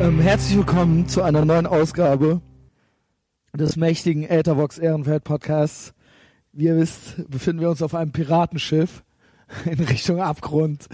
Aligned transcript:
Ähm, 0.00 0.18
herzlich 0.18 0.56
willkommen 0.56 1.08
zu 1.08 1.20
einer 1.20 1.44
neuen 1.44 1.66
Ausgabe 1.66 2.40
des 3.52 3.76
mächtigen 3.76 4.24
Äthervox 4.24 4.78
Ehrenfeld 4.78 5.24
Podcasts. 5.24 5.92
Wie 6.52 6.64
ihr 6.64 6.76
wisst, 6.78 7.30
befinden 7.30 7.60
wir 7.60 7.68
uns 7.68 7.82
auf 7.82 7.94
einem 7.94 8.10
Piratenschiff 8.10 9.04
in 9.66 9.78
Richtung 9.78 10.22
Abgrund. 10.22 10.86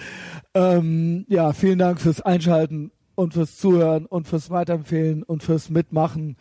Ähm, 0.54 1.24
ja, 1.28 1.52
vielen 1.52 1.78
Dank 1.78 2.00
fürs 2.00 2.20
Einschalten 2.20 2.90
und 3.14 3.34
fürs 3.34 3.56
Zuhören 3.56 4.06
und 4.06 4.26
fürs 4.26 4.50
Weiterempfehlen 4.50 5.22
und 5.22 5.44
fürs 5.44 5.70
Mitmachen. 5.70 6.36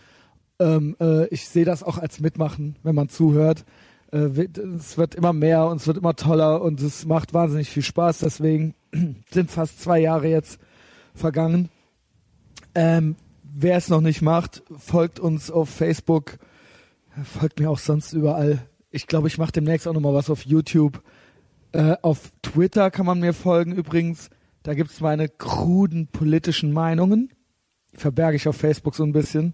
Ähm, 0.57 0.95
äh, 0.99 1.27
ich 1.27 1.47
sehe 1.47 1.65
das 1.65 1.83
auch 1.83 1.99
als 1.99 2.19
Mitmachen, 2.19 2.77
wenn 2.81 2.95
man 2.95 3.09
zuhört. 3.09 3.63
Äh, 4.11 4.47
es 4.75 4.97
wird 4.97 5.13
immer 5.13 5.33
mehr 5.33 5.67
und 5.67 5.81
es 5.81 5.85
wird 5.85 5.97
immer 5.97 6.15
toller 6.15 6.63
und 6.63 6.81
es 6.81 7.05
macht 7.05 7.31
wahnsinnig 7.35 7.69
viel 7.69 7.83
Spaß. 7.83 8.21
Deswegen 8.21 8.73
sind 9.29 9.51
fast 9.51 9.83
zwei 9.83 9.99
Jahre 9.99 10.29
jetzt 10.29 10.59
vergangen. 11.13 11.69
Ähm, 12.75 13.15
wer 13.43 13.77
es 13.77 13.89
noch 13.89 14.01
nicht 14.01 14.21
macht, 14.21 14.63
folgt 14.77 15.19
uns 15.19 15.49
auf 15.49 15.69
Facebook, 15.69 16.37
folgt 17.23 17.59
mir 17.59 17.69
auch 17.69 17.79
sonst 17.79 18.13
überall. 18.13 18.59
Ich 18.91 19.07
glaube, 19.07 19.27
ich 19.27 19.37
mache 19.37 19.53
demnächst 19.53 19.87
auch 19.87 19.93
noch 19.93 20.01
mal 20.01 20.13
was 20.13 20.29
auf 20.29 20.45
YouTube. 20.45 21.01
Äh, 21.71 21.95
auf 22.01 22.31
Twitter 22.41 22.91
kann 22.91 23.05
man 23.05 23.19
mir 23.19 23.33
folgen 23.33 23.73
übrigens. 23.73 24.29
Da 24.63 24.73
gibt's 24.73 24.99
meine 24.99 25.29
kruden 25.29 26.07
politischen 26.07 26.71
Meinungen. 26.71 27.29
Die 27.93 27.97
verberge 27.97 28.35
ich 28.35 28.47
auf 28.47 28.57
Facebook 28.57 28.95
so 28.95 29.03
ein 29.03 29.11
bisschen. 29.11 29.53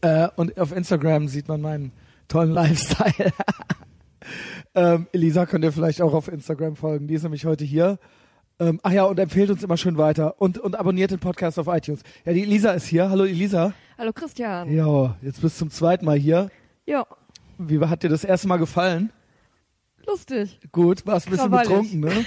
Äh, 0.00 0.28
und 0.36 0.58
auf 0.58 0.72
Instagram 0.72 1.28
sieht 1.28 1.48
man 1.48 1.60
meinen 1.60 1.92
tollen 2.28 2.50
Lifestyle. 2.52 3.32
ähm, 4.74 5.06
Elisa 5.12 5.46
könnt 5.46 5.64
ihr 5.64 5.72
vielleicht 5.72 6.02
auch 6.02 6.14
auf 6.14 6.28
Instagram 6.28 6.76
folgen. 6.76 7.08
Die 7.08 7.14
ist 7.14 7.22
nämlich 7.22 7.46
heute 7.46 7.64
hier. 7.64 7.98
Ähm, 8.58 8.80
ach 8.82 8.92
ja, 8.92 9.04
und 9.04 9.18
empfehlt 9.18 9.50
uns 9.50 9.62
immer 9.62 9.76
schön 9.76 9.96
weiter. 9.98 10.40
Und, 10.40 10.58
und 10.58 10.78
abonniert 10.78 11.10
den 11.10 11.18
Podcast 11.18 11.58
auf 11.58 11.66
iTunes. 11.68 12.02
Ja, 12.24 12.32
die 12.32 12.42
Elisa 12.42 12.72
ist 12.72 12.86
hier. 12.86 13.10
Hallo 13.10 13.24
Elisa. 13.24 13.72
Hallo 13.98 14.12
Christian. 14.12 14.70
Ja, 14.72 15.16
jetzt 15.22 15.40
bist 15.40 15.56
du 15.56 15.60
zum 15.60 15.70
zweiten 15.70 16.04
Mal 16.04 16.18
hier. 16.18 16.50
Ja, 16.86 17.06
Wie 17.58 17.78
hat 17.80 18.02
dir 18.02 18.08
das 18.08 18.24
erste 18.24 18.48
Mal 18.48 18.58
gefallen? 18.58 19.10
lustig. 20.06 20.58
Gut, 20.72 21.06
warst 21.06 21.28
ein 21.28 21.30
bisschen 21.30 21.50
Krawallig. 21.50 21.68
betrunken, 21.68 22.00
ne? 22.00 22.24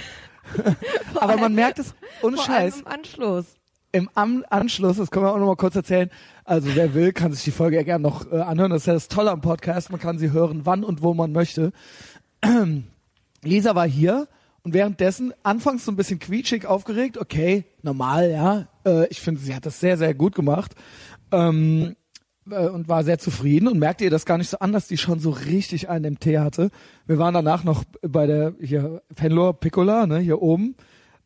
Aber 1.20 1.36
man 1.36 1.54
merkt 1.54 1.78
es, 1.78 1.94
ohne 2.22 2.36
Vor 2.36 2.46
Scheiß, 2.46 2.74
allem 2.76 2.86
im 2.86 2.92
Anschluss. 2.92 3.44
im 3.92 4.10
Am 4.14 4.44
Anschluss, 4.48 4.96
das 4.96 5.10
können 5.10 5.26
wir 5.26 5.32
auch 5.34 5.38
noch 5.38 5.46
mal 5.46 5.56
kurz 5.56 5.76
erzählen. 5.76 6.10
Also 6.44 6.74
wer 6.74 6.94
will, 6.94 7.12
kann 7.12 7.32
sich 7.34 7.44
die 7.44 7.50
Folge 7.50 7.76
ja 7.76 7.82
gerne 7.82 8.02
noch 8.02 8.32
äh, 8.32 8.36
anhören. 8.40 8.70
Das 8.70 8.82
ist 8.82 8.86
ja 8.86 8.94
das 8.94 9.08
Tolle 9.08 9.30
am 9.30 9.42
Podcast. 9.42 9.90
Man 9.90 10.00
kann 10.00 10.16
sie 10.18 10.30
hören, 10.30 10.62
wann 10.64 10.84
und 10.84 11.02
wo 11.02 11.12
man 11.12 11.32
möchte. 11.32 11.72
Lisa 13.42 13.74
war 13.74 13.86
hier 13.86 14.26
und 14.66 14.74
währenddessen 14.74 15.32
anfangs 15.44 15.84
so 15.84 15.92
ein 15.92 15.96
bisschen 15.96 16.18
quietschig 16.18 16.66
aufgeregt. 16.66 17.18
Okay, 17.18 17.66
normal, 17.82 18.32
ja. 18.32 18.66
Äh, 18.84 19.06
ich 19.10 19.20
finde, 19.20 19.40
sie 19.40 19.54
hat 19.54 19.64
das 19.64 19.78
sehr, 19.78 19.96
sehr 19.96 20.12
gut 20.12 20.34
gemacht. 20.34 20.72
Ähm, 21.30 21.94
äh, 22.50 22.66
und 22.66 22.88
war 22.88 23.04
sehr 23.04 23.20
zufrieden 23.20 23.68
und 23.68 23.78
merkte 23.78 24.02
ihr 24.02 24.10
das 24.10 24.26
gar 24.26 24.38
nicht 24.38 24.50
so 24.50 24.58
an, 24.58 24.72
dass 24.72 24.88
die 24.88 24.98
schon 24.98 25.20
so 25.20 25.30
richtig 25.30 25.88
einen 25.88 26.04
im 26.04 26.18
Tee 26.18 26.40
hatte. 26.40 26.70
Wir 27.06 27.16
waren 27.16 27.32
danach 27.32 27.62
noch 27.62 27.84
bei 28.02 28.26
der 28.26 28.54
hier 28.60 29.02
Fenlor 29.14 29.60
Piccola, 29.60 30.08
ne, 30.08 30.18
hier 30.18 30.42
oben, 30.42 30.74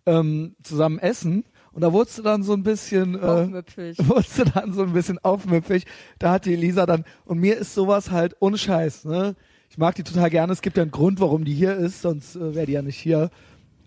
ähm, 0.04 0.54
zusammen 0.62 0.98
essen. 0.98 1.44
Und 1.72 1.80
da 1.80 1.94
wurdest 1.94 2.18
du 2.18 2.22
dann 2.22 2.42
so 2.42 2.52
ein 2.52 2.62
bisschen, 2.62 3.14
äh, 3.14 3.24
Aufmüpfig. 3.24 3.98
wurdest 4.06 4.38
du 4.38 4.44
dann 4.44 4.74
so 4.74 4.82
ein 4.82 4.92
bisschen 4.92 5.18
aufmüpfig. 5.18 5.86
Da 6.18 6.32
hat 6.32 6.44
die 6.44 6.52
Elisa 6.52 6.84
dann, 6.84 7.06
und 7.24 7.38
mir 7.38 7.56
ist 7.56 7.72
sowas 7.72 8.10
halt 8.10 8.36
ohne 8.40 8.58
Scheiß, 8.58 9.06
ne. 9.06 9.34
Ich 9.70 9.78
mag 9.78 9.94
die 9.94 10.02
total 10.02 10.28
gerne. 10.30 10.52
Es 10.52 10.62
gibt 10.62 10.76
ja 10.76 10.82
einen 10.82 10.90
Grund, 10.90 11.20
warum 11.20 11.44
die 11.44 11.54
hier 11.54 11.76
ist, 11.76 12.02
sonst 12.02 12.36
äh, 12.36 12.54
wäre 12.54 12.66
die 12.66 12.72
ja 12.72 12.82
nicht 12.82 12.98
hier. 12.98 13.30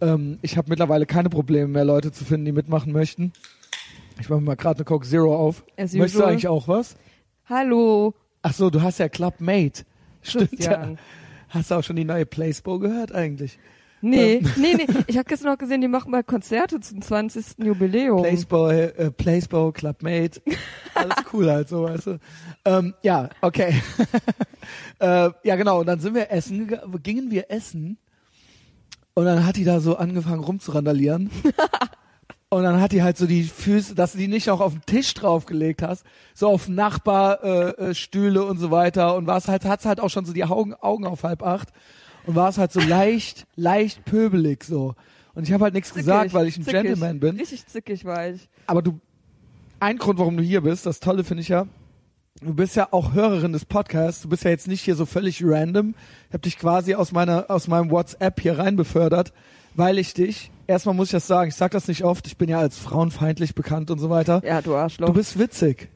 Ähm, 0.02 0.40
ich 0.42 0.58
habe 0.58 0.70
mittlerweile 0.70 1.06
keine 1.06 1.30
Probleme 1.30 1.68
mehr, 1.68 1.86
Leute 1.86 2.12
zu 2.12 2.26
finden, 2.26 2.46
die 2.46 2.52
mitmachen 2.54 2.94
möchten. 2.94 3.34
Ich 4.20 4.30
mache 4.30 4.40
mir 4.40 4.46
mal 4.48 4.56
gerade 4.56 4.78
eine 4.78 4.86
Coke 4.86 5.06
Zero 5.06 5.36
auf. 5.36 5.64
As 5.78 5.94
Möchtest 5.94 6.16
du 6.16 6.20
usual. 6.20 6.32
eigentlich 6.32 6.48
auch 6.48 6.68
was? 6.68 6.96
Hallo, 7.46 8.14
Ach 8.46 8.54
so, 8.54 8.70
du 8.70 8.82
hast 8.82 9.00
ja 9.00 9.08
Clubmate. 9.08 9.86
Stimmt 10.22 10.52
ja. 10.52 10.76
Christian. 10.76 11.00
Hast 11.48 11.72
du 11.72 11.76
auch 11.76 11.84
schon 11.84 11.96
die 11.96 12.04
neue 12.04 12.26
Placebo 12.26 12.78
gehört 12.78 13.14
eigentlich? 13.14 13.58
Nee, 14.04 14.36
Ähm. 14.36 14.52
nee, 14.58 14.74
nee. 14.76 14.88
Ich 15.08 15.18
habe 15.18 15.24
gestern 15.24 15.52
noch 15.52 15.58
gesehen, 15.58 15.80
die 15.80 15.88
machen 15.88 16.12
mal 16.12 16.26
Konzerte 16.26 16.82
zum 16.82 17.02
20. 17.02 17.64
Jubiläum. 17.64 18.22
Placebo, 18.22 18.70
äh, 18.70 19.12
Placebo, 19.12 19.72
Clubmate. 19.72 20.42
Alles 20.94 21.16
cool 21.34 21.50
halt 21.50 21.70
so, 21.70 21.84
weißt 21.84 22.08
du. 22.08 22.20
Ähm, 22.66 22.94
ja, 23.02 23.30
okay. 23.40 23.82
äh, 25.00 25.30
ja, 25.44 25.56
genau. 25.56 25.80
Und 25.80 25.86
dann 25.86 26.02
sind 26.02 26.16
wir 26.16 26.30
essen, 26.32 26.78
gingen 27.02 27.32
wir 27.32 27.50
essen. 27.50 27.98
Und 29.14 29.24
dann 29.24 29.46
hat 29.46 29.56
die 29.56 29.64
da 29.64 29.80
so 29.80 29.96
angefangen 29.96 30.44
rumzurandalieren. 30.44 31.32
Und 32.50 32.64
dann 32.64 32.82
hat 32.82 32.92
die 32.92 33.02
halt 33.02 33.18
so 33.18 33.26
die 33.26 33.44
Füße, 33.46 33.96
dass 33.96 34.12
du 34.12 34.20
die 34.20 34.28
nicht 34.28 34.52
auch 34.52 34.60
auf 34.60 34.74
den 34.74 34.86
Tisch 34.86 35.12
draufgelegt 35.16 35.82
hast, 35.82 36.06
so 36.36 36.50
auf 36.50 36.68
Nachbarstühle 36.68 37.76
äh, 37.80 37.90
äh, 37.90 37.96
Stühle 37.96 38.44
und 38.44 38.60
so 38.60 38.70
weiter 38.70 39.16
und 39.16 39.26
war 39.26 39.38
es 39.38 39.48
halt, 39.48 39.66
hat's 39.66 39.86
halt 39.86 40.00
auch 40.00 40.12
schon 40.12 40.26
so 40.26 40.34
die 40.34 40.44
Augen, 40.44 40.76
Augen 40.76 41.08
auf 41.08 41.24
halb 41.24 41.42
acht 41.42 41.70
und 42.26 42.36
war 42.36 42.50
es 42.50 42.58
halt 42.58 42.72
so 42.72 42.80
leicht, 42.80 43.46
leicht 43.56 44.06
pöbelig 44.06 44.64
so. 44.64 44.96
Und 45.36 45.44
ich 45.48 45.54
habe 45.54 45.64
halt 45.64 45.74
nichts 45.74 45.90
Zickig, 45.90 46.06
gesagt, 46.06 46.34
weil 46.34 46.48
ich 46.48 46.58
ein 46.58 46.64
zickig. 46.64 46.82
Gentleman 46.84 47.20
bin. 47.20 47.38
Richtig 47.38 47.66
zickig 47.68 48.06
war 48.06 48.28
ich. 48.30 48.48
Aber 48.68 48.82
du, 48.82 49.00
ein 49.80 49.98
Grund, 49.98 50.20
warum 50.20 50.38
du 50.38 50.44
hier 50.44 50.62
bist, 50.62 50.86
das 50.86 51.00
Tolle 51.00 51.24
finde 51.24 51.42
ich 51.42 51.50
ja, 51.50 51.66
du 52.42 52.54
bist 52.54 52.76
ja 52.76 52.88
auch 52.92 53.14
Hörerin 53.14 53.52
des 53.54 53.66
Podcasts. 53.66 54.22
Du 54.22 54.30
bist 54.30 54.44
ja 54.44 54.52
jetzt 54.52 54.68
nicht 54.68 54.82
hier 54.82 54.96
so 54.96 55.06
völlig 55.06 55.42
random. 55.44 55.96
Ich 56.28 56.34
habe 56.34 56.42
dich 56.42 56.58
quasi 56.60 56.94
aus 56.96 57.12
meiner, 57.12 57.46
aus 57.50 57.68
meinem 57.68 57.90
WhatsApp 57.90 58.40
hier 58.42 58.60
rein 58.60 58.76
befördert, 58.76 59.34
weil 59.76 59.98
ich 59.98 60.14
dich, 60.14 60.52
erstmal 60.68 60.94
muss 60.94 61.08
ich 61.08 61.14
das 61.14 61.26
sagen, 61.26 61.50
ich 61.50 61.56
sag 61.56 61.72
das 61.72 61.88
nicht 61.88 62.04
oft, 62.04 62.28
ich 62.28 62.38
bin 62.38 62.48
ja 62.50 62.60
als 62.60 62.78
frauenfeindlich 62.78 63.56
bekannt 63.56 63.90
und 63.90 63.98
so 64.00 64.10
weiter. 64.12 64.42
Ja, 64.46 64.62
du 64.62 64.76
Arschloch. 64.76 65.08
Du 65.08 65.14
bist 65.14 65.40
witzig. 65.40 65.90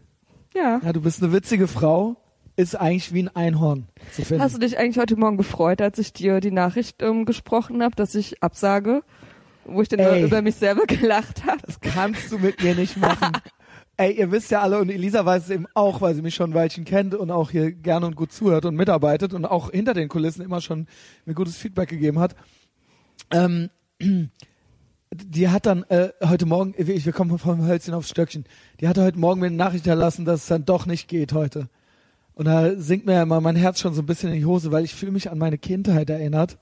ja. 0.56 0.82
Ja, 0.84 0.94
du 0.94 1.02
bist 1.02 1.22
eine 1.22 1.32
witzige 1.32 1.68
Frau, 1.68 2.16
ist 2.58 2.76
eigentlich 2.76 3.14
wie 3.14 3.24
ein 3.24 3.36
Einhorn 3.36 3.88
zu 4.12 4.26
finden. 4.26 4.44
Hast 4.44 4.56
du 4.56 4.60
dich 4.60 4.78
eigentlich 4.78 4.98
heute 4.98 5.16
Morgen 5.16 5.38
gefreut, 5.38 5.80
als 5.80 6.00
ich 6.00 6.12
dir 6.12 6.40
die 6.42 6.52
Nachricht 6.52 7.02
ähm, 7.04 7.26
gesprochen 7.26 7.84
habe, 7.84 7.96
dass 7.96 8.16
ich 8.16 8.42
absage? 8.44 9.04
Wo 9.64 9.82
ich 9.82 9.90
dann 9.90 10.00
Ey. 10.00 10.24
über 10.24 10.42
mich 10.42 10.56
selber 10.56 10.86
gelacht 10.88 11.46
habe. 11.46 11.60
Das 11.66 11.80
kannst 11.80 12.32
du 12.32 12.40
mit 12.40 12.62
mir 12.62 12.74
nicht 12.74 12.98
machen. 12.98 13.32
Ey, 13.98 14.14
ihr 14.14 14.32
wisst 14.32 14.52
ja 14.52 14.62
alle 14.62 14.80
und 14.80 14.90
Elisa 14.90 15.26
weiß 15.26 15.46
es 15.46 15.50
eben 15.50 15.66
auch, 15.74 16.02
weil 16.02 16.14
sie 16.16 16.22
mich 16.22 16.36
schon 16.36 16.52
ein 16.52 16.54
Weilchen 16.54 16.86
kennt 16.86 17.16
und 17.16 17.32
auch 17.32 17.52
hier 17.52 17.72
gerne 17.72 18.06
und 18.06 18.16
gut 18.16 18.32
zuhört 18.32 18.66
und 18.66 18.76
mitarbeitet 18.76 19.34
und 19.34 19.46
auch 19.46 19.72
hinter 19.72 19.94
den 19.94 20.08
Kulissen 20.08 20.42
immer 20.44 20.62
schon 20.62 20.88
mir 21.26 21.34
gutes 21.34 21.58
Feedback 21.58 21.90
gegeben 21.90 22.20
hat. 22.20 22.36
Ähm, 23.32 23.70
die 25.12 25.50
hat 25.50 25.66
dann 25.66 25.84
äh, 25.90 26.10
heute 26.24 26.46
Morgen, 26.46 26.74
ich, 26.78 27.06
wir 27.06 27.14
kommen 27.14 27.38
vom 27.38 27.68
Hölzchen 27.68 27.94
aufs 27.94 28.10
Stöckchen, 28.10 28.46
die 28.80 28.88
hatte 28.88 29.04
heute 29.04 29.20
Morgen 29.20 29.42
mir 29.42 29.48
eine 29.48 29.56
Nachricht 29.56 29.88
erlassen, 29.88 30.26
dass 30.26 30.42
es 30.42 30.48
dann 30.48 30.66
doch 30.66 30.86
nicht 30.86 31.08
geht 31.08 31.34
heute. 31.34 31.70
Und 32.38 32.46
da 32.46 32.76
sinkt 32.80 33.08
mir 33.08 33.14
ja 33.14 33.24
immer 33.24 33.42
mein 33.42 33.56
Herz 33.56 33.80
schon 33.80 33.96
so 33.96 34.04
ein 34.04 34.06
bisschen 34.06 34.30
in 34.32 34.36
die 34.36 34.46
Hose, 34.46 34.72
weil 34.72 34.86
ich 34.86 34.94
fühle 34.94 35.12
mich 35.12 35.32
an 35.32 35.40
meine 35.40 35.58
Kindheit 35.58 36.08
erinnert, 36.08 36.60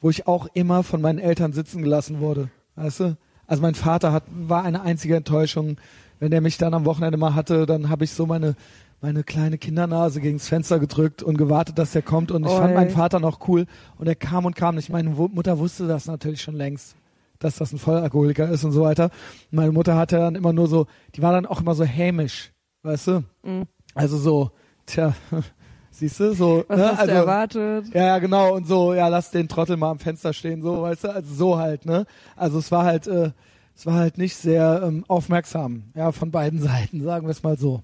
wo 0.00 0.08
ich 0.08 0.26
auch 0.26 0.48
immer 0.54 0.82
von 0.82 1.02
meinen 1.02 1.18
Eltern 1.18 1.52
sitzen 1.52 1.82
gelassen 1.82 2.20
wurde. 2.20 2.48
Weißt 2.76 3.00
du? 3.00 3.16
Also 3.46 3.60
mein 3.60 3.74
Vater 3.74 4.10
hat, 4.10 4.24
war 4.30 4.64
eine 4.64 4.80
einzige 4.80 5.16
Enttäuschung. 5.16 5.76
Wenn 6.18 6.32
er 6.32 6.40
mich 6.40 6.56
dann 6.56 6.72
am 6.72 6.86
Wochenende 6.86 7.18
mal 7.18 7.34
hatte, 7.34 7.66
dann 7.66 7.90
habe 7.90 8.04
ich 8.04 8.12
so 8.12 8.24
meine, 8.24 8.56
meine 9.02 9.22
kleine 9.22 9.58
Kindernase 9.58 10.22
gegens 10.22 10.48
Fenster 10.48 10.78
gedrückt 10.78 11.22
und 11.22 11.36
gewartet, 11.36 11.78
dass 11.78 11.94
er 11.94 12.00
kommt. 12.00 12.30
Und 12.30 12.46
ich 12.46 12.52
fand 12.52 12.70
Oi. 12.70 12.74
meinen 12.74 12.90
Vater 12.90 13.20
noch 13.20 13.46
cool. 13.48 13.66
Und 13.98 14.06
er 14.06 14.14
kam 14.14 14.46
und 14.46 14.56
kam 14.56 14.76
nicht. 14.76 14.88
Meine 14.88 15.10
Mutter 15.10 15.58
wusste 15.58 15.86
das 15.86 16.06
natürlich 16.06 16.40
schon 16.40 16.56
längst, 16.56 16.96
dass 17.38 17.56
das 17.56 17.70
ein 17.74 17.78
Vollalkoholiker 17.78 18.48
ist 18.48 18.64
und 18.64 18.72
so 18.72 18.80
weiter. 18.80 19.10
Meine 19.50 19.72
Mutter 19.72 19.94
hatte 19.94 20.16
dann 20.16 20.36
immer 20.36 20.54
nur 20.54 20.68
so, 20.68 20.86
die 21.16 21.20
war 21.20 21.32
dann 21.34 21.44
auch 21.44 21.60
immer 21.60 21.74
so 21.74 21.84
hämisch, 21.84 22.50
weißt 22.82 23.08
du? 23.08 23.24
Mhm. 23.42 23.66
Also 23.94 24.16
so, 24.16 24.52
tja, 24.88 25.14
siehst 25.90 26.18
du, 26.20 26.34
so, 26.34 26.64
Was 26.68 26.78
ne? 26.78 26.86
hast 26.88 26.98
also, 27.00 27.12
du 27.12 27.18
erwartet? 27.18 27.94
ja, 27.94 28.18
genau, 28.18 28.54
und 28.54 28.66
so, 28.66 28.94
ja, 28.94 29.08
lass 29.08 29.30
den 29.30 29.48
Trottel 29.48 29.76
mal 29.76 29.90
am 29.90 29.98
Fenster 29.98 30.32
stehen, 30.32 30.62
so, 30.62 30.82
weißt 30.82 31.04
du, 31.04 31.14
also 31.14 31.34
so 31.34 31.58
halt, 31.58 31.86
ne? 31.86 32.06
Also 32.36 32.58
es 32.58 32.70
war 32.72 32.84
halt, 32.84 33.06
äh, 33.06 33.30
es 33.76 33.86
war 33.86 33.94
halt 33.94 34.18
nicht 34.18 34.36
sehr 34.36 34.82
ähm, 34.84 35.04
aufmerksam, 35.08 35.84
ja, 35.94 36.10
von 36.12 36.30
beiden 36.30 36.60
Seiten, 36.62 37.02
sagen 37.02 37.26
wir 37.26 37.30
es 37.30 37.42
mal 37.42 37.56
so. 37.58 37.82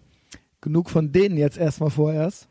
Genug 0.60 0.88
von 0.88 1.12
denen 1.12 1.36
jetzt 1.36 1.58
erstmal 1.58 1.90
vorerst. 1.90 2.48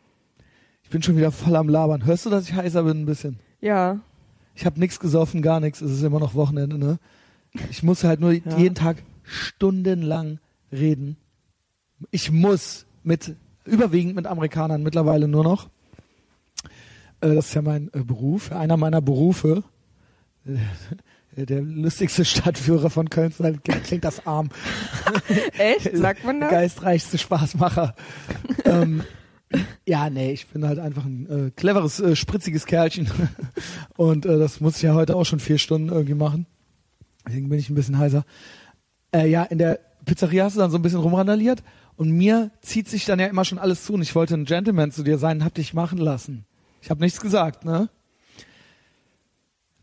Ich 0.83 0.89
bin 0.89 1.01
schon 1.01 1.18
wieder 1.18 1.31
voll 1.31 1.56
am 1.56 1.68
Labern. 1.68 2.06
Hörst 2.06 2.25
du, 2.25 2.30
dass 2.30 2.48
ich 2.48 2.54
heißer 2.54 2.83
bin 2.83 3.01
ein 3.01 3.06
bisschen? 3.07 3.39
Ja. 3.60 4.00
Ich 4.54 4.68
habe 4.68 4.80
nichts 4.80 5.00
gesoffen, 5.00 5.42
gar 5.42 5.60
nichts. 5.60 5.81
Es 5.81 5.92
ist 5.92 6.04
immer 6.04 6.19
noch 6.19 6.36
Wochenende, 6.36 6.78
ne? 6.78 7.00
Ich 7.72 7.81
muss 7.81 8.04
halt 8.04 8.19
nur 8.19 8.31
Ja. 8.45 8.57
jeden 8.57 8.75
Tag 8.75 8.98
stundenlang 9.24 10.38
reden. 10.72 11.18
Ich 12.12 12.31
muss 12.31 12.86
mit 13.04 13.36
überwiegend 13.65 14.15
mit 14.15 14.27
Amerikanern 14.27 14.83
mittlerweile 14.83 15.27
nur 15.27 15.44
noch. 15.44 15.69
Äh, 17.21 17.36
das 17.36 17.48
ist 17.48 17.54
ja 17.54 17.62
mein 17.62 17.89
äh, 17.94 18.04
Beruf, 18.04 18.51
einer 18.51 18.77
meiner 18.77 19.01
Berufe. 19.01 19.63
Äh, 20.45 21.45
Der 21.45 21.62
lustigste 21.62 22.25
Stadtführer 22.25 22.89
von 22.89 23.10
Köln 23.10 23.33
klingt 23.63 24.04
das 24.04 24.27
arm. 24.27 24.50
Echt? 25.57 25.95
Sagt 25.98 26.24
man 26.25 26.39
das? 26.39 26.51
Geistreichste 26.51 27.18
Spaßmacher. 27.18 27.95
ähm, 28.65 29.04
ja, 29.86 30.09
nee, 30.09 30.31
ich 30.31 30.48
bin 30.48 30.66
halt 30.66 30.80
einfach 30.80 31.06
ein 31.06 31.48
äh, 31.48 31.51
cleveres, 31.51 32.00
äh, 32.00 32.16
spritziges 32.16 32.66
Kerlchen. 32.66 33.09
Und 33.98 34.25
äh, 34.25 34.38
das 34.38 34.59
muss 34.62 34.77
ich 34.77 34.83
ja 34.83 34.94
heute 34.94 35.16
auch 35.16 35.25
schon 35.25 35.39
vier 35.39 35.57
Stunden 35.57 35.89
irgendwie 35.89 36.13
machen. 36.16 36.45
Deswegen 37.27 37.50
bin 37.50 37.59
ich 37.59 37.69
ein 37.69 37.75
bisschen 37.75 37.98
heiser. 37.98 38.25
Äh, 39.12 39.27
ja, 39.27 39.44
in 39.44 39.57
der 39.57 39.80
Pizzeria 40.06 40.45
hast 40.45 40.56
du 40.56 40.59
dann 40.59 40.71
so 40.71 40.77
ein 40.77 40.81
bisschen 40.81 41.00
rumrandaliert 41.00 41.63
und 41.95 42.12
mir 42.12 42.51
zieht 42.62 42.88
sich 42.88 43.06
dann 43.06 43.19
ja 43.19 43.28
immer 43.28 43.45
schon 43.45 43.60
alles 43.60 43.86
zu 43.86 43.94
und 43.94 44.01
ich 44.01 44.16
wollte 44.16 44.34
ein 44.34 44.45
Gentleman 44.45 44.92
zu 44.92 45.04
dir 45.04 45.18
sein, 45.18 45.44
hab 45.44 45.54
dich 45.54 45.74
machen 45.74 45.98
lassen. 45.98 46.45
Ich 46.81 46.90
habe 46.90 47.01
nichts 47.01 47.22
gesagt, 47.22 47.66
ne? 47.66 47.90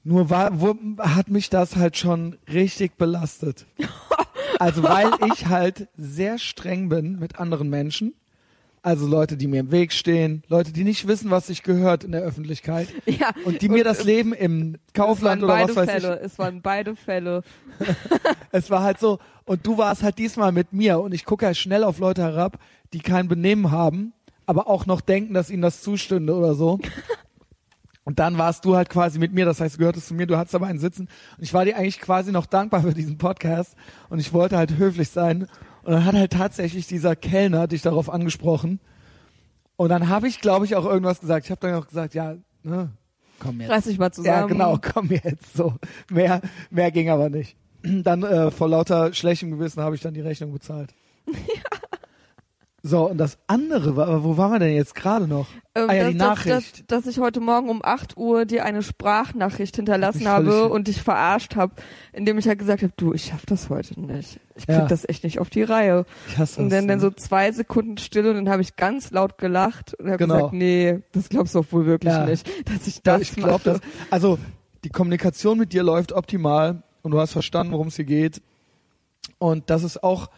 Nur 0.03 0.31
war, 0.31 0.61
wo, 0.61 0.77
hat 0.99 1.29
mich 1.29 1.51
das 1.51 1.77
halt 1.77 1.97
schon 1.97 2.37
richtig 2.53 2.97
belastet. 2.97 3.67
Also 4.59 4.83
weil 4.83 5.11
ich 5.33 5.47
halt 5.47 5.89
sehr 5.97 6.37
streng 6.37 6.91
bin 6.91 7.19
mit 7.19 7.39
anderen 7.39 7.71
Menschen. 7.71 8.13
Also 8.83 9.07
Leute, 9.07 9.37
die 9.37 9.47
mir 9.47 9.61
im 9.61 9.73
Weg 9.73 9.93
stehen, 9.93 10.43
Leute, 10.49 10.73
die 10.73 10.85
nicht 10.85 11.07
wissen, 11.07 11.31
was 11.31 11.49
sich 11.49 11.63
gehört 11.63 12.03
in 12.03 12.13
der 12.13 12.23
Öffentlichkeit. 12.23 12.89
Ja, 13.07 13.31
Und 13.45 13.61
die 13.61 13.69
mir 13.69 13.85
das 13.85 14.01
äh, 14.01 14.05
Leben 14.05 14.33
im 14.33 14.79
Kaufland 14.95 15.43
oder 15.43 15.61
was 15.61 15.77
weiß 15.77 15.91
Fälle. 15.91 16.19
ich. 16.19 16.27
Es 16.27 16.39
waren 16.39 16.63
beide 16.63 16.97
Fälle. 16.97 17.43
Es 18.53 18.71
war 18.71 18.83
halt 18.83 18.99
so, 18.99 19.19
und 19.45 19.67
du 19.67 19.79
warst 19.79 20.03
halt 20.03 20.19
diesmal 20.19 20.53
mit 20.53 20.73
mir 20.73 20.99
und 21.01 21.13
ich 21.13 21.25
gucke 21.25 21.45
ja 21.45 21.55
schnell 21.55 21.85
auf 21.85 21.99
Leute 21.99 22.23
herab, 22.23 22.59
die 22.93 23.01
kein 23.01 23.29
Benehmen 23.29 23.71
haben, 23.71 24.13
aber 24.47 24.67
auch 24.67 24.87
noch 24.87 25.01
denken, 25.01 25.35
dass 25.35 25.51
ihnen 25.51 25.63
das 25.63 25.83
zustünde 25.83 26.35
oder 26.35 26.55
so. 26.55 26.79
Und 28.03 28.19
dann 28.19 28.39
warst 28.39 28.65
du 28.65 28.75
halt 28.75 28.89
quasi 28.89 29.21
mit 29.21 29.33
mir, 29.33 29.45
das 29.45 29.61
heißt, 29.61 29.75
du 29.77 29.79
gehörtest 29.79 30.09
zu 30.09 30.15
mir, 30.15 30.27
du 30.27 30.37
hattest 30.37 30.55
aber 30.57 30.67
einen 30.67 30.81
Sitzen. 30.81 31.03
Und 31.37 31.45
ich 31.45 31.55
war 31.55 31.65
dir 31.65 31.77
eigentlich 31.77 32.01
quasi 32.01 32.33
noch 32.33 32.47
dankbar 32.47 32.83
für 32.83 32.95
diesen 32.95 33.19
Podcast 33.19 33.77
und 34.09 34.19
ich 34.19 34.33
wollte 34.33 34.57
halt 34.57 34.77
höflich 34.79 35.11
sein. 35.11 35.47
Und 35.83 35.93
dann 35.93 36.05
hat 36.05 36.15
halt 36.15 36.33
tatsächlich 36.33 36.87
dieser 36.87 37.17
Kellner 37.17 37.67
dich 37.67 37.83
darauf 37.83 38.11
angesprochen. 38.11 38.81
Und 39.77 39.89
dann 39.89 40.09
habe 40.09 40.29
ich, 40.29 40.41
glaube 40.41 40.67
ich, 40.67 40.77
auch 40.77 40.85
irgendwas 40.85 41.21
gesagt. 41.21 41.47
Ich 41.47 41.51
habe 41.51 41.61
dann 41.61 41.75
auch 41.75 41.87
gesagt, 41.87 42.15
ja, 42.15 42.37
ne, 42.63 42.91
komm 43.39 43.61
jetzt. 43.61 43.71
Reiß 43.71 43.85
dich 43.85 43.99
mal 43.99 44.13
zusammen. 44.13 44.37
Ja, 44.37 44.47
genau, 44.47 44.79
komm 44.81 45.09
jetzt 45.09 45.57
so. 45.57 45.75
Mehr, 46.11 46.43
mehr 46.71 46.91
ging 46.91 47.09
aber 47.09 47.31
nicht. 47.31 47.57
Dann 47.83 48.23
äh, 48.23 48.51
vor 48.51 48.69
lauter 48.69 49.15
schlechtem 49.15 49.51
Gewissen 49.51 49.83
habe 49.83 49.95
ich 49.95 50.03
dann 50.03 50.13
die 50.13 50.21
Rechnung 50.21 50.53
bezahlt. 50.53 50.95
So, 52.83 53.11
und 53.11 53.19
das 53.19 53.37
andere 53.47 53.95
war, 53.95 54.09
aber 54.09 54.25
wo 54.25 54.39
waren 54.39 54.53
wir 54.53 54.59
denn 54.59 54.75
jetzt 54.75 54.95
gerade 54.95 55.27
noch? 55.29 55.47
Ähm, 55.75 55.91
ah 55.91 55.93
ja, 55.93 56.03
dass, 56.05 56.13
die 56.13 56.19
dass- 56.19 56.29
Nachricht. 56.29 56.91
Dass, 56.91 57.05
dass 57.05 57.07
ich 57.13 57.19
heute 57.21 57.41
Morgen 57.41 57.69
um 57.69 57.81
8 57.85 58.17
Uhr 58.17 58.47
dir 58.47 58.65
eine 58.65 58.83
Sprachnachricht 58.83 59.77
hinterlassen 59.77 60.27
habe 60.27 60.69
und 60.71 60.89
dich 60.89 61.03
verarscht 61.03 61.57
habe, 61.57 61.75
indem 62.15 62.39
ich 62.39 62.49
halt 62.49 62.59
gesagt 62.59 62.83
habe, 62.83 62.93
du, 62.97 63.13
ich 63.13 63.27
schaff 63.27 63.45
das 63.45 63.69
heute 63.69 64.01
nicht. 64.01 64.41
Ich 64.55 64.67
krieg 64.67 64.77
Ja. 64.77 64.87
das 64.87 65.07
echt 65.07 65.25
nicht 65.25 65.41
auf 65.41 65.51
die 65.51 65.63
Reihe. 65.63 66.07
ich 66.29 66.39
hasse 66.39 66.61
Und 66.63 66.71
das, 66.71 66.79
dann, 66.79 66.89
dann 66.89 66.99
ne? 66.99 67.03
so 67.03 67.11
zwei 67.11 67.53
Sekunden 67.53 67.99
Stille 67.99 68.31
und 68.31 68.37
dann 68.37 68.49
habe 68.51 68.63
ich 68.63 68.77
ganz 68.77 69.11
laut 69.11 69.37
gelacht 69.37 69.93
und 69.95 70.07
habe 70.07 70.17
Genau. 70.17 70.35
gesagt, 70.37 70.53
nee, 70.55 71.01
das 71.13 71.29
glaubst 71.29 71.55
du 71.55 71.61
doch 71.61 71.73
wohl 71.73 71.85
wirklich 71.85 72.15
Ja. 72.15 72.25
nicht, 72.25 72.49
dass 72.67 72.87
ich 72.87 73.03
das 73.03 73.21
ich 73.21 73.33
glaube 73.35 73.51
mache. 73.53 73.63
das. 73.65 73.81
Also, 74.11 74.39
die 74.85 74.89
Kommunikation 74.91 75.59
mit 75.59 75.75
dir 75.75 75.83
läuft 75.83 76.13
optimal 76.13 76.83
und 77.03 77.11
du 77.11 77.21
hast 77.21 77.33
verstanden, 77.33 77.75
worum 77.75 77.89
es 77.89 77.97
hier 77.97 78.07
geht. 78.07 78.41
Und 79.39 79.69
das 79.69 79.83
ist 79.85 80.03
auch 80.03 80.31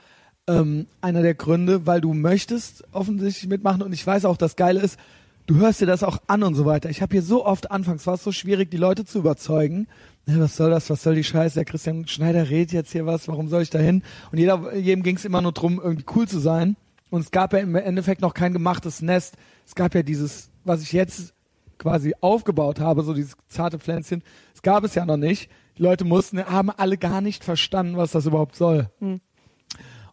ähm, 0.48 0.86
einer 1.00 1.22
der 1.22 1.34
Gründe, 1.34 1.86
weil 1.86 2.00
du 2.00 2.14
möchtest 2.14 2.84
offensichtlich 2.92 3.48
mitmachen 3.48 3.82
und 3.82 3.92
ich 3.92 4.06
weiß 4.06 4.24
auch, 4.24 4.36
das 4.36 4.56
Geile 4.56 4.80
ist, 4.80 4.98
du 5.46 5.56
hörst 5.56 5.80
dir 5.80 5.86
das 5.86 6.02
auch 6.02 6.18
an 6.26 6.42
und 6.42 6.54
so 6.54 6.64
weiter. 6.64 6.90
Ich 6.90 7.02
habe 7.02 7.12
hier 7.12 7.22
so 7.22 7.44
oft 7.44 7.70
anfangs 7.70 8.06
war 8.06 8.14
es 8.14 8.24
so 8.24 8.32
schwierig, 8.32 8.70
die 8.70 8.76
Leute 8.76 9.04
zu 9.04 9.18
überzeugen. 9.18 9.86
Was 10.26 10.56
soll 10.56 10.70
das? 10.70 10.88
Was 10.88 11.02
soll 11.02 11.16
die 11.16 11.24
Scheiße? 11.24 11.56
Der 11.56 11.64
Christian 11.64 12.06
Schneider 12.06 12.48
redet 12.48 12.72
jetzt 12.72 12.92
hier 12.92 13.06
was. 13.06 13.26
Warum 13.28 13.48
soll 13.48 13.62
ich 13.62 13.70
da 13.70 13.78
hin? 13.78 14.02
Und 14.30 14.38
jeder, 14.38 14.74
jedem 14.76 15.02
ging 15.02 15.16
es 15.16 15.24
immer 15.24 15.42
nur 15.42 15.52
drum, 15.52 15.80
irgendwie 15.82 16.04
cool 16.14 16.28
zu 16.28 16.38
sein. 16.38 16.76
Und 17.10 17.22
es 17.22 17.30
gab 17.30 17.52
ja 17.52 17.58
im 17.58 17.74
Endeffekt 17.74 18.20
noch 18.20 18.32
kein 18.32 18.52
gemachtes 18.52 19.02
Nest. 19.02 19.36
Es 19.66 19.74
gab 19.74 19.94
ja 19.94 20.02
dieses, 20.02 20.50
was 20.64 20.82
ich 20.82 20.92
jetzt 20.92 21.34
quasi 21.78 22.14
aufgebaut 22.20 22.78
habe, 22.78 23.02
so 23.02 23.14
dieses 23.14 23.36
zarte 23.48 23.78
Pflänzchen. 23.80 24.22
Es 24.54 24.62
gab 24.62 24.84
es 24.84 24.94
ja 24.94 25.04
noch 25.04 25.16
nicht. 25.16 25.50
Die 25.76 25.82
Leute 25.82 26.04
mussten, 26.04 26.44
haben 26.44 26.70
alle 26.70 26.98
gar 26.98 27.20
nicht 27.20 27.42
verstanden, 27.42 27.96
was 27.96 28.12
das 28.12 28.26
überhaupt 28.26 28.54
soll. 28.54 28.88
Hm. 29.00 29.20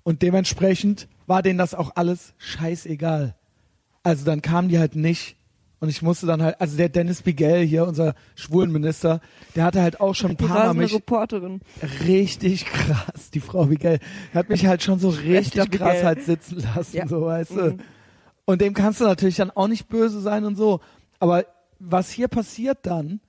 Und 0.10 0.24
dementsprechend 0.24 1.08
war 1.28 1.44
denen 1.44 1.60
das 1.60 1.76
auch 1.76 1.92
alles 1.94 2.34
scheißegal. 2.40 3.36
Also 4.02 4.26
dann 4.26 4.42
kamen 4.42 4.68
die 4.68 4.80
halt 4.80 4.96
nicht. 4.96 5.36
Und 5.80 5.90
ich 5.90 6.02
musste 6.02 6.26
dann 6.26 6.42
halt, 6.42 6.60
also 6.60 6.78
der 6.78 6.90
Dennis 6.90 7.22
Bigel 7.22 7.60
hier, 7.62 7.86
unser 7.86 8.16
Schwulenminister, 8.34 9.22
der 9.56 9.66
hatte 9.66 9.84
halt 9.84 10.02
auch 10.02 10.16
schon 10.16 10.32
ein 10.32 10.38
Die 10.38 10.46
paar 10.48 10.58
war 10.58 10.66
Mal 10.74 10.82
mich 10.82 10.96
Reporterin. 10.96 11.62
richtig 12.08 12.66
krass, 12.66 13.30
die 13.32 13.40
Frau 13.40 13.66
Bigel, 13.66 14.00
hat 14.34 14.50
mich 14.50 14.66
halt 14.66 14.82
schon 14.82 14.98
so 14.98 15.10
richtig 15.10 15.70
krass 15.70 15.92
Bigel. 15.98 16.04
halt 16.04 16.24
sitzen 16.24 16.60
lassen, 16.76 16.98
Ja. 16.98 17.08
so 17.08 17.22
weißt 17.22 17.52
du. 17.52 17.62
Mhm. 17.74 17.80
Und 18.46 18.62
dem 18.62 18.74
kannst 18.74 19.00
du 19.02 19.06
natürlich 19.06 19.36
dann 19.36 19.52
auch 19.52 19.68
nicht 19.68 19.90
böse 19.90 20.22
sein 20.22 20.44
und 20.44 20.56
so. 20.56 20.80
Aber 21.20 21.46
was 21.78 22.10
hier 22.10 22.30
passiert 22.30 22.80
dann, 22.82 23.20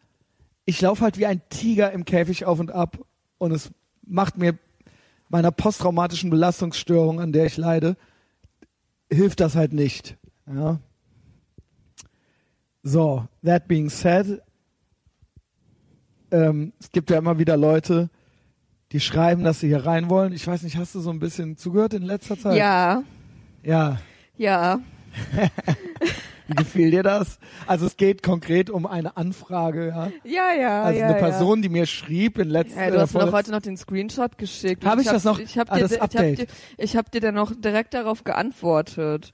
ich 0.65 0.81
laufe 0.81 1.05
halt 1.05 1.19
wie 1.19 1.27
ein 1.27 1.43
Tiger 1.51 1.93
im 1.93 2.07
Käfig 2.07 2.47
auf 2.47 2.59
und 2.59 2.73
ab 2.73 2.97
und 3.37 3.53
es 3.53 3.71
macht 4.07 4.39
mir 4.39 4.55
meiner 5.31 5.51
posttraumatischen 5.51 6.29
Belastungsstörung, 6.29 7.21
an 7.21 7.33
der 7.33 7.47
ich 7.47 7.57
leide, 7.57 7.97
hilft 9.11 9.41
das 9.41 9.57
halt 9.57 9.73
nicht. 9.73 10.19
Ja. 10.47 10.79
So, 12.83 13.27
that 13.45 13.67
being 13.69 13.89
said, 13.89 14.43
ähm, 16.31 16.73
es 16.79 16.91
gibt 16.91 17.11
ja 17.11 17.19
immer 17.19 17.39
wieder 17.39 17.57
Leute, 17.57 18.11
die 18.93 19.01
schreiben, 19.01 19.45
dass 19.45 19.61
sie 19.61 19.69
hier 19.69 19.87
rein 19.87 20.11
wollen. 20.11 20.33
Ich 20.33 20.47
weiß 20.47 20.63
nicht, 20.63 20.77
hast 20.77 20.95
du 20.95 21.01
so 21.01 21.11
ein 21.11 21.21
bisschen 21.21 21.57
zugehört 21.57 21.95
in 21.95 22.03
letzter 22.03 22.39
Zeit? 22.39 22.57
Ja, 22.57 23.03
Ja. 23.63 24.01
ja. 24.37 24.81
Wie 26.51 26.57
gefiel 26.57 26.91
dir 26.91 27.05
das? 27.05 27.39
Also 27.69 27.87
es 27.87 27.97
geht 27.97 28.25
konkret 28.25 28.71
um 28.71 28.85
eine 28.87 29.17
Anfrage, 29.17 29.87
ja. 29.89 30.11
Ja, 30.25 30.53
ja, 30.61 30.83
Also 30.83 30.99
ja, 30.99 31.07
eine 31.07 31.15
Person, 31.15 31.63
die 31.63 31.69
mir 31.69 31.87
schrieb 31.87 32.39
in 32.39 32.49
Ja. 32.49 32.53
letzter 32.61 32.85
Ja, 32.87 32.91
du 32.91 33.01
hast 33.01 33.15
mir 33.15 33.21
doch 33.21 33.33
heute 33.33 33.53
noch 33.53 33.61
den 33.63 33.77
Screenshot 33.77 34.37
geschickt. 34.37 34.85
Hab 34.85 34.95
Und 34.95 35.01
ich 35.03 35.07
das 35.07 35.23
noch? 35.23 35.39
Ich 35.39 35.57
hab 35.59 35.71
Ah, 35.71 35.77
dir, 35.79 35.85
ich 35.87 35.93
hab 35.93 36.03
Update. 36.03 36.39
dir, 36.41 36.47
ich 36.77 36.97
hab 36.97 37.13
dir 37.13 37.21
dann 37.21 37.37
noch 37.37 37.53
direkt 37.55 37.95
darauf 37.95 38.25
geantwortet. 38.25 39.33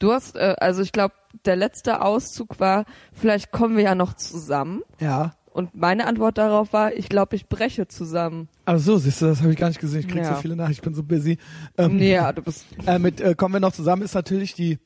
Du 0.00 0.10
hast, 0.12 0.34
äh, 0.34 0.56
also 0.58 0.82
ich 0.82 0.90
glaube, 0.90 1.14
der 1.44 1.54
letzte 1.54 2.02
Auszug 2.02 2.58
war, 2.58 2.84
vielleicht 3.12 3.52
kommen 3.52 3.76
wir 3.76 3.84
ja 3.84 3.94
noch 3.94 4.14
zusammen. 4.14 4.82
Ja. 4.98 5.34
Und 5.52 5.74
meine 5.74 6.06
Antwort 6.06 6.36
darauf 6.36 6.72
war, 6.72 6.92
ich 6.94 7.08
glaube, 7.08 7.36
ich 7.36 7.46
breche 7.48 7.86
zusammen. 7.88 8.48
Ach 8.66 8.78
so, 8.78 8.98
siehst 8.98 9.22
du, 9.22 9.26
das 9.26 9.40
habe 9.40 9.52
ich 9.52 9.56
gar 9.56 9.68
nicht 9.68 9.80
gesehen. 9.80 10.00
Ich 10.00 10.08
krieg 10.08 10.22
Ja. 10.22 10.34
so 10.34 10.42
viele 10.42 10.56
Nachrichten, 10.56 10.80
ich 10.80 10.82
bin 10.82 10.94
so 10.94 11.02
busy. 11.04 11.38
Ähm, 11.78 11.96
Nee, 11.96 12.12
ja, 12.14 12.32
du 12.32 12.42
bist. 12.42 12.66
äh, 12.86 12.98
mit 12.98 13.20
äh, 13.22 13.34
kommen 13.36 13.54
wir 13.54 13.60
noch 13.60 13.72
zusammen 13.72 14.02
ist 14.02 14.14
natürlich 14.14 14.52
die 14.54 14.78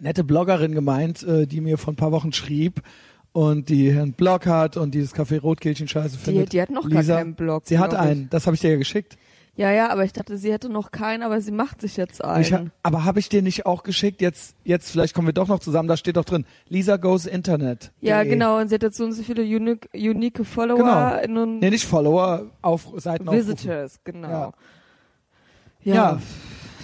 nette 0.00 0.24
Bloggerin 0.24 0.72
gemeint, 0.72 1.22
äh, 1.22 1.46
die 1.46 1.60
mir 1.60 1.78
vor 1.78 1.92
ein 1.92 1.96
paar 1.96 2.12
Wochen 2.12 2.32
schrieb 2.32 2.82
und 3.32 3.68
die 3.68 3.90
einen 3.90 4.12
Blog 4.12 4.46
hat 4.46 4.76
und 4.76 4.94
dieses 4.94 5.14
Café 5.14 5.40
Rotkehlchen 5.40 5.88
scheiße 5.88 6.16
Die, 6.18 6.22
findet. 6.24 6.52
die 6.52 6.60
hat 6.62 6.70
noch 6.70 6.84
Lisa, 6.86 7.02
gar 7.14 7.18
keinen 7.18 7.34
Blog. 7.34 7.62
Sie 7.66 7.78
hat 7.78 7.90
glaub 7.90 8.02
ich. 8.02 8.08
einen, 8.10 8.30
das 8.30 8.46
habe 8.46 8.54
ich 8.54 8.60
dir 8.60 8.72
ja 8.72 8.76
geschickt. 8.76 9.16
Ja, 9.54 9.70
ja, 9.70 9.90
aber 9.90 10.04
ich 10.04 10.14
dachte, 10.14 10.38
sie 10.38 10.50
hätte 10.50 10.70
noch 10.70 10.92
keinen, 10.92 11.22
aber 11.22 11.38
sie 11.42 11.52
macht 11.52 11.82
sich 11.82 11.98
jetzt 11.98 12.24
einen. 12.24 12.44
Ha 12.50 12.64
aber 12.82 13.04
habe 13.04 13.18
ich 13.20 13.28
dir 13.28 13.42
nicht 13.42 13.66
auch 13.66 13.82
geschickt? 13.82 14.22
Jetzt, 14.22 14.56
jetzt 14.64 14.90
vielleicht 14.90 15.12
kommen 15.14 15.28
wir 15.28 15.34
doch 15.34 15.46
noch 15.46 15.58
zusammen. 15.58 15.88
Da 15.88 15.98
steht 15.98 16.16
doch 16.16 16.24
drin, 16.24 16.46
Lisa 16.68 16.96
goes 16.96 17.26
Internet. 17.26 17.92
ja, 18.00 18.22
genau. 18.24 18.58
Und 18.58 18.68
sie 18.68 18.76
hat 18.76 18.82
jetzt 18.82 18.96
so 18.96 19.04
und 19.04 19.12
so 19.12 19.22
viele 19.22 19.42
unique, 19.42 19.90
unique 19.92 20.46
Follower 20.46 21.20
Genau. 21.22 21.44
Nee, 21.44 21.68
nicht 21.68 21.84
Follower, 21.84 22.50
auf 22.62 22.88
Seiten 22.96 23.30
Visitors, 23.30 24.00
genau. 24.04 24.54
Ja. 25.82 25.94
Ja. 25.94 26.20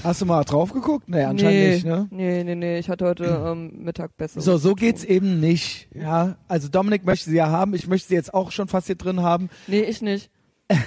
Hast 0.05 0.21
du 0.21 0.27
mal 0.27 0.45
drauf 0.45 0.73
geguckt? 0.73 1.09
Nee, 1.09 1.25
anscheinend 1.25 1.59
nee, 1.59 1.71
nicht, 1.75 1.87
ne? 1.87 2.09
Nee, 2.11 2.45
nee, 2.45 2.55
nee. 2.55 2.79
Ich 2.79 2.89
hatte 2.89 3.05
heute 3.05 3.25
ähm, 3.47 3.73
Mittag 3.83 4.17
besser. 4.17 4.41
So, 4.41 4.57
so 4.57 4.75
geht's 4.75 5.05
eben 5.05 5.41
nicht. 5.41 5.89
Ja, 5.95 6.37
also 6.47 6.69
Dominik 6.69 7.05
möchte 7.05 7.29
sie 7.31 7.37
ja 7.37 7.49
haben. 7.49 7.75
Ich 7.75 7.89
möchte 7.89 8.09
sie 8.09 8.15
jetzt 8.15 8.33
auch 8.33 8.53
schon 8.53 8.69
fast 8.69 8.87
hier 8.87 8.97
drin 8.97 9.23
haben. 9.23 9.51
Nee, 9.67 9.81
ich 9.83 10.01
nicht. 10.01 10.31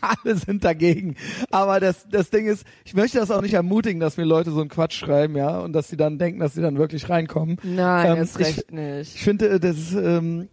Alle 0.00 0.36
sind 0.36 0.64
dagegen. 0.64 1.16
Aber 1.50 1.80
das, 1.80 2.06
das 2.10 2.30
Ding 2.30 2.46
ist, 2.46 2.64
ich 2.84 2.94
möchte 2.94 3.18
das 3.18 3.30
auch 3.30 3.42
nicht 3.42 3.54
ermutigen, 3.54 4.00
dass 4.00 4.16
mir 4.16 4.24
Leute 4.24 4.50
so 4.50 4.60
einen 4.60 4.68
Quatsch 4.68 4.94
schreiben, 4.94 5.36
ja, 5.36 5.60
und 5.60 5.72
dass 5.72 5.88
sie 5.88 5.96
dann 5.96 6.18
denken, 6.18 6.40
dass 6.40 6.54
sie 6.54 6.62
dann 6.62 6.78
wirklich 6.78 7.08
reinkommen. 7.08 7.58
Nein, 7.62 8.16
Ähm, 8.16 8.22
ist 8.22 8.38
recht 8.38 8.70
nicht. 8.70 9.14
Ich 9.14 9.22
finde, 9.22 9.48
äh, 9.48 9.60
das 9.60 9.76
ist 9.76 9.94
ähm, 9.94 10.48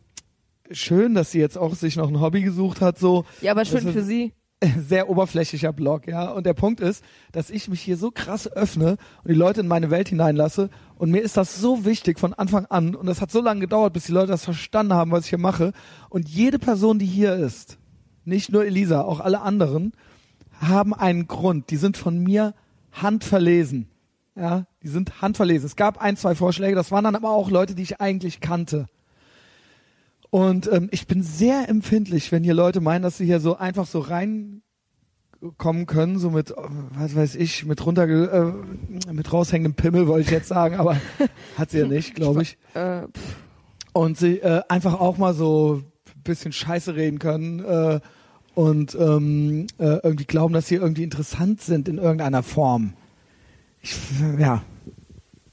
schön, 0.71 1.13
dass 1.13 1.31
sie 1.31 1.39
jetzt 1.39 1.57
auch 1.57 1.75
sich 1.75 1.95
noch 1.95 2.07
ein 2.07 2.19
Hobby 2.19 2.41
gesucht 2.41 2.81
hat, 2.81 2.97
so 2.97 3.25
Ja, 3.41 3.51
aber 3.51 3.65
schön 3.65 3.91
für 3.91 4.03
sie. 4.03 4.33
sehr 4.87 5.09
oberflächlicher 5.09 5.73
Blog, 5.73 6.07
ja. 6.07 6.31
Und 6.31 6.45
der 6.45 6.53
Punkt 6.53 6.79
ist, 6.79 7.03
dass 7.31 7.49
ich 7.49 7.67
mich 7.67 7.81
hier 7.81 7.97
so 7.97 8.11
krass 8.11 8.51
öffne 8.51 8.97
und 9.23 9.29
die 9.29 9.37
Leute 9.37 9.61
in 9.61 9.67
meine 9.67 9.89
Welt 9.89 10.09
hineinlasse. 10.09 10.69
Und 10.97 11.11
mir 11.11 11.21
ist 11.21 11.37
das 11.37 11.59
so 11.59 11.85
wichtig 11.85 12.19
von 12.19 12.33
Anfang 12.33 12.65
an. 12.65 12.95
Und 12.95 13.05
das 13.05 13.21
hat 13.21 13.31
so 13.31 13.41
lange 13.41 13.61
gedauert, 13.61 13.93
bis 13.93 14.05
die 14.05 14.11
Leute 14.11 14.27
das 14.27 14.45
verstanden 14.45 14.93
haben, 14.93 15.11
was 15.11 15.25
ich 15.25 15.29
hier 15.29 15.39
mache. 15.39 15.73
Und 16.09 16.27
jede 16.29 16.59
Person, 16.59 16.99
die 16.99 17.05
hier 17.05 17.35
ist, 17.35 17.77
nicht 18.25 18.51
nur 18.51 18.65
Elisa, 18.65 19.01
auch 19.01 19.19
alle 19.19 19.41
anderen, 19.41 19.93
haben 20.59 20.93
einen 20.93 21.27
Grund. 21.27 21.69
Die 21.69 21.77
sind 21.77 21.97
von 21.97 22.19
mir 22.19 22.53
handverlesen. 22.91 23.89
Ja, 24.35 24.65
die 24.81 24.87
sind 24.87 25.21
handverlesen. 25.21 25.67
Es 25.67 25.75
gab 25.75 26.01
ein, 26.01 26.17
zwei 26.17 26.33
Vorschläge, 26.35 26.75
das 26.75 26.91
waren 26.91 27.03
dann 27.03 27.15
aber 27.15 27.31
auch 27.31 27.51
Leute, 27.51 27.75
die 27.75 27.83
ich 27.83 28.01
eigentlich 28.01 28.39
kannte. 28.41 28.87
Und 30.33 30.67
ähm, 30.71 30.89
ich 30.89 31.05
bin 31.05 31.21
sehr 31.21 31.69
empfindlich, 31.69 32.31
wenn 32.31 32.43
hier 32.43 32.55
Leute 32.55 32.81
meinen, 32.81 33.03
dass 33.03 33.19
sie 33.19 33.25
hier 33.27 33.39
so 33.39 33.55
einfach 33.55 33.85
so 33.85 33.99
reinkommen 33.99 34.63
können, 35.85 36.17
so 36.17 36.31
mit, 36.31 36.51
was 36.97 37.15
weiß 37.15 37.35
ich, 37.35 37.65
mit 37.65 37.85
runter, 37.85 38.07
äh, 38.07 38.51
mit 39.13 39.31
raushängendem 39.31 39.75
Pimmel 39.75 40.07
wollte 40.07 40.25
ich 40.25 40.31
jetzt 40.31 40.47
sagen, 40.47 40.77
aber 40.77 40.97
hat 41.55 41.69
sie 41.69 41.77
ja 41.77 41.87
nicht, 41.87 42.15
glaube 42.15 42.41
ich. 42.41 42.57
Äh, 42.73 43.03
Und 43.93 44.17
sie 44.17 44.39
äh, 44.39 44.63
einfach 44.69 44.99
auch 44.99 45.19
mal 45.19 45.35
so 45.35 45.83
ein 46.15 46.23
bisschen 46.23 46.51
Scheiße 46.51 46.95
reden 46.95 47.19
können 47.19 47.59
äh, 47.59 47.99
und 48.55 48.95
ähm, 48.95 49.67
äh, 49.77 49.99
irgendwie 50.01 50.25
glauben, 50.25 50.55
dass 50.55 50.67
sie 50.67 50.77
irgendwie 50.77 51.03
interessant 51.03 51.61
sind 51.61 51.87
in 51.87 51.99
irgendeiner 51.99 52.41
Form. 52.41 52.93
Ich, 53.83 53.95
ja, 54.39 54.63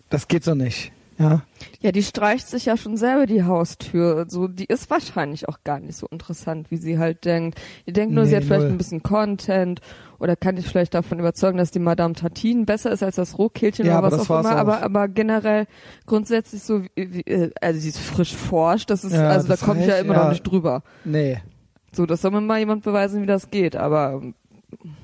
das 0.09 0.27
geht 0.27 0.43
so 0.43 0.55
nicht. 0.55 0.91
Ja. 1.21 1.43
Ja, 1.83 1.93
die 1.93 2.03
streicht 2.03 2.49
sich 2.49 2.65
ja 2.65 2.77
schon 2.79 2.97
selber 2.97 3.27
die 3.27 3.45
Haustür. 3.45 4.25
So, 4.29 4.49
die 4.49 4.65
ist 4.65 4.89
wahrscheinlich 4.89 5.49
auch 5.49 5.59
gar 5.65 5.79
nicht 5.79 5.97
so 5.97 6.07
interessant, 6.07 6.71
wie 6.71 6.79
sie 6.79 6.99
halt 6.99 7.25
denkt. 7.27 7.61
Die 7.87 7.93
denkt 7.93 8.15
nur, 8.15 8.25
Nee, 8.25 8.31
sie 8.31 8.37
hat 8.37 8.45
vielleicht 8.45 8.63
null. 8.63 8.71
ein 8.73 8.79
bisschen 8.79 9.03
Content 9.03 9.81
oder 10.19 10.35
kann 10.35 10.57
dich 10.57 10.67
vielleicht 10.67 10.95
davon 10.95 11.19
überzeugen, 11.19 11.59
dass 11.59 11.71
die 11.71 11.79
Madame 11.79 12.15
Tatin 12.15 12.65
besser 12.65 12.91
ist 12.91 13.03
als 13.03 13.17
das 13.17 13.37
Rohkehlchen 13.39 13.85
Ja, 13.87 13.99
oder 13.99 14.07
aber 14.09 14.19
was 14.19 14.31
auch 14.31 14.41
immer. 14.41 14.51
auch. 14.55 14.57
Aber, 14.57 14.83
aber 14.83 15.09
generell 15.09 15.67
grundsätzlich 16.07 16.63
so, 16.63 16.83
wie, 16.95 17.21
äh, 17.23 17.51
also 17.61 17.79
sie 17.81 17.91
ist 17.91 17.99
frisch 17.99 18.35
forscht, 18.35 18.89
das 18.91 19.05
ist, 19.05 19.13
Ja, 19.13 19.29
also 19.29 19.47
da 19.47 19.55
das 19.55 19.61
komme 19.63 19.81
ich 19.83 19.87
ja 19.89 19.97
immer 19.97 20.15
ja. 20.15 20.23
noch 20.25 20.31
nicht 20.31 20.43
drüber. 20.45 20.83
Nee. 21.05 21.39
So, 21.93 22.07
das 22.07 22.23
soll 22.23 22.31
mir 22.31 22.41
mal 22.41 22.59
jemand 22.59 22.83
beweisen, 22.85 23.21
wie 23.21 23.27
das 23.27 23.51
geht. 23.51 23.77
Aber 23.77 24.23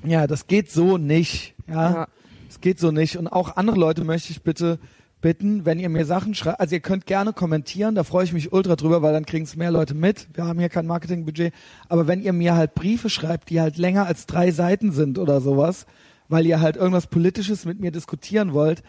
Ja, 0.03 0.25
das 0.25 0.47
geht 0.47 0.71
so 0.71 0.97
nicht. 0.97 1.53
Ja. 1.67 1.91
ja. 1.91 2.07
Es 2.49 2.61
geht 2.61 2.79
so 2.79 2.91
nicht. 2.91 3.17
Und 3.17 3.27
auch 3.27 3.57
andere 3.57 3.77
Leute 3.77 4.03
möchte 4.03 4.31
ich 4.31 4.41
bitte 4.41 4.79
bitten, 5.21 5.65
wenn 5.65 5.79
ihr 5.79 5.89
mir 5.89 6.05
Sachen 6.05 6.35
schreibt, 6.35 6.59
also 6.59 6.75
ihr 6.75 6.81
könnt 6.81 7.05
gerne 7.05 7.33
kommentieren, 7.33 7.95
da 7.95 8.03
freue 8.03 8.23
ich 8.23 8.33
mich 8.33 8.53
ultra 8.53 8.75
drüber, 8.75 9.01
weil 9.01 9.13
dann 9.13 9.25
kriegen 9.25 9.45
es 9.45 9.55
mehr 9.55 9.71
Leute 9.71 9.95
mit. 9.95 10.27
Wir 10.33 10.45
haben 10.45 10.59
hier 10.59 10.69
kein 10.69 10.85
Marketingbudget. 10.85 11.53
Aber 11.89 12.07
wenn 12.07 12.21
ihr 12.21 12.33
mir 12.33 12.55
halt 12.55 12.75
Briefe 12.75 13.09
schreibt, 13.09 13.49
die 13.49 13.59
halt 13.59 13.77
länger 13.77 14.05
als 14.05 14.25
drei 14.25 14.51
Seiten 14.51 14.91
sind 14.91 15.17
oder 15.17 15.41
sowas, 15.41 15.85
weil 16.27 16.45
ihr 16.45 16.61
halt 16.61 16.75
irgendwas 16.75 17.07
Politisches 17.07 17.65
mit 17.65 17.79
mir 17.79 17.91
diskutieren 17.91 18.53
wollt, 18.53 18.83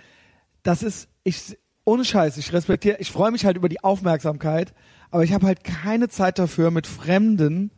das 0.63 0.83
ist, 0.83 1.09
ich, 1.25 1.57
ohne 1.85 2.05
Scheiß, 2.05 2.37
ich 2.37 2.53
respektiere, 2.53 2.99
ich 2.99 3.11
freue 3.11 3.31
mich 3.31 3.47
halt 3.47 3.57
über 3.57 3.69
die 3.69 3.83
Aufmerksamkeit, 3.83 4.75
aber 5.11 5.25
ich 5.25 5.33
habe 5.33 5.47
halt 5.47 5.65
keine 5.65 6.09
Zeit 6.09 6.39
dafür, 6.39 6.71
mit 6.71 6.87
Fremden 6.87 7.71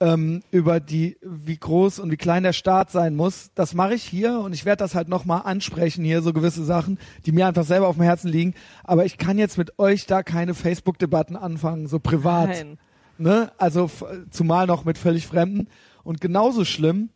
ähm, 0.00 0.42
über 0.50 0.80
die, 0.80 1.16
wie 1.22 1.56
groß 1.56 1.98
und 1.98 2.10
wie 2.10 2.16
klein 2.16 2.44
der 2.44 2.52
Staat 2.52 2.90
sein 2.90 3.16
muss. 3.16 3.50
Das 3.54 3.74
mache 3.74 3.94
ich 3.94 4.04
hier 4.04 4.38
und 4.40 4.52
ich 4.52 4.64
werde 4.64 4.84
das 4.84 4.94
halt 4.94 5.08
nochmal 5.08 5.42
ansprechen 5.44 6.04
hier, 6.04 6.22
so 6.22 6.32
gewisse 6.32 6.64
Sachen, 6.64 6.98
die 7.26 7.32
mir 7.32 7.46
einfach 7.46 7.64
selber 7.64 7.88
auf 7.88 7.96
dem 7.96 8.04
Herzen 8.04 8.28
liegen. 8.28 8.54
Aber 8.84 9.04
ich 9.04 9.18
kann 9.18 9.38
jetzt 9.38 9.58
mit 9.58 9.78
euch 9.78 10.06
da 10.06 10.22
keine 10.22 10.54
Facebook-Debatten 10.54 11.36
anfangen, 11.36 11.88
so 11.88 11.98
privat. 11.98 12.48
Nein. 12.48 12.78
Ne? 13.18 13.50
Also 13.58 13.90
zumal 14.30 14.66
noch 14.66 14.84
mit 14.84 14.98
völlig 14.98 15.26
Fremden. 15.26 15.68
Und 16.04 16.20
genauso 16.20 16.64
schlimm 16.64 17.10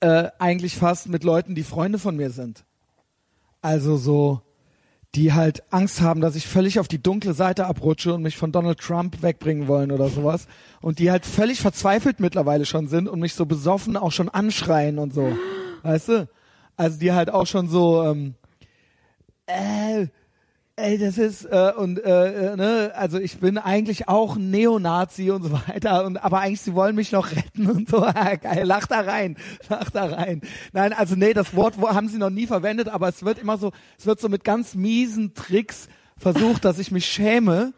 äh, 0.00 0.28
eigentlich 0.38 0.76
fast 0.76 1.08
mit 1.08 1.24
Leuten, 1.24 1.54
die 1.54 1.64
Freunde 1.64 1.98
von 1.98 2.16
mir 2.16 2.30
sind. 2.30 2.64
Also 3.62 3.96
so, 3.96 4.42
die 5.14 5.32
halt 5.32 5.62
Angst 5.72 6.00
haben, 6.00 6.20
dass 6.20 6.36
ich 6.36 6.46
völlig 6.46 6.78
auf 6.78 6.88
die 6.88 7.02
dunkle 7.02 7.32
Seite 7.32 7.66
abrutsche 7.66 8.12
und 8.14 8.22
mich 8.22 8.36
von 8.36 8.52
Donald 8.52 8.78
Trump 8.78 9.22
wegbringen 9.22 9.66
wollen 9.66 9.90
oder 9.90 10.08
sowas. 10.08 10.46
Und 10.80 10.98
die 10.98 11.10
halt 11.10 11.24
völlig 11.24 11.60
verzweifelt 11.60 12.20
mittlerweile 12.20 12.66
schon 12.66 12.88
sind 12.88 13.08
und 13.08 13.20
mich 13.20 13.34
so 13.34 13.46
besoffen 13.46 13.96
auch 13.96 14.12
schon 14.12 14.28
anschreien 14.28 14.98
und 14.98 15.14
so. 15.14 15.32
Weißt 15.82 16.08
du? 16.08 16.28
Also 16.76 16.98
die 16.98 17.12
halt 17.12 17.30
auch 17.30 17.46
schon 17.46 17.68
so, 17.68 18.04
ähm, 18.04 18.34
äh, 19.46 20.08
Ey, 20.80 20.96
das 20.96 21.18
ist 21.18 21.44
äh, 21.44 21.72
und 21.76 21.98
äh, 22.04 22.52
äh, 22.52 22.56
ne, 22.56 22.92
also 22.94 23.18
ich 23.18 23.38
bin 23.40 23.58
eigentlich 23.58 24.06
auch 24.06 24.36
ein 24.36 24.50
Neonazi 24.52 25.32
und 25.32 25.42
so 25.42 25.50
weiter 25.52 26.04
und 26.06 26.18
aber 26.18 26.38
eigentlich 26.38 26.60
sie 26.60 26.72
wollen 26.74 26.94
mich 26.94 27.10
noch 27.10 27.32
retten 27.32 27.68
und 27.68 27.88
so. 27.88 28.00
Geil, 28.42 28.62
lach 28.64 28.86
da 28.86 29.00
rein, 29.00 29.36
lach 29.68 29.90
da 29.90 30.04
rein. 30.04 30.40
Nein, 30.72 30.92
also 30.92 31.16
nee, 31.16 31.34
das 31.34 31.56
Wort 31.56 31.80
wo- 31.80 31.88
haben 31.88 32.08
sie 32.08 32.18
noch 32.18 32.30
nie 32.30 32.46
verwendet, 32.46 32.88
aber 32.88 33.08
es 33.08 33.24
wird 33.24 33.40
immer 33.40 33.58
so, 33.58 33.72
es 33.98 34.06
wird 34.06 34.20
so 34.20 34.28
mit 34.28 34.44
ganz 34.44 34.76
miesen 34.76 35.34
Tricks 35.34 35.88
versucht, 36.16 36.64
dass 36.64 36.78
ich 36.78 36.92
mich 36.92 37.06
schäme 37.06 37.72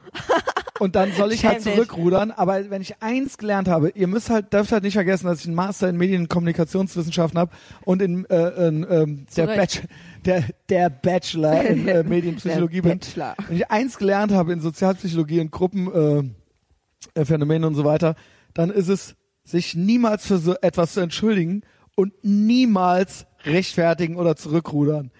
und 0.80 0.96
dann 0.96 1.12
soll 1.12 1.32
ich 1.32 1.44
halt 1.44 1.60
zurückrudern. 1.62 2.30
Aber 2.30 2.70
wenn 2.70 2.80
ich 2.80 3.02
eins 3.02 3.36
gelernt 3.36 3.68
habe, 3.68 3.90
ihr 3.90 4.06
müsst 4.06 4.30
halt, 4.30 4.52
dürft 4.52 4.72
halt 4.72 4.82
nicht 4.82 4.94
vergessen, 4.94 5.26
dass 5.26 5.40
ich 5.40 5.46
einen 5.46 5.54
Master 5.54 5.88
in 5.88 5.96
Medien- 5.96 6.22
und 6.22 6.28
Kommunikationswissenschaften 6.28 7.38
habe 7.38 7.52
und 7.84 8.00
in, 8.00 8.24
äh, 8.30 8.68
in 8.68 8.86
ähm, 8.90 9.26
der, 9.36 9.46
Zu 9.68 9.82
Bach 9.82 9.88
der, 10.24 10.44
der 10.68 10.90
Bachelor 10.90 11.62
in 11.64 11.86
äh, 11.86 12.02
Medienpsychologie 12.08 12.80
bin. 12.80 12.98
Bachelor. 12.98 13.36
Wenn 13.46 13.56
ich 13.56 13.70
eins 13.70 13.98
gelernt 13.98 14.32
habe 14.32 14.52
in 14.54 14.60
Sozialpsychologie 14.60 15.40
und 15.40 15.50
Gruppenphänomenen 15.50 16.34
äh, 17.14 17.24
Phänomenen 17.24 17.64
und 17.64 17.74
so 17.74 17.84
weiter, 17.84 18.16
dann 18.54 18.70
ist 18.70 18.88
es, 18.88 19.16
sich 19.44 19.74
niemals 19.74 20.26
für 20.26 20.38
so 20.38 20.54
etwas 20.62 20.94
zu 20.94 21.00
entschuldigen 21.00 21.62
und 21.94 22.12
niemals 22.22 23.26
rechtfertigen 23.44 24.16
oder 24.16 24.36
zurückrudern. 24.36 25.10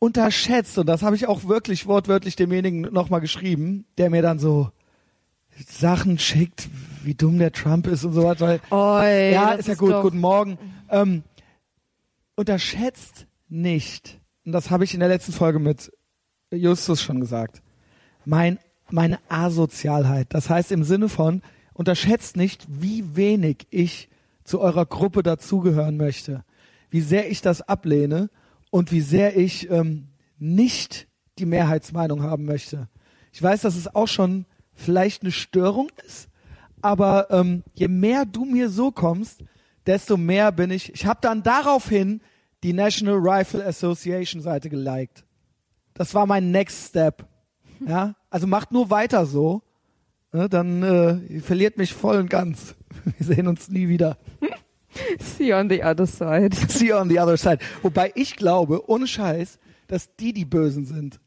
Unterschätzt, 0.00 0.78
und 0.78 0.86
das 0.86 1.02
habe 1.02 1.16
ich 1.16 1.26
auch 1.26 1.48
wirklich 1.48 1.86
wortwörtlich 1.86 2.36
demjenigen 2.36 2.82
nochmal 2.82 3.20
geschrieben, 3.20 3.86
der 3.96 4.10
mir 4.10 4.22
dann 4.22 4.38
so 4.38 4.70
Sachen 5.66 6.18
schickt, 6.18 6.68
wie 7.04 7.14
dumm 7.14 7.38
der 7.38 7.52
Trump 7.52 7.86
ist 7.86 8.04
und 8.04 8.12
so 8.12 8.24
weiter. 8.24 8.46
Weil, 8.46 8.60
Oi, 8.70 9.32
ja, 9.32 9.50
das 9.52 9.60
ist 9.60 9.68
ja 9.68 9.74
gut, 9.74 9.90
doch- 9.92 10.02
guten 10.02 10.20
Morgen. 10.20 10.58
Ähm, 10.90 11.22
unterschätzt 12.36 13.26
nicht, 13.48 14.20
und 14.44 14.52
das 14.52 14.70
habe 14.70 14.84
ich 14.84 14.94
in 14.94 15.00
der 15.00 15.08
letzten 15.08 15.32
Folge 15.32 15.58
mit 15.58 15.92
Justus 16.50 17.02
schon 17.02 17.20
gesagt, 17.20 17.62
mein, 18.24 18.58
meine 18.90 19.18
Asozialheit. 19.28 20.28
Das 20.30 20.48
heißt 20.50 20.72
im 20.72 20.84
Sinne 20.84 21.08
von, 21.08 21.42
unterschätzt 21.74 22.36
nicht, 22.36 22.66
wie 22.68 23.16
wenig 23.16 23.66
ich 23.70 24.08
zu 24.44 24.60
eurer 24.60 24.86
Gruppe 24.86 25.22
dazugehören 25.22 25.96
möchte, 25.96 26.44
wie 26.90 27.00
sehr 27.00 27.30
ich 27.30 27.42
das 27.42 27.60
ablehne 27.62 28.30
und 28.70 28.92
wie 28.92 29.00
sehr 29.02 29.36
ich 29.36 29.70
ähm, 29.70 30.08
nicht 30.38 31.06
die 31.38 31.46
Mehrheitsmeinung 31.46 32.22
haben 32.22 32.44
möchte. 32.44 32.88
Ich 33.32 33.42
weiß, 33.42 33.60
dass 33.62 33.76
es 33.76 33.94
auch 33.94 34.08
schon 34.08 34.46
vielleicht 34.78 35.22
eine 35.22 35.32
Störung 35.32 35.90
ist, 36.06 36.28
aber 36.80 37.30
ähm, 37.30 37.64
je 37.74 37.88
mehr 37.88 38.24
du 38.24 38.44
mir 38.44 38.70
so 38.70 38.90
kommst, 38.90 39.44
desto 39.86 40.16
mehr 40.16 40.52
bin 40.52 40.70
ich. 40.70 40.92
Ich 40.94 41.06
habe 41.06 41.18
dann 41.20 41.42
daraufhin 41.42 42.20
die 42.62 42.72
National 42.72 43.16
Rifle 43.16 43.64
Association 43.64 44.40
Seite 44.40 44.70
geliked. 44.70 45.24
Das 45.94 46.14
war 46.14 46.26
mein 46.26 46.50
Next 46.50 46.88
Step. 46.88 47.26
Ja, 47.86 48.16
also 48.28 48.48
macht 48.48 48.72
nur 48.72 48.90
weiter 48.90 49.24
so. 49.24 49.62
Ne, 50.32 50.48
dann 50.48 50.82
äh, 50.82 51.38
verliert 51.38 51.78
mich 51.78 51.94
voll 51.94 52.16
und 52.16 52.28
ganz. 52.28 52.74
Wir 53.04 53.24
sehen 53.24 53.46
uns 53.46 53.68
nie 53.68 53.86
wieder. 53.86 54.18
See 55.20 55.50
you 55.50 55.54
on 55.54 55.70
the 55.70 55.84
other 55.84 56.04
side. 56.04 56.56
See 56.56 56.88
you 56.88 56.96
on 56.96 57.08
the 57.08 57.20
other 57.20 57.36
side. 57.36 57.58
Wobei 57.82 58.10
ich 58.16 58.34
glaube, 58.34 58.90
ohne 58.90 59.06
Scheiß, 59.06 59.60
dass 59.86 60.16
die 60.16 60.32
die 60.32 60.44
Bösen 60.44 60.86
sind. 60.86 61.20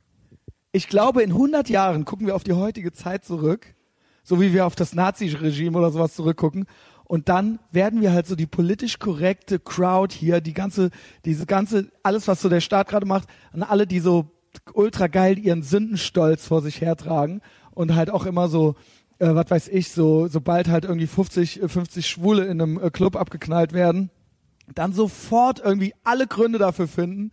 Ich 0.74 0.88
glaube, 0.88 1.22
in 1.22 1.32
100 1.32 1.70
Jahren 1.70 2.06
gucken 2.06 2.28
wir 2.28 2.36
auf 2.36 2.46
die 2.46 2.54
heutige 2.54 2.94
Zeit 2.94 3.26
zurück, 3.26 3.76
so 4.24 4.40
wie 4.40 4.54
wir 4.54 4.66
auf 4.66 4.76
das 4.76 4.94
Nazi-Regime 4.94 5.78
oder 5.78 5.92
sowas 5.92 6.16
zurückgucken. 6.16 6.66
Und 7.04 7.28
dann 7.28 7.60
werden 7.72 8.00
wir 8.00 8.14
halt 8.14 8.26
so 8.26 8.36
die 8.36 8.46
politisch 8.46 8.98
korrekte 8.98 9.60
Crowd 9.60 10.16
hier, 10.16 10.40
die 10.40 10.54
ganze, 10.54 10.92
diese 11.26 11.46
ganze, 11.46 11.92
alles, 12.04 12.30
was 12.30 12.42
so 12.42 12.48
der 12.48 12.62
Staat 12.62 12.88
gerade 12.88 13.06
macht, 13.06 13.28
an 13.52 13.64
alle, 13.64 13.86
die 13.86 14.00
so 14.00 14.32
ultra 14.74 15.08
geil 15.08 15.38
ihren 15.38 15.62
Sündenstolz 15.62 16.48
vor 16.48 16.62
sich 16.62 16.80
hertragen 16.80 17.42
und 17.72 17.96
halt 17.96 18.10
auch 18.10 18.26
immer 18.26 18.48
so, 18.48 18.76
äh, 19.20 19.36
was 19.36 19.52
weiß 19.52 19.68
ich, 19.68 19.92
so, 19.92 20.28
sobald 20.28 20.70
halt 20.70 20.86
irgendwie 20.86 21.08
50, 21.08 21.64
äh, 21.64 21.68
50 21.68 22.08
Schwule 22.08 22.46
in 22.46 22.62
einem 22.62 22.80
äh, 22.80 22.90
Club 22.92 23.18
abgeknallt 23.18 23.74
werden, 23.74 24.10
dann 24.74 24.94
sofort 24.94 25.60
irgendwie 25.60 25.94
alle 26.06 26.28
Gründe 26.28 26.60
dafür 26.60 26.88
finden, 26.88 27.32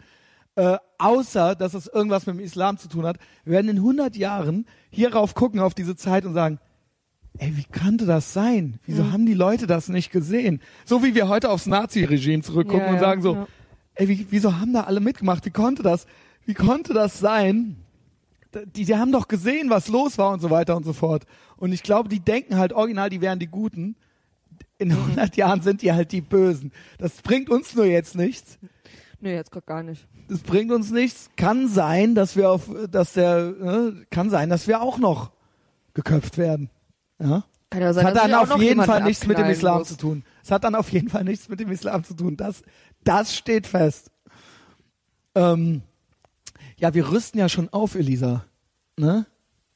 äh, 0.59 0.77
außer 0.99 1.55
dass 1.55 1.75
es 1.75 1.87
irgendwas 1.87 2.27
mit 2.27 2.35
dem 2.37 2.41
Islam 2.45 2.79
zu 2.79 2.89
tun 2.89 3.07
hat. 3.07 3.19
Wir 3.45 3.53
werden 3.53 3.69
in 3.69 3.77
100 3.77 4.17
Jahren 4.17 4.67
hierauf 4.91 5.35
gucken, 5.35 5.61
auf 5.61 5.73
diese 5.73 5.95
Zeit 5.95 6.25
und 6.27 6.35
sagen, 6.35 6.59
ey, 7.39 7.57
wie 7.57 7.65
konnte 7.65 8.07
das 8.07 8.33
sein? 8.33 8.81
Wieso 8.85 9.05
Mhm. 9.05 9.13
haben 9.13 9.27
die 9.27 9.35
Leute 9.35 9.69
das 9.69 9.89
nicht 9.89 10.11
gesehen? 10.11 10.61
So 10.85 11.05
wie 11.05 11.15
wir 11.15 11.29
heute 11.29 11.51
aufs 11.51 11.67
Nazi-Regime 11.67 12.43
zurückgucken 12.43 12.87
Ja, 12.87 12.93
und 12.93 12.99
sagen 12.99 13.23
so, 13.23 13.35
ja. 13.35 13.47
ey, 13.95 14.09
wie, 14.09 14.27
wieso 14.31 14.59
haben 14.59 14.73
da 14.73 14.83
alle 14.83 14.99
mitgemacht? 14.99 15.45
Wie 15.47 15.51
konnte 15.51 15.85
das, 15.85 16.07
wie 16.45 16.55
konnte 16.55 16.93
das 16.93 17.21
sein? 17.21 17.77
Die, 18.75 18.85
die 18.85 18.97
haben 18.97 19.13
doch 19.13 19.29
gesehen, 19.29 19.71
was 19.71 19.87
los 19.87 20.19
war 20.19 20.33
und 20.33 20.41
so 20.41 20.51
weiter 20.51 20.77
und 20.77 20.85
so 20.85 20.93
fort. 20.93 21.25
Und 21.57 21.71
ich 21.73 21.85
glaube, 21.85 22.09
die 22.09 22.19
denken 22.21 22.57
halt 22.57 22.73
original, 22.73 23.11
die 23.11 23.21
wären 23.21 23.39
die 23.39 23.47
Guten. 23.47 23.95
In 24.79 24.91
100 24.91 25.37
Jahren 25.37 25.61
sind 25.61 25.83
die 25.83 25.93
halt 25.93 26.11
die 26.11 26.21
Bösen. 26.23 26.73
Das 26.99 27.23
bringt 27.23 27.49
uns 27.51 27.77
nur 27.77 27.85
jetzt 27.85 28.17
nichts. 28.17 28.59
Nee, 29.21 29.35
jetzt 29.35 29.51
grad 29.53 29.67
gar 29.67 29.83
nicht. 29.85 30.07
Das 30.29 30.41
bringt 30.41 30.71
uns 30.73 30.91
nichts. 30.91 31.31
Kann 31.37 31.69
sein, 31.69 32.15
dass 32.15 32.37
wir 32.37 32.51
auf, 32.51 32.71
dass 32.91 33.15
der, 33.15 33.39
äh, 33.39 34.05
kann 34.11 34.31
sein, 34.31 34.51
dass 34.51 34.67
wir 34.69 34.83
auch 34.83 34.99
noch 34.99 35.31
geköpft 35.95 36.37
werden. 36.39 36.71
Ja. 37.19 37.45
Kann 37.71 37.83
ja 37.83 37.91
Es 37.91 37.97
sein, 37.97 38.07
hat 38.07 38.17
dass 38.17 38.23
dann 38.23 38.35
auf 38.35 38.61
jeden 38.61 38.83
Fall 38.85 39.03
nichts 39.03 39.27
mit 39.27 39.39
dem 39.39 39.47
Islam 39.47 39.79
muss. 39.81 39.89
zu 39.89 39.97
tun. 39.97 40.25
Es 40.43 40.51
hat 40.51 40.65
dann 40.65 40.75
auf 40.75 40.91
jeden 40.91 41.09
Fall 41.09 41.25
nichts 41.25 41.49
mit 41.49 41.61
dem 41.61 41.71
Islam 41.71 42.05
zu 42.05 42.15
tun. 42.15 42.37
Das, 42.37 42.63
das 43.05 43.35
steht 43.37 43.67
fest. 43.67 44.11
Ähm, 45.35 45.83
ja, 46.77 46.95
wir 46.95 47.11
rüsten 47.11 47.39
ja 47.39 47.49
schon 47.49 47.69
auf, 47.71 47.95
Elisa. 47.95 48.45
Ne? 48.99 49.27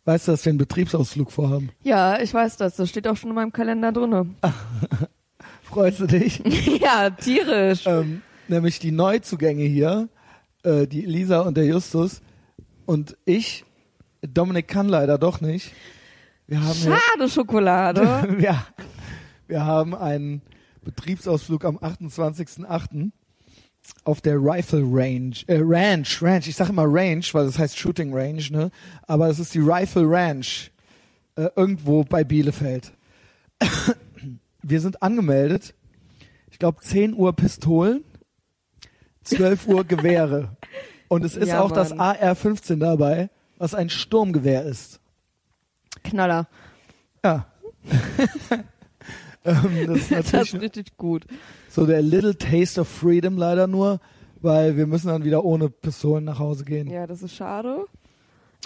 Weißt 0.05 0.27
du, 0.29 0.33
dass 0.33 0.45
wir 0.45 0.51
einen 0.51 0.59
Betriebsausflug 0.59 1.31
vorhaben? 1.31 1.71
Ja, 1.83 2.21
ich 2.21 2.33
weiß 2.33 2.57
das. 2.57 2.77
Das 2.77 2.89
steht 2.89 3.07
auch 3.09 3.17
schon 3.17 3.31
in 3.31 3.37
meinem 3.37 3.53
Kalender 3.53 3.93
drinne. 3.93 4.27
Freust 5.63 6.01
du 6.01 6.07
dich? 6.07 6.39
ja, 6.83 7.11
tierisch. 7.11 7.85
ähm, 7.87 8.23
nämlich 8.49 8.79
die 8.79 8.91
Neuzugänge 8.91 9.65
hier, 9.65 10.09
äh, 10.63 10.87
die 10.87 11.05
Elisa 11.05 11.41
und 11.41 11.57
der 11.57 11.67
Justus 11.67 12.21
und 12.87 13.17
ich. 13.25 13.65
Dominik 14.23 14.69
kann 14.69 14.89
leider 14.89 15.19
doch 15.19 15.41
nicht. 15.41 15.73
Wir 16.47 16.63
haben 16.63 16.75
Schade 16.75 17.29
Schokolade. 17.29 18.37
ja, 18.41 18.67
wir 19.49 19.65
haben 19.65 19.95
einen 19.95 20.43
Betriebsausflug 20.85 21.65
am 21.65 21.79
28.08. 21.79 23.11
auf 24.05 24.21
der 24.21 24.37
Rifle 24.37 24.83
Range, 24.85 25.35
äh, 25.47 25.61
Ranch, 25.61 26.23
Ranch, 26.23 26.49
ich 26.49 26.57
sage 26.57 26.71
immer 26.71 26.85
Range, 26.87 27.25
weil 27.33 27.47
das 27.47 27.59
heißt 27.59 27.79
Shooting 27.79 28.15
Range, 28.15 28.43
ne? 28.51 28.71
Aber 29.07 29.29
es 29.29 29.39
ist 29.39 29.55
die 29.55 29.61
Rifle 29.61 30.05
Ranch, 30.07 30.71
äh, 31.37 31.49
irgendwo 31.57 32.05
bei 32.05 32.25
Bielefeld. 32.25 32.93
Wir 34.63 34.81
sind 34.81 35.03
angemeldet. 35.03 35.75
Ich 36.51 36.59
glaube 36.59 36.81
10 36.83 37.15
Uhr 37.15 37.35
Pistolen, 37.35 38.05
12 39.25 39.67
Uhr 39.69 39.85
Gewehre. 39.85 40.57
Und 41.09 41.25
es 41.25 41.37
ist 41.37 41.49
Ja, 41.49 41.61
auch 41.61 41.71
das 41.73 41.91
Mann. 41.91 42.01
AR-15 42.01 42.79
dabei, 42.79 43.29
was 43.59 43.75
ein 43.75 43.91
Sturmgewehr 43.91 44.65
ist. 44.65 44.99
Knaller. 46.05 46.49
Ja. 47.25 47.47
ähm, 49.45 49.87
das 49.87 49.99
ist 50.11 50.13
Das 50.13 50.33
ist 50.55 50.61
richtig 50.61 50.97
gut. 50.97 51.25
so 51.69 51.87
der 51.87 52.03
Little 52.03 52.37
Taste 52.37 52.81
of 52.81 52.89
Freedom 52.89 53.37
leider 53.37 53.67
nur, 53.67 54.01
weil 54.41 54.77
wir 54.77 54.87
müssen 54.87 55.09
dann 55.09 55.25
wieder 55.25 55.45
ohne 55.45 55.69
Pistolen 55.69 56.25
nach 56.25 56.39
Hause 56.39 56.65
gehen. 56.65 56.89
Ja, 56.91 57.07
das 57.07 57.23
ist 57.23 57.35
schade. 57.35 57.85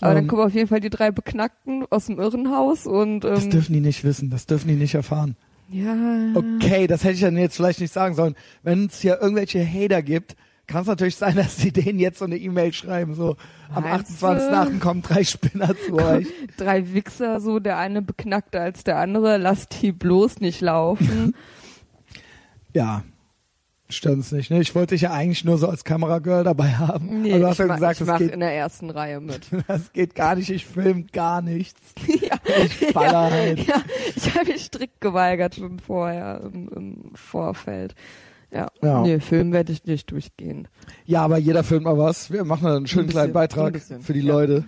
Aber 0.01 0.15
dann 0.15 0.25
Ähm, 0.25 0.29
kommen 0.29 0.43
auf 0.43 0.53
jeden 0.55 0.69
Fall 0.69 0.81
die 0.81 0.91
drei 0.91 1.11
Beknackten 1.11 1.87
aus 1.91 2.07
dem 2.07 2.19
Irrenhaus 2.19 2.87
und 2.87 3.21
Das 3.21 3.45
ähm, 3.45 3.51
dürfen 3.51 3.73
die 3.73 3.81
nicht 3.81 4.05
wissen, 4.05 4.29
das 4.31 4.47
dürfen 4.47 4.69
die 4.69 4.75
nicht 4.75 4.95
erfahren. 4.95 5.37
ja. 5.71 5.95
Okay, 6.35 6.87
das 6.87 7.03
hätte 7.03 7.15
ich 7.15 7.21
dann 7.23 7.37
jetzt 7.39 7.57
vielleicht 7.57 7.81
nicht 7.81 7.93
sagen 7.93 8.15
sollen. 8.15 8.35
Wenn 8.63 8.87
es 8.87 9.01
hier 9.01 9.21
irgendwelche 9.21 9.67
Hater 9.67 10.03
gibt, 10.03 10.37
kann 10.67 10.83
es 10.83 10.89
natürlich 10.89 11.17
sein, 11.17 11.37
dass 11.37 11.57
die 11.57 11.73
denen 11.73 11.99
jetzt 11.99 12.19
so 12.19 12.25
eine 12.25 12.37
E-Mail 12.37 12.73
schreiben, 12.73 13.15
so 13.15 13.37
am 13.73 13.85
Meinst 13.85 14.21
du? 14.21 14.27
28.8. 14.27 14.79
kommen 14.79 15.03
drei 15.03 15.25
Spinner 15.25 15.75
zu 15.77 15.95
euch. 15.95 16.27
Drei 16.57 16.93
Wichser, 16.93 17.41
so 17.41 17.59
der 17.59 17.79
eine 17.79 18.03
beknackter 18.03 18.61
als 18.61 18.85
der 18.85 18.99
andere, 18.99 19.37
lasst 19.37 19.83
die 19.83 19.93
bloß 19.93 20.41
nicht 20.41 20.61
laufen. 20.61 21.35
Ja, 22.73 23.05
stört 23.89 24.17
uns 24.17 24.33
nicht. 24.33 24.51
Ne? 24.51 24.61
Ich 24.61 24.75
wollte 24.75 24.95
dich 24.95 25.01
ja 25.01 25.11
eigentlich 25.11 25.45
nur 25.45 25.57
so 25.57 25.67
als 25.67 25.83
Kameragirl 25.83 26.45
dabei 26.45 26.75
haben. 26.75 27.23
Nee, 27.23 27.39
du 27.39 27.47
hast 27.47 27.59
ich, 27.59 27.67
ja 27.67 27.75
gesagt, 27.75 28.01
ich 28.03 28.07
mach 28.07 28.19
geht, 28.19 28.33
in 28.33 28.41
der 28.41 28.53
ersten 28.53 28.91
Reihe 28.91 29.21
mit. 29.21 29.49
das 29.67 29.95
geht 29.95 30.15
gar 30.15 30.35
nicht, 30.35 30.51
ich 30.51 30.67
film 30.67 31.07
gar 31.13 31.41
nichts. 31.41 31.81
ja. 32.07 32.37
Ich 32.65 32.93
baller 32.93 33.31
halt. 33.31 33.61
ja, 33.61 33.83
ich 34.15 34.35
habe 34.35 34.53
mich 34.53 34.65
strikt 34.65 35.01
geweigert 35.01 35.55
schon 35.55 35.79
vorher 35.79 36.43
im, 36.53 36.69
im 36.69 37.15
Vorfeld. 37.15 37.95
Ja. 38.57 38.69
Ja. 38.83 39.03
Nee, 39.03 39.21
Film 39.21 39.53
werde 39.53 39.73
ich 39.73 39.85
nicht 39.85 40.11
durchgehen. 40.11 40.69
Ja, 41.05 41.23
aber 41.23 41.37
jeder 41.39 41.63
filmt 41.63 41.85
mal 41.85 41.99
was. 41.99 42.31
Wir 42.33 42.45
machen 42.45 42.67
einen 42.67 42.87
schönen 42.87 43.07
Ein 43.07 43.11
kleinen 43.11 43.33
Beitrag 43.33 43.73
bisschen, 43.75 44.01
für 44.01 44.13
die 44.13 44.21
ja. 44.21 44.33
Leute. 44.33 44.65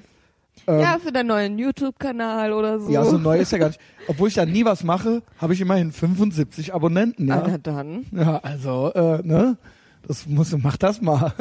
Ähm, 0.66 0.80
ja, 0.80 0.98
für 1.02 1.12
deinen 1.12 1.28
neuen 1.28 1.58
YouTube-Kanal 1.58 2.52
oder 2.52 2.80
so. 2.80 2.90
ja, 2.90 3.04
so 3.04 3.16
neu 3.16 3.38
ist 3.38 3.52
ja 3.52 3.58
gar 3.58 3.68
nicht. 3.68 3.80
Obwohl 4.08 4.28
ich 4.28 4.34
da 4.34 4.44
nie 4.44 4.64
was 4.64 4.84
mache, 4.84 5.22
habe 5.38 5.54
ich 5.54 5.60
immerhin 5.60 5.92
75 5.92 6.74
Abonnenten. 6.74 7.30
Ah, 7.30 7.36
Ja, 7.36 7.48
na 7.48 7.58
dann. 7.58 8.06
ja 8.12 8.38
also, 8.42 8.92
äh, 8.92 9.22
ne? 9.26 9.56
Das 10.06 10.26
muss, 10.26 10.54
mach 10.58 10.76
das 10.76 11.00
mal. 11.00 11.32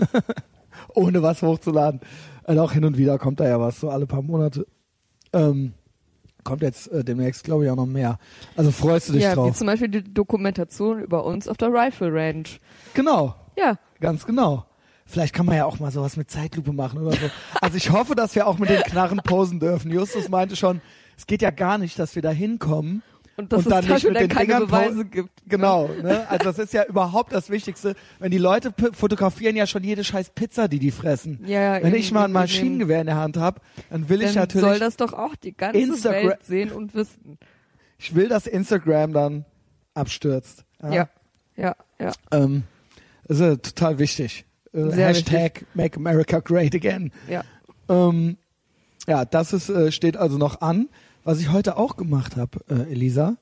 Ohne 0.95 1.21
was 1.23 1.41
hochzuladen. 1.41 1.99
Also 2.43 2.61
auch 2.61 2.71
hin 2.71 2.85
und 2.85 2.97
wieder 2.97 3.17
kommt 3.17 3.39
da 3.39 3.47
ja 3.47 3.59
was, 3.59 3.79
so 3.79 3.89
alle 3.89 4.05
paar 4.05 4.21
Monate. 4.21 4.65
Ähm, 5.33 5.73
kommt 6.47 6.61
jetzt 6.63 6.91
äh, 6.91 7.03
demnächst, 7.03 7.43
glaube 7.43 7.65
ich, 7.65 7.69
auch 7.71 7.75
noch 7.75 7.85
mehr. 7.85 8.17
Also 8.55 8.71
freust 8.71 9.09
du 9.09 9.13
dich 9.13 9.23
Ja, 9.23 9.31
wie 9.31 9.35
drauf. 9.35 9.55
zum 9.57 9.67
Beispiel 9.67 9.89
die 9.89 10.13
Dokumentation 10.13 11.01
über 11.01 11.25
uns 11.25 11.47
auf 11.47 11.57
der 11.57 11.69
Rifle 11.73 12.11
Ranch. 12.11 12.59
Genau. 12.93 13.35
Ja, 13.57 13.77
Ganz 13.99 14.25
genau. 14.25 14.65
Vielleicht 15.05 15.33
kann 15.33 15.45
man 15.45 15.55
ja 15.55 15.65
auch 15.65 15.79
mal 15.79 15.89
sowas 15.91 16.17
mit 16.17 16.29
Zeitlupe 16.29 16.73
machen 16.73 16.99
oder 16.99 17.11
so. 17.15 17.29
Also 17.61 17.77
ich 17.77 17.91
hoffe, 17.91 18.13
dass 18.13 18.35
wir 18.35 18.45
auch 18.45 18.57
mit 18.59 18.69
den 18.69 18.81
Knarren 18.83 19.19
posen 19.23 19.59
dürfen. 19.59 19.89
Justus 19.91 20.27
meinte 20.29 20.55
schon, 20.55 20.81
es 21.17 21.25
geht 21.27 21.41
ja 21.41 21.49
gar 21.49 21.77
nicht, 21.77 21.97
dass 21.97 22.13
wir 22.15 22.21
da 22.21 22.29
hinkommen. 22.29 23.01
Und 23.37 23.53
dass 23.53 23.65
Und 23.65 23.71
dann 23.71 23.83
es 23.85 23.89
nicht 23.89 24.03
mit 24.05 24.19
den 24.19 24.27
keine 24.29 24.45
Dingern 24.47 24.65
Beweise 24.65 25.05
gibt. 25.05 25.29
Genau, 25.47 25.87
ne? 25.87 26.27
Also 26.29 26.45
das 26.45 26.59
ist 26.59 26.73
ja 26.73 26.83
überhaupt 26.85 27.31
das 27.31 27.49
Wichtigste. 27.49 27.95
Wenn 28.19 28.31
die 28.31 28.37
Leute 28.37 28.73
fotografieren 28.93 29.55
ja 29.55 29.67
schon 29.67 29.83
jede 29.83 30.03
scheiß 30.03 30.31
Pizza, 30.31 30.67
die 30.67 30.79
die 30.79 30.91
fressen. 30.91 31.39
Ja, 31.45 31.77
ja, 31.77 31.83
Wenn 31.83 31.93
ich 31.95 32.11
mal 32.11 32.25
ein 32.25 32.31
Maschinengewehr 32.31 32.99
in 32.99 33.05
der 33.07 33.15
Hand 33.15 33.37
habe, 33.37 33.61
dann 33.89 34.09
will 34.09 34.21
ich 34.21 34.33
dann 34.33 34.43
natürlich, 34.43 34.67
soll 34.67 34.79
das 34.79 34.97
doch 34.97 35.13
auch 35.13 35.35
die 35.35 35.55
ganze 35.55 35.79
Instagra- 35.79 36.29
Welt 36.29 36.43
sehen 36.43 36.71
und 36.71 36.95
wissen. 36.95 37.37
ich 37.97 38.13
will, 38.15 38.27
dass 38.27 38.47
Instagram 38.47 39.13
dann 39.13 39.45
abstürzt. 39.93 40.65
Ja, 40.83 41.07
ja, 41.55 41.75
ja. 41.99 42.11
Ähm, 42.31 42.63
das 43.27 43.39
ist 43.39 43.43
ja 43.45 43.55
total 43.55 43.99
wichtig. 43.99 44.45
Äh, 44.73 44.91
Hashtag 44.91 45.65
Make 45.73 45.97
America 45.97 46.39
Great 46.39 46.75
Again. 46.75 47.11
ja. 47.29 47.43
Ähm, 47.89 48.37
ja, 49.07 49.23
das 49.23 49.53
ist, 49.53 49.69
äh, 49.69 49.91
steht 49.93 50.17
also 50.17 50.37
noch 50.37 50.59
an. 50.59 50.89
Was 51.27 51.41
ich 51.41 51.51
heute 51.51 51.75
auch 51.75 51.97
gemacht 51.97 52.37
habe, 52.37 52.59
äh, 52.69 52.89
Elisa, 52.89 53.35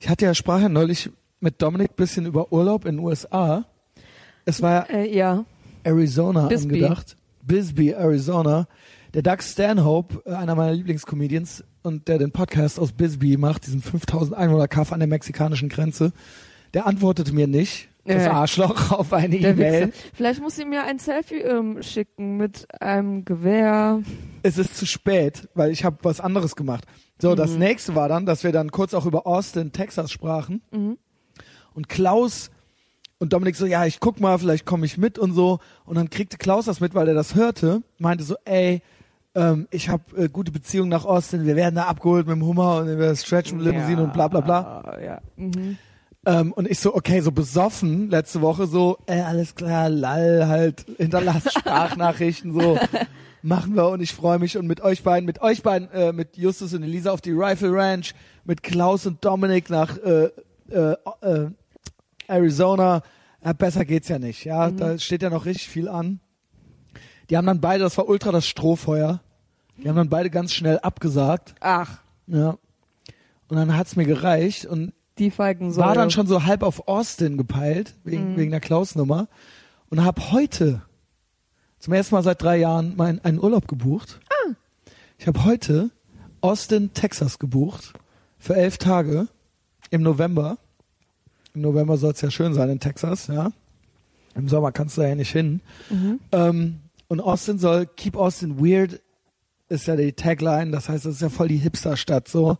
ich 0.00 0.10
hatte 0.10 0.26
ja 0.26 0.34
Sprache 0.34 0.68
neulich 0.68 1.08
mit 1.40 1.62
Dominik 1.62 1.96
bisschen 1.96 2.26
über 2.26 2.52
Urlaub 2.52 2.84
in 2.84 2.96
den 2.98 3.06
USA. 3.06 3.64
Es 4.44 4.60
war 4.60 4.86
ja 4.90 4.94
Äh, 4.98 5.16
ja. 5.16 5.44
Arizona 5.82 6.48
Bisbee. 6.48 6.74
angedacht. 6.84 7.16
Bisbee, 7.40 7.92
Arizona. 7.92 8.68
Der 9.14 9.22
Doug 9.22 9.38
Stanhope, 9.40 10.22
äh, 10.26 10.34
einer 10.34 10.54
meiner 10.54 10.74
Lieblingscomedians 10.74 11.64
und 11.82 12.06
der 12.06 12.18
den 12.18 12.32
Podcast 12.32 12.78
aus 12.78 12.92
Bisbee 12.92 13.38
macht, 13.38 13.66
diesen 13.66 13.80
5000 13.80 14.36
Einwohner 14.36 14.68
Kaff 14.68 14.92
an 14.92 15.00
der 15.00 15.08
mexikanischen 15.08 15.70
Grenze, 15.70 16.12
der 16.74 16.86
antwortete 16.86 17.32
mir 17.32 17.46
nicht, 17.46 17.88
das 18.04 18.24
Ja. 18.26 18.32
Arschloch, 18.32 18.90
auf 18.98 19.10
eine 19.14 19.36
E-Mail. 19.36 19.90
Vielleicht 20.12 20.42
muss 20.42 20.56
sie 20.56 20.66
mir 20.66 20.84
ein 20.84 20.98
Selfie 20.98 21.36
ähm, 21.40 21.82
schicken 21.82 22.36
mit 22.36 22.66
einem 22.82 23.24
Gewehr. 23.24 24.02
es 24.42 24.58
ist 24.58 24.76
zu 24.76 24.84
spät, 24.84 25.48
weil 25.54 25.70
ich 25.70 25.82
habe 25.86 25.96
was 26.02 26.20
anderes 26.20 26.56
gemacht. 26.56 26.84
So, 27.20 27.34
das 27.34 27.52
nächste 27.52 27.94
war 27.94 28.08
dann, 28.08 28.26
dass 28.26 28.42
wir 28.42 28.52
dann 28.52 28.72
kurz 28.72 28.94
auch 28.94 29.06
über 29.06 29.26
Austin, 29.26 29.72
Texas 29.72 30.10
sprachen. 30.10 30.62
Mhm. 30.72 30.98
Und 31.74 31.88
Klaus 31.88 32.50
und 33.18 33.32
Dominik 33.32 33.54
so, 33.54 33.66
ja, 33.66 33.86
ich 33.86 34.00
guck 34.00 34.20
mal, 34.20 34.36
vielleicht 34.38 34.66
komme 34.66 34.84
ich 34.84 34.98
mit 34.98 35.18
und 35.18 35.32
so. 35.32 35.60
Und 35.84 35.94
dann 35.94 36.10
kriegte 36.10 36.38
Klaus 36.38 36.64
das 36.64 36.80
mit, 36.80 36.94
weil 36.94 37.06
er 37.06 37.14
das 37.14 37.36
hörte, 37.36 37.82
meinte 37.98 38.24
so, 38.24 38.34
ey, 38.44 38.82
ähm, 39.34 39.68
ich 39.70 39.88
habe 39.88 40.24
äh, 40.24 40.28
gute 40.28 40.50
Beziehungen 40.50 40.88
nach 40.90 41.04
Austin, 41.04 41.46
wir 41.46 41.56
werden 41.56 41.76
da 41.76 41.84
abgeholt 41.84 42.26
mit 42.26 42.36
dem 42.36 42.44
Hummer 42.44 42.78
und 42.78 42.98
wir 42.98 43.14
stretchen 43.14 43.58
mit 43.58 43.66
Limousine 43.66 44.02
und 44.02 44.12
bla 44.12 44.28
bla 44.28 44.40
bla. 44.40 44.98
Ja. 45.00 45.20
Mhm. 45.36 45.78
Ähm, 46.24 46.52
und 46.52 46.68
ich 46.68 46.78
so, 46.78 46.94
okay, 46.94 47.20
so 47.20 47.32
besoffen 47.32 48.10
letzte 48.10 48.42
Woche, 48.42 48.66
so, 48.66 48.98
äh, 49.06 49.20
alles 49.20 49.54
klar, 49.54 49.88
lall, 49.88 50.46
halt, 50.46 50.84
hinterlasst 50.98 51.52
Sprachnachrichten, 51.58 52.52
so, 52.52 52.78
machen 53.42 53.74
wir 53.74 53.88
und 53.88 54.00
ich 54.00 54.12
freue 54.12 54.38
mich 54.38 54.56
und 54.56 54.66
mit 54.66 54.80
euch 54.80 55.02
beiden, 55.02 55.26
mit 55.26 55.42
euch 55.42 55.62
beiden, 55.62 55.90
äh, 55.90 56.12
mit 56.12 56.36
Justus 56.36 56.74
und 56.74 56.82
Elisa 56.82 57.10
auf 57.10 57.20
die 57.20 57.32
Rifle 57.32 57.72
Ranch, 57.72 58.14
mit 58.44 58.62
Klaus 58.62 59.06
und 59.06 59.24
Dominik 59.24 59.70
nach 59.70 59.98
äh, 59.98 60.30
äh, 60.70 60.96
äh, 61.20 61.50
Arizona. 62.28 63.02
Ja, 63.44 63.52
besser 63.52 63.84
geht's 63.84 64.08
ja 64.08 64.18
nicht, 64.18 64.44
ja, 64.44 64.70
da 64.70 64.98
steht 64.98 65.22
ja 65.22 65.30
noch 65.30 65.44
richtig 65.44 65.68
viel 65.68 65.88
an. 65.88 66.20
Die 67.28 67.36
haben 67.36 67.46
dann 67.46 67.60
beide, 67.60 67.82
das 67.82 67.98
war 67.98 68.08
ultra 68.08 68.30
das 68.30 68.46
Strohfeuer, 68.46 69.20
die 69.76 69.88
haben 69.88 69.96
dann 69.96 70.08
beide 70.08 70.30
ganz 70.30 70.52
schnell 70.52 70.78
abgesagt, 70.78 71.54
Ach, 71.60 71.98
ja. 72.26 72.56
Und 73.48 73.56
dann 73.56 73.76
hat's 73.76 73.96
mir 73.96 74.06
gereicht 74.06 74.64
und 74.64 74.92
die 75.18 75.30
Feigensäule. 75.30 75.86
war 75.86 75.94
dann 75.94 76.10
schon 76.10 76.26
so 76.26 76.44
halb 76.44 76.62
auf 76.62 76.88
Austin 76.88 77.36
gepeilt, 77.36 77.94
wegen, 78.02 78.36
wegen 78.36 78.50
der 78.50 78.60
Klaus-Nummer. 78.60 79.28
Und 79.90 80.02
habe 80.02 80.32
heute, 80.32 80.82
zum 81.82 81.94
ersten 81.94 82.14
Mal 82.14 82.22
seit 82.22 82.40
drei 82.40 82.58
Jahren, 82.58 82.94
mein, 82.96 83.22
einen 83.24 83.40
Urlaub 83.40 83.66
gebucht. 83.66 84.20
Ich 85.18 85.26
habe 85.26 85.44
heute 85.44 85.90
Austin, 86.40 86.94
Texas 86.94 87.40
gebucht. 87.40 87.92
Für 88.38 88.54
elf 88.54 88.78
Tage 88.78 89.26
im 89.90 90.02
November. 90.02 90.58
Im 91.54 91.62
November 91.62 91.96
soll 91.96 92.12
es 92.12 92.20
ja 92.20 92.30
schön 92.30 92.54
sein 92.54 92.70
in 92.70 92.78
Texas, 92.78 93.26
ja. 93.26 93.50
Im 94.36 94.48
Sommer 94.48 94.70
kannst 94.70 94.96
du 94.96 95.00
da 95.00 95.08
ja 95.08 95.16
nicht 95.16 95.32
hin. 95.32 95.60
Ähm, 96.30 96.80
und 97.08 97.20
Austin 97.20 97.58
soll 97.58 97.86
Keep 97.86 98.16
Austin 98.16 98.64
Weird 98.64 99.00
ist 99.68 99.88
ja 99.88 99.96
die 99.96 100.12
Tagline. 100.12 100.70
Das 100.70 100.88
heißt, 100.88 101.04
es 101.04 101.16
ist 101.16 101.22
ja 101.22 101.30
voll 101.30 101.48
die 101.48 101.56
Hipster-Stadt 101.56 102.28
so. 102.28 102.58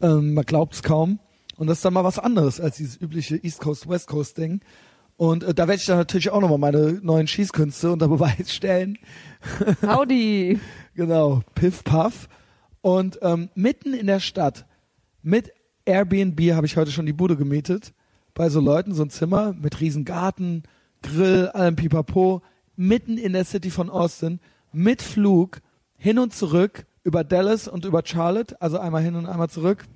Ähm, 0.00 0.32
man 0.32 0.44
glaubt's 0.46 0.82
kaum. 0.82 1.18
Und 1.56 1.66
das 1.66 1.78
ist 1.78 1.84
dann 1.84 1.92
mal 1.92 2.02
was 2.02 2.18
anderes 2.18 2.60
als 2.60 2.78
dieses 2.78 2.98
übliche 2.98 3.36
East 3.36 3.60
Coast, 3.60 3.90
West 3.90 4.08
Coast 4.08 4.38
Ding. 4.38 4.62
Und 5.16 5.44
äh, 5.44 5.54
da 5.54 5.68
werde 5.68 5.80
ich 5.80 5.86
dann 5.86 5.98
natürlich 5.98 6.30
auch 6.30 6.40
nochmal 6.40 6.58
meine 6.58 7.00
neuen 7.02 7.26
Schießkünste 7.26 7.92
unter 7.92 8.08
Beweis 8.08 8.52
stellen. 8.52 8.98
Howdy. 9.82 10.58
Genau, 10.94 11.42
Piff 11.54 11.84
Puff. 11.84 12.28
Und 12.80 13.18
ähm, 13.22 13.48
mitten 13.54 13.94
in 13.94 14.06
der 14.06 14.20
Stadt, 14.20 14.66
mit 15.22 15.52
Airbnb 15.84 16.40
habe 16.52 16.66
ich 16.66 16.76
heute 16.76 16.90
schon 16.90 17.06
die 17.06 17.12
Bude 17.12 17.36
gemietet. 17.36 17.94
Bei 18.34 18.48
so 18.48 18.60
Leuten, 18.60 18.94
so 18.94 19.02
ein 19.02 19.10
Zimmer 19.10 19.52
mit 19.52 19.80
riesen 19.80 20.04
Garten, 20.04 20.64
Grill, 21.02 21.48
allem 21.48 21.76
Pipapo. 21.76 22.42
Mitten 22.76 23.18
in 23.18 23.32
der 23.32 23.44
City 23.44 23.70
von 23.70 23.88
Austin, 23.88 24.40
mit 24.72 25.00
Flug, 25.00 25.60
hin 25.96 26.18
und 26.18 26.34
zurück, 26.34 26.86
über 27.04 27.22
Dallas 27.22 27.68
und 27.68 27.84
über 27.84 28.02
Charlotte, 28.04 28.60
also 28.60 28.78
einmal 28.78 29.02
hin 29.02 29.14
und 29.14 29.26
einmal 29.26 29.48
zurück, 29.48 29.86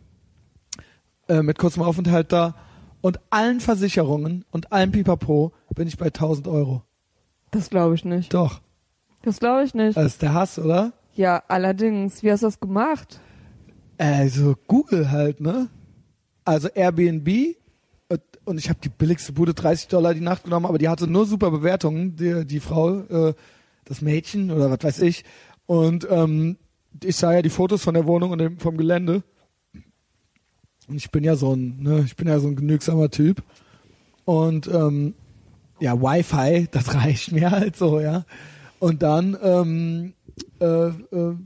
äh, 1.28 1.42
mit 1.42 1.58
kurzem 1.58 1.82
Aufenthalt 1.82 2.32
da. 2.32 2.54
Und 3.00 3.20
allen 3.30 3.60
Versicherungen 3.60 4.44
und 4.50 4.72
allem 4.72 4.90
Pipapo 4.92 5.52
bin 5.74 5.86
ich 5.86 5.96
bei 5.96 6.06
1000 6.06 6.48
Euro. 6.48 6.82
Das 7.50 7.70
glaube 7.70 7.94
ich 7.94 8.04
nicht. 8.04 8.34
Doch, 8.34 8.60
Das 9.22 9.38
glaube 9.38 9.64
ich 9.64 9.74
nicht. 9.74 9.96
das 9.96 10.06
ist 10.14 10.22
der 10.22 10.34
Hass, 10.34 10.58
oder? 10.58 10.92
Ja, 11.14 11.42
allerdings. 11.48 12.22
Wie 12.22 12.30
hast 12.30 12.42
du 12.42 12.46
das 12.46 12.60
gemacht? 12.60 13.20
Also 13.98 14.54
Google 14.66 15.10
halt, 15.10 15.40
ne? 15.40 15.68
Also 16.44 16.68
Airbnb 16.68 17.28
Äh, 18.08 18.18
Und 18.44 18.58
ich 18.58 18.68
habe 18.70 18.78
die 18.82 18.88
billigste 18.88 19.32
Bude 19.32 19.52
30 19.54 19.88
Dollar 19.88 20.14
die 20.14 20.20
Nacht 20.20 20.44
genommen, 20.44 20.66
aber 20.66 20.78
die 20.78 20.88
hatte 20.88 21.06
nur 21.06 21.26
super 21.26 21.50
Bewertungen, 21.50 22.16
die, 22.16 22.46
die 22.46 22.60
Frau, 22.60 23.00
äh, 23.00 23.34
das 23.84 24.00
Mädchen 24.00 24.50
oder 24.50 24.70
was 24.70 24.78
weiß 24.82 25.02
ich. 25.02 25.24
Und 25.66 26.06
ähm, 26.10 26.56
ich 27.04 27.16
sah 27.16 27.32
ja 27.34 27.42
die 27.42 27.50
Fotos 27.50 27.82
von 27.84 27.94
der 27.94 28.06
Wohnung 28.06 28.30
und 28.30 28.38
dem, 28.38 28.58
vom 28.58 28.76
Gelände. 28.76 29.22
Und 30.88 30.96
ich 30.96 31.10
bin 31.10 31.24
ja 31.24 31.36
so 31.36 31.54
ein, 31.54 31.82
ne, 31.82 32.02
ich 32.04 32.16
bin 32.16 32.28
ja 32.28 32.38
so 32.40 32.48
ein 32.48 32.56
genügsamer 32.56 33.10
Typ. 33.10 33.42
Und 34.24 34.66
ähm, 34.68 35.14
ja, 35.80 36.00
Wi-Fi, 36.00 36.68
das 36.72 36.94
reicht 36.94 37.32
mir 37.32 37.50
halt 37.50 37.76
so, 37.76 38.00
ja. 38.00 38.24
Und 38.78 39.02
dann 39.02 39.36
ähm, 39.42 40.14
äh, 40.60 40.66
äh, 40.66 41.36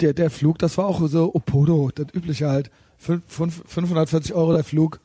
der, 0.00 0.12
der 0.14 0.30
Flug, 0.30 0.58
das 0.58 0.78
war 0.78 0.86
auch 0.86 1.06
so 1.08 1.34
Opodo, 1.34 1.90
das 1.94 2.06
übliche 2.14 2.48
halt. 2.48 2.70
Fünf, 2.96 3.22
fünf, 3.26 3.62
540 3.66 4.34
Euro 4.34 4.52
der 4.54 4.64
Flug. 4.64 5.00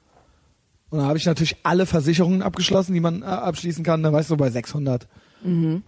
Und 0.90 1.00
da 1.00 1.06
habe 1.06 1.18
ich 1.18 1.26
natürlich 1.26 1.58
alle 1.64 1.86
Versicherungen 1.86 2.42
abgeschlossen, 2.42 2.94
die 2.94 3.00
man 3.00 3.22
äh, 3.22 3.26
abschließen 3.26 3.84
kann. 3.84 4.02
Da 4.04 4.14
weißt 4.14 4.32
du, 4.32 4.38
bei 4.38 4.50
600. 4.50 5.08
Mhm. 5.44 5.84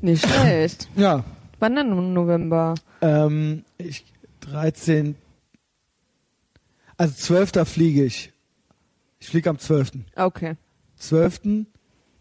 Nicht 0.00 0.26
schlecht. 0.26 0.88
Ja, 0.96 1.24
Wann 1.58 1.76
denn 1.76 1.92
im 1.92 2.12
November? 2.12 2.74
ähm, 3.02 3.64
ich 3.78 4.04
13. 4.40 5.14
Also 7.02 7.14
12. 7.16 7.68
fliege 7.68 8.04
ich. 8.04 8.32
Ich 9.18 9.26
fliege 9.26 9.50
am 9.50 9.58
12. 9.58 9.90
Okay. 10.14 10.54
12. 10.98 11.66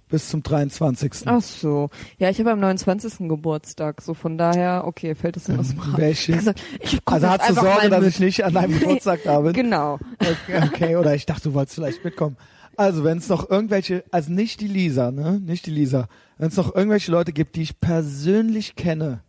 bis 0.09 0.29
zum 0.29 0.41
23. 0.41 1.11
Ach 1.25 1.39
so. 1.39 1.91
Ja, 2.17 2.31
ich 2.31 2.39
habe 2.39 2.49
am 2.49 2.59
29. 2.59 3.29
Geburtstag. 3.29 4.01
So 4.01 4.15
von 4.15 4.39
daher, 4.39 4.85
okay, 4.87 5.13
fällt 5.13 5.35
das 5.35 5.49
in 5.49 5.59
aus 5.59 5.69
dem 5.69 5.81
Rahmen. 5.81 5.97
Welche? 5.97 6.31
Ich 6.31 6.37
gesagt, 6.39 6.61
ich 6.79 6.99
Also 7.05 7.27
hast 7.27 7.47
du 7.47 7.53
Sorge, 7.53 7.89
dass 7.91 8.05
ich 8.07 8.19
nicht 8.19 8.43
an 8.43 8.55
deinem 8.55 8.73
Geburtstag 8.79 9.19
da 9.23 9.41
bin? 9.41 9.53
Genau. 9.53 9.99
Okay, 10.19 10.63
okay, 10.65 10.95
oder 10.95 11.13
ich 11.13 11.27
dachte, 11.27 11.49
du 11.49 11.53
wolltest 11.53 11.75
vielleicht 11.75 12.03
mitkommen. 12.03 12.35
Also, 12.75 13.03
wenn 13.03 13.19
es 13.19 13.29
noch 13.29 13.47
irgendwelche, 13.51 14.03
also 14.09 14.31
nicht 14.31 14.61
die 14.61 14.67
Lisa, 14.67 15.11
ne? 15.11 15.39
Nicht 15.39 15.67
die 15.67 15.71
Lisa. 15.71 16.07
Wenn 16.39 16.47
es 16.47 16.57
noch 16.57 16.73
irgendwelche 16.73 17.11
Leute 17.11 17.33
gibt, 17.33 17.55
die 17.55 17.61
ich 17.61 17.79
persönlich 17.79 18.75
kenne, 18.75 19.21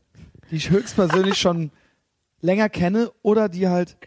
die 0.50 0.56
ich 0.56 0.70
höchstpersönlich 0.70 1.36
schon 1.36 1.72
länger 2.40 2.70
kenne 2.70 3.10
oder 3.20 3.50
die 3.50 3.68
halt 3.68 3.98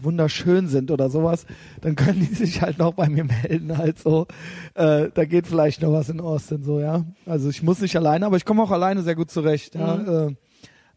wunderschön 0.00 0.66
sind 0.66 0.90
oder 0.90 1.08
sowas, 1.08 1.46
dann 1.80 1.94
können 1.94 2.20
die 2.20 2.34
sich 2.34 2.62
halt 2.62 2.78
noch 2.78 2.94
bei 2.94 3.08
mir 3.08 3.24
melden, 3.24 3.78
halt 3.78 3.98
so. 3.98 4.26
Äh, 4.74 5.10
da 5.14 5.24
geht 5.24 5.46
vielleicht 5.46 5.82
noch 5.82 5.92
was 5.92 6.08
in 6.08 6.20
Austin, 6.20 6.64
so, 6.64 6.80
ja. 6.80 7.04
Also 7.26 7.48
ich 7.48 7.62
muss 7.62 7.80
nicht 7.80 7.96
alleine, 7.96 8.26
aber 8.26 8.36
ich 8.36 8.44
komme 8.44 8.62
auch 8.62 8.72
alleine 8.72 9.02
sehr 9.02 9.14
gut 9.14 9.30
zurecht, 9.30 9.74
ja. 9.74 10.26
Äh, 10.26 10.34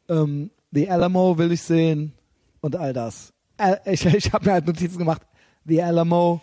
ähm, 0.10 0.50
The 0.72 0.90
Alamo 0.90 1.38
will 1.38 1.52
ich 1.52 1.62
sehen 1.62 2.14
und 2.62 2.76
all 2.76 2.94
das. 2.94 3.34
Äh, 3.58 3.76
ich 3.86 4.06
ich 4.06 4.34
habe 4.34 4.46
mir 4.46 4.54
halt 4.54 4.66
Notizen 4.66 4.98
gemacht. 4.98 5.22
The 5.66 5.84
Alamo 5.84 6.42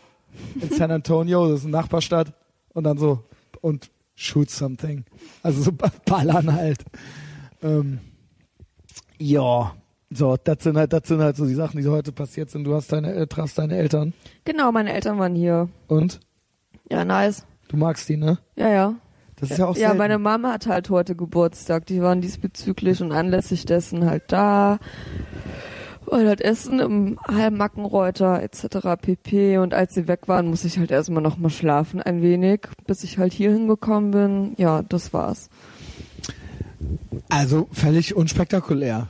in 0.61 0.71
San 0.71 0.91
Antonio, 0.91 1.49
das 1.49 1.61
ist 1.61 1.65
eine 1.65 1.73
Nachbarstadt. 1.73 2.33
Und 2.75 2.85
dann 2.85 2.99
so, 2.99 3.25
und 3.61 3.91
shoot 4.15 4.51
something. 4.51 5.05
Also 5.43 5.63
so 5.63 5.73
ballern 6.07 6.53
halt. 6.53 6.85
Ähm, 7.63 8.01
ja, 9.19 9.75
so, 10.11 10.37
das 10.43 10.63
sind 10.63 10.77
halt, 10.77 10.93
das 10.93 11.03
sind 11.07 11.21
halt 11.21 11.37
so 11.37 11.47
die 11.47 11.55
Sachen, 11.55 11.77
die 11.77 11.83
so 11.83 11.93
heute 11.93 12.13
passiert 12.13 12.51
sind. 12.51 12.65
Du 12.65 12.75
hast 12.75 12.91
deine, 12.93 13.13
äh, 13.15 13.27
trafst 13.27 13.59
deine 13.59 13.77
Eltern. 13.77 14.15
Genau, 14.45 14.73
meine 14.73 14.93
Eltern 14.93 15.19
waren 15.19 15.35
hier. 15.35 15.69
Und? 15.87 16.21
Ja, 16.91 17.05
nice. 17.05 17.45
Du 17.69 17.77
magst 17.77 18.09
die, 18.09 18.17
ne? 18.17 18.39
Ja, 18.57 18.71
ja. 18.71 18.95
Das 19.37 19.51
ist 19.51 19.59
ja 19.59 19.67
auch 19.67 19.77
Ja, 19.77 19.89
selten. 19.89 19.99
meine 19.99 20.19
Mama 20.19 20.53
hat 20.53 20.67
halt 20.67 20.89
heute 20.91 21.15
Geburtstag. 21.15 21.87
Die 21.87 22.01
waren 22.03 22.21
diesbezüglich 22.21 23.03
und 23.03 23.13
anlässlich 23.13 23.67
dessen 23.67 24.07
halt 24.07 24.25
da. 24.29 24.79
Weil 26.07 26.27
halt 26.27 26.41
Essen 26.41 26.81
im 26.81 27.19
Heilmackenreuter 27.31 28.43
etc. 28.43 28.97
pp. 29.01 29.59
Und 29.59 29.75
als 29.75 29.93
sie 29.95 30.09
weg 30.09 30.27
waren, 30.27 30.47
muss 30.49 30.65
ich 30.65 30.79
halt 30.79 30.91
erstmal 30.91 31.23
nochmal 31.23 31.51
schlafen 31.51 32.01
ein 32.01 32.23
wenig, 32.23 32.63
bis 32.87 33.05
ich 33.05 33.19
halt 33.19 33.35
hier 33.35 33.53
hingekommen 33.53 34.11
bin. 34.11 34.55
Ja, 34.57 34.83
das 34.83 35.13
war's. 35.13 35.51
Also 37.29 37.69
völlig 37.73 38.17
unspektakulär. 38.17 39.09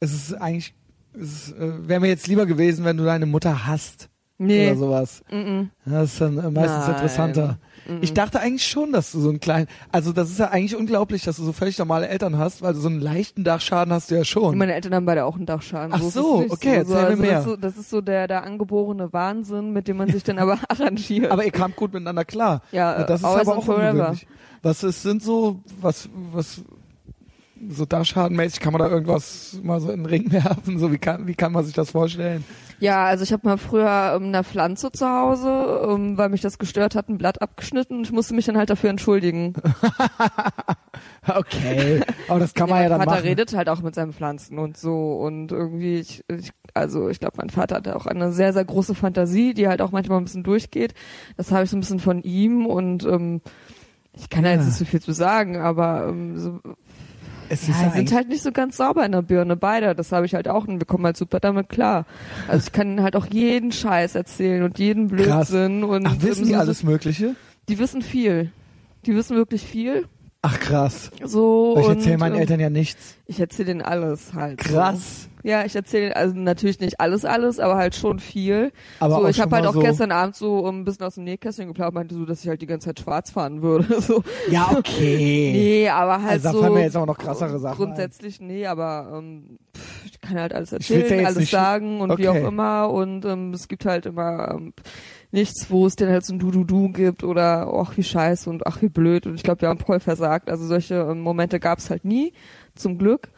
Es 0.00 0.12
ist 0.14 0.34
eigentlich, 0.34 0.74
es 1.14 1.52
äh, 1.52 1.88
wäre 1.88 2.00
mir 2.00 2.08
jetzt 2.08 2.26
lieber 2.26 2.46
gewesen, 2.46 2.84
wenn 2.84 2.96
du 2.96 3.04
deine 3.04 3.26
Mutter 3.26 3.66
hast 3.66 4.08
Nee. 4.38 4.68
oder 4.70 4.76
sowas. 4.78 5.22
Mm 5.30 5.64
Ja, 5.84 6.00
Das 6.00 6.12
ist 6.14 6.20
dann 6.22 6.34
meistens 6.36 6.86
Nein. 6.86 6.90
interessanter. 6.92 7.58
Mhm. 7.86 7.98
Ich 8.00 8.14
dachte 8.14 8.40
eigentlich 8.40 8.66
schon, 8.66 8.90
dass 8.92 9.12
du 9.12 9.20
so 9.20 9.28
einen 9.28 9.40
kleinen, 9.40 9.66
also 9.92 10.12
das 10.14 10.30
ist 10.30 10.38
ja 10.38 10.46
eigentlich 10.48 10.74
unglaublich, 10.76 11.24
dass 11.24 11.36
du 11.36 11.44
so 11.44 11.52
völlig 11.52 11.78
normale 11.78 12.08
Eltern 12.08 12.38
hast, 12.38 12.62
weil 12.62 12.72
du 12.72 12.80
so 12.80 12.88
einen 12.88 13.00
leichten 13.00 13.44
Dachschaden 13.44 13.92
hast 13.92 14.10
du 14.10 14.14
ja 14.14 14.24
schon. 14.24 14.56
Meine 14.56 14.72
Eltern 14.72 14.94
haben 14.94 15.04
beide 15.04 15.26
auch 15.26 15.36
einen 15.36 15.44
Dachschaden. 15.44 15.92
Ach 15.92 16.00
so, 16.00 16.42
es 16.46 16.50
okay, 16.52 16.82
so. 16.86 16.94
erzähl 16.94 16.94
mir 16.94 17.06
also 17.08 17.22
mehr. 17.22 17.30
Das 17.32 17.40
ist 17.40 17.44
so, 17.50 17.56
das 17.56 17.76
ist 17.76 17.90
so 17.90 18.00
der, 18.00 18.26
der 18.28 18.44
angeborene 18.44 19.12
Wahnsinn, 19.12 19.74
mit 19.74 19.88
dem 19.88 19.98
man 19.98 20.10
sich 20.10 20.22
dann 20.22 20.38
aber 20.38 20.58
arrangiert. 20.70 21.30
aber 21.30 21.44
ihr 21.44 21.50
kamt 21.52 21.76
gut 21.76 21.92
miteinander 21.92 22.24
klar. 22.24 22.62
Ja, 22.72 23.04
das 23.04 23.20
ist 23.20 23.26
aber 23.26 23.58
auch 23.58 23.64
forever. 23.64 23.90
ungewöhnlich. 23.90 24.26
Was 24.62 24.82
ist, 24.84 25.02
sind 25.02 25.22
so, 25.22 25.60
was, 25.82 26.08
was, 26.32 26.62
so 27.68 27.84
Dachschadenmäßig, 27.84 28.60
kann 28.60 28.72
man 28.72 28.80
da 28.80 28.88
irgendwas 28.88 29.58
mal 29.62 29.80
so 29.80 29.90
in 29.90 30.00
den 30.04 30.06
Ring 30.06 30.32
werfen? 30.32 30.78
So, 30.78 30.90
wie 30.92 30.98
kann, 30.98 31.26
wie 31.26 31.34
kann 31.34 31.52
man 31.52 31.64
sich 31.64 31.74
das 31.74 31.90
vorstellen? 31.90 32.44
Ja, 32.78 33.04
also 33.04 33.24
ich 33.24 33.32
habe 33.34 33.46
mal 33.46 33.58
früher 33.58 34.14
ähm, 34.16 34.28
eine 34.28 34.42
Pflanze 34.42 34.90
zu 34.90 35.06
Hause, 35.06 35.86
ähm, 35.90 36.16
weil 36.16 36.30
mich 36.30 36.40
das 36.40 36.58
gestört 36.58 36.94
hat, 36.94 37.10
ein 37.10 37.18
Blatt 37.18 37.42
abgeschnitten 37.42 37.98
und 37.98 38.04
ich 38.04 38.12
musste 38.12 38.32
mich 38.34 38.46
dann 38.46 38.56
halt 38.56 38.70
dafür 38.70 38.88
entschuldigen. 38.90 39.52
Okay, 41.26 42.00
aber 42.28 42.40
das 42.40 42.54
kann 42.54 42.68
man 42.68 42.82
ja, 42.82 42.88
mein 42.88 42.90
dann 42.90 43.00
Vater 43.00 43.10
machen. 43.18 43.28
redet 43.28 43.54
halt 43.54 43.68
auch 43.68 43.80
mit 43.82 43.94
seinen 43.94 44.12
Pflanzen 44.12 44.58
und 44.58 44.76
so 44.76 45.14
und 45.20 45.52
irgendwie, 45.52 45.96
ich, 46.00 46.24
ich, 46.28 46.50
also 46.74 47.08
ich 47.08 47.20
glaube, 47.20 47.36
mein 47.36 47.50
Vater 47.50 47.76
hatte 47.76 47.94
auch 47.96 48.06
eine 48.06 48.32
sehr, 48.32 48.52
sehr 48.52 48.64
große 48.64 48.94
Fantasie, 48.94 49.54
die 49.54 49.68
halt 49.68 49.82
auch 49.82 49.92
manchmal 49.92 50.18
ein 50.18 50.24
bisschen 50.24 50.42
durchgeht. 50.42 50.94
Das 51.36 51.52
habe 51.52 51.64
ich 51.64 51.70
so 51.70 51.76
ein 51.76 51.80
bisschen 51.80 52.00
von 52.00 52.22
ihm 52.22 52.66
und 52.66 53.04
ähm, 53.04 53.40
ich 54.14 54.30
kann 54.30 54.42
da 54.42 54.50
Ja. 54.50 54.56
jetzt 54.56 54.66
nicht 54.66 54.76
so 54.78 54.84
viel 54.84 55.00
zu 55.00 55.12
sagen, 55.12 55.56
aber 55.58 56.08
ähm, 56.08 56.38
so, 56.38 56.58
Es 57.52 57.66
ja, 57.66 57.90
sind 57.90 58.12
halt 58.12 58.28
nicht 58.28 58.42
so 58.42 58.52
ganz 58.52 58.76
sauber 58.76 59.04
in 59.04 59.10
der 59.10 59.22
Birne, 59.22 59.56
beide. 59.56 59.96
Das 59.96 60.12
habe 60.12 60.24
ich 60.24 60.34
halt 60.36 60.46
auch 60.46 60.68
und 60.68 60.78
wir 60.78 60.86
kommen 60.86 61.04
halt 61.04 61.16
super 61.16 61.40
damit 61.40 61.68
klar. 61.68 62.06
Also 62.46 62.68
ich 62.68 62.72
kann 62.72 62.88
ihnen 62.88 63.02
halt 63.02 63.16
auch 63.16 63.26
jeden 63.26 63.72
Scheiß 63.72 64.14
erzählen 64.14 64.62
und 64.62 64.78
jeden 64.78 65.08
Krass. 65.08 65.50
Blödsinn 65.50 65.82
und 65.82 66.06
Ach, 66.06 66.14
wissen 66.20 66.46
die 66.46 66.54
alles 66.54 66.84
Mögliche? 66.84 67.34
Die 67.68 67.80
wissen 67.80 68.02
viel. 68.02 68.52
Die 69.04 69.16
wissen 69.16 69.36
wirklich 69.36 69.64
viel. 69.64 70.06
Ach 70.42 70.58
krass. 70.58 71.10
So 71.22 71.76
Ich 71.78 71.86
und, 71.86 71.98
erzähle 71.98 72.18
meinen 72.18 72.34
ähm, 72.36 72.40
Eltern 72.40 72.60
ja 72.60 72.70
nichts. 72.70 73.16
Ich 73.26 73.40
erzähle 73.40 73.66
denen 73.66 73.82
alles 73.82 74.32
halt. 74.32 74.62
So. 74.62 74.74
Krass. 74.74 75.28
Ja, 75.42 75.64
ich 75.64 75.74
erzähle 75.74 76.14
also 76.16 76.34
natürlich 76.36 76.80
nicht 76.80 77.00
alles, 77.00 77.24
alles, 77.24 77.58
aber 77.58 77.76
halt 77.76 77.94
schon 77.94 78.18
viel. 78.18 78.72
Aber 79.00 79.20
so, 79.20 79.28
ich 79.28 79.40
habe 79.40 79.56
halt 79.56 79.66
auch 79.66 79.72
so, 79.72 79.80
gestern 79.80 80.12
Abend 80.12 80.36
so 80.36 80.66
ein 80.66 80.84
bisschen 80.84 81.06
aus 81.06 81.14
dem 81.14 81.24
Nähkästchen 81.24 81.66
geplaudert, 81.68 81.94
meinte 81.94 82.14
so, 82.14 82.24
dass 82.26 82.42
ich 82.42 82.48
halt 82.48 82.60
die 82.60 82.66
ganze 82.66 82.86
Zeit 82.88 83.00
schwarz 83.00 83.30
fahren 83.30 83.62
würde. 83.62 84.00
So. 84.00 84.22
Ja, 84.50 84.70
okay. 84.76 85.52
Nee, 85.52 85.88
aber 85.88 86.22
halt 86.22 86.32
also 86.32 86.48
da 86.48 86.52
so. 86.52 86.60
fallen 86.62 86.74
mir 86.74 86.82
jetzt 86.82 86.96
auch 86.96 87.06
noch 87.06 87.18
krassere 87.18 87.58
Sachen 87.58 87.76
Grundsätzlich 87.76 88.40
nee, 88.40 88.66
aber 88.66 89.12
ähm, 89.14 89.58
pff, 89.76 90.06
ich 90.06 90.20
kann 90.20 90.40
halt 90.40 90.54
alles 90.54 90.72
Ich 90.72 90.88
ja 90.88 90.96
erzählen, 90.96 91.20
jetzt 91.20 91.36
alles 91.36 91.50
sagen 91.50 92.00
und 92.00 92.18
wie 92.18 92.28
Okay. 92.28 92.42
auch 92.42 92.48
immer 92.48 92.90
und 92.90 93.24
ähm, 93.26 93.52
es 93.52 93.68
gibt 93.68 93.84
halt 93.84 94.06
immer 94.06 94.52
ähm, 94.54 94.72
nichts, 95.32 95.70
wo 95.70 95.86
es 95.86 95.96
denn 95.96 96.08
halt 96.08 96.24
so 96.24 96.34
ein 96.34 96.38
Du-Du-Du 96.38 96.90
gibt 96.92 97.22
oder 97.24 97.72
ach 97.72 97.96
wie 97.96 98.02
scheiße 98.02 98.50
und 98.50 98.66
ach 98.66 98.82
wie 98.82 98.88
blöd 98.88 99.26
und 99.26 99.34
ich 99.34 99.42
glaube, 99.42 99.60
wir 99.62 99.68
haben 99.68 99.78
voll 99.78 100.00
versagt. 100.00 100.50
Also 100.50 100.66
solche 100.66 100.94
ähm, 100.96 101.20
Momente 101.20 101.60
gab 101.60 101.78
es 101.78 101.90
halt 101.90 102.04
nie, 102.04 102.32
zum 102.74 102.98
Glück. 102.98 103.28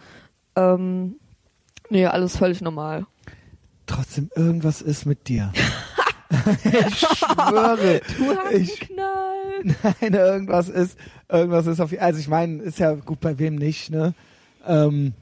Ähm, 0.57 1.17
nee, 1.91 2.07
alles 2.07 2.37
völlig 2.37 2.61
normal. 2.61 3.07
Trotzdem, 3.87 4.31
irgendwas 4.35 4.81
ist 4.81 5.07
mit 5.07 5.29
dir. 5.29 5.53
ich 6.65 6.99
schwöre. 6.99 8.01
Du 8.19 8.37
hast 8.37 8.53
Ich- 8.55 8.81
Knall. 8.81 9.09
Nein, 10.01 10.13
irgendwas 10.15 10.69
ist, 10.69 10.99
irgendwas 11.29 11.67
ist 11.67 11.81
auf, 11.81 11.93
also 12.01 12.19
ich 12.19 12.29
meine, 12.29 12.63
ist 12.63 12.79
ja 12.81 12.95
gut, 12.95 13.21
bei 13.21 13.39
wem 13.39 13.55
nicht, 13.55 13.91
ne? 13.91 14.13
Ähm, 14.67 15.13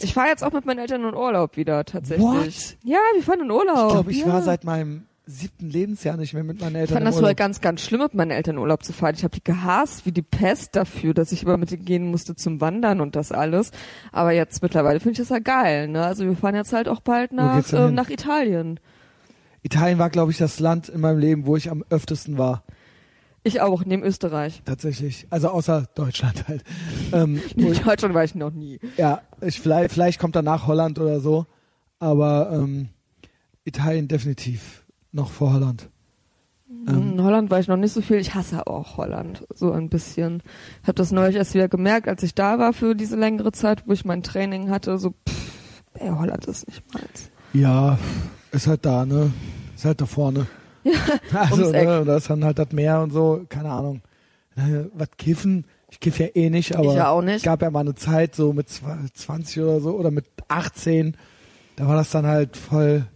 Ich 0.00 0.14
fahre 0.14 0.28
jetzt 0.28 0.44
auch 0.44 0.52
mit 0.52 0.66
meinen 0.66 0.78
Eltern 0.78 1.04
in 1.04 1.14
Urlaub 1.14 1.56
wieder 1.56 1.84
tatsächlich. 1.84 2.24
What? 2.24 2.76
Ja, 2.84 2.98
wir 3.14 3.22
fahren 3.24 3.40
in 3.40 3.50
Urlaub. 3.50 3.86
ich 3.86 3.92
glaube, 3.92 4.10
ich 4.12 4.20
ja. 4.20 4.26
war 4.28 4.42
seit 4.42 4.62
meinem 4.64 5.06
siebten 5.28 5.68
Lebensjahr 5.68 6.16
nicht 6.16 6.32
mehr 6.32 6.42
mit 6.42 6.60
meinen 6.60 6.74
Ich 6.76 6.80
Eltern 6.80 6.94
fand 6.94 7.06
im 7.06 7.12
das 7.12 7.16
Urlaub. 7.16 7.36
ganz, 7.36 7.60
ganz 7.60 7.82
schlimm, 7.82 8.00
mit 8.00 8.14
meinen 8.14 8.30
Eltern 8.30 8.56
in 8.56 8.62
Urlaub 8.62 8.82
zu 8.82 8.92
fahren. 8.92 9.14
Ich 9.14 9.24
habe 9.24 9.34
die 9.34 9.44
gehasst 9.44 10.06
wie 10.06 10.12
die 10.12 10.22
Pest 10.22 10.74
dafür, 10.74 11.12
dass 11.14 11.32
ich 11.32 11.42
immer 11.42 11.56
mit 11.56 11.70
denen 11.70 11.84
gehen 11.84 12.10
musste 12.10 12.34
zum 12.34 12.60
Wandern 12.60 13.00
und 13.00 13.14
das 13.14 13.30
alles. 13.30 13.70
Aber 14.10 14.32
jetzt 14.32 14.62
mittlerweile 14.62 15.00
finde 15.00 15.12
ich 15.12 15.18
das 15.18 15.28
ja 15.28 15.38
geil. 15.38 15.88
Ne? 15.88 16.04
Also 16.04 16.24
wir 16.24 16.34
fahren 16.34 16.54
jetzt 16.54 16.72
halt 16.72 16.88
auch 16.88 17.00
bald 17.00 17.32
nach, 17.32 17.62
ähm, 17.72 17.94
nach 17.94 18.08
Italien. 18.08 18.80
Italien 19.62 19.98
war, 19.98 20.08
glaube 20.08 20.30
ich, 20.32 20.38
das 20.38 20.60
Land 20.60 20.88
in 20.88 21.00
meinem 21.00 21.18
Leben, 21.18 21.46
wo 21.46 21.56
ich 21.56 21.70
am 21.70 21.84
öftesten 21.90 22.38
war. 22.38 22.64
Ich 23.44 23.60
auch, 23.60 23.84
neben 23.84 24.02
Österreich. 24.02 24.62
Tatsächlich. 24.64 25.26
Also 25.30 25.48
außer 25.48 25.86
Deutschland 25.94 26.48
halt. 26.48 26.64
ähm, 27.12 27.40
In 27.56 27.72
ich, 27.72 27.80
Deutschland 27.80 28.14
war 28.14 28.24
ich 28.24 28.34
noch 28.34 28.50
nie. 28.50 28.78
ja, 28.96 29.20
ich, 29.40 29.60
vielleicht, 29.60 29.92
vielleicht 29.92 30.18
kommt 30.18 30.36
danach 30.36 30.66
Holland 30.66 30.98
oder 30.98 31.20
so. 31.20 31.46
Aber 31.98 32.50
ähm, 32.52 32.88
Italien 33.64 34.08
definitiv 34.08 34.84
noch 35.18 35.30
vor 35.30 35.52
Holland. 35.52 35.88
Ähm. 36.86 37.12
In 37.12 37.22
Holland 37.22 37.50
war 37.50 37.60
ich 37.60 37.68
noch 37.68 37.76
nicht 37.76 37.92
so 37.92 38.00
viel. 38.00 38.16
Ich 38.18 38.34
hasse 38.34 38.66
auch 38.66 38.96
Holland 38.96 39.44
so 39.54 39.72
ein 39.72 39.88
bisschen. 39.88 40.42
Ich 40.82 40.88
habe 40.88 40.94
das 40.94 41.12
neulich 41.12 41.36
erst 41.36 41.54
wieder 41.54 41.68
gemerkt, 41.68 42.08
als 42.08 42.22
ich 42.22 42.34
da 42.34 42.58
war 42.58 42.72
für 42.72 42.94
diese 42.94 43.16
längere 43.16 43.52
Zeit, 43.52 43.84
wo 43.86 43.92
ich 43.92 44.04
mein 44.04 44.22
Training 44.22 44.70
hatte. 44.70 44.98
So, 44.98 45.10
pff, 45.28 45.82
ey, 45.94 46.08
Holland 46.10 46.44
ist 46.46 46.66
nicht 46.68 46.82
meins. 46.94 47.30
Ja, 47.52 47.98
ist 48.52 48.66
halt 48.66 48.84
da, 48.84 49.04
ne? 49.06 49.32
Ist 49.74 49.84
halt 49.84 50.00
da 50.00 50.06
vorne. 50.06 50.46
also, 51.32 51.62
ums 51.62 51.72
Eck. 51.74 51.86
ne, 51.88 52.04
da 52.04 52.16
ist 52.16 52.30
dann 52.30 52.44
halt 52.44 52.58
das 52.58 52.72
Meer 52.72 53.00
und 53.00 53.12
so, 53.12 53.44
keine 53.48 53.70
Ahnung. 53.70 54.00
Äh, 54.56 54.84
Was 54.94 55.08
kiffen? 55.16 55.64
Ich 55.90 56.00
kiff 56.00 56.18
ja 56.18 56.26
eh 56.34 56.50
nicht, 56.50 56.76
aber 56.76 56.90
Ich 56.90 56.94
ja 56.96 57.08
auch 57.08 57.22
nicht. 57.22 57.36
es 57.36 57.42
gab 57.42 57.62
ja 57.62 57.70
mal 57.70 57.80
eine 57.80 57.94
Zeit 57.94 58.34
so 58.34 58.52
mit 58.52 58.68
zwa- 58.68 58.98
20 59.14 59.62
oder 59.62 59.80
so 59.80 59.96
oder 59.96 60.10
mit 60.10 60.26
18, 60.48 61.16
da 61.76 61.86
war 61.88 61.96
das 61.96 62.10
dann 62.10 62.26
halt 62.26 62.56
voll 62.58 63.06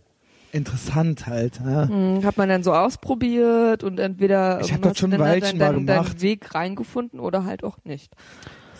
interessant 0.52 1.26
halt. 1.26 1.60
Ne? 1.64 1.88
Hm, 1.88 2.24
hat 2.24 2.36
man 2.36 2.48
dann 2.48 2.62
so 2.62 2.72
ausprobiert 2.74 3.82
und 3.84 3.98
entweder 3.98 4.60
Ich 4.60 4.70
hab 4.72 4.78
ähm, 4.78 4.82
das 4.90 4.98
schon 4.98 5.10
Weilchen 5.18 5.58
mal 5.58 5.64
deinen, 5.72 5.86
deinen 5.86 5.86
gemacht. 5.86 6.20
Weg 6.22 6.54
reingefunden 6.54 7.18
oder 7.20 7.44
halt 7.44 7.64
auch 7.64 7.78
nicht. 7.84 8.12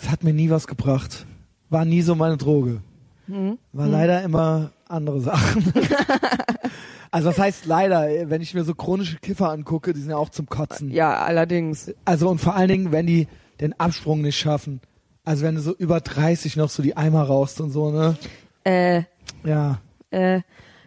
Es 0.01 0.11
hat 0.11 0.23
mir 0.25 0.33
nie 0.35 0.51
was 0.51 0.67
gebracht. 0.67 1.27
War 1.71 1.85
nie 1.85 2.03
so 2.03 2.15
meine 2.15 2.37
Droge. 2.37 2.81
Hm? 3.27 3.59
War 3.73 3.87
Hm. 3.87 3.93
leider 3.93 4.23
immer 4.23 4.71
andere 4.89 5.21
Sachen. 5.21 5.73
also 7.11 7.29
das 7.31 7.39
heißt 7.39 7.67
leider, 7.67 8.07
wenn 8.31 8.43
ich 8.43 8.55
mir 8.55 8.65
so 8.65 8.75
chronische 8.75 9.17
Kiffer 9.19 9.51
angucke, 9.51 9.93
die 9.93 10.01
sind 10.01 10.11
ja 10.11 10.17
auch 10.17 10.29
zum 10.31 10.47
Kotzen. 10.47 10.91
Ja, 10.91 11.23
allerdings. 11.23 11.93
Also 12.05 12.29
und 12.29 12.39
vor 12.41 12.55
allen 12.55 12.69
Dingen, 12.69 12.93
wenn 12.93 13.07
die 13.07 13.29
den 13.61 13.79
Absprung 13.79 14.23
nicht 14.23 14.37
schaffen. 14.39 14.81
Also 15.25 15.45
wenn 15.45 15.55
du 15.55 15.61
so 15.61 15.73
über 15.75 16.01
30 16.01 16.57
noch 16.57 16.69
so 16.69 16.83
die 16.83 16.97
Eimer 16.97 17.23
raust 17.23 17.61
und 17.61 17.71
so, 17.71 17.91
ne? 17.93 18.17
Äh, 18.65 19.03
Ja. 19.45 19.79
äh, 20.11 20.41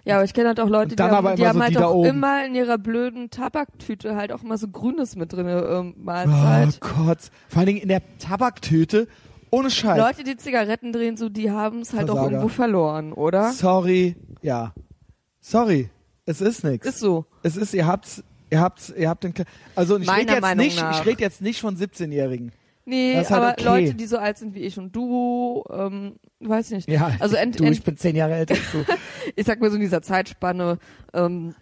ja, 0.06 0.16
aber 0.16 0.24
ich 0.24 0.34
kenne 0.34 0.50
halt 0.50 0.60
auch 0.60 0.70
Leute, 0.70 0.96
die 0.96 1.02
haben, 1.04 1.36
die 1.36 1.48
haben 1.48 1.58
so 1.58 1.64
halt 1.64 1.74
die 1.76 1.78
auch 1.80 2.04
immer 2.06 2.46
in 2.46 2.56
ihrer 2.56 2.78
blöden 2.78 3.30
Tabaktüte 3.32 4.16
halt 4.16 4.32
auch 4.32 4.44
immer 4.44 4.58
so 4.58 4.68
Grünes 4.68 5.16
mit 5.16 5.34
drin, 5.34 5.48
ähm, 5.48 5.96
Oh 5.98 6.02
Mahlzeit. 6.04 6.80
Gott. 6.80 7.32
Vor 7.50 7.58
allen 7.60 7.66
Dingen 7.68 7.82
in 7.82 7.90
der 7.90 8.02
Tabaktüte. 8.20 9.08
Ohne 9.52 9.70
Scheiß. 9.72 9.98
Leute, 9.98 10.24
die 10.24 10.38
Zigaretten 10.38 10.92
drehen, 10.92 11.18
so, 11.18 11.30
die 11.30 11.50
haben 11.50 11.80
es 11.82 11.94
halt 11.94 12.10
auch 12.10 12.16
Versager. 12.16 12.32
irgendwo 12.32 12.48
verloren, 12.50 13.14
oder? 13.14 13.52
Sorry. 13.54 14.16
Ja. 14.42 14.74
Sorry. 15.40 15.90
Es 16.26 16.42
ist 16.42 16.64
nix. 16.64 16.86
Ist 16.88 17.00
so. 17.00 17.26
Es 17.44 17.56
ist, 17.56 17.74
ihr 17.74 17.86
habt's, 17.88 18.24
ihr 18.50 18.60
habt's, 18.60 18.94
ihr 18.96 19.10
habt 19.10 19.24
den, 19.24 19.34
also 19.76 19.98
ich 19.98 20.12
rede 20.12 20.34
jetzt 20.34 20.42
Meinung 20.42 20.66
nicht, 20.66 20.80
nach. 20.82 21.00
ich 21.00 21.06
rede 21.06 21.22
jetzt 21.22 21.42
nicht 21.42 21.62
von 21.62 21.78
17-Jährigen. 21.78 22.52
Nee, 22.86 23.16
halt 23.16 23.32
aber 23.32 23.52
okay. 23.52 23.64
Leute, 23.64 23.96
die 23.96 24.06
so 24.06 24.18
alt 24.18 24.38
sind 24.38 24.54
wie 24.56 24.60
ich 24.60 24.78
und 24.78 24.96
du, 24.96 25.64
ähm, 25.72 26.18
weiß 26.40 26.72
nicht. 26.72 26.90
Ja. 26.90 27.12
Also 27.20 27.36
ent, 27.36 27.60
du, 27.60 27.64
ich 27.66 27.84
bin 27.84 27.98
zehn 27.98 28.16
Jahre 28.16 28.36
älter 28.36 28.56
als 28.56 28.72
du. 28.72 28.86
ich 29.36 29.46
sag 29.46 29.60
mal 29.62 29.70
so 29.70 29.76
in 29.76 29.82
dieser 29.82 30.02
Zeitspanne, 30.02 30.78
ähm, 31.14 31.56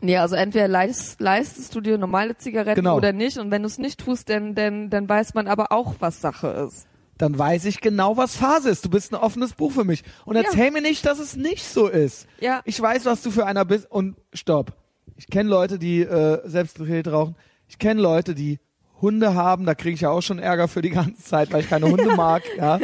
nee, 0.00 0.16
also 0.16 0.34
entweder 0.36 0.68
leist, 0.68 1.20
leistest 1.20 1.74
du 1.74 1.80
dir 1.80 1.98
normale 1.98 2.36
Zigaretten 2.36 2.76
Genau. 2.82 2.96
oder 2.96 3.12
nicht 3.12 3.38
und 3.38 3.50
wenn 3.50 3.62
du 3.62 3.66
es 3.68 3.78
nicht 3.78 4.00
tust, 4.00 4.28
dann, 4.28 4.54
dann, 4.54 4.90
dann 4.90 5.08
weiß 5.08 5.34
man 5.34 5.48
aber 5.48 5.72
auch, 5.72 5.94
was 6.00 6.20
Sache 6.20 6.48
ist. 6.68 6.86
Dann 7.16 7.38
weiß 7.38 7.64
ich 7.66 7.80
genau, 7.80 8.16
was 8.16 8.34
Phase 8.34 8.70
ist. 8.70 8.84
Du 8.84 8.90
bist 8.90 9.12
ein 9.12 9.16
offenes 9.20 9.52
Buch 9.52 9.70
für 9.70 9.84
mich. 9.84 10.02
Und 10.24 10.34
Ja. 10.34 10.42
erzähl 10.42 10.72
mir 10.72 10.82
nicht, 10.82 11.06
dass 11.06 11.20
es 11.20 11.36
nicht 11.36 11.62
so 11.64 11.86
ist. 11.86 12.26
Ja, 12.40 12.60
Ich 12.64 12.80
weiß, 12.80 13.04
was 13.04 13.22
du 13.22 13.30
für 13.30 13.46
einer 13.46 13.64
bist. 13.64 13.88
Und 13.88 14.16
stopp. 14.32 14.72
Ich 15.16 15.28
kenne 15.28 15.48
Leute, 15.48 15.78
die 15.78 16.00
äh, 16.02 16.40
selbst 16.44 16.76
gedreht 16.76 17.06
rauchen. 17.06 17.36
Ich 17.68 17.78
kenne 17.78 18.00
Leute, 18.02 18.34
die 18.34 18.58
Hunde 19.00 19.34
haben. 19.36 19.64
Da 19.64 19.76
kriege 19.76 19.94
ich 19.94 20.00
ja 20.00 20.10
auch 20.10 20.22
schon 20.22 20.40
Ärger 20.40 20.66
für 20.66 20.82
die 20.82 20.90
ganze 20.90 21.22
Zeit, 21.22 21.52
weil 21.52 21.60
ich 21.60 21.68
keine 21.70 21.86
Hunde 21.88 22.04
mag. 22.16 22.42
Ja. 22.58 22.80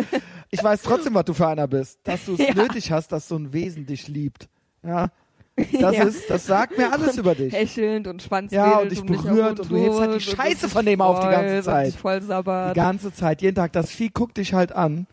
Ich 0.51 0.63
weiß 0.63 0.83
trotzdem, 0.83 1.15
was 1.15 1.25
du 1.25 1.35
für 1.35 1.47
einer 1.49 1.69
bist. 1.69 2.01
Dass 2.05 2.25
du 2.25 2.35
es 2.35 2.39
Ja. 2.49 2.55
nötig 2.55 2.91
hast, 2.91 3.13
dass 3.13 3.29
so 3.29 3.37
ein 3.37 3.53
Wesen 3.53 3.87
dich 3.87 4.09
liebt. 4.09 4.49
Ja. 4.83 5.09
Das 5.57 5.71
Ja. 5.97 6.05
ist, 6.05 6.29
das 6.31 6.47
sagt 6.47 6.79
mir 6.79 6.93
alles 6.93 7.17
über 7.19 7.35
dich. 7.35 7.53
hechelnd 7.53 8.07
und 8.07 8.23
Schwanz 8.23 8.51
Ja, 8.53 8.79
und 8.79 8.91
dich 8.91 9.03
berührt 9.03 9.59
den 9.59 9.65
und 9.65 9.71
du 9.71 9.77
hebst 9.77 9.99
halt 10.01 10.11
die 10.11 10.15
und 10.15 10.23
Scheiße 10.23 10.69
von 10.69 10.85
dem 10.87 11.01
auf 11.01 11.21
die 11.21 11.27
ganze 11.29 11.57
und 11.59 11.63
Zeit. 11.65 11.93
voll 11.95 12.21
Die 12.21 12.27
sabbert. 12.27 12.75
ganze 12.75 13.13
Zeit, 13.13 13.43
jeden 13.43 13.55
Tag. 13.57 13.73
Das 13.73 13.91
Vieh 13.91 14.09
guckt 14.09 14.37
dich 14.39 14.55
halt 14.55 14.73
an 14.73 15.07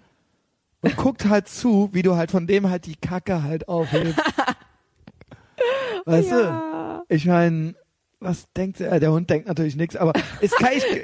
und 0.82 0.96
guckt 0.96 1.28
halt 1.28 1.48
zu, 1.50 1.90
wie 1.92 2.02
du 2.02 2.16
halt 2.16 2.32
von 2.32 2.48
dem 2.48 2.70
halt 2.70 2.86
die 2.86 2.96
Kacke 2.96 3.44
halt 3.44 3.68
aufhebst. 3.68 4.16
Weißt 6.06 6.32
du? 6.32 6.36
ja. 6.42 7.04
Ich 7.10 7.26
meine, 7.26 7.76
was 8.20 8.46
denkt 8.56 8.80
er? 8.80 9.00
Der 9.00 9.12
Hund 9.12 9.30
denkt 9.30 9.48
natürlich 9.48 9.76
nichts, 9.76 9.96
aber 9.96 10.14
ich, 10.42 10.52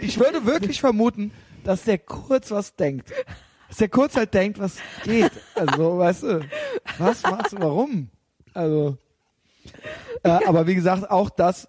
ich 0.01 0.19
würde 0.19 0.45
wirklich 0.45 0.79
vermuten, 0.79 1.31
dass 1.63 1.83
der 1.83 1.97
kurz 1.97 2.51
was 2.51 2.75
denkt. 2.75 3.11
Dass 3.73 3.79
der 3.79 3.89
kurz 3.89 4.15
halt 4.15 4.31
denkt, 4.35 4.59
was 4.59 4.77
geht. 5.03 5.31
Also, 5.55 5.97
weißt 5.97 6.21
du, 6.21 6.41
was, 6.99 7.23
was, 7.23 7.55
warum? 7.57 8.07
Also, 8.53 8.99
äh, 10.21 10.29
aber 10.29 10.67
wie 10.67 10.75
gesagt, 10.75 11.09
auch 11.09 11.31
das, 11.31 11.67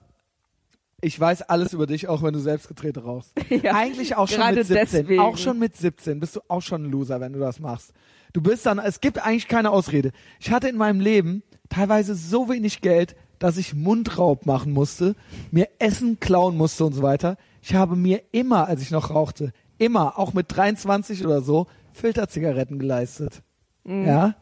ich 1.01 1.19
weiß 1.19 1.49
alles 1.49 1.73
über 1.73 1.87
dich, 1.87 2.07
auch 2.07 2.23
wenn 2.23 2.35
du 2.35 2.40
selbst 2.40 2.69
gedreht 2.69 2.99
rauchst. 2.99 3.33
Ja. 3.49 3.73
Eigentlich 3.73 4.17
auch 4.17 4.29
schon 4.29 4.55
mit 4.55 4.67
17. 4.67 4.77
deswegen. 4.77 5.19
Auch 5.19 5.38
schon 5.38 5.59
mit 5.59 5.79
17 5.79 6.21
bist 6.21 6.37
du 6.37 6.40
auch 6.47 6.61
schon 6.61 6.85
ein 6.85 6.90
Loser, 6.90 7.23
wenn 7.23 7.33
du 7.33 7.38
das 7.38 7.59
machst. 7.59 7.95
Du 8.35 8.43
bist 8.43 8.67
dann, 8.67 8.79
es 8.81 9.01
gibt 9.01 9.25
eigentlich 9.25 9.49
keine 9.49 9.71
Ausrede. 9.71 10.12
Ich 10.40 10.51
hatte 10.51 10.69
in 10.69 10.77
meinem 10.77 11.01
Leben 11.01 11.43
teilweise 11.71 12.14
so 12.14 12.51
wenig 12.51 12.83
Geld, 12.83 13.17
dass 13.38 13.57
ich 13.57 13.73
Mundraub 13.73 14.45
machen 14.45 14.75
musste, 14.75 15.17
mir 15.51 15.71
Essen 15.79 16.21
klauen 16.21 16.59
musste 16.59 16.85
und 16.85 16.93
so 16.93 17.01
weiter. 17.01 17.38
Ich 17.62 17.75
habe 17.75 17.97
mir 17.97 18.21
immer, 18.33 18.69
als 18.69 18.83
ich 18.83 18.90
noch 18.90 19.09
rauchte, 19.09 19.55
immer, 19.79 20.19
auch 20.19 20.35
mit 20.35 20.55
23 20.55 21.25
oder 21.25 21.40
so, 21.40 21.67
Filterzigaretten 21.94 22.78
geleistet. 22.78 23.42
Mhm. 23.85 24.07
Ja. 24.07 24.35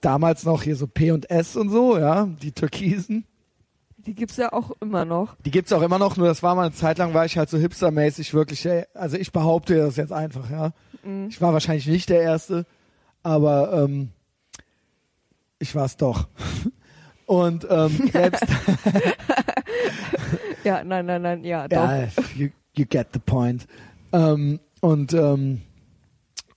Damals 0.00 0.44
noch 0.44 0.62
hier 0.62 0.76
so 0.76 0.86
P 0.86 1.10
und 1.10 1.30
S 1.30 1.56
und 1.56 1.70
so, 1.70 1.98
ja, 1.98 2.26
die 2.42 2.52
Türkisen. 2.52 3.24
Die 3.98 4.14
gibt's 4.14 4.36
ja 4.36 4.52
auch 4.52 4.70
immer 4.80 5.04
noch. 5.04 5.34
Die 5.44 5.50
gibt's 5.50 5.72
auch 5.72 5.82
immer 5.82 5.98
noch, 5.98 6.16
nur 6.16 6.28
das 6.28 6.42
war 6.42 6.54
mal 6.54 6.66
eine 6.66 6.74
Zeit 6.74 6.98
lang, 6.98 7.12
war 7.12 7.24
ich 7.24 7.36
halt 7.36 7.50
so 7.50 7.58
hipstermäßig 7.58 8.32
wirklich, 8.34 8.64
ey, 8.66 8.84
also 8.94 9.16
ich 9.16 9.32
behaupte 9.32 9.76
das 9.76 9.96
jetzt 9.96 10.12
einfach, 10.12 10.48
ja. 10.50 10.72
Mhm. 11.02 11.28
Ich 11.28 11.40
war 11.40 11.52
wahrscheinlich 11.52 11.86
nicht 11.86 12.08
der 12.08 12.22
Erste, 12.22 12.66
aber 13.22 13.84
ähm, 13.84 14.10
ich 15.58 15.74
war 15.74 15.86
es 15.86 15.96
doch. 15.96 16.28
Und 17.26 17.66
ähm, 17.68 18.08
selbst, 18.12 18.44
Ja, 20.66 20.82
nein, 20.82 21.06
nein, 21.06 21.22
nein, 21.22 21.44
ja, 21.44 21.68
doch. 21.68 21.76
ja, 21.76 22.08
you, 22.34 22.48
you 22.74 22.84
get 22.88 23.08
the 23.12 23.20
point. 23.20 23.66
Ähm, 24.12 24.58
und 24.80 25.12
ähm, 25.14 25.62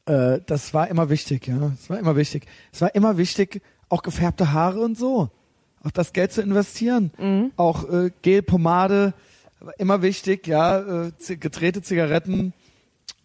äh, 0.09 0.41
das 0.45 0.73
war 0.73 0.87
immer 0.87 1.09
wichtig, 1.09 1.47
ja. 1.47 1.71
Es 1.79 1.89
war 1.89 1.99
immer 1.99 2.15
wichtig. 2.15 2.47
Es 2.73 2.81
war 2.81 2.93
immer 2.95 3.17
wichtig, 3.17 3.61
auch 3.89 4.01
gefärbte 4.01 4.51
Haare 4.51 4.81
und 4.81 4.97
so. 4.97 5.29
Auch 5.83 5.91
das 5.91 6.13
Geld 6.13 6.31
zu 6.31 6.41
investieren. 6.41 7.11
Mhm. 7.17 7.51
Auch 7.55 7.87
äh, 7.89 8.11
Gel, 8.21 8.41
Pomade, 8.41 9.13
immer 9.77 10.01
wichtig, 10.01 10.47
ja. 10.47 11.05
Äh, 11.07 11.11
gedrehte 11.37 11.81
Zigaretten. 11.81 12.53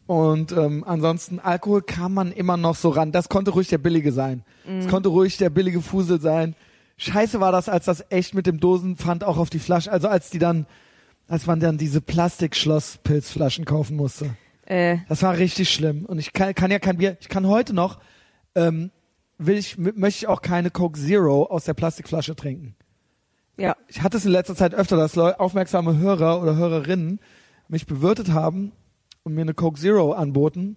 Und 0.06 0.52
ähm, 0.52 0.84
ansonsten 0.86 1.38
Alkohol 1.40 1.80
kam 1.80 2.12
man 2.12 2.30
immer 2.30 2.58
noch 2.58 2.76
so 2.76 2.90
ran. 2.90 3.10
Das 3.10 3.30
konnte 3.30 3.52
ruhig 3.52 3.68
der 3.68 3.78
billige 3.78 4.12
sein. 4.12 4.44
Es 4.66 4.86
konnte 4.86 5.08
ruhig 5.08 5.38
der 5.38 5.48
billige 5.48 5.80
Fusel 5.80 6.20
sein. 6.20 6.54
Scheiße 6.98 7.40
war 7.40 7.52
das, 7.52 7.70
als 7.70 7.86
das 7.86 8.04
echt 8.10 8.34
mit 8.34 8.46
dem 8.46 8.60
Dosenpfand 8.60 9.24
auch 9.24 9.38
auf 9.38 9.48
die 9.48 9.58
Flasche, 9.58 9.90
also 9.90 10.08
als 10.08 10.28
die 10.28 10.38
dann, 10.38 10.66
als 11.26 11.46
man 11.46 11.58
dann 11.58 11.78
diese 11.78 12.02
Plastikschlosspilzflaschen 12.02 13.64
kaufen 13.64 13.96
musste. 13.96 14.36
Äh, 14.66 14.98
Das 15.08 15.22
war 15.22 15.36
richtig 15.36 15.70
schlimm. 15.70 16.04
Und 16.04 16.18
ich 16.18 16.32
kann, 16.32 16.54
kann 16.54 16.70
ja 16.70 16.78
kein 16.78 16.96
Bier, 16.98 17.16
ich 17.20 17.28
kann 17.28 17.46
heute 17.46 17.74
noch, 17.74 18.00
ähm, 18.54 18.90
will 19.38 19.56
ich, 19.58 19.76
möchte 19.78 20.24
ich 20.24 20.26
auch 20.26 20.42
keine 20.42 20.70
Coke 20.70 20.98
Zero 20.98 21.44
aus 21.46 21.64
der 21.64 21.74
Plastikflasche 21.74 22.34
trinken. 22.36 22.74
ja. 23.56 23.76
Ich 23.88 24.02
hatte 24.02 24.16
es 24.16 24.24
in 24.24 24.32
letzter 24.32 24.54
Zeit 24.56 24.74
öfter, 24.74 24.96
dass 24.96 25.14
Leu 25.16 25.32
aufmerksame 25.32 25.98
Hörer 25.98 26.40
oder 26.42 26.56
Hörerinnen 26.56 27.20
mich 27.68 27.86
bewirtet 27.86 28.32
haben 28.32 28.72
und 29.22 29.34
mir 29.34 29.42
eine 29.42 29.54
Coke 29.54 29.78
Zero 29.80 30.12
anboten. 30.12 30.76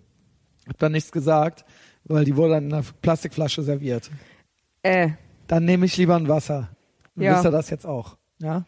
Hab 0.68 0.78
dann 0.80 0.92
nichts 0.92 1.12
gesagt, 1.12 1.66
weil 2.04 2.26
die 2.26 2.36
wurde 2.36 2.54
dann 2.54 2.66
in 2.68 2.74
einer 2.74 2.84
Plastikflasche 3.02 3.62
serviert. 3.64 4.10
Äh, 4.84 5.10
Dann 5.48 5.64
nehme 5.66 5.86
ich 5.86 5.96
lieber 5.98 6.16
ein 6.16 6.28
Wasser. 6.28 6.70
Dann 7.16 7.24
Ja. 7.24 7.34
wisst 7.36 7.46
ihr 7.46 7.52
das 7.52 7.70
jetzt 7.70 7.86
auch. 7.86 8.18
Ja? 8.40 8.66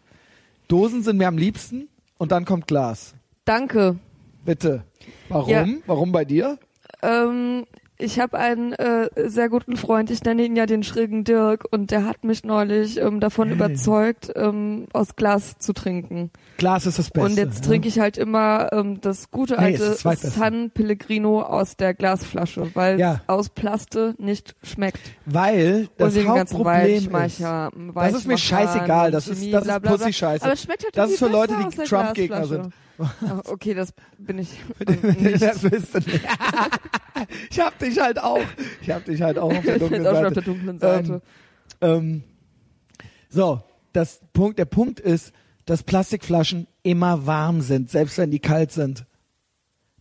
Dosen 0.67 1.03
sind 1.03 1.17
mir 1.17 1.27
am 1.27 1.37
liebsten 1.37 1.87
und 2.17 2.31
dann 2.31 2.45
kommt 2.45 2.67
Glas. 2.67 3.15
danke. 3.45 3.97
Bitte. 4.45 4.83
Warum? 5.29 5.49
Ja. 5.49 5.65
Warum 5.85 6.11
bei 6.11 6.25
dir? 6.25 6.57
Ähm, 7.01 7.65
ich 8.01 8.17
habe 8.17 8.37
einen 8.39 8.71
äh, 8.73 9.09
sehr 9.29 9.49
guten 9.49 9.75
Freund, 9.75 10.09
ich 10.09 10.23
nenne 10.23 10.43
ihn 10.45 10.55
ja 10.55 10.65
den 10.65 10.83
schrägen 10.83 11.25
Dirk, 11.25 11.65
und 11.69 11.91
der 11.91 12.05
hat 12.05 12.23
mich 12.23 12.45
neulich 12.45 12.97
ähm, 12.97 13.19
davon 13.19 13.49
Hey. 13.49 13.55
überzeugt, 13.57 14.31
ähm, 14.37 14.87
aus 14.93 15.17
Glas 15.17 15.57
zu 15.59 15.73
trinken. 15.73 16.31
Glas 16.57 16.85
ist 16.85 16.97
das 16.97 17.11
Beste. 17.11 17.29
und 17.29 17.37
jetzt 17.37 17.59
ja? 17.65 17.69
trinke 17.69 17.89
ich 17.89 17.99
halt 17.99 18.17
immer 18.17 18.71
ähm, 18.71 19.01
das 19.01 19.31
gute 19.31 19.59
alte 19.59 19.79
das 19.79 19.97
Zweitbeste. 19.99 20.39
San 20.39 20.71
Pellegrino 20.71 21.41
aus 21.41 21.75
der 21.75 21.93
Glasflasche, 21.93 22.73
weil 22.73 22.95
es 22.95 23.01
Ja. 23.01 23.21
aus 23.27 23.49
Plaste 23.49 24.15
nicht 24.17 24.55
schmeckt. 24.63 25.01
Weil 25.25 25.89
das 25.97 26.15
und 26.15 26.25
Hauptproblem 26.27 26.85
ist, 26.95 27.11
Weichmacher, 27.11 27.71
das 27.95 28.13
ist 28.13 28.27
mir 28.27 28.37
scheißegal, 28.37 29.11
das 29.11 29.27
ist, 29.27 29.53
das 29.53 29.65
ist 29.67 29.81
Pussy-Scheiße. 29.83 30.43
Aber 30.45 30.53
es 30.53 30.61
schmeckt 30.63 30.83
halt 30.85 30.97
Das 30.97 31.11
ist 31.11 31.19
für 31.19 31.27
Leute, 31.27 31.53
die 31.57 31.83
Trump-Gegner 31.83 32.45
sind. 32.45 32.73
Okay, 33.45 33.73
das 33.73 33.93
bin 34.17 34.39
ich 34.39 34.49
ähm, 34.87 35.15
nicht. 35.21 35.41
das 35.41 35.59
bist 35.59 35.93
du 35.95 35.99
nicht. 35.99 36.21
ich 37.49 37.59
hab 37.59 37.77
dich 37.79 37.99
halt 37.99 38.19
auch. 38.19 38.39
Ich 38.81 38.89
hab 38.89 39.05
dich 39.05 39.21
halt 39.21 39.37
auch 39.39 39.53
auf 39.55 39.63
der 39.63 39.79
dunklen 39.79 40.03
schon 40.03 40.15
auf 40.15 40.21
Seite. 40.21 40.33
der 40.33 40.43
dunklen 40.43 40.79
Seite. 40.79 41.21
Ähm, 41.81 42.23
so, 43.29 43.61
das 43.93 44.19
Punkt, 44.33 44.59
der 44.59 44.65
Punkt 44.65 44.99
ist, 44.99 45.33
dass 45.65 45.83
Plastikflaschen 45.83 46.67
immer 46.83 47.25
warm 47.25 47.61
sind, 47.61 47.89
selbst 47.89 48.17
wenn 48.17 48.31
die 48.31 48.39
kalt 48.39 48.71
sind. 48.71 49.05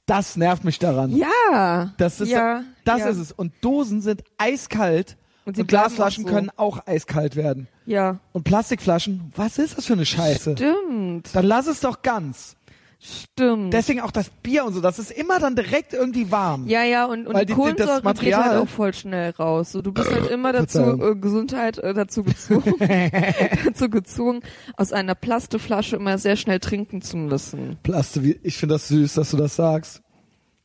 Das 0.06 0.36
nervt 0.36 0.64
mich 0.64 0.78
daran. 0.78 1.14
ja. 1.14 1.92
Das 1.98 2.20
ist, 2.20 2.30
ja, 2.30 2.64
das 2.84 3.00
ja. 3.00 3.08
ist 3.08 3.18
es. 3.18 3.32
Und 3.32 3.52
Dosen 3.60 4.00
sind 4.00 4.24
eiskalt 4.38 5.16
Und 5.44 5.58
und, 5.58 5.66
Glasflaschen 5.68 6.24
so. 6.24 6.30
können 6.30 6.50
auch 6.56 6.86
eiskalt 6.86 7.36
werden. 7.36 7.68
Ja, 7.84 8.18
Und 8.32 8.44
Plastikflaschen, 8.44 9.30
was 9.36 9.58
ist 9.58 9.76
das 9.78 9.86
für 9.86 9.92
eine 9.94 10.06
Scheiße? 10.06 10.52
stimmt. 10.52 11.34
Dann 11.34 11.44
lass 11.44 11.66
es 11.66 11.80
doch 11.80 12.02
ganz. 12.02 12.56
Stimmt. 13.00 13.72
Deswegen 13.72 14.00
auch 14.00 14.10
das 14.10 14.28
Bier 14.28 14.64
und 14.64 14.72
so, 14.74 14.80
das 14.80 14.98
ist 14.98 15.12
immer 15.12 15.38
dann 15.38 15.54
direkt 15.54 15.92
irgendwie 15.92 16.32
warm. 16.32 16.66
ja, 16.66 16.82
ja, 16.82 17.04
und, 17.06 17.28
und 17.28 17.34
Weil 17.34 17.46
die 17.46 17.52
die- 17.52 17.54
Kohlensäure 17.54 17.96
geht 17.96 18.04
Material- 18.04 18.44
halt 18.44 18.60
auch 18.62 18.68
voll 18.68 18.92
schnell 18.92 19.30
raus. 19.30 19.70
So, 19.70 19.82
du 19.82 19.92
bist 19.92 20.10
halt 20.10 20.28
immer 20.30 20.52
dazu, 20.52 20.80
äh, 21.00 21.14
Gesundheit 21.14 21.78
äh, 21.78 21.94
dazu 21.94 22.24
gezwungen, 22.24 22.74
dazu 23.64 23.88
gezwungen, 23.88 24.40
aus 24.76 24.92
einer 24.92 25.14
Plasteflasche 25.14 25.94
immer 25.96 26.18
sehr 26.18 26.34
schnell 26.36 26.58
trinken 26.58 27.00
zu 27.00 27.16
müssen. 27.16 27.76
Plaste, 27.84 28.24
wie- 28.24 28.40
ich 28.42 28.56
finde 28.56 28.74
das 28.74 28.88
süß, 28.88 29.14
dass 29.14 29.30
du 29.30 29.36
das 29.36 29.54
sagst. 29.54 30.02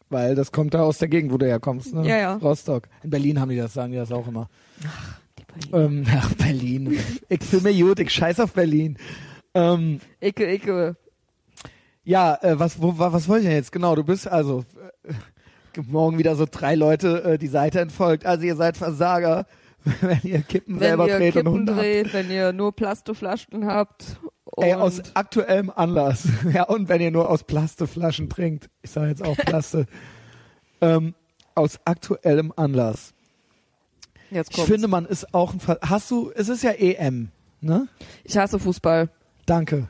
Weil 0.09 0.35
das 0.35 0.51
kommt 0.51 0.73
da 0.75 0.81
aus 0.83 0.99
der 0.99 1.07
Gegend, 1.07 1.31
wo 1.31 1.37
du 1.39 1.47
herkommst, 1.47 1.93
ne? 1.95 2.07
Ja, 2.07 2.17
ja. 2.17 2.33
Rostock. 2.35 2.83
In 3.03 3.09
Berlin 3.09 3.39
haben 3.39 3.49
die 3.49 3.57
das, 3.57 3.73
sagen 3.73 3.91
die 3.93 3.97
das 3.97 4.11
auch 4.11 4.27
immer. 4.27 4.47
Die 5.39 5.43
Berliner. 5.71 5.85
Ähm, 5.85 6.05
ach, 6.15 6.33
Berlin. 6.37 6.99
ich 7.29 7.43
fühle 7.43 7.73
mir 7.73 7.83
gut, 7.83 7.99
ich 7.99 8.11
scheiß 8.11 8.39
auf 8.39 8.53
Berlin. 8.53 8.97
Ähm, 9.55 9.99
Icke, 10.21 10.51
Icke. 10.53 10.95
Ja, 12.03 12.35
äh, 12.41 12.59
was, 12.59 12.81
wo, 12.81 12.97
wa- 12.97 13.13
was 13.13 13.27
wollte 13.27 13.43
ich 13.43 13.47
denn 13.49 13.57
jetzt? 13.57 13.71
Genau, 13.71 13.95
du 13.95 14.03
bist 14.03 14.27
also 14.27 14.63
äh, 15.07 15.81
morgen 15.87 16.17
wieder 16.17 16.35
so 16.35 16.45
drei 16.49 16.75
Leute 16.75 17.23
äh, 17.23 17.37
die 17.37 17.47
Seite 17.47 17.79
entfolgt. 17.81 18.25
Also 18.25 18.43
ihr 18.45 18.55
seid 18.55 18.77
Versager, 18.77 19.45
wenn 20.01 20.19
ihr 20.23 20.41
Kippen 20.41 20.79
Wenn 20.79 20.87
selber 20.89 21.07
ihr 21.07 21.17
dreht 21.17 21.35
und 21.35 21.41
Kippen 21.43 21.53
Hunde 21.53 21.73
habt. 21.75 21.83
dreht, 21.83 22.13
wenn 22.13 22.31
ihr 22.31 22.53
nur 22.53 22.71
Plasteflaschen 22.75 23.65
habt. 23.65 24.17
Und 24.45 24.63
Ey, 24.65 24.73
aus 24.75 25.01
aktuellem 25.15 25.71
Anlass. 25.71 26.27
ja, 26.53 26.63
und 26.63 26.87
wenn 26.89 27.01
ihr 27.01 27.09
nur 27.11 27.29
aus 27.29 27.43
Plasteflaschen 27.43 28.29
trinkt. 28.29 28.69
Ich 28.83 28.91
sage 28.91 29.07
jetzt 29.09 29.23
auch 29.25 29.35
Plaste. 29.35 29.87
ähm, 30.81 31.15
aus 31.55 31.79
aktuellem 31.85 32.53
Anlass. 32.55 33.13
jetzt 34.29 34.51
Ich 34.51 34.55
kommt's. 34.57 34.71
finde, 34.71 34.87
man 34.87 35.05
ist 35.05 35.33
auch 35.33 35.53
ein 35.53 35.59
Ver 35.59 35.79
Hast 35.81 36.11
du, 36.11 36.31
es 36.35 36.49
ist 36.49 36.61
ja 36.63 36.71
EM, 36.71 37.29
ne? 37.61 37.87
ich 38.23 38.37
hasse 38.37 38.59
Fußball. 38.59 39.09
Danke. 39.47 39.87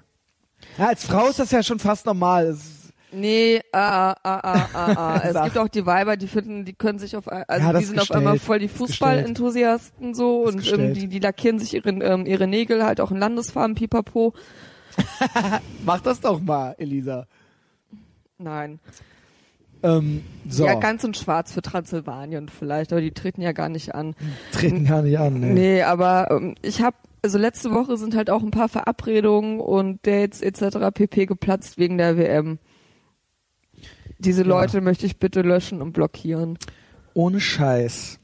Ja, 0.77 0.87
als 0.87 1.05
Frau 1.05 1.27
ist 1.29 1.39
das 1.39 1.51
ja 1.51 1.61
schon 1.63 1.79
fast 1.79 2.05
normal. 2.05 2.47
Es, 2.47 2.83
Nee, 3.15 3.61
ah, 3.71 4.15
ah, 4.23 4.39
ah, 4.41 4.67
ah, 4.73 4.93
ah. 4.95 5.21
Es 5.23 5.33
Sag. 5.33 5.43
gibt 5.45 5.57
auch 5.59 5.67
die 5.67 5.85
Weiber, 5.85 6.17
die 6.17 6.25
finden, 6.27 6.65
die 6.65 6.73
können 6.73 6.97
sich 6.97 7.15
auf, 7.15 7.27
also 7.27 7.43
Ja, 7.67 7.77
die 7.77 7.85
sind 7.85 7.97
auf 7.99 8.07
gestellt. 8.07 8.17
einmal 8.17 8.39
voll 8.39 8.57
die. 8.57 8.67
Fußballenthusiasten 8.67 10.15
so 10.15 10.41
und 10.47 10.67
ähm, 10.73 10.95
die, 10.95 11.07
die 11.07 11.19
lackieren 11.19 11.59
sich 11.59 11.75
ihre, 11.75 11.89
ähm, 11.89 12.25
ihre 12.25 12.47
Nägel 12.47 12.83
halt 12.83 12.99
auch 12.99 13.11
in 13.11 13.17
Landesfarben, 13.19 13.75
pipapo. 13.75 14.33
mach 15.85 16.01
das 16.01 16.21
doch 16.21 16.39
mal, 16.41 16.73
Elisa. 16.79 17.27
Nein. 18.39 18.79
Ähm, 19.83 20.23
so, 20.49 20.65
Ja, 20.65 20.75
ganz 20.75 21.03
in 21.03 21.13
schwarz 21.13 21.51
für 21.51 21.61
Transsilvanien 21.61 22.49
vielleicht, 22.49 22.91
aber 22.93 23.01
die 23.01 23.11
treten 23.11 23.41
ja 23.41 23.51
gar 23.51 23.69
nicht 23.69 23.93
an. 23.93 24.15
treten 24.51 24.85
gar 24.85 25.03
nicht 25.03 25.19
an. 25.19 25.39
Ne? 25.39 25.47
Nee, 25.53 25.83
aber 25.83 26.31
ähm, 26.31 26.55
ich 26.63 26.81
habe 26.81 26.95
also 27.23 27.37
letzte 27.37 27.71
Woche 27.71 27.97
sind 27.97 28.15
halt 28.15 28.29
auch 28.29 28.43
ein 28.43 28.51
paar 28.51 28.69
Verabredungen 28.69 29.59
und 29.59 30.05
Dates 30.05 30.41
etc. 30.41 30.91
pp 30.93 31.25
geplatzt 31.25 31.77
wegen 31.77 31.97
der 31.97 32.17
WM. 32.17 32.59
Diese 34.19 34.41
Ja. 34.41 34.47
Leute 34.47 34.81
möchte 34.81 35.05
ich 35.05 35.17
bitte 35.17 35.41
löschen 35.41 35.81
und 35.81 35.93
blockieren. 35.93 36.59
Ohne 37.13 37.39
Scheiß. 37.39 38.19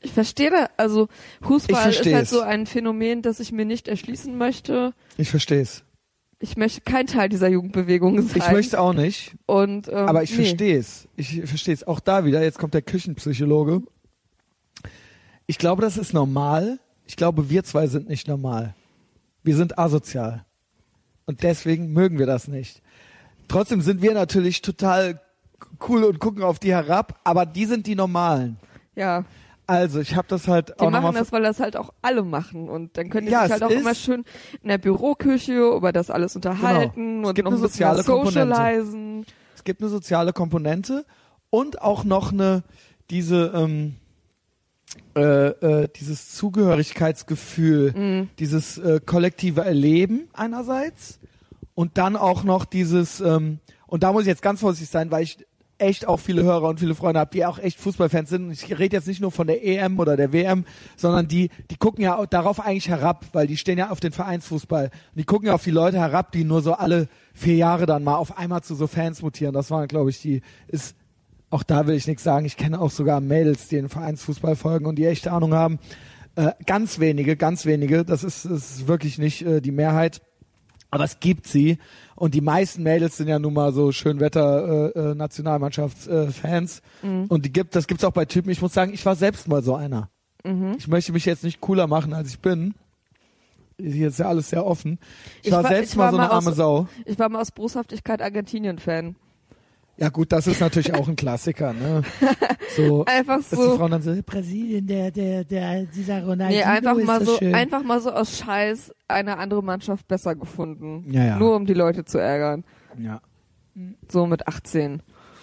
Ich 0.00 0.12
verstehe 0.12 0.50
da, 0.50 0.68
also 0.78 1.08
Fußball 1.42 1.90
ist 1.90 2.04
halt 2.12 2.28
so 2.28 2.40
ein 2.40 2.66
Phänomen, 2.66 3.22
das 3.22 3.38
ich 3.38 3.52
mir 3.52 3.64
nicht 3.64 3.86
erschließen 3.86 4.36
möchte. 4.36 4.94
Ich 5.16 5.30
versteh's. 5.30 5.84
Ich 6.40 6.56
möchte 6.56 6.80
kein 6.80 7.06
Teil 7.06 7.28
dieser 7.28 7.48
Jugendbewegung 7.48 8.20
sein. 8.22 8.42
Ich 8.42 8.50
möchte 8.50 8.80
auch 8.80 8.94
nicht, 8.94 9.36
und, 9.46 9.86
ähm, 9.86 9.94
aber 9.94 10.24
ich 10.24 10.30
nee. 10.30 10.44
versteh's. 10.44 11.06
Ich 11.14 11.42
versteh's. 11.44 11.84
Auch 11.84 12.00
da 12.00 12.24
wieder, 12.24 12.42
jetzt 12.42 12.58
kommt 12.58 12.74
der 12.74 12.82
Küchenpsychologe. 12.82 13.82
Ich 15.46 15.58
glaube, 15.58 15.82
das 15.82 15.98
ist 15.98 16.14
normal. 16.14 16.80
Ich 17.12 17.16
glaube, 17.16 17.50
wir 17.50 17.62
zwei 17.62 17.88
sind 17.88 18.08
nicht 18.08 18.26
normal. 18.26 18.74
Wir 19.42 19.54
sind 19.54 19.78
asozial. 19.78 20.46
Und 21.26 21.42
deswegen 21.42 21.92
mögen 21.92 22.18
wir 22.18 22.24
das 22.24 22.48
nicht. 22.48 22.80
Trotzdem 23.48 23.82
sind 23.82 24.00
wir 24.00 24.14
natürlich 24.14 24.62
total 24.62 25.20
cool 25.86 26.04
und 26.04 26.20
gucken 26.20 26.42
auf 26.42 26.58
die 26.58 26.72
herab, 26.72 27.20
aber 27.22 27.44
die 27.44 27.66
sind 27.66 27.86
die 27.86 27.96
Normalen. 27.96 28.56
Ja, 28.96 29.26
Also, 29.66 30.00
ich 30.00 30.16
habe 30.16 30.26
das 30.28 30.48
halt 30.48 30.70
die 30.70 30.72
auch 30.80 30.90
machen 30.90 31.04
nochmal. 31.04 31.20
das, 31.20 31.32
weil 31.32 31.42
das 31.42 31.60
halt 31.60 31.76
auch 31.76 31.92
alle 32.00 32.22
machen. 32.22 32.70
Und 32.70 32.96
dann 32.96 33.10
können 33.10 33.26
die 33.26 33.32
Ja, 33.32 33.42
sich 33.42 33.52
halt 33.52 33.62
auch 33.62 33.70
immer 33.70 33.94
schön 33.94 34.24
in 34.62 34.68
der 34.70 34.78
Büroküche 34.78 35.52
über 35.76 35.92
das 35.92 36.08
alles 36.08 36.34
unterhalten 36.34 37.24
Genau. 37.24 37.28
Und 37.28 37.38
noch 37.44 37.52
ein 37.52 37.60
bisschen 37.60 37.94
socialisen. 38.02 39.26
Es 39.54 39.64
gibt 39.64 39.82
eine 39.82 39.90
soziale 39.90 40.32
Komponente 40.32 41.04
und 41.50 41.82
auch 41.82 42.04
noch 42.04 42.32
eine 42.32 42.62
diese 43.10 43.52
ähm, 43.54 43.96
äh, 45.16 45.20
äh, 45.48 45.88
dieses 45.96 46.34
Zugehörigkeitsgefühl, 46.34 47.92
Mhm. 47.92 48.28
dieses 48.38 48.78
äh, 48.78 49.00
kollektive 49.04 49.62
Erleben 49.62 50.28
einerseits 50.32 51.18
und 51.74 51.98
dann 51.98 52.16
auch 52.16 52.44
noch 52.44 52.64
dieses 52.64 53.20
ähm, 53.20 53.58
und 53.86 54.02
da 54.02 54.12
muss 54.12 54.22
ich 54.22 54.28
jetzt 54.28 54.42
ganz 54.42 54.60
vorsichtig 54.60 54.88
sein, 54.90 55.10
weil 55.10 55.22
ich 55.24 55.38
echt 55.78 56.06
auch 56.06 56.20
viele 56.20 56.44
Hörer 56.44 56.68
und 56.68 56.78
viele 56.78 56.94
Freunde 56.94 57.18
habe, 57.18 57.30
die 57.32 57.44
auch 57.44 57.58
echt 57.58 57.78
Fußballfans 57.80 58.30
sind. 58.30 58.44
Und 58.44 58.52
ich 58.52 58.78
rede 58.78 58.96
jetzt 58.96 59.08
nicht 59.08 59.20
nur 59.20 59.32
von 59.32 59.48
der 59.48 59.66
EM 59.66 59.98
oder 59.98 60.16
der 60.16 60.32
WM, 60.32 60.64
sondern 60.96 61.26
die, 61.26 61.50
die 61.70 61.76
gucken 61.76 62.04
ja 62.04 62.16
auch 62.16 62.26
darauf 62.26 62.60
eigentlich 62.60 62.88
herab, 62.88 63.26
weil 63.32 63.48
die 63.48 63.56
stehen 63.56 63.78
ja 63.78 63.90
auf 63.90 63.98
den 63.98 64.12
Vereinsfußball. 64.12 64.84
Und 64.84 65.18
die 65.18 65.24
gucken 65.24 65.48
ja 65.48 65.54
auf 65.54 65.64
die 65.64 65.72
Leute 65.72 65.98
herab, 65.98 66.30
die 66.30 66.44
nur 66.44 66.62
so 66.62 66.74
alle 66.74 67.08
vier 67.34 67.56
Jahre 67.56 67.86
dann 67.86 68.04
mal 68.04 68.14
auf 68.14 68.38
einmal 68.38 68.62
zu 68.62 68.76
so 68.76 68.86
Fans 68.86 69.22
mutieren. 69.22 69.52
Das 69.52 69.72
waren, 69.72 69.88
glaube 69.88 70.10
ich, 70.10 70.20
die, 70.22 70.42
ist, 70.68 70.94
auch 71.52 71.62
da 71.62 71.86
will 71.86 71.94
ich 71.94 72.06
nichts 72.06 72.22
sagen. 72.24 72.46
Ich 72.46 72.56
kenne 72.56 72.80
auch 72.80 72.90
sogar 72.90 73.20
Mädels, 73.20 73.68
die 73.68 73.76
den 73.76 73.88
Vereinsfußball 73.88 74.56
folgen 74.56 74.86
und 74.86 74.96
die 74.96 75.06
echte 75.06 75.30
Ahnung 75.32 75.54
haben. 75.54 75.78
Äh, 76.34 76.52
ganz 76.66 76.98
wenige, 76.98 77.36
ganz 77.36 77.66
wenige. 77.66 78.04
Das 78.04 78.24
ist, 78.24 78.44
ist 78.44 78.88
wirklich 78.88 79.18
nicht 79.18 79.42
äh, 79.42 79.60
die 79.60 79.70
Mehrheit. 79.72 80.22
Aber 80.90 81.04
es 81.04 81.20
gibt 81.20 81.46
sie. 81.46 81.78
Und 82.16 82.34
die 82.34 82.40
meisten 82.42 82.82
Mädels 82.82 83.16
sind 83.16 83.28
ja 83.28 83.38
nun 83.38 83.54
mal 83.54 83.72
so 83.72 83.92
Schönwetter 83.92 84.94
äh, 84.96 84.98
äh, 85.10 85.14
Nationalmannschaftsfans. 85.14 86.28
Äh, 86.28 86.32
Fans. 86.32 86.82
Und 87.02 87.44
die 87.44 87.52
gibt, 87.52 87.74
das 87.74 87.86
gibt's 87.86 88.04
auch 88.04 88.12
bei 88.12 88.24
Typen. 88.26 88.50
Ich 88.50 88.60
muss 88.60 88.74
sagen, 88.74 88.92
ich 88.92 89.04
war 89.06 89.16
selbst 89.16 89.48
mal 89.48 89.62
so 89.62 89.74
einer. 89.74 90.10
Mhm. 90.44 90.74
Ich 90.78 90.88
möchte 90.88 91.12
mich 91.12 91.24
jetzt 91.24 91.44
nicht 91.44 91.60
cooler 91.60 91.86
machen, 91.86 92.12
als 92.12 92.28
ich 92.28 92.40
bin. 92.40 92.74
Hier 93.80 94.08
ist 94.08 94.18
ja 94.18 94.26
alles 94.26 94.50
sehr 94.50 94.64
offen. 94.66 94.98
Ich, 95.40 95.46
Ich 95.48 95.52
war, 95.52 95.62
selbst 95.66 95.92
ich 95.92 95.96
mal 95.96 96.04
war 96.04 96.10
so 96.12 96.16
mal 96.18 96.24
eine 96.24 96.32
arme 96.32 96.50
aus- 96.50 96.56
Sau. 96.56 96.86
Ich 97.06 97.18
war 97.18 97.28
mal 97.30 97.40
aus 97.40 97.50
Boshaftigkeit 97.52 98.20
Argentinien-Fan. 98.22 99.16
Ja 99.98 100.08
gut, 100.08 100.32
das 100.32 100.46
ist 100.46 100.60
natürlich 100.60 100.94
auch 100.94 101.06
ein 101.08 101.16
Klassiker, 101.16 101.72
ne? 101.72 102.02
So, 102.76 103.04
Einfach 103.04 103.36
dass 103.36 103.50
die 103.50 103.56
so. 103.56 103.76
Frauen 103.76 103.90
dann 103.90 104.00
so, 104.02 104.14
Brasilien, 104.24 104.86
der, 104.86 105.10
der, 105.10 105.44
der, 105.44 105.84
dieser 105.84 106.24
Ronaldo 106.24 106.54
Nee, 106.56 106.62
einfach 106.62 106.96
ist 106.96 107.06
mal 107.06 107.22
so, 107.22 107.36
schön. 107.36 107.54
einfach 107.54 107.82
mal 107.82 108.00
so 108.00 108.10
aus 108.10 108.38
Scheiß 108.38 108.94
eine 109.08 109.36
andere 109.36 109.62
Mannschaft 109.62 110.08
besser 110.08 110.34
gefunden. 110.34 111.04
Ja, 111.12 111.24
ja. 111.24 111.38
Nur 111.38 111.54
um 111.54 111.66
die 111.66 111.74
Leute 111.74 112.06
zu 112.06 112.16
ärgern. 112.16 112.64
Ja. 112.98 113.20
So 114.10 114.26
mit 114.26 114.48
18. 114.48 115.02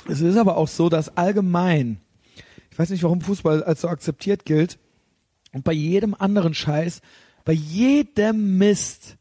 Es 0.10 0.22
ist 0.22 0.38
aber 0.38 0.58
auch 0.58 0.68
so, 0.68 0.90
dass 0.90 1.16
allgemein, 1.18 2.00
ich 2.72 2.80
weiß 2.80 2.90
nicht, 2.90 3.04
warum 3.04 3.22
Fußball 3.22 3.64
als 3.64 3.82
so 3.82 3.90
akzeptiert 3.90 4.44
gilt, 4.46 4.80
und 5.52 5.64
bei 5.64 5.74
jedem 5.74 6.16
anderen 6.18 6.54
Scheiß, 6.54 7.02
bei 7.46 7.54
jedem 7.54 8.58
Mist 8.58 9.18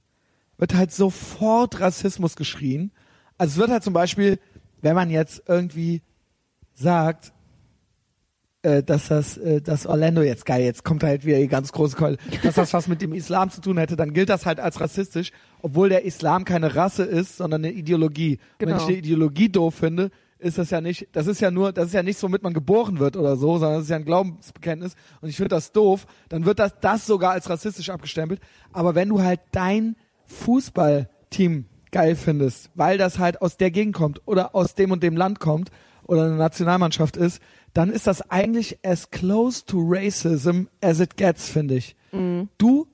wird 0.59 0.75
halt 0.75 0.93
sofort 0.93 1.81
Rassismus 1.81 2.37
geschrien. 2.37 2.91
Also 3.39 3.53
es 3.53 3.59
wird 3.59 3.71
halt 3.71 3.83
zum 3.83 3.93
Beispiel, 3.95 4.39
wenn 4.83 4.95
man 4.95 5.11
jetzt 5.11 5.43
irgendwie 5.47 6.03
sagt, 6.75 7.33
äh, 8.63 8.83
dass 8.83 9.09
das, 9.09 9.37
äh, 9.37 9.61
dass 9.61 9.87
Orlando 9.87 10.23
jetzt 10.23 10.45
geil, 10.45 10.63
jetzt 10.63 10.85
kommt 10.85 11.03
halt 11.05 11.25
wieder 11.25 11.39
die 11.39 11.49
ganz 11.49 11.71
große 11.73 11.97
Keule, 11.97 12.17
dass 12.43 12.57
das 12.57 12.73
was 12.75 12.89
mit 12.89 13.01
dem 13.03 13.13
Islam 13.13 13.51
zu 13.51 13.61
tun 13.61 13.79
hätte, 13.79 13.97
dann 13.97 14.13
gilt 14.13 14.29
das 14.29 14.47
halt 14.47 14.59
als 14.61 14.81
rassistisch, 14.81 15.31
obwohl 15.63 15.89
der 15.89 16.05
Islam 16.05 16.45
keine 16.45 16.75
Rasse 16.75 17.05
ist, 17.05 17.37
sondern 17.37 17.65
eine 17.65 17.73
Ideologie. 17.73 18.39
Und 18.39 18.41
Wenn 18.61 18.69
Genau. 18.69 18.81
ich 18.81 18.87
die 18.87 18.99
Ideologie 18.99 19.49
doof 19.49 19.75
finde, 19.77 20.11
ist 20.41 20.59
das 20.59 20.71
ja 20.71 20.81
nicht, 20.81 21.09
das 21.13 21.27
ist 21.27 21.41
ja 21.41 21.51
nur, 21.51 21.73
das 21.73 21.87
ist 21.87 21.95
ja 21.95 22.03
nicht 22.05 22.19
so, 22.19 22.29
womit 22.29 22.43
man 22.45 22.53
geboren 22.53 22.99
wird 23.01 23.17
oder 23.17 23.37
so, 23.37 23.59
sondern 23.59 23.75
das 23.79 23.85
ist 23.85 23.91
ja 23.91 23.97
ein 23.97 24.05
Glaubensbekenntnis 24.05 24.95
und 25.21 25.29
ich 25.29 25.37
finde 25.37 25.49
das 25.51 25.73
doof, 25.73 26.07
dann 26.29 26.45
wird 26.45 26.59
das, 26.61 26.75
das 26.81 27.07
sogar 27.07 27.33
als 27.33 27.51
rassistisch 27.51 27.91
abgestempelt. 27.91 28.41
Aber 28.73 28.95
wenn 28.95 29.09
du 29.09 29.21
halt 29.21 29.41
dein 29.51 29.97
Fußballteam 30.27 31.65
geil 31.93 32.17
findest, 32.17 32.71
weil 32.75 32.99
das 32.99 33.19
halt 33.19 33.43
aus 33.43 33.57
der 33.57 33.71
Gegend 33.71 33.95
kommt 33.95 34.21
oder 34.27 34.55
aus 34.55 34.75
dem 34.75 34.91
und 34.91 35.03
dem 35.03 35.17
Land 35.17 35.41
kommt 35.41 35.71
oder 36.05 36.25
eine 36.25 36.37
Nationalmannschaft 36.37 37.17
ist, 37.17 37.41
dann 37.75 37.91
ist 37.91 38.07
das 38.07 38.31
eigentlich 38.31 38.79
as 38.85 39.11
close 39.11 39.65
to 39.65 39.79
racism 39.81 40.65
as 40.81 41.01
it 41.01 41.17
gets, 41.17 41.49
finde 41.49 41.77
ich. 41.77 41.97
Du 42.59 42.87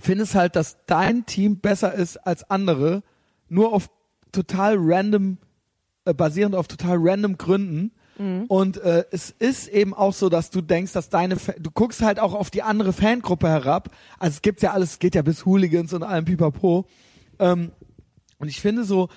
findest 0.00 0.34
halt, 0.34 0.56
dass 0.56 0.78
dein 0.86 1.26
Team 1.26 1.58
besser 1.58 1.94
ist 1.94 2.16
als 2.18 2.48
andere, 2.50 3.02
nur 3.48 3.72
auf 3.72 3.88
total 4.32 4.76
random, 4.78 5.38
äh, 6.04 6.12
basierend 6.14 6.56
auf 6.56 6.66
total 6.66 6.96
random 7.00 7.38
Gründen. 7.38 7.92
Und 8.48 8.76
äh, 8.78 9.04
es 9.10 9.30
ist 9.30 9.68
eben 9.68 9.92
auch 9.92 10.12
so, 10.12 10.28
dass 10.28 10.50
du 10.50 10.60
denkst, 10.60 10.92
dass 10.92 11.08
deine, 11.08 11.36
Fa 11.36 11.52
du 11.58 11.70
guckst 11.70 12.00
halt 12.02 12.20
auch 12.20 12.34
auf 12.34 12.50
die 12.50 12.62
andere 12.62 12.92
Fangruppe 12.92 13.48
herab. 13.48 13.90
Also 14.18 14.36
es 14.36 14.42
gibt 14.42 14.62
ja 14.62 14.72
alles, 14.72 14.92
es 14.92 14.98
geht 15.00 15.14
ja 15.16 15.22
bis 15.22 15.44
Hooligans 15.46 15.92
und 15.92 16.04
allem 16.04 16.24
Pipapo. 16.24 16.86
Ähm, 17.40 17.72
und 18.38 18.48
ich 18.48 18.60
finde 18.60 18.84
so, 18.84 19.08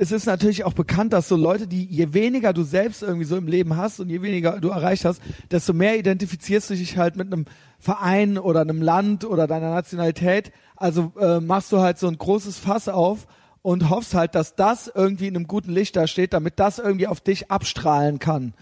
es 0.00 0.12
ist 0.12 0.26
natürlich 0.26 0.64
auch 0.64 0.74
bekannt, 0.74 1.12
dass 1.12 1.26
so 1.28 1.34
Leute, 1.36 1.66
die 1.66 1.84
je 1.84 2.12
weniger 2.14 2.52
du 2.52 2.62
selbst 2.62 3.02
irgendwie 3.02 3.24
so 3.24 3.36
im 3.36 3.48
Leben 3.48 3.76
hast 3.76 3.98
und 3.98 4.08
je 4.10 4.22
weniger 4.22 4.60
du 4.60 4.68
erreicht 4.68 5.04
hast, 5.04 5.20
desto 5.50 5.72
mehr 5.72 5.98
identifizierst 5.98 6.70
du 6.70 6.74
dich 6.74 6.96
halt 6.96 7.16
mit 7.16 7.32
einem 7.32 7.46
Verein 7.80 8.38
oder 8.38 8.60
einem 8.60 8.80
Land 8.80 9.24
oder 9.24 9.46
deiner 9.48 9.70
Nationalität. 9.70 10.52
Also 10.76 11.12
äh, 11.18 11.40
machst 11.40 11.72
du 11.72 11.78
halt 11.80 11.98
so 11.98 12.06
ein 12.06 12.16
großes 12.16 12.58
Fass 12.58 12.88
auf 12.88 13.26
und 13.62 13.90
hoffst 13.90 14.14
halt, 14.14 14.36
dass 14.36 14.54
das 14.54 14.90
irgendwie 14.94 15.26
in 15.26 15.34
einem 15.34 15.48
guten 15.48 15.72
Licht 15.72 15.96
da 15.96 16.06
steht, 16.06 16.32
damit 16.32 16.60
das 16.60 16.78
irgendwie 16.78 17.08
auf 17.08 17.20
dich 17.20 17.50
abstrahlen 17.50 18.20
kann. 18.20 18.54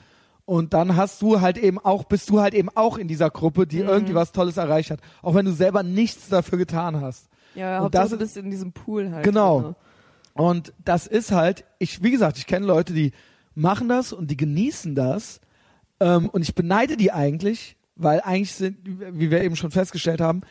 Und 0.47 0.73
dann 0.75 0.97
hast 0.97 1.21
du 1.21 1.41
halt 1.43 1.59
eben 1.59 1.79
auch, 1.79 2.05
bist 2.05 2.31
du 2.31 2.41
halt 2.41 2.55
eben 2.55 2.71
auch 2.75 2.97
in 2.97 3.09
dieser 3.09 3.29
Gruppe, 3.29 3.67
die 3.67 3.83
Mhm. 3.83 3.89
irgendwie 3.89 4.15
was 4.15 4.33
Tolles 4.33 4.57
erreicht 4.57 4.91
hat, 4.91 5.01
auch 5.21 5.35
wenn 5.35 5.45
du 5.45 5.53
selber 5.53 5.83
nichts 5.83 6.29
dafür 6.31 6.57
getan 6.57 7.01
hast. 7.03 7.29
Ja, 7.55 7.81
Und 7.83 7.95
das 7.95 8.13
ist- 8.13 8.19
bist 8.19 8.37
in 8.39 8.51
diesem 8.51 8.73
Pool 8.73 9.11
halt. 9.13 9.25
Genau. 9.25 9.61
drin. 9.61 9.75
Und 10.37 10.73
das 10.85 11.07
ist 11.07 11.33
halt, 11.33 11.65
ich, 11.79 12.03
wie 12.03 12.11
gesagt, 12.11 12.37
ich 12.37 12.47
kenne 12.47 12.67
Leute, 12.67 12.93
die 12.93 13.13
machen 13.55 13.89
das 13.89 14.13
und 14.13 14.31
die 14.31 14.37
genießen 14.37 14.95
das. 14.95 15.41
Ähm, 15.99 16.29
und 16.29 16.43
ich 16.43 16.55
beneide 16.55 16.97
die 16.97 17.11
eigentlich, 17.11 17.77
weil 17.97 18.21
eigentlich 18.21 18.53
sind, 18.53 18.77
wie 18.85 19.31
wir 19.31 19.43
eben 19.43 19.57
schon 19.57 19.71
festgestellt 19.71 20.21
haben, 20.21 20.43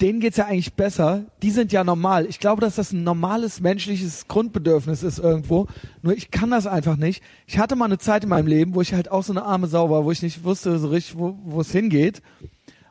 denen 0.00 0.20
geht's 0.20 0.38
ja 0.38 0.46
eigentlich 0.46 0.72
besser. 0.72 1.26
Die 1.42 1.50
sind 1.50 1.72
ja 1.72 1.84
normal. 1.84 2.24
Ich 2.26 2.40
glaube, 2.40 2.62
dass 2.62 2.76
das 2.76 2.92
ein 2.92 3.04
normales 3.04 3.60
menschliches 3.60 4.26
Grundbedürfnis 4.28 5.02
ist 5.02 5.18
irgendwo. 5.18 5.66
Nur 6.00 6.14
ich 6.16 6.30
kann 6.30 6.50
das 6.50 6.66
einfach 6.66 6.96
nicht. 6.96 7.22
Ich 7.46 7.58
hatte 7.58 7.76
mal 7.76 7.84
eine 7.84 7.98
Zeit 7.98 8.24
in 8.24 8.30
meinem 8.30 8.46
Leben, 8.46 8.74
wo 8.74 8.80
ich 8.80 8.94
halt 8.94 9.10
auch 9.10 9.22
so 9.22 9.32
eine 9.34 9.44
arme 9.44 9.66
Sau 9.66 9.90
war, 9.90 10.04
wo 10.04 10.10
ich 10.10 10.22
nicht 10.22 10.42
wusste 10.42 10.78
so 10.78 10.88
richtig, 10.88 11.18
wo 11.18 11.38
wo 11.44 11.60
es 11.60 11.70
hingeht. 11.70 12.22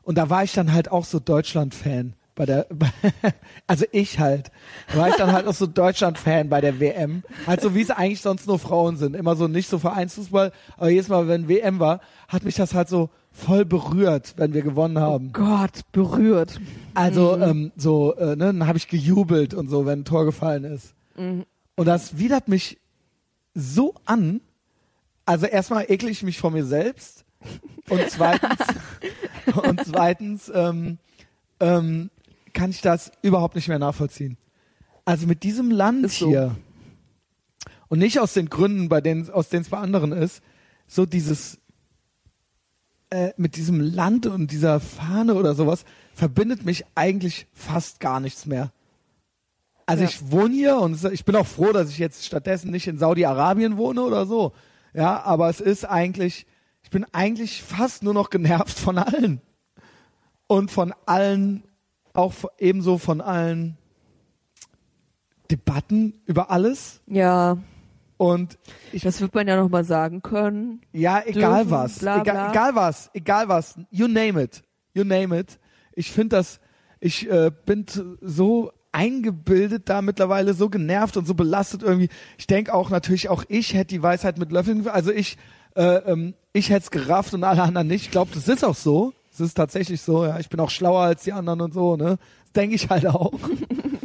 Und 0.04 0.20
da 0.20 0.30
war 0.30 0.44
ich 0.44 0.54
dann 0.54 0.72
halt 0.72 0.92
auch 0.92 1.06
so 1.06 1.20
Deutschland-Fan. 1.20 2.14
Bei 2.42 2.48
der, 2.48 2.66
also 3.68 3.86
ich 3.92 4.18
halt. 4.18 4.50
War 4.96 5.10
ich 5.10 5.16
dann 5.16 5.32
halt 5.32 5.46
auch 5.46 5.54
so 5.54 5.68
Deutschland-Fan 5.68 6.50
bei 6.50 6.60
der 6.60 6.80
WM. 6.80 7.22
Halt 7.46 7.62
so 7.62 7.76
wie 7.76 7.82
es 7.82 7.92
eigentlich 7.92 8.22
sonst 8.22 8.48
nur 8.48 8.58
Frauen 8.58 8.98
sind. 8.98 9.16
Immer 9.16 9.36
so 9.36 9.48
nicht 9.48 9.70
so 9.70 9.78
Vereinsfußball, 9.78 10.52
aber 10.76 10.90
jedes 10.90 11.08
Mal, 11.08 11.28
wenn 11.28 11.48
WM 11.48 11.78
war, 11.78 12.02
hat 12.28 12.44
mich 12.44 12.56
das 12.56 12.74
halt 12.74 12.90
so 12.90 13.12
voll 13.32 13.64
berührt, 13.64 14.34
wenn 14.38 14.56
wir 14.56 14.64
gewonnen 14.64 14.98
haben. 14.98 15.34
Gott, 15.34 15.82
berührt. 15.92 16.60
Also 16.96 17.38
ähm, 17.38 17.72
so, 17.76 18.16
äh, 18.16 18.36
ne, 18.36 18.48
dann 18.48 18.66
habe 18.66 18.80
ich 18.80 18.88
gejubelt 18.88 19.54
und 19.54 19.70
so, 19.70 19.86
wenn 19.86 20.00
ein 20.00 20.06
Tor 20.06 20.26
gefallen 20.26 20.64
ist. 20.64 20.96
Und 21.76 21.86
das 21.86 22.18
widert 22.18 22.48
mich 22.48 22.80
so 23.54 23.94
an. 24.06 24.42
Also 25.28 25.46
erstmal 25.46 25.86
ekle 25.92 26.10
ich 26.10 26.24
mich 26.24 26.40
vor 26.40 26.50
mir 26.50 26.66
selbst 26.66 27.24
und 27.88 28.02
zweitens 28.10 28.58
und 29.64 29.86
zweitens 29.86 30.52
ähm, 30.56 30.98
ähm, 31.60 32.10
kann 32.54 32.70
ich 32.72 32.82
das 32.82 33.12
überhaupt 33.22 33.56
nicht 33.56 33.68
mehr 33.68 33.80
nachvollziehen. 33.80 34.38
Also 35.06 35.28
mit 35.28 35.44
diesem 35.44 35.72
Land 35.72 36.12
so. 36.12 36.28
hier 36.28 36.56
und 37.88 38.00
nicht 38.00 38.20
aus 38.20 38.34
den 38.34 38.50
Gründen, 38.50 38.88
bei 38.90 39.02
denen 39.02 39.30
aus 39.30 39.50
denen 39.50 39.64
es 39.64 39.70
bei 39.70 39.78
anderen 39.78 40.12
ist, 40.12 40.42
so 40.88 41.06
dieses 41.06 41.60
äh, 43.10 43.34
mit 43.38 43.56
diesem 43.58 43.82
Land 43.82 44.26
und 44.26 44.52
dieser 44.52 44.80
Fahne 44.80 45.34
oder 45.36 45.54
sowas 45.56 45.84
verbindet 46.14 46.66
mich 46.66 46.86
eigentlich 46.96 47.48
fast 47.54 48.00
gar 48.00 48.20
nichts 48.20 48.46
mehr. 48.46 48.72
Also 49.86 50.04
Ja. 50.04 50.10
ich 50.10 50.32
wohne 50.32 50.54
hier 50.54 50.78
und 50.78 51.04
ich 51.12 51.26
bin 51.26 51.36
auch 51.36 51.48
froh, 51.48 51.74
dass 51.74 51.90
ich 51.90 51.98
jetzt 51.98 52.26
stattdessen 52.26 52.72
nicht 52.72 52.88
in 52.88 52.98
Saudi-Arabien 52.98 53.78
wohne 53.78 54.02
oder 54.04 54.26
so. 54.26 54.54
Ja, 54.94 55.22
aber 55.24 55.50
es 55.50 55.60
ist 55.60 55.84
eigentlich, 55.86 56.46
ich 56.84 56.90
bin 56.90 57.06
eigentlich 57.12 57.64
fast 57.64 58.04
nur 58.04 58.14
noch 58.14 58.30
genervt 58.30 58.78
von 58.80 58.98
allen. 58.98 59.42
Und 60.48 60.70
von 60.72 60.94
allen, 61.06 61.64
auch 62.14 62.34
ebenso 62.58 62.98
von 62.98 63.22
allen 63.22 63.78
Debatten 65.50 66.22
über 66.26 66.50
alles. 66.50 67.02
Ja, 67.08 67.58
Und 68.18 68.60
ich 68.92 69.02
das 69.02 69.20
wird 69.20 69.34
man 69.34 69.48
ja 69.48 69.56
noch 69.56 69.70
mal 69.70 69.84
sagen 69.84 70.22
können. 70.22 70.82
Ja, 70.94 71.24
egal 71.26 71.64
dürfen, 71.64 71.72
was. 71.72 72.00
bla, 72.00 72.22
egal, 72.22 72.36
bla. 72.36 72.52
egal 72.52 72.76
was. 72.76 73.10
Egal 73.14 73.50
was. 73.50 73.80
You 73.90 74.08
name 74.08 74.42
it. 74.42 74.64
You 74.94 75.04
name 75.04 75.38
it. 75.38 75.60
Ich 75.94 76.12
finde 76.12 76.38
das, 76.38 76.60
ich 77.00 77.30
äh, 77.30 77.52
bin 77.66 77.86
so 78.22 78.72
eingebildet 78.92 79.90
da 79.90 80.02
mittlerweile, 80.02 80.54
so 80.54 80.70
genervt 80.70 81.18
und 81.18 81.26
so 81.26 81.34
belastet 81.34 81.82
irgendwie. 81.82 82.10
Ich 82.38 82.46
denke 82.46 82.74
auch 82.74 82.90
natürlich, 82.90 83.30
auch 83.30 83.44
ich 83.48 83.74
hätte 83.74 83.96
die 83.96 84.04
Weisheit 84.04 84.38
mit 84.38 84.52
Löffeln, 84.52 84.88
also 84.88 85.12
ich, 85.12 85.38
äh, 85.76 85.82
ähm, 85.82 86.36
ich 86.54 86.70
hätte 86.70 86.84
es 86.84 86.92
gerafft 86.92 87.34
und 87.34 87.44
alle 87.44 87.64
anderen 87.64 87.88
nicht. 87.88 88.04
Ich 88.06 88.12
glaube, 88.12 88.32
das 88.34 88.48
ist 88.48 88.64
auch 88.64 88.76
so. 88.76 89.14
Es 89.32 89.40
ist 89.40 89.54
tatsächlich 89.54 90.02
so, 90.02 90.26
ja. 90.26 90.40
Ich 90.40 90.50
bin 90.50 90.60
auch 90.60 90.70
schlauer 90.70 91.02
als 91.02 91.24
die 91.24 91.32
anderen 91.32 91.62
und 91.62 91.74
so, 91.74 91.96
ne? 91.96 92.18
Das 92.44 92.52
denke 92.54 92.76
ich 92.76 92.90
halt 92.90 93.08
auch. 93.08 93.34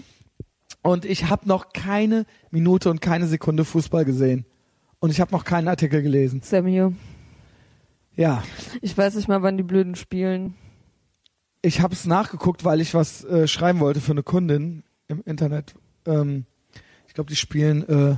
und 0.82 1.04
ich 1.04 1.28
habe 1.28 1.48
noch 1.48 1.72
keine 1.72 2.26
Minute 2.50 2.90
und 2.90 3.00
keine 3.00 3.26
Sekunde 3.26 3.64
Fußball 3.64 4.04
gesehen. 4.04 4.46
Und 5.00 5.10
ich 5.10 5.20
habe 5.20 5.32
noch 5.32 5.44
keinen 5.44 5.68
Artikel 5.68 6.02
gelesen. 6.02 6.40
Samuel, 6.42 6.92
Ja, 8.14 8.42
ich 8.80 8.96
weiß 8.96 9.16
nicht 9.16 9.28
mal, 9.28 9.42
wann 9.42 9.56
die 9.56 9.62
Blöden 9.62 9.94
spielen. 9.94 10.54
ich 11.62 11.80
habe 11.80 11.94
es 11.94 12.06
nachgeguckt, 12.06 12.64
weil 12.64 12.80
ich 12.80 12.94
was 12.94 13.24
äh, 13.24 13.48
schreiben 13.48 13.80
wollte 13.80 14.00
für 14.00 14.12
eine 14.12 14.22
Kundin 14.22 14.84
im 15.08 15.22
Internet. 15.24 15.74
Ähm, 16.06 16.46
ich 17.08 17.14
glaube, 17.14 17.28
die 17.28 17.36
spielen, 17.36 17.86
äh, 17.88 18.16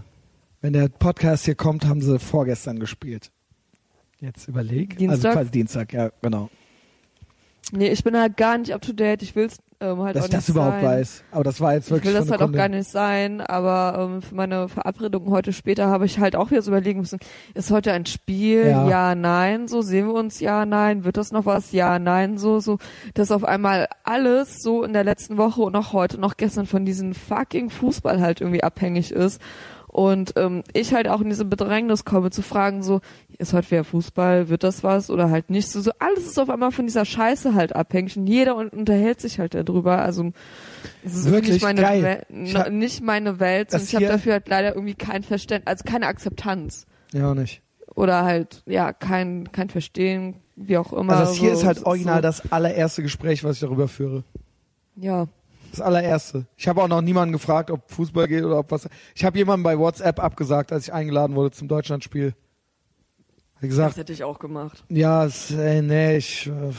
wenn 0.60 0.72
der 0.72 0.88
Podcast 0.88 1.46
hier 1.46 1.54
kommt, 1.54 1.86
haben 1.86 2.00
sie 2.02 2.18
vorgestern 2.18 2.78
gespielt. 2.78 3.32
Jetzt 4.20 4.48
überleg. 4.48 4.94
Also 4.94 5.06
Dienstag? 5.06 5.32
quasi 5.32 5.50
Dienstag, 5.50 5.92
ja, 5.92 6.10
genau. 6.20 6.50
Nee, 7.72 7.88
ich 7.88 8.02
bin 8.02 8.16
halt 8.16 8.36
gar 8.36 8.56
nicht 8.56 8.72
up 8.72 8.82
to 8.82 8.92
date. 8.92 9.22
Ich 9.22 9.36
will's 9.36 9.58
ähm, 9.80 10.02
halt 10.02 10.16
Dass 10.16 10.22
auch 10.22 10.26
ich 10.28 10.32
nicht 10.32 10.42
das 10.42 10.48
überhaupt 10.48 10.80
sein. 10.80 10.84
weiß. 10.84 11.22
Aber 11.30 11.44
das 11.44 11.60
war 11.60 11.74
jetzt 11.74 11.86
Ich 11.86 11.90
wirklich 11.92 12.12
will 12.12 12.20
das 12.20 12.30
halt 12.30 12.42
auch 12.42 12.50
gar 12.50 12.68
nicht 12.68 12.90
sein, 12.90 13.40
aber 13.40 14.10
ähm, 14.10 14.22
für 14.22 14.34
meine 14.34 14.68
Verabredung 14.68 15.30
heute 15.30 15.52
später 15.52 15.86
habe 15.86 16.04
ich 16.04 16.18
halt 16.18 16.34
auch 16.34 16.50
wieder 16.50 16.62
so 16.62 16.70
überlegen 16.70 17.00
müssen, 17.00 17.20
ist 17.54 17.70
heute 17.70 17.92
ein 17.92 18.04
Spiel? 18.06 18.66
Ja. 18.66 18.88
Ja. 18.88 19.14
nein, 19.14 19.68
so 19.68 19.82
sehen 19.82 20.08
wir 20.08 20.14
uns, 20.14 20.40
ja, 20.40 20.66
nein, 20.66 21.04
wird 21.04 21.16
das 21.16 21.30
noch 21.30 21.46
was? 21.46 21.70
Ja, 21.72 21.98
nein, 21.98 22.38
so, 22.38 22.58
so, 22.58 22.78
dass 23.14 23.30
auf 23.30 23.44
einmal 23.44 23.86
alles 24.02 24.62
so 24.62 24.82
in 24.82 24.92
der 24.92 25.04
letzten 25.04 25.36
Woche 25.36 25.62
und 25.62 25.76
auch 25.76 25.92
heute, 25.92 26.18
noch 26.18 26.36
gestern 26.36 26.66
von 26.66 26.84
diesem 26.84 27.14
fucking 27.14 27.70
Fußball 27.70 28.20
halt 28.20 28.40
irgendwie 28.40 28.64
abhängig 28.64 29.12
ist. 29.12 29.40
Und 29.86 30.34
ähm, 30.36 30.64
ich 30.74 30.92
halt 30.92 31.08
auch 31.08 31.20
in 31.20 31.30
diese 31.30 31.44
Bedrängnis 31.44 32.04
komme 32.04 32.30
zu 32.30 32.42
fragen, 32.42 32.82
so, 32.82 33.00
ist 33.38 33.52
heute 33.52 33.70
wieder 33.70 33.84
Fußball, 33.84 34.48
wird 34.48 34.64
das 34.64 34.82
was 34.82 35.10
oder 35.10 35.30
halt 35.30 35.48
nicht 35.48 35.68
so, 35.68 35.80
so 35.80 35.92
alles 36.00 36.26
ist 36.26 36.38
auf 36.40 36.50
einmal 36.50 36.72
von 36.72 36.86
dieser 36.86 37.04
Scheiße 37.04 37.54
halt 37.54 37.74
abhängig 37.76 38.16
und 38.16 38.26
jeder 38.26 38.56
un 38.56 38.68
unterhält 38.68 39.20
sich 39.20 39.38
halt 39.38 39.54
darüber. 39.54 39.98
Also 40.02 40.32
es 41.04 41.14
ist 41.14 41.30
Wirklich 41.30 41.54
nicht 41.54 41.62
meine 41.62 41.80
geil. 41.80 42.04
Wel- 42.30 42.44
Ich 42.44 42.52
na- 42.52 42.60
hab- 42.64 42.72
nicht 42.72 43.02
meine 43.02 43.38
Welt 43.38 43.72
und 43.72 43.82
ich 43.82 43.94
habe 43.94 44.06
dafür 44.06 44.32
halt 44.34 44.48
leider 44.48 44.74
irgendwie 44.74 44.94
kein 44.94 45.22
Verständnis, 45.22 45.68
also 45.68 45.84
keine 45.84 46.06
Akzeptanz 46.08 46.86
Ja, 47.12 47.30
auch 47.30 47.34
nicht. 47.34 47.62
oder 47.94 48.24
halt 48.24 48.62
ja 48.66 48.92
kein 48.92 49.52
kein 49.52 49.68
Verstehen, 49.70 50.36
wie 50.56 50.76
auch 50.76 50.92
immer. 50.92 51.12
Also 51.12 51.30
das 51.32 51.34
hier 51.38 51.50
so, 51.54 51.60
ist 51.60 51.64
halt 51.66 51.78
so- 51.78 51.86
original 51.86 52.20
das 52.20 52.50
allererste 52.50 53.02
Gespräch, 53.02 53.44
was 53.44 53.54
ich 53.56 53.60
darüber 53.60 53.86
führe. 53.86 54.24
Ja, 54.96 55.28
Das 55.70 55.80
allererste. 55.80 56.46
Ich 56.56 56.66
habe 56.66 56.82
auch 56.82 56.88
noch 56.88 57.02
niemanden 57.02 57.32
gefragt, 57.32 57.70
ob 57.70 57.88
Fußball 57.92 58.26
geht 58.26 58.42
oder 58.42 58.58
ob 58.58 58.72
was. 58.72 58.88
Ich 59.14 59.24
habe 59.24 59.38
jemanden 59.38 59.62
bei 59.62 59.78
WhatsApp 59.78 60.18
abgesagt, 60.18 60.72
als 60.72 60.88
ich 60.88 60.92
eingeladen 60.92 61.36
wurde 61.36 61.52
zum 61.52 61.68
Deutschlandspiel. 61.68 62.34
Hab 63.58 63.62
das 63.62 63.70
gesagt, 63.70 63.96
hätte 63.96 64.12
ich 64.12 64.22
auch 64.22 64.38
gemacht. 64.38 64.84
ja, 64.88 65.24
es, 65.24 65.50
ey, 65.50 65.82
nee, 65.82 66.18
ich 66.18 66.46
äh, 66.46 66.72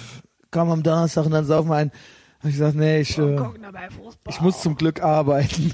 komm 0.50 0.72
am 0.72 0.82
Donnerstag 0.82 1.26
und 1.26 1.32
dann 1.32 1.44
saufen 1.44 1.70
wir 1.70 1.76
ein. 1.76 1.92
Hab 2.40 2.46
ich 2.46 2.54
gesagt, 2.54 2.76
nee, 2.78 3.02
ich, 3.02 3.18
äh, 3.18 3.38
ich 4.30 4.40
muss 4.40 4.62
zum 4.62 4.78
Glück 4.78 5.04
arbeiten. 5.04 5.74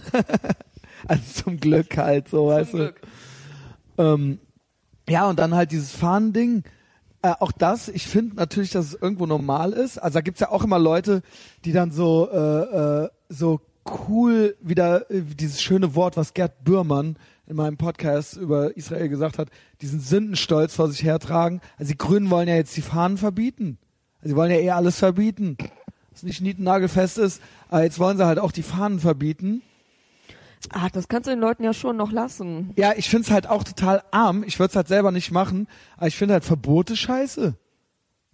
also 1.08 1.43
zum 1.43 1.60
Glück 1.60 1.95
halt 1.95 2.28
so, 2.28 2.47
weißt 2.47 2.72
Zum 2.72 2.80
du. 2.80 2.86
Glück. 2.86 3.01
Ähm, 3.99 4.39
ja, 5.08 5.30
und 5.30 5.38
dann 5.38 5.53
halt 5.53 5.72
dieses 5.72 5.91
Fahnending. 5.91 6.64
Äh, 7.22 7.34
auch 7.39 7.51
das, 7.51 7.88
ich 7.88 8.08
finde 8.08 8.38
natürlich, 8.38 8.72
dass 8.72 8.88
es 8.88 8.93
irgendwo 8.99 9.28
normal 9.28 9.74
ist. 9.74 9.99
Also 9.99 10.16
da 10.16 10.22
gibt's 10.22 10.39
ja 10.39 10.49
auch 10.49 10.64
immer 10.64 10.80
Leute, 10.80 11.22
die 11.66 11.72
dann 11.72 11.91
so, 11.91 12.28
äh, 12.32 13.03
äh, 13.03 13.10
so 13.30 13.62
cool 14.08 14.56
wieder 14.60 15.12
äh, 15.12 15.22
dieses 15.22 15.62
schöne 15.62 15.93
Wort, 15.93 16.18
was 16.18 16.34
Gerd 16.34 16.64
Bührmann 16.64 17.18
in 17.47 17.55
meinem 17.55 17.77
Podcast 17.77 18.37
über 18.37 18.75
Israel 18.75 19.09
gesagt 19.09 19.37
hat, 19.37 19.49
diesen 19.81 19.99
Sündenstolz 19.99 20.75
vor 20.75 20.89
sich 20.89 21.03
hertragen. 21.03 21.61
Also 21.77 21.91
die 21.91 21.97
Grünen 21.97 22.29
wollen 22.29 22.47
ja 22.47 22.55
jetzt 22.55 22.75
die 22.75 22.81
Fahnen 22.81 23.17
verbieten. 23.17 23.77
Also 24.19 24.29
sie 24.29 24.35
wollen 24.35 24.51
ja 24.51 24.57
eher 24.57 24.75
alles 24.75 24.97
verbieten. 24.97 25.57
Was 26.11 26.23
nicht 26.23 26.41
nietennagelfest 26.41 27.17
ist. 27.17 27.41
Aber 27.69 27.83
jetzt 27.83 27.99
wollen 27.99 28.17
sie 28.17 28.25
halt 28.25 28.39
auch 28.39 28.51
die 28.51 28.63
Fahnen 28.63 28.99
verbieten. 28.99 29.61
Ach, 30.71 30.89
das 30.89 31.07
kannst 31.07 31.27
du 31.27 31.31
den 31.31 31.39
Leuten 31.39 31.63
ja 31.63 31.73
schon 31.73 31.97
noch 31.97 32.11
lassen. 32.11 32.71
Ja, 32.75 32.93
ich 32.95 33.09
find's 33.09 33.29
halt 33.29 33.47
auch 33.47 33.63
total 33.63 34.01
arm. 34.11 34.43
Ich 34.43 34.59
würde 34.59 34.71
es 34.71 34.75
halt 34.75 34.87
selber 34.87 35.11
nicht 35.11 35.31
machen, 35.31 35.67
aber 35.97 36.07
ich 36.07 36.17
finde 36.17 36.33
halt 36.33 36.45
Verbote 36.45 36.95
scheiße. 36.95 37.55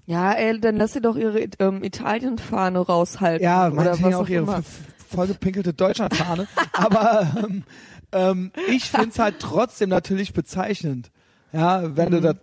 Ja, 0.06 0.32
ey, 0.34 0.60
dann 0.60 0.78
lass 0.78 0.94
sie 0.94 1.02
doch 1.02 1.16
ihre 1.16 1.40
ähm, 1.60 1.84
Italien-Fahne 1.84 2.80
raushalten. 2.80 3.44
Ja, 3.44 3.70
oder 3.70 4.02
was 4.02 4.14
auch 4.14 4.22
auch 4.22 4.30
ihre 4.30 4.64
vollgepinkelte 5.10 5.74
Deutschlandfahne. 5.74 6.48
aber 6.74 7.28
ähm, 7.44 7.64
ähm, 8.12 8.52
ich 8.68 8.90
find's 8.90 9.20
halt 9.20 9.36
trotzdem 9.40 9.90
natürlich 9.90 10.34
bezeichnend. 10.34 11.12
Ja, 11.54 11.96
wenn 11.96 12.12
du 12.12 12.22
das 12.22 12.36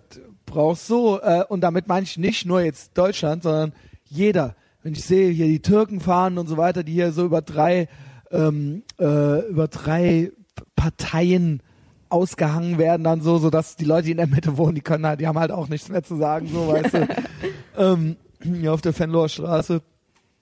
brauchst 0.47 0.87
so, 0.87 1.21
äh, 1.21 1.45
und 1.49 1.61
damit 1.61 1.89
meine 1.89 2.05
ich 2.05 2.19
nicht 2.19 2.47
nur 2.47 2.61
jetzt 2.61 2.97
Deutschland, 2.97 3.43
sondern 3.43 3.73
jeder. 4.05 4.55
Wenn 4.83 4.93
ich 4.93 5.05
sehe 5.05 5.31
hier 5.31 5.47
die 5.47 5.61
Türken 5.61 6.01
fahren 6.01 6.39
und 6.39 6.47
so 6.47 6.57
weiter, 6.57 6.83
die 6.83 6.93
hier 6.93 7.13
so 7.13 7.25
über 7.25 7.43
drei, 7.43 7.89
ähm, 8.31 8.83
äh, 8.99 9.49
über 9.49 9.69
drei 9.69 10.33
Parteien 10.77 11.63
ausgehangen 12.11 12.79
werden 12.79 13.05
dann 13.05 13.21
so, 13.21 13.39
so 13.39 13.51
dass 13.51 13.77
die 13.77 13.85
Leute, 13.85 14.05
die 14.05 14.13
in 14.13 14.17
der 14.17 14.27
Mitte 14.27 14.57
wohnen, 14.57 14.75
die 14.75 14.81
können 14.81 15.07
halt, 15.07 15.21
die 15.21 15.27
haben 15.27 15.39
halt 15.39 15.51
auch 15.51 15.69
nichts 15.69 15.89
mehr 15.89 16.03
zu 16.03 16.17
sagen, 16.17 16.49
so 16.51 16.69
weißt 16.69 16.95
du. 16.95 17.09
ähm, 17.77 18.17
hier 18.43 18.73
auf 18.73 18.81
der 18.81 18.93
Fenloher 18.93 19.29
Straße 19.29 19.83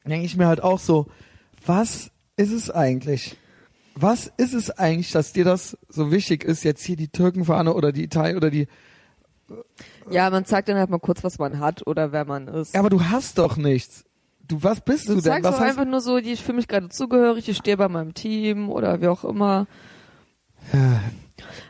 denke 0.05 0.27
ich 0.27 0.37
mir 0.37 0.47
halt 0.47 0.63
auch 0.63 0.79
so, 0.79 1.07
was 1.65 2.11
ist 2.37 2.53
es 2.53 2.71
eigentlich? 2.71 3.37
Was 3.99 4.31
ist 4.37 4.53
es 4.53 4.71
eigentlich, 4.71 5.11
dass 5.13 5.33
dir 5.33 5.45
das 5.45 5.77
so 5.89 6.11
wichtig 6.11 6.45
ist, 6.45 6.65
jetzt 6.65 6.85
hier 6.85 6.97
die 6.97 7.09
Türkenfahne 7.09 7.73
oder 7.75 7.93
die 7.93 8.05
Italien 8.05 8.37
oder 8.37 8.51
die 8.51 8.69
Ja, 10.11 10.29
man 10.31 10.45
zeigt 10.45 10.69
dann 10.69 10.77
halt 10.77 10.91
mal 10.91 10.99
kurz, 10.99 11.25
was 11.25 11.39
man 11.39 11.59
hat 11.61 11.87
oder 11.87 12.13
wer 12.13 12.25
man 12.27 12.47
ist. 12.47 12.75
Ja, 12.75 12.81
aber 12.81 12.91
du 12.91 13.03
hast 13.03 13.39
doch 13.39 13.57
nichts. 13.57 14.05
Du, 14.47 14.63
was 14.63 14.81
bist 14.81 15.09
du, 15.09 15.15
du, 15.15 15.21
denn? 15.23 15.23
sagst 15.23 15.45
Was 15.45 15.55
hast 15.61 15.63
einfach 15.71 15.87
nur 15.87 16.01
so, 16.01 16.21
die- 16.21 16.33
ich 16.33 16.43
fühle 16.45 16.57
mich 16.57 16.69
gerade 16.69 16.89
zugehörig, 16.91 17.49
ich 17.49 17.57
stehe 17.57 17.77
bei 17.79 17.89
meinem 17.89 18.13
Team 18.15 18.69
oder 18.71 19.01
wie 19.01 19.09
auch 19.09 19.25
immer. 19.25 19.67
Ja, 20.73 21.01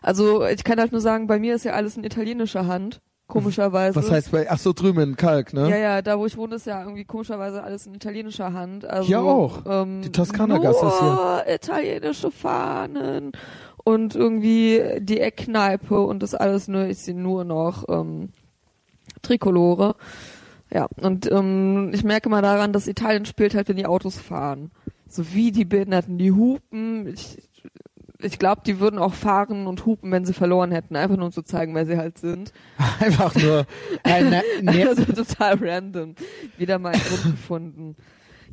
Also 0.02 0.44
ich 0.44 0.64
kann 0.64 0.78
halt 0.78 0.92
nur 0.92 1.00
sagen, 1.00 1.26
bei 1.26 1.38
mir 1.38 1.54
ist 1.54 1.64
ja 1.64 1.72
alles 1.72 1.96
in 1.96 2.04
italienischer 2.04 2.66
Hand, 2.66 3.00
komischerweise. 3.26 3.96
was 3.96 4.10
heißt 4.10 4.30
bei, 4.32 4.50
ach 4.50 4.58
so, 4.58 4.72
drüben 4.72 5.00
in 5.00 5.16
Kalk, 5.16 5.52
ne? 5.52 5.68
Ja, 5.68 5.76
ja, 5.76 6.02
da 6.02 6.18
wo 6.18 6.26
ich 6.26 6.36
wohne, 6.36 6.56
ist 6.56 6.66
ja 6.66 6.82
irgendwie 6.82 7.04
komischerweise 7.04 7.62
alles 7.62 7.86
in 7.86 7.94
italienischer 7.94 8.52
Hand. 8.52 8.84
Also, 8.84 9.06
Hier 9.06 9.20
auch. 9.22 9.62
Ähm, 9.66 10.02
Die 10.02 10.12
Toskana-Gasse 10.12 10.86
ist 10.86 11.02
nur 11.02 11.44
italienische 11.48 12.30
Fahnen 12.30 13.32
und 13.84 14.14
irgendwie 14.14 14.82
die 14.98 15.20
Eckkneipe 15.20 16.00
und 16.00 16.22
das 16.22 16.34
alles 16.34 16.68
nur, 16.68 16.86
ich 16.86 16.98
sehe 16.98 17.14
nur 17.14 17.44
noch 17.44 17.84
ähm, 17.88 18.30
Trikolore. 19.22 19.96
Ja, 20.72 20.88
und 21.00 21.30
ähm, 21.30 21.92
ich 21.94 22.02
merke 22.02 22.28
mal 22.28 22.42
daran, 22.42 22.72
dass 22.72 22.88
Italien 22.88 23.24
spielt 23.24 23.54
halt, 23.54 23.68
wenn 23.68 23.76
die 23.76 23.86
Autos 23.86 24.18
fahren. 24.18 24.72
So 25.08 25.32
wie 25.32 25.52
die 25.52 25.64
Behinderten, 25.64 26.18
die 26.18 26.32
hupen. 26.32 27.06
Ich, 27.06 27.38
ich 28.20 28.38
glaube, 28.38 28.62
die 28.66 28.80
würden 28.80 28.98
auch 28.98 29.14
fahren 29.14 29.66
und 29.66 29.84
hupen, 29.86 30.10
wenn 30.12 30.24
sie 30.24 30.32
verloren 30.32 30.72
hätten, 30.72 30.96
einfach 30.96 31.16
nur 31.16 31.26
um 31.26 31.32
zu 31.32 31.42
zeigen, 31.42 31.74
wer 31.74 31.86
sie 31.86 31.96
halt 31.96 32.18
sind. 32.18 32.52
Einfach 33.00 33.34
nur 33.34 33.66
ein 34.02 34.30
ne, 34.30 34.42
ne, 34.62 34.86
Also 34.88 35.04
total 35.04 35.58
random. 35.60 36.14
Wieder 36.58 36.78
mal 36.78 36.92
einen 36.94 37.02
Grund 37.02 37.22
gefunden. 37.36 37.96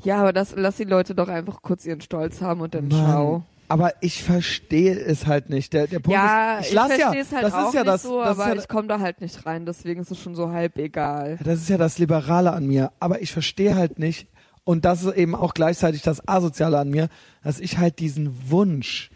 Ja, 0.04 0.18
aber 0.18 0.34
das, 0.34 0.54
lass 0.58 0.78
die 0.78 0.84
Leute 0.84 1.16
doch 1.16 1.28
einfach 1.30 1.62
kurz 1.62 1.86
ihren 1.86 2.02
Stolz 2.02 2.42
haben 2.42 2.62
und 2.62 2.74
dann 2.76 2.88
Mann. 2.90 3.00
schau. 3.00 3.44
Aber 3.70 3.94
ich 4.02 4.22
verstehe 4.24 5.00
es 5.00 5.26
halt 5.28 5.50
nicht. 5.50 5.72
Der, 5.74 5.88
der 5.88 6.00
Punkt 6.00 6.14
Ja, 6.18 6.58
ist, 6.60 6.66
ich, 6.66 6.68
ich 6.70 6.74
lass 6.76 6.90
ja, 6.90 6.98
verstehe 6.98 7.22
es 7.22 7.32
halt 7.32 7.44
das 7.46 7.54
auch 7.54 7.68
ist 7.70 7.74
ja 7.74 7.82
nicht 7.82 7.94
das, 7.94 8.04
so, 8.04 8.20
das 8.20 8.40
aber 8.40 8.54
ja, 8.54 8.60
ich 8.62 8.68
komme 8.68 8.88
da 8.88 9.00
halt 9.00 9.22
nicht 9.22 9.46
rein, 9.46 9.66
deswegen 9.66 10.02
ist 10.02 10.12
es 10.12 10.20
schon 10.20 10.36
so 10.36 10.50
halb 10.52 10.78
egal. 10.78 11.38
das 11.44 11.60
ist 11.60 11.70
ja 11.70 11.78
das 11.78 11.98
Liberale 11.98 12.52
an 12.52 12.68
mir. 12.68 12.92
Aber 13.00 13.22
ich 13.22 13.32
verstehe 13.32 13.76
halt 13.76 13.98
nicht, 14.00 14.28
und 14.66 14.86
das 14.86 15.04
ist 15.04 15.16
eben 15.16 15.36
auch 15.36 15.54
gleichzeitig 15.54 16.02
das 16.02 16.28
Asoziale 16.28 16.78
an 16.78 16.90
mir, 16.90 17.08
dass 17.44 17.60
ich 17.60 17.78
halt 17.78 18.00
diesen 18.00 18.50
Wunsch, 18.52 19.10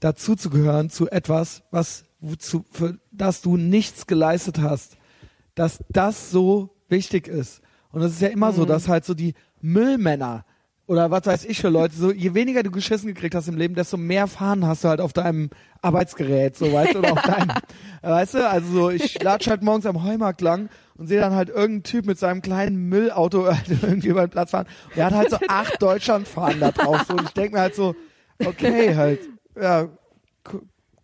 dazuzugehören 0.00 0.90
zu 0.90 1.08
etwas, 1.10 1.62
was, 1.70 2.04
wozu, 2.20 2.64
für 2.70 2.98
das 3.10 3.42
du 3.42 3.56
nichts 3.56 4.06
geleistet 4.06 4.60
hast, 4.60 4.96
dass 5.54 5.78
das 5.90 6.30
so 6.30 6.70
wichtig 6.88 7.28
ist. 7.28 7.60
Und 7.90 8.02
es 8.02 8.12
ist 8.12 8.22
ja 8.22 8.28
immer 8.28 8.52
so, 8.52 8.62
Mhm. 8.62 8.66
dass 8.68 8.88
halt 8.88 9.04
so 9.04 9.14
die 9.14 9.34
Müllmänner 9.60 10.44
oder 10.86 11.10
was 11.10 11.26
weiß 11.26 11.44
ich 11.44 11.60
für 11.60 11.68
Leute, 11.68 11.94
so 11.94 12.10
je 12.12 12.32
weniger 12.32 12.62
du 12.62 12.70
geschissen 12.70 13.08
gekriegt 13.08 13.34
hast 13.34 13.46
im 13.48 13.56
Leben, 13.58 13.74
desto 13.74 13.96
mehr 13.98 14.26
Fahnen 14.26 14.64
hast 14.66 14.84
du 14.84 14.88
halt 14.88 15.00
auf 15.02 15.12
deinem 15.12 15.50
Arbeitsgerät, 15.82 16.56
so 16.56 16.72
weißt 16.72 16.94
du, 16.94 16.98
oder 17.00 17.12
auf 17.12 17.22
deinem, 17.22 17.48
weißt 18.02 18.34
du, 18.34 18.48
also 18.48 18.72
so, 18.72 18.90
ich 18.90 19.22
latsch 19.22 19.48
halt 19.48 19.62
morgens 19.62 19.84
am 19.84 20.02
Heumarkt 20.02 20.40
lang 20.40 20.70
und 20.96 21.06
sehe 21.06 21.20
dann 21.20 21.34
halt 21.34 21.50
irgendeinen 21.50 21.82
Typ 21.82 22.06
mit 22.06 22.18
seinem 22.18 22.40
kleinen 22.40 22.88
Müllauto 22.88 23.46
halt 23.54 23.68
irgendwie 23.68 24.08
über 24.08 24.26
den 24.26 24.30
Platz 24.30 24.52
fahren. 24.52 24.66
Und 24.90 24.96
er 24.96 25.06
hat 25.06 25.14
halt 25.14 25.30
so 25.30 25.36
acht 25.48 25.82
Deutschlandfahnen 25.82 26.60
da 26.60 26.70
drauf, 26.70 27.02
so, 27.06 27.14
und 27.14 27.24
ich 27.24 27.30
denke 27.34 27.56
mir 27.56 27.60
halt 27.60 27.74
so, 27.74 27.94
okay, 28.44 28.96
halt, 28.96 29.20
ja, 29.60 29.88
co- 30.44 30.62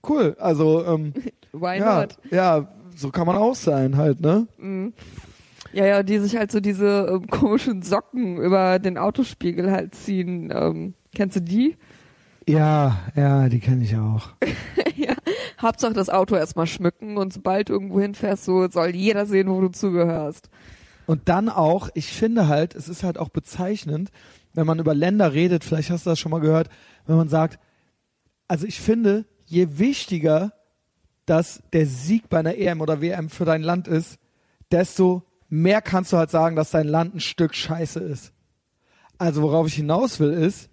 cool, 0.09 0.36
also, 0.38 0.84
ähm, 0.84 1.12
Why 1.52 1.78
ja, 1.78 2.00
not? 2.00 2.16
ja, 2.30 2.68
so 2.96 3.11
kann 3.11 3.26
man 3.26 3.36
auch 3.36 3.55
sein 3.55 3.96
halt, 3.96 4.20
ne? 4.20 4.46
Mhm. 4.59 4.92
Ja, 5.72 5.86
ja, 5.86 6.02
die 6.05 6.18
sich 6.18 6.36
halt 6.36 6.52
so 6.52 6.61
diese 6.61 7.09
ähm, 7.11 7.26
komischen 7.26 7.82
Socken 7.82 8.36
über 8.36 8.78
den 8.78 8.96
Autospiegel 8.96 9.72
halt 9.72 9.94
ziehen. 9.94 10.52
Ähm, 10.55 10.94
kennst 11.14 11.36
du 11.36 11.40
die? 11.40 11.76
Ja, 12.48 12.98
ja, 13.16 13.48
die 13.48 13.59
kenne 13.59 13.82
ich 13.82 13.96
auch. 13.96 14.28
ja. 14.96 15.14
Hauptsache 15.61 15.94
das 15.94 16.11
Auto 16.11 16.36
erstmal 16.36 16.66
schmücken 16.66 17.16
und 17.16 17.32
sobald 17.32 17.70
irgendwo 17.70 18.00
hinfährst, 18.00 18.44
so 18.44 18.68
soll 18.68 18.94
jeder 18.94 19.26
sehen, 19.26 19.48
wo 19.48 19.61
du 19.61 19.68
zugehörst. 19.68 20.48
Und 21.07 21.28
dann 21.28 21.48
auch, 21.48 21.88
ich 21.94 22.12
finde 22.12 22.48
halt, 22.48 22.74
es 22.74 22.88
ist 22.88 23.02
halt 23.02 23.18
auch 23.18 23.30
bezeichnend, 23.30 24.11
wenn 24.52 24.66
man 24.66 24.78
über 24.78 24.94
Länder 24.94 25.32
redet, 25.32 25.64
vielleicht 25.64 25.90
hast 25.90 26.07
du 26.07 26.11
das 26.11 26.18
schon 26.18 26.30
mal 26.30 26.40
gehört, 26.40 26.68
wenn 27.07 27.16
man 27.16 27.28
sagt, 27.28 27.59
also 28.49 28.66
ich 28.66 28.80
finde, 28.80 29.24
je 29.47 29.78
wichtiger 29.78 30.53
dass 31.26 31.62
der 31.72 31.86
Sieg 31.86 32.28
bei 32.28 32.38
einer 32.38 32.57
EM 32.57 32.80
oder 32.80 33.01
WM 33.01 33.30
für 33.30 33.45
dein 33.45 33.62
Land 33.62 33.88
ist, 33.88 34.18
desto 34.70 35.22
mehr 35.49 35.82
kannst 35.82 36.12
du 36.12 36.16
halt 36.16 36.30
sagen, 36.30 36.57
dass 36.57 36.70
dein 36.70 36.88
Land 36.88 37.14
ein 37.14 37.20
Stück 37.20 37.55
Scheiße 37.55 38.01
ist. 38.01 38.32
Also 39.18 39.42
worauf 39.42 39.66
ich 39.66 39.74
hinaus 39.74 40.20
will 40.20 40.32
ist, 40.32 40.68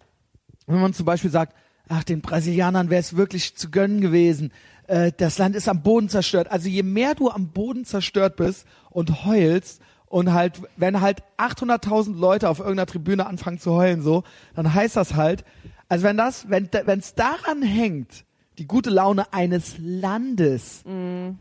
wenn 0.67 0.81
man 0.81 0.93
zum 0.93 1.05
Beispiel 1.05 1.29
sagt, 1.29 1.55
ach, 1.87 2.03
den 2.03 2.21
Brasilianern 2.21 2.89
wäre 2.89 2.99
es 2.99 3.15
wirklich 3.15 3.55
zu 3.55 3.69
gönnen 3.69 4.01
gewesen, 4.01 4.51
äh, 4.87 5.11
das 5.15 5.37
Land 5.37 5.55
ist 5.55 5.67
am 5.67 5.83
Boden 5.83 6.09
zerstört. 6.09 6.49
Also 6.51 6.69
je 6.69 6.83
mehr 6.83 7.15
du 7.15 7.29
am 7.29 7.49
Boden 7.49 7.85
zerstört 7.85 8.35
bist 8.35 8.65
und 8.89 9.25
heulst 9.25 9.81
und 10.07 10.33
halt, 10.33 10.61
wenn 10.77 11.01
halt 11.01 11.23
800.000 11.37 12.17
Leute 12.17 12.49
auf 12.49 12.59
irgendeiner 12.59 12.87
Tribüne 12.87 13.25
anfangen 13.27 13.59
zu 13.59 13.73
heulen 13.73 14.01
so, 14.01 14.23
dann 14.55 14.73
heißt 14.73 14.95
das 14.95 15.15
halt, 15.15 15.45
also 15.91 16.05
wenn 16.05 16.15
das, 16.17 16.49
wenn 16.49 16.69
es 16.99 17.15
daran 17.15 17.61
hängt, 17.61 18.23
die 18.57 18.65
gute 18.67 18.89
Laune 18.89 19.31
eines 19.33 19.75
Landes, 19.77 20.83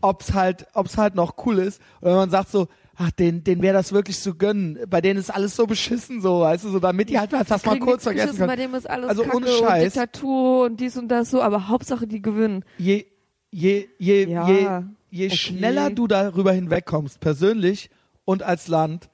ob's 0.01 0.33
halt, 0.33 0.67
ob's 0.75 0.97
halt 0.97 1.15
noch 1.15 1.35
cool 1.47 1.59
ist, 1.59 1.81
oder 2.01 2.11
wenn 2.13 2.17
man 2.19 2.31
sagt 2.31 2.51
so, 2.51 2.67
ach, 2.97 3.11
den, 3.13 3.45
den 3.45 3.63
wäre 3.63 3.75
das 3.75 3.93
wirklich 3.93 4.19
zu 4.19 4.35
gönnen, 4.35 4.79
bei 4.89 5.01
denen 5.01 5.19
ist 5.21 5.31
alles 5.31 5.55
so 5.55 5.67
beschissen 5.67 6.21
so, 6.21 6.41
weißt 6.41 6.65
du, 6.65 6.69
so 6.71 6.79
damit 6.81 7.09
die 7.11 7.19
halt 7.19 7.33
das 7.33 7.65
mal 7.65 7.79
kurz 7.79 8.03
vergessen 8.03 8.27
geschissen, 8.33 8.47
Bei 8.47 8.57
können. 8.57 8.71
dem 8.73 8.75
ist 8.79 8.91
alles 8.91 9.09
Also 9.11 9.23
Kacke 9.23 9.37
ohne 9.37 9.47
und 9.47 9.59
Scheiß. 9.59 9.85
Diktatur 9.93 10.65
und 10.67 10.81
dies 10.81 10.97
und 10.97 11.09
das 11.09 11.31
so, 11.31 11.41
aber 11.43 11.69
Hauptsache 11.69 12.07
die 12.07 12.21
gewinnen. 12.21 12.65
je, 12.79 13.07
je, 13.51 13.87
je, 13.99 14.25
Ja, 14.29 14.49
je, 14.49 14.83
je 15.11 15.27
okay. 15.27 15.37
schneller 15.37 15.91
du 15.91 16.07
darüber 16.09 16.53
hinwegkommst, 16.53 17.21
persönlich 17.21 17.89
und 18.25 18.43
als 18.43 18.67
Land, 18.69 19.09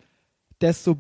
desto 0.61 0.97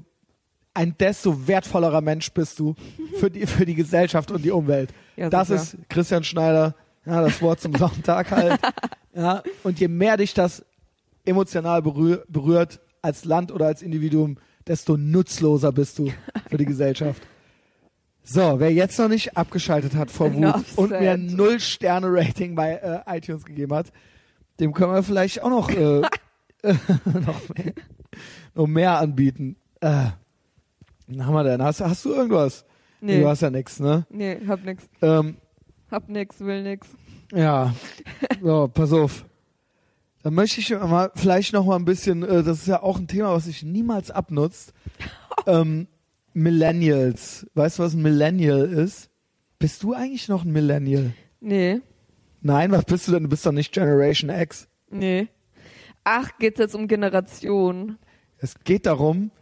ein 0.76 0.94
desto 0.98 1.46
wertvollerer 1.48 2.02
Mensch 2.02 2.30
bist 2.32 2.58
du 2.60 2.74
für 3.18 3.30
die, 3.30 3.46
für 3.46 3.64
die 3.64 3.74
Gesellschaft 3.74 4.30
und 4.30 4.44
die 4.44 4.50
Umwelt. 4.50 4.92
Ja, 5.16 5.30
das 5.30 5.48
sicher. 5.48 5.62
ist 5.62 5.76
Christian 5.88 6.22
Schneider, 6.22 6.74
ja, 7.06 7.22
das 7.22 7.40
Wort 7.40 7.60
zum 7.60 7.74
Sonntag 7.78 8.30
halt. 8.30 8.60
Ja, 9.14 9.42
und 9.62 9.80
je 9.80 9.88
mehr 9.88 10.18
dich 10.18 10.34
das 10.34 10.64
emotional 11.24 11.82
berühr, 11.82 12.24
berührt 12.28 12.80
als 13.00 13.24
Land 13.24 13.50
oder 13.50 13.66
als 13.66 13.82
Individuum, 13.82 14.36
desto 14.66 14.96
nutzloser 14.96 15.72
bist 15.72 15.98
du 15.98 16.12
für 16.50 16.58
die 16.58 16.66
Gesellschaft. 16.66 17.22
So, 18.22 18.58
wer 18.58 18.72
jetzt 18.72 18.98
noch 18.98 19.08
nicht 19.08 19.36
abgeschaltet 19.36 19.94
hat 19.94 20.10
vor 20.10 20.34
Wut 20.34 20.36
Enough 20.36 20.76
und 20.76 20.90
mir 20.90 21.12
ein 21.12 21.26
Null-Sterne-Rating 21.26 22.56
bei 22.56 22.72
äh, 22.74 23.16
iTunes 23.16 23.44
gegeben 23.44 23.72
hat, 23.72 23.92
dem 24.58 24.72
können 24.72 24.92
wir 24.92 25.02
vielleicht 25.04 25.42
auch 25.42 25.50
noch, 25.50 25.70
äh, 25.70 26.00
noch, 27.04 27.48
mehr, 27.54 27.72
noch 28.54 28.66
mehr 28.66 28.98
anbieten. 28.98 29.56
Äh, 29.80 30.06
was 31.08 31.26
haben 31.26 31.34
wir 31.34 31.44
denn? 31.44 31.62
Hast, 31.62 31.80
hast 31.80 32.04
du 32.04 32.12
irgendwas? 32.12 32.64
Nee, 33.00 33.20
Du 33.20 33.28
hast 33.28 33.42
ja 33.42 33.50
nichts, 33.50 33.78
ne? 33.80 34.06
nee, 34.10 34.38
hab 34.48 34.64
nix. 34.64 34.84
Ähm, 35.02 35.36
Hab 35.90 36.08
nix, 36.08 36.40
will 36.40 36.62
nix. 36.62 36.88
ja, 37.32 37.74
so, 38.42 38.68
pass 38.72 38.92
auf. 38.92 39.24
Dann 40.22 40.34
möchte 40.34 40.60
ich 40.60 40.70
mal 40.70 41.10
vielleicht 41.14 41.52
noch 41.52 41.64
mal 41.66 41.76
ein 41.76 41.84
bisschen, 41.84 42.22
äh, 42.24 42.42
das 42.42 42.58
ist 42.62 42.66
ja 42.66 42.82
auch 42.82 42.98
ein 42.98 43.06
Thema, 43.06 43.32
was 43.32 43.44
sich 43.44 43.62
niemals 43.62 44.10
abnutzt. 44.10 44.72
ähm, 45.46 45.86
Millennials. 46.32 47.46
Weißt 47.54 47.78
du, 47.78 47.82
was 47.84 47.94
ein 47.94 48.02
Millennial 48.02 48.64
ist? 48.72 49.10
Bist 49.58 49.82
du 49.82 49.94
eigentlich 49.94 50.28
noch 50.28 50.44
ein 50.44 50.52
Millennial? 50.52 51.12
Nee, 51.40 51.80
Nein, 52.42 52.70
was 52.70 52.84
bist 52.84 53.08
du 53.08 53.12
denn? 53.12 53.24
Du 53.24 53.28
bist 53.28 53.44
doch 53.44 53.52
nicht 53.52 53.72
Generation 53.72 54.30
X. 54.30 54.68
nee. 54.90 55.28
Ach, 56.08 56.30
geht's 56.38 56.60
jetzt 56.60 56.76
um 56.76 56.86
Generation? 56.86 57.98
Es 58.38 58.54
geht 58.62 58.86
darum, 58.86 59.32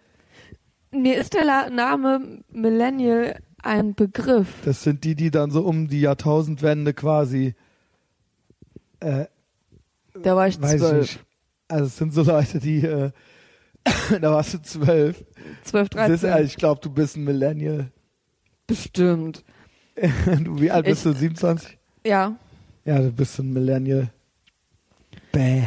Mir 0.94 1.18
ist 1.18 1.34
der 1.34 1.44
La 1.44 1.70
Name 1.70 2.42
Millennial 2.52 3.40
ein 3.62 3.94
Begriff. 3.94 4.48
das 4.64 4.82
sind 4.82 5.04
die, 5.04 5.14
die 5.14 5.30
dann 5.30 5.50
so 5.50 5.62
um 5.62 5.88
die 5.88 6.00
Jahrtausendwende 6.00 6.92
quasi, 6.94 7.54
äh, 9.00 9.24
Da 10.22 10.36
war 10.36 10.46
ich 10.48 10.58
zwölf. 10.60 11.18
Also 11.68 11.86
es 11.86 11.96
sind 11.96 12.12
so 12.12 12.22
Leute, 12.22 12.58
die, 12.60 12.84
äh, 12.84 13.10
da 14.20 14.32
warst 14.32 14.54
du 14.54 14.62
zwölf. 14.62 15.24
Zwölf, 15.62 15.88
dreizehn. 15.88 16.30
äh, 16.30 16.42
ich 16.42 16.56
glaube, 16.56 16.80
du 16.82 16.90
bist 16.90 17.16
ein 17.16 17.24
Millennial. 17.24 17.90
Bestimmt. 18.66 19.44
du, 19.96 20.60
wie 20.60 20.70
alt 20.70 20.84
bist 20.86 21.06
Ich- 21.06 21.12
du? 21.12 21.18
27? 21.18 21.78
Ja. 22.06 22.36
Ja, 22.84 22.98
du 22.98 23.10
bist 23.12 23.38
ein 23.38 23.52
Millennial. 23.52 24.10
Bäh. 25.32 25.64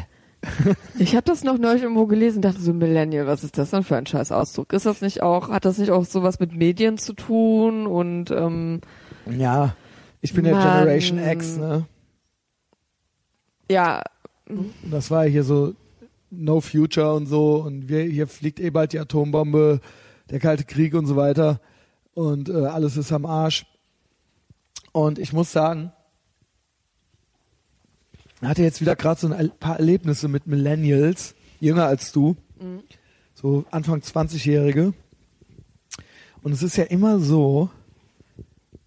Ich 0.99 1.15
habe 1.15 1.25
das 1.25 1.43
noch 1.43 1.57
neulich 1.57 1.83
irgendwo 1.83 2.05
gelesen, 2.05 2.41
dachte 2.41 2.61
so 2.61 2.73
Millennial, 2.73 3.27
was 3.27 3.43
ist 3.43 3.57
das 3.57 3.71
denn 3.71 3.83
für 3.83 3.97
ein 3.97 4.05
scheiß 4.05 4.31
Ausdruck? 4.31 4.71
Ist 4.73 4.85
das 4.85 5.01
nicht 5.01 5.21
auch, 5.23 5.49
hat 5.49 5.65
das 5.65 5.77
nicht 5.77 5.91
auch 5.91 6.05
sowas 6.05 6.39
mit 6.39 6.53
Medien 6.55 6.97
zu 6.97 7.13
tun 7.13 7.87
und 7.87 8.31
ähm, 8.31 8.81
Ja, 9.37 9.75
Ich 10.21 10.33
bin 10.33 10.45
ja. 10.45 10.51
Generation 10.51 11.19
X, 11.19 11.57
ne? 11.57 11.85
Ja, 13.69 14.01
Und 14.47 14.73
das 14.83 15.11
war 15.11 15.25
hier 15.25 15.43
so 15.43 15.73
No 16.29 16.61
Future 16.61 17.13
und 17.13 17.25
so 17.25 17.55
und 17.55 17.89
wir, 17.89 18.01
hier 18.03 18.27
fliegt 18.27 18.59
eh 18.59 18.69
bald 18.69 18.93
die 18.93 18.99
Atombombe, 18.99 19.79
der 20.29 20.39
Kalte 20.39 20.63
Krieg 20.65 20.93
und 20.93 21.05
so 21.05 21.15
weiter 21.15 21.59
und 22.13 22.49
äh, 22.49 22.65
alles 22.65 22.97
ist 22.97 23.11
am 23.11 23.25
Arsch. 23.25 23.65
Und 24.91 25.19
ich 25.19 25.33
muss 25.33 25.51
sagen, 25.51 25.91
hatte 28.41 28.61
jetzt 28.63 28.81
wieder 28.81 28.95
gerade 28.95 29.19
so 29.19 29.27
ein 29.31 29.51
paar 29.59 29.77
Erlebnisse 29.77 30.27
mit 30.27 30.47
Millennials, 30.47 31.35
jünger 31.59 31.85
als 31.85 32.11
du, 32.11 32.35
so 33.33 33.65
Anfang 33.71 33.99
20-Jährige. 34.01 34.93
Und 36.43 36.51
es 36.51 36.61
ist 36.63 36.77
ja 36.77 36.83
immer 36.85 37.19
so, 37.19 37.69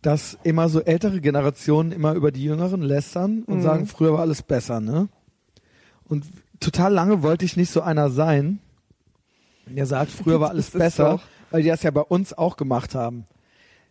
dass 0.03 0.39
immer 0.45 0.69
so 0.69 0.81
ältere 0.81 1.21
Generationen 1.21 1.93
immer 1.93 2.15
über 2.15 2.31
die 2.33 2.45
Jüngeren 2.45 2.81
lästern 2.83 3.43
und 3.45 3.59
Mhm. 3.59 3.63
sagen, 3.63 3.87
früher 3.87 4.13
war 4.13 4.21
alles 4.21 4.43
besser, 4.43 4.81
ne? 4.81 5.09
Und 6.05 6.25
total 6.59 6.93
lange 6.93 7.23
wollte 7.23 7.45
ich 7.45 7.57
nicht 7.57 7.71
so 7.71 7.83
einer 7.83 8.11
sein, 8.11 8.61
der 9.67 9.87
sagt, 9.87 10.11
früher 10.11 10.41
war 10.41 10.51
alles 10.51 10.71
besser, 10.71 11.21
weil 11.51 11.63
die 11.63 11.69
das 11.69 11.83
ja 11.83 11.91
bei 11.91 12.01
uns 12.01 12.33
auch 12.33 12.57
gemacht 12.57 12.95
haben. 12.95 13.27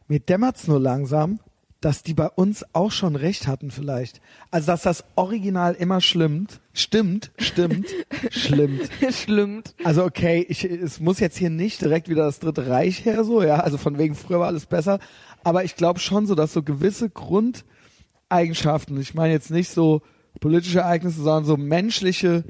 Mir 0.07 0.19
dämmert's 0.19 0.67
nur 0.67 0.79
langsam, 0.79 1.39
dass 1.81 2.03
die 2.03 2.13
bei 2.13 2.27
uns 2.27 2.65
auch 2.73 2.91
schon 2.91 3.15
recht 3.15 3.47
hatten 3.47 3.71
vielleicht. 3.71 4.19
Also 4.51 4.67
dass 4.67 4.81
das 4.81 5.05
Original 5.15 5.73
immer 5.75 6.01
schlimmt, 6.01 6.59
stimmt, 6.73 7.31
stimmt, 7.37 7.87
schlimmt. 8.31 8.89
schlimmt. 9.11 9.75
Also 9.83 10.03
okay, 10.03 10.45
ich, 10.49 10.65
es 10.65 10.99
muss 10.99 11.19
jetzt 11.19 11.37
hier 11.37 11.49
nicht 11.49 11.81
direkt 11.81 12.09
wieder 12.09 12.25
das 12.25 12.39
Dritte 12.39 12.67
Reich 12.67 13.05
her, 13.05 13.23
so 13.23 13.41
ja, 13.41 13.61
also 13.61 13.77
von 13.77 13.97
wegen 13.97 14.15
früher 14.15 14.39
war 14.39 14.47
alles 14.47 14.65
besser, 14.65 14.99
aber 15.43 15.63
ich 15.63 15.75
glaube 15.75 15.99
schon 15.99 16.25
so, 16.25 16.35
dass 16.35 16.51
so 16.51 16.63
gewisse 16.63 17.09
Grundeigenschaften, 17.09 18.99
ich 18.99 19.13
meine 19.13 19.33
jetzt 19.33 19.51
nicht 19.51 19.69
so 19.69 20.01
politische 20.41 20.79
Ereignisse, 20.79 21.21
sondern 21.21 21.45
so 21.45 21.55
menschliche, 21.55 22.43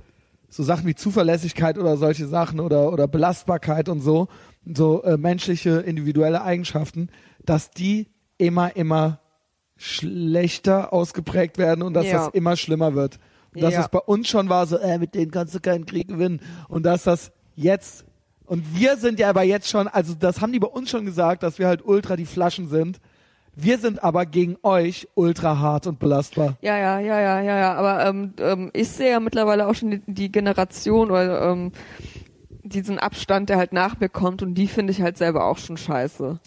so 0.50 0.64
Sachen 0.64 0.88
wie 0.88 0.96
Zuverlässigkeit 0.96 1.78
oder 1.78 1.98
solche 1.98 2.28
Sachen 2.28 2.60
oder 2.60 2.92
oder 2.92 3.08
Belastbarkeit 3.08 3.90
und 3.90 4.02
so, 4.02 4.28
so 4.66 5.04
äh, 5.04 5.18
menschliche 5.18 5.82
individuelle 5.82 6.42
Eigenschaften, 6.42 7.10
dass 7.46 7.70
die 7.70 8.08
immer 8.40 8.76
immer 8.76 9.20
schlechter 9.78 10.92
ausgeprägt 10.92 11.58
werden 11.58 11.84
und 11.84 11.94
dass 11.94 12.08
Ja. 12.08 12.26
das 12.26 12.34
immer 12.34 12.56
schlimmer 12.58 12.96
wird. 12.96 13.20
Und 13.54 13.62
dass 13.64 13.74
Ja. 13.74 13.82
es 13.82 13.88
bei 13.90 14.00
uns 14.00 14.28
schon 14.28 14.50
war, 14.50 14.66
so, 14.68 14.78
äh, 14.78 14.98
mit 14.98 15.16
denen 15.16 15.32
kannst 15.32 15.56
du 15.56 15.60
keinen 15.60 15.86
Krieg 15.86 16.08
gewinnen. 16.10 16.42
Und 16.68 16.86
dass 16.86 17.04
das 17.04 17.32
jetzt, 17.56 18.06
und 18.46 18.64
wir 18.78 18.98
sind 18.98 19.20
ja 19.20 19.30
aber 19.30 19.44
jetzt 19.44 19.70
schon, 19.70 19.88
also 19.88 20.14
das 20.16 20.42
haben 20.42 20.52
die 20.52 20.60
bei 20.60 20.68
uns 20.68 20.90
schon 20.90 21.06
gesagt, 21.06 21.44
dass 21.44 21.60
wir 21.60 21.68
halt 21.68 21.84
ultra 21.86 22.16
die 22.16 22.26
Flaschen 22.26 22.68
sind. 22.68 23.00
Wir 23.56 23.78
sind 23.78 24.04
aber 24.04 24.26
gegen 24.26 24.58
euch 24.64 25.08
ultra 25.16 25.60
hart 25.60 25.88
und 25.88 26.00
belastbar. 26.00 26.58
Ja, 26.62 26.78
ja, 26.78 27.00
ja, 27.00 27.20
ja, 27.20 27.42
ja, 27.42 27.58
ja. 27.58 27.74
Aber 27.76 28.06
ähm, 28.06 28.34
ähm, 28.40 28.70
ich 28.74 28.90
sehe 28.90 29.12
ja 29.12 29.20
mittlerweile 29.20 29.68
auch 29.68 29.76
schon 29.76 29.92
die, 29.92 30.02
die 30.08 30.32
Generation 30.32 31.10
oder 31.10 31.50
ähm, 31.52 31.72
diesen 32.64 33.00
Abstand, 33.00 33.50
der 33.50 33.58
halt 33.58 33.74
nach 33.74 34.00
mir 34.00 34.10
kommt 34.10 34.44
und 34.44 34.54
die 34.56 34.68
finde 34.68 34.92
ich 34.92 35.02
halt 35.02 35.18
selber 35.18 35.46
auch 35.46 35.58
schon 35.58 35.78
scheiße. 35.78 36.40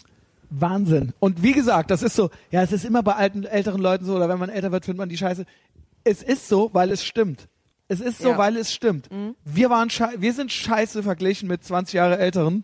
Wahnsinn. 0.59 1.13
Und 1.19 1.41
wie 1.43 1.53
gesagt, 1.53 1.91
das 1.91 2.03
ist 2.03 2.15
so, 2.15 2.29
ja, 2.51 2.61
es 2.61 2.71
ist 2.71 2.85
immer 2.85 3.03
bei 3.03 3.13
alten, 3.15 3.43
älteren 3.43 3.81
Leuten 3.81 4.05
so, 4.05 4.15
oder 4.15 4.29
wenn 4.29 4.39
man 4.39 4.49
älter 4.49 4.71
wird, 4.71 4.85
findet 4.85 4.99
man 4.99 5.09
die 5.09 5.17
Scheiße. 5.17 5.45
Es 6.03 6.21
ist 6.21 6.47
so, 6.47 6.69
weil 6.73 6.91
es 6.91 7.03
stimmt. 7.03 7.47
Es 7.87 7.99
ist 7.99 8.19
so, 8.19 8.29
Ja. 8.31 8.37
weil 8.37 8.57
es 8.57 8.73
stimmt. 8.73 9.09
Wir 9.45 9.69
waren 9.69 9.89
wir 9.89 10.33
sind 10.33 10.51
scheiße 10.51 11.03
verglichen 11.03 11.47
mit 11.47 11.63
20 11.63 11.93
Jahre 11.95 12.17
älteren. 12.17 12.63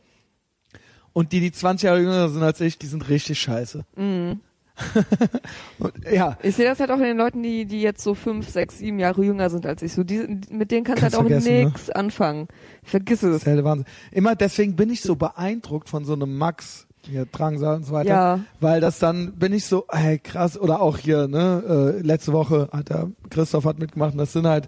Und 1.14 1.32
die, 1.32 1.40
die 1.40 1.52
20 1.52 1.86
Jahre 1.88 2.00
jünger 2.00 2.30
sind 2.30 2.44
als 2.44 2.62
ich, 2.62 2.78
die 2.78 2.88
sind 2.88 3.10
richtig 3.10 3.40
scheiße. 3.40 3.84
und, 5.80 5.94
ja, 6.12 6.38
Ich 6.42 6.56
sehe 6.56 6.66
das 6.66 6.80
halt 6.80 6.92
auch 6.92 6.98
in 6.98 7.04
den 7.04 7.18
Leuten, 7.18 7.44
die, 7.44 7.66
die 7.66 7.82
jetzt 7.82 8.02
so 8.04 8.14
fünf, 8.16 8.50
sechs, 8.50 8.78
sieben 8.78 9.00
Jahre 9.00 9.24
jünger 9.24 9.50
sind 9.50 9.66
als 9.66 9.82
ich. 9.82 9.94
So, 9.94 10.04
die, 10.04 10.40
mit 10.50 10.72
denen 10.72 10.86
kannst 10.86 11.02
du 11.02 11.04
halt 11.04 11.16
auch 11.16 11.28
vergessen, 11.28 11.74
ne? 11.88 11.96
anfangen. 11.96 12.48
Vergiss 12.84 13.24
es. 13.24 13.30
das 13.30 13.38
ist 13.38 13.48
der 13.48 13.64
Wahnsinn. 13.64 13.86
Immer 14.12 14.36
deswegen 14.36 14.76
bin 14.76 14.90
ich 14.90 15.02
so 15.02 15.16
beeindruckt 15.16 15.90
von 15.90 16.06
so 16.06 16.14
einem 16.14 16.38
Max, 16.38 16.88
hier 17.06 17.26
Drangsal 17.26 17.78
und 17.78 17.84
so 17.86 17.94
weiter. 17.94 18.10
Ja. 18.10 18.40
Weil 18.60 18.82
das 18.82 19.00
dann 19.00 19.34
bin 19.34 19.54
ich 19.54 19.66
so, 19.66 19.86
hey, 19.90 20.20
krass, 20.20 20.58
oder 20.60 20.82
auch 20.82 20.98
hier, 20.98 21.28
ne, 21.28 21.96
äh, 22.00 22.02
letzte 22.06 22.34
Woche 22.34 22.70
hat 22.72 22.90
der 22.90 23.10
Christoph 23.30 23.66
hat 23.66 23.80
mitgemacht 23.80 24.12
und 24.14 24.18
das 24.20 24.34
sind 24.34 24.46
halt, 24.48 24.68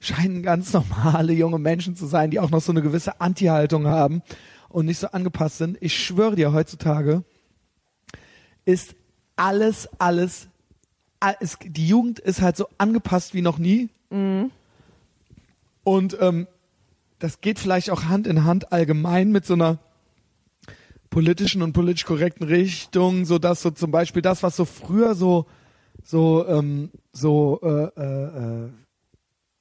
scheinen 0.00 0.42
ganz 0.42 0.72
normale 0.74 1.32
junge 1.32 1.58
Menschen 1.58 1.94
zu 1.96 2.06
sein, 2.06 2.30
die 2.30 2.40
auch 2.40 2.50
noch 2.50 2.60
so 2.60 2.72
eine 2.72 2.82
gewisse 2.82 3.20
Anti-Haltung 3.20 3.86
haben 3.86 4.22
und 4.68 4.86
nicht 4.86 4.98
so 4.98 5.08
angepasst 5.08 5.58
sind. 5.58 5.78
Ich 5.80 5.96
schwöre 5.96 6.34
dir, 6.36 6.52
heutzutage 6.52 7.22
ist 8.64 8.96
alles, 9.36 9.88
alles, 9.98 10.48
all- 11.20 11.36
es, 11.40 11.58
die 11.64 11.86
Jugend 11.86 12.18
ist 12.18 12.40
halt 12.42 12.56
so 12.56 12.66
angepasst 12.78 13.32
wie 13.34 13.42
noch 13.42 13.58
nie. 13.58 13.88
Und 15.84 16.16
ähm, 16.20 16.46
das 17.18 17.40
geht 17.40 17.58
vielleicht 17.58 17.90
auch 17.90 18.04
Hand 18.04 18.26
in 18.26 18.44
Hand 18.44 18.72
allgemein 18.72 19.30
mit 19.30 19.46
so 19.46 19.54
einer 19.54 19.78
politischen 21.10 21.62
und 21.62 21.72
politisch 21.72 22.04
korrekten 22.04 22.46
Richtung, 22.46 23.24
so 23.24 23.38
dass 23.38 23.62
so 23.62 23.70
zum 23.70 23.90
Beispiel 23.90 24.22
das, 24.22 24.42
was 24.42 24.56
so 24.56 24.64
früher 24.64 25.14
so 25.14 25.46
so 26.02 26.46
ähm, 26.46 26.90
so 27.12 27.60
äh, 27.62 28.00
äh, 28.00 28.64
äh, 28.64 28.70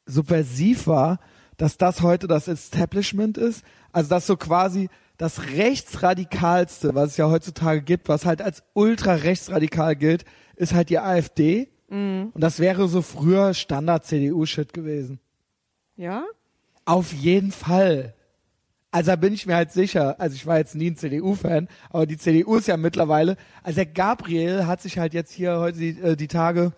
subversiv 0.06 0.88
war, 0.88 1.20
dass 1.58 1.78
das 1.78 2.02
heute 2.02 2.28
das 2.28 2.48
Establishment 2.48 3.38
ist. 3.38 3.64
Also 3.92 4.10
dass 4.10 4.28
so 4.28 4.38
quasi 4.38 4.90
das 5.18 5.48
rechtsradikalste, 5.48 6.94
was 6.94 7.12
es 7.12 7.18
ja 7.18 7.30
heutzutage 7.30 7.82
gibt, 7.82 8.10
was 8.10 8.26
halt 8.26 8.42
als 8.42 8.64
ultra 8.74 9.14
rechtsradikal 9.14 9.96
gilt, 9.96 10.26
ist 10.56 10.74
halt 10.74 10.90
die 10.90 11.00
AfD. 11.00 11.70
Und 12.34 12.42
das 12.42 12.60
wäre 12.60 12.88
so 12.88 13.02
früher 13.02 13.54
Standard-CDU-Shit 13.54 14.74
gewesen. 14.74 15.20
Ja? 15.96 16.26
Auf 16.84 17.14
jeden 17.14 17.52
Fall. 17.52 18.14
Also 18.96 19.12
da 19.12 19.18
bin 19.18 19.34
ich 19.34 19.46
mir 19.46 19.58
halt 19.58 19.74
sicher. 19.74 20.16
Also 20.22 20.38
ich 20.38 20.46
war 20.46 20.58
jetzt 20.58 20.74
nie 20.74 20.90
ein 20.90 20.96
CDU-Fan, 20.96 21.68
aber 21.90 22.06
die 22.06 22.18
CDU 22.18 22.56
ist 22.56 22.70
ja 22.70 22.78
mittlerweile. 22.78 23.36
Also 23.62 23.76
der 23.76 23.88
Gabriel 23.88 24.68
hat 24.68 24.82
sich 24.82 24.98
halt 24.98 25.14
jetzt 25.14 25.34
hier 25.34 25.60
heute 25.60 25.78
die, 25.78 26.00
äh, 26.00 26.16
die 26.16 26.30
Tage 26.30 26.72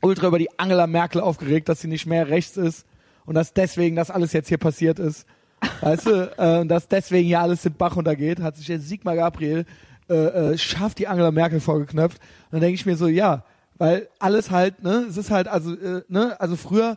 ultra 0.00 0.28
über 0.28 0.38
die 0.38 0.48
Angela 0.58 0.86
Merkel 0.86 1.20
aufgeregt, 1.20 1.68
dass 1.68 1.82
sie 1.82 1.88
nicht 1.88 2.06
mehr 2.06 2.28
rechts 2.28 2.56
ist 2.56 2.86
und 3.26 3.34
dass 3.34 3.52
deswegen 3.52 3.96
das 3.96 4.10
alles 4.10 4.32
jetzt 4.32 4.48
hier 4.48 4.56
passiert 4.56 4.98
ist. 4.98 5.26
Weißt 5.82 6.06
du, 6.06 6.32
äh, 6.38 6.64
dass 6.64 6.88
deswegen 6.88 7.26
hier 7.26 7.40
alles 7.40 7.60
den 7.60 7.74
Bach 7.74 7.96
runtergeht, 7.96 8.40
hat 8.40 8.56
sich 8.56 8.68
jetzt 8.68 8.88
Sigmar 8.88 9.16
Gabriel 9.16 9.66
äh, 10.08 10.14
äh, 10.14 10.56
scharf 10.56 10.94
die 10.94 11.06
Angela 11.06 11.32
Merkel 11.32 11.60
vorgeknöpft. 11.60 12.16
Und 12.18 12.52
dann 12.52 12.60
denke 12.62 12.76
ich 12.76 12.86
mir 12.86 12.96
so, 12.96 13.08
ja, 13.08 13.44
weil 13.76 14.08
alles 14.18 14.50
halt, 14.50 14.82
ne, 14.82 15.04
es 15.06 15.18
ist 15.18 15.30
halt, 15.30 15.48
also, 15.48 15.74
äh, 15.74 16.00
ne, 16.08 16.34
also 16.40 16.56
früher, 16.56 16.96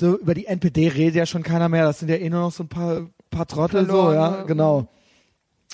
so 0.00 0.18
über 0.18 0.34
die 0.34 0.46
NPD 0.46 0.88
redet 0.88 1.14
ja 1.14 1.24
schon 1.24 1.44
keiner 1.44 1.68
mehr, 1.68 1.84
das 1.84 2.00
sind 2.00 2.08
ja 2.08 2.16
eh 2.16 2.28
nur 2.28 2.40
noch 2.40 2.52
so 2.52 2.64
ein 2.64 2.68
paar, 2.68 3.06
paar 3.30 3.46
Trottel, 3.46 3.86
so, 3.86 3.92
Verlorene. 3.92 4.14
ja, 4.16 4.42
genau. 4.42 4.86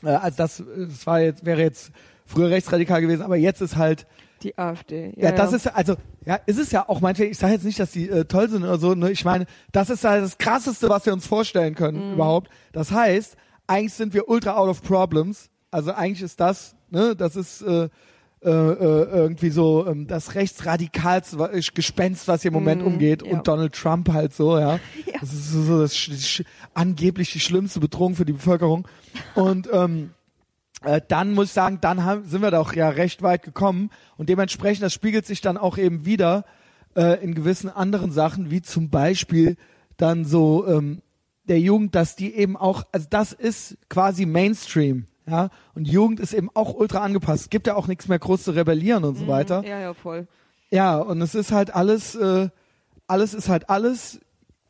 Äh, 0.02 0.08
also 0.10 0.36
das, 0.36 0.62
das 0.88 1.06
war 1.06 1.20
jetzt, 1.20 1.44
wäre 1.44 1.60
jetzt 1.60 1.90
früher 2.26 2.50
rechtsradikal 2.50 3.00
gewesen, 3.00 3.22
aber 3.22 3.36
jetzt 3.36 3.60
ist 3.60 3.76
halt, 3.76 4.06
Die 4.42 4.56
AfD. 4.58 5.12
ja, 5.16 5.32
das 5.32 5.52
ist 5.52 5.66
also, 5.68 5.96
ja, 6.24 6.36
ist 6.46 6.58
es 6.58 6.70
ja 6.72 6.88
auch 6.88 7.00
meinetwegen, 7.00 7.30
ich 7.32 7.38
sage 7.38 7.54
jetzt 7.54 7.64
nicht, 7.64 7.78
dass 7.78 7.92
die 7.92 8.08
äh, 8.08 8.24
toll 8.24 8.48
sind 8.48 8.62
oder 8.64 8.78
so, 8.78 8.94
nur 8.94 9.10
ich 9.10 9.24
meine, 9.24 9.46
das 9.72 9.90
ist 9.90 10.04
halt 10.04 10.24
das 10.24 10.38
krasseste, 10.38 10.88
was 10.88 11.06
wir 11.06 11.12
uns 11.12 11.26
vorstellen 11.26 11.74
können 11.74 12.14
überhaupt. 12.14 12.50
Das 12.72 12.90
heißt, 12.90 13.36
eigentlich 13.66 13.94
sind 13.94 14.14
wir 14.14 14.28
ultra 14.28 14.56
out 14.56 14.68
of 14.68 14.82
problems. 14.82 15.48
Also 15.70 15.92
eigentlich 15.92 16.22
ist 16.22 16.40
das, 16.40 16.74
ne, 16.90 17.14
das 17.16 17.36
ist 17.36 17.62
äh, 17.62 17.88
äh, 18.44 18.50
äh, 18.50 19.08
irgendwie 19.12 19.50
so 19.50 19.86
ähm, 19.86 20.06
das 20.06 20.34
rechtsradikalste 20.34 21.36
äh, 21.52 21.60
Gespenst, 21.74 22.26
was 22.26 22.42
hier 22.42 22.50
im 22.50 22.54
Moment 22.54 22.82
Mm, 22.82 22.86
umgeht 22.86 23.22
ja. 23.24 23.32
und 23.32 23.46
Donald 23.46 23.72
Trump 23.74 24.12
halt 24.12 24.34
so, 24.34 24.58
ja. 24.58 24.80
Ja. 25.06 25.20
Das 25.20 25.32
ist 25.32 25.50
so, 25.50 25.62
so 25.62 25.80
das 25.82 26.42
angeblich 26.74 27.32
die 27.32 27.40
schlimmste 27.40 27.78
Bedrohung 27.78 28.16
für 28.16 28.24
die 28.24 28.32
Bevölkerung. 28.32 28.88
Und 29.36 29.68
ähm, 29.72 30.10
äh, 30.82 31.00
dann 31.06 31.34
muss 31.34 31.46
ich 31.46 31.52
sagen, 31.52 31.78
dann 31.80 32.04
haben, 32.04 32.24
sind 32.24 32.42
wir 32.42 32.50
doch 32.50 32.74
ja 32.74 32.88
recht 32.88 33.22
weit 33.22 33.42
gekommen 33.42 33.90
und 34.16 34.28
dementsprechend, 34.28 34.82
das 34.82 34.92
spiegelt 34.92 35.26
sich 35.26 35.40
dann 35.40 35.56
auch 35.56 35.78
eben 35.78 36.04
wieder 36.04 36.44
äh, 36.96 37.22
in 37.22 37.34
gewissen 37.34 37.70
anderen 37.70 38.10
Sachen, 38.10 38.50
wie 38.50 38.62
zum 38.62 38.90
Beispiel 38.90 39.56
dann 39.96 40.24
so 40.24 40.66
ähm, 40.66 41.00
der 41.44 41.60
Jugend, 41.60 41.94
dass 41.94 42.16
die 42.16 42.34
eben 42.34 42.56
auch, 42.56 42.82
also 42.92 43.06
das 43.08 43.32
ist 43.32 43.78
quasi 43.88 44.26
Mainstream, 44.26 45.06
ja, 45.26 45.50
und 45.74 45.86
Jugend 45.88 46.18
ist 46.20 46.34
eben 46.34 46.50
auch 46.54 46.74
ultra 46.74 46.98
angepasst. 47.00 47.44
Es 47.44 47.50
gibt 47.50 47.66
ja 47.66 47.74
auch 47.76 47.86
nichts 47.86 48.08
mehr 48.08 48.18
groß 48.18 48.42
zu 48.44 48.50
rebellieren 48.52 49.04
und 49.04 49.16
so 49.16 49.28
weiter. 49.28 49.62
Ja, 49.64 49.78
ja, 49.80 49.94
voll. 49.94 50.26
Ja, 50.70 50.98
und 50.98 51.20
es 51.22 51.34
ist 51.34 51.52
halt 51.52 51.74
alles, 51.74 52.14
äh, 52.14 52.48
alles 53.06 53.34
ist 53.34 53.48
halt 53.48 53.68
alles, 53.70 54.20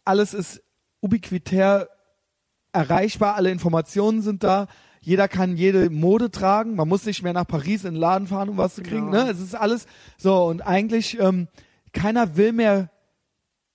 alles 0.04 0.34
ist 0.34 0.62
ubiquitär 1.00 1.88
erreichbar, 2.72 3.34
alle 3.36 3.50
Informationen 3.50 4.22
sind 4.22 4.42
da, 4.44 4.66
jeder 5.00 5.28
kann 5.28 5.56
jede 5.56 5.90
Mode 5.90 6.30
tragen, 6.30 6.76
man 6.76 6.88
muss 6.88 7.04
nicht 7.04 7.22
mehr 7.22 7.32
nach 7.32 7.46
Paris 7.46 7.84
in 7.84 7.94
den 7.94 8.00
Laden 8.00 8.26
fahren, 8.28 8.48
um 8.48 8.56
was 8.56 8.76
zu 8.76 8.82
kriegen, 8.82 9.10
Genau. 9.10 9.24
ne? 9.24 9.30
Es 9.30 9.40
ist 9.40 9.54
alles 9.54 9.86
so 10.16 10.44
und 10.46 10.62
eigentlich 10.62 11.18
ähm, 11.20 11.48
keiner 11.92 12.36
will 12.36 12.52
mehr 12.52 12.90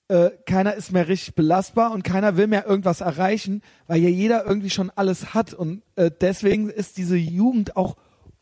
äh, 0.10 0.30
keiner 0.46 0.76
ist 0.76 0.92
mehr 0.92 1.08
richtig 1.08 1.36
belastbar 1.36 1.92
und 1.92 2.04
keiner 2.04 2.38
will 2.38 2.48
mehr 2.48 2.66
irgendwas 2.66 3.02
erreichen, 3.02 3.62
weil 3.88 4.02
ja 4.02 4.10
jeder 4.10 4.46
irgendwie 4.46 4.70
schon 4.70 4.90
alles 4.96 5.34
hat 5.34 5.54
und 5.54 5.84
äh, 5.96 6.10
deswegen 6.22 6.70
ist 6.70 6.98
diese 6.98 7.18
Jugend 7.18 7.76
auch 7.76 7.96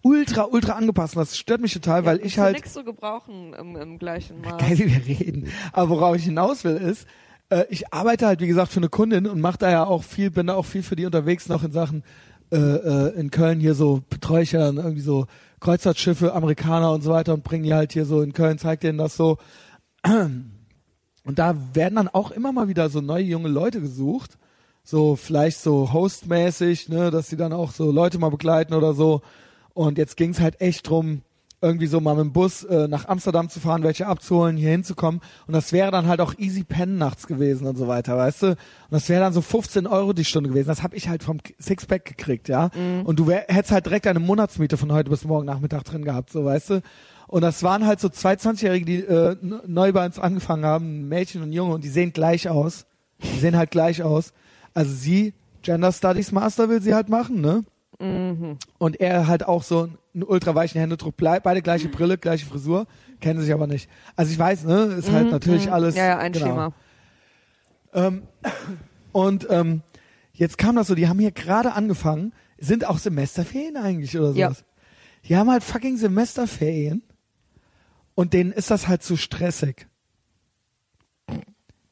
ultra, 0.04 0.44
ultra 0.44 0.74
angepasst. 0.74 1.16
Das 1.16 1.36
stört 1.36 1.62
mich 1.62 1.74
total, 1.74 2.06
weil 2.06 2.24
ich 2.24 2.38
halt 2.38 2.56
nichts 2.56 2.74
so 2.74 2.84
gebrauchen 2.84 3.54
im, 3.54 3.76
im 3.76 3.98
gleichen 3.98 4.42
Maß. 4.42 4.58
geil, 4.58 4.78
wie 4.78 4.94
wir 4.94 5.06
reden. 5.06 5.48
Aber 5.74 5.90
worauf 5.90 6.16
ich 6.16 6.26
hinaus 6.26 6.64
will, 6.64 6.76
ist, 6.76 7.08
äh, 7.50 7.66
ich 7.70 7.92
arbeite 7.92 8.28
halt, 8.28 8.40
wie 8.40 8.48
gesagt, 8.48 8.72
für 8.72 8.80
eine 8.80 8.90
Kundin 8.90 9.26
und 9.26 9.42
mache 9.42 9.58
da 9.58 9.72
ja 9.72 9.86
auch 9.86 10.04
viel, 10.04 10.30
bin 10.30 10.48
da 10.48 10.56
auch 10.56 10.66
viel 10.66 10.84
für 10.84 10.96
die 10.96 11.06
unterwegs 11.06 11.50
noch 11.50 11.64
in 11.64 11.72
Sachen 11.72 12.04
äh, 12.52 12.58
äh, 12.58 13.20
in 13.20 13.32
Köln 13.32 13.60
hier 13.60 13.74
so 13.74 14.04
betreue 14.08 14.44
ich 14.44 14.52
ja 14.52 14.60
dann 14.60 14.78
irgendwie 14.78 15.02
so 15.02 15.26
Kreuzfahrtschiffe, 15.60 16.34
Amerikaner 16.34 16.92
und 16.92 17.02
so 17.02 17.10
weiter 17.10 17.34
und 17.34 17.44
bringe 17.44 17.64
die 17.64 17.74
halt 17.74 17.92
hier 17.92 18.06
so 18.06 18.22
in 18.22 18.34
Köln, 18.34 18.60
zeig 18.60 18.82
denen 18.82 19.00
das 19.00 19.18
so. 19.18 19.40
Und 21.26 21.40
da 21.40 21.56
werden 21.74 21.96
dann 21.96 22.08
auch 22.08 22.32
immer 22.32 22.52
mal 22.52 22.68
wieder 22.68 22.90
so 22.90 23.02
neue 23.02 23.24
junge 23.24 23.50
Leute 23.50 23.82
gesucht. 23.82 24.38
So 24.84 25.16
vielleicht 25.16 25.60
so 25.60 25.92
hostmäßig, 25.92 26.90
ne, 26.90 27.10
dass 27.10 27.28
sie 27.28 27.38
dann 27.38 27.52
auch 27.52 27.72
so 27.72 27.92
Leute 27.92 28.20
mal 28.20 28.30
begleiten 28.30 28.74
oder 28.74 28.94
so. 28.94 29.22
Und 29.74 29.98
jetzt 29.98 30.16
ging's 30.16 30.40
halt 30.40 30.62
echt 30.62 30.88
drum, 30.88 31.24
irgendwie 31.62 31.88
so 31.88 32.00
mal 32.00 32.16
mit 32.16 32.26
dem 32.26 32.32
Bus 32.32 32.64
äh, 32.64 32.88
nach 32.88 33.08
Amsterdam 33.08 33.50
zu 33.50 33.60
fahren, 33.60 33.82
welche 33.82 34.06
abzuholen, 34.06 34.56
hier 34.56 34.70
hinzukommen. 34.70 35.22
Und 35.48 35.54
das 35.54 35.74
wäre 35.74 35.90
dann 35.90 36.08
halt 36.08 36.22
auch 36.22 36.36
easy 36.38 36.64
pen 36.64 36.98
nachts 37.00 37.26
gewesen 37.26 37.66
und 37.66 37.76
so 37.76 37.88
weiter, 37.88 38.16
weißt 38.16 38.44
du? 38.44 38.48
Und 38.50 38.58
das 38.92 39.10
wäre 39.10 39.22
dann 39.22 39.34
so 39.34 39.42
15 39.42 39.88
Euro 39.88 40.14
die 40.14 40.26
Stunde 40.26 40.50
gewesen. 40.52 40.68
Das 40.68 40.84
habe 40.84 40.96
ich 40.96 41.10
halt 41.10 41.24
vom 41.24 41.40
Sixpack 41.60 42.06
gekriegt, 42.06 42.50
ja. 42.50 42.70
Und 43.04 43.18
du 43.18 43.28
wär, 43.28 43.46
hättest 43.48 43.72
halt 43.72 43.88
direkt 43.88 44.06
eine 44.06 44.20
Monatsmiete 44.20 44.78
von 44.78 44.92
heute 44.92 45.10
bis 45.10 45.26
morgen 45.26 45.48
Nachmittag 45.48 45.86
drin 45.86 46.06
gehabt, 46.06 46.32
so 46.32 46.46
weißt 46.46 46.70
du? 46.70 46.82
Und 47.28 47.42
das 47.42 47.64
waren 47.64 47.86
halt 47.86 48.00
so 48.00 48.10
zwei 48.10 48.34
20-Jährige, 48.34 48.86
die 48.86 49.00
äh, 49.00 49.36
neu 49.66 49.92
bei 49.92 50.06
uns 50.06 50.20
angefangen 50.20 50.66
haben, 50.66 51.02
ein 51.02 51.10
Mädchen 51.10 51.42
und 51.42 51.50
ein 51.50 51.54
Junge, 51.54 51.74
und 51.76 51.84
die 51.84 51.90
sehen 51.90 52.14
gleich 52.14 52.50
aus. 52.50 52.86
Die 53.22 53.40
sehen 53.40 53.58
halt 53.58 53.72
gleich 53.72 54.04
aus. 54.04 54.34
Also 54.74 54.92
sie, 54.94 55.34
Gender 55.64 55.92
Studies 55.92 56.32
Master 56.32 56.70
will 56.70 56.82
sie 56.82 56.94
halt 56.94 57.10
machen, 57.10 57.42
ne? 57.42 57.64
Und 58.78 59.00
er 59.00 59.28
halt 59.28 59.48
auch 59.48 59.64
so 59.64 59.90
einen 60.14 60.24
ultraweichen 60.24 60.80
Händedruck, 60.82 61.16
beide 61.18 61.62
gleiche 61.62 61.88
Brille, 61.88 62.18
gleiche 62.18 62.46
Frisur, 62.46 62.88
kennen 63.22 63.40
sich 63.42 63.54
aber 63.54 63.68
nicht. 63.68 63.90
Also 64.18 64.32
ich 64.34 64.38
weiß, 64.38 64.66
ne, 64.66 64.96
ist 65.00 65.10
halt 65.12 65.32
natürlich 65.32 65.72
alles. 65.72 65.96
Mhm, 65.96 66.00
Ja, 66.00 66.06
ja, 66.08 66.18
ein 66.18 66.34
genau. 66.34 66.46
Schema. 66.46 66.74
Ähm, 67.94 68.24
und 69.14 69.48
ähm, 69.50 69.82
jetzt 70.34 70.58
kam 70.58 70.76
das 70.76 70.88
so, 70.88 70.96
die 70.96 71.08
haben 71.08 71.20
hier 71.20 71.32
gerade 71.32 71.72
angefangen, 71.72 72.34
sind 72.58 72.86
auch 72.86 72.98
Semesterferien 72.98 73.78
eigentlich 73.78 74.18
oder 74.20 74.32
Ja. 74.32 74.50
sowas. 74.50 74.66
Die 75.30 75.38
haben 75.38 75.50
halt 75.50 75.64
fucking 75.64 75.96
Semesterferien 75.98 77.02
und 78.16 78.34
denen 78.34 78.52
ist 78.52 78.72
das 78.72 78.88
halt 78.88 79.04
zu 79.04 79.18
stressig. 79.18 79.88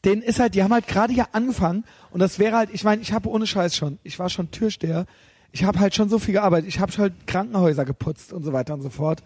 Denen 0.05 0.21
ist 0.21 0.39
halt, 0.39 0.55
die 0.55 0.63
haben 0.63 0.73
halt 0.73 0.87
gerade 0.87 1.13
hier 1.13 1.33
angefangen 1.33 1.85
und 2.11 2.19
das 2.19 2.39
wäre 2.39 2.57
halt, 2.57 2.69
ich 2.73 2.83
meine, 2.83 3.01
ich 3.01 3.13
habe 3.13 3.29
ohne 3.29 3.47
Scheiß 3.47 3.75
schon, 3.75 3.99
ich 4.03 4.19
war 4.19 4.29
schon 4.29 4.51
Türsteher, 4.51 5.05
ich 5.51 5.63
habe 5.63 5.79
halt 5.79 5.93
schon 5.95 6.09
so 6.09 6.19
viel 6.19 6.33
gearbeitet, 6.33 6.67
ich 6.67 6.79
habe 6.79 6.91
halt 6.97 7.27
Krankenhäuser 7.27 7.85
geputzt 7.85 8.33
und 8.33 8.43
so 8.43 8.51
weiter 8.51 8.73
und 8.73 8.81
so 8.81 8.89
fort. 8.89 9.23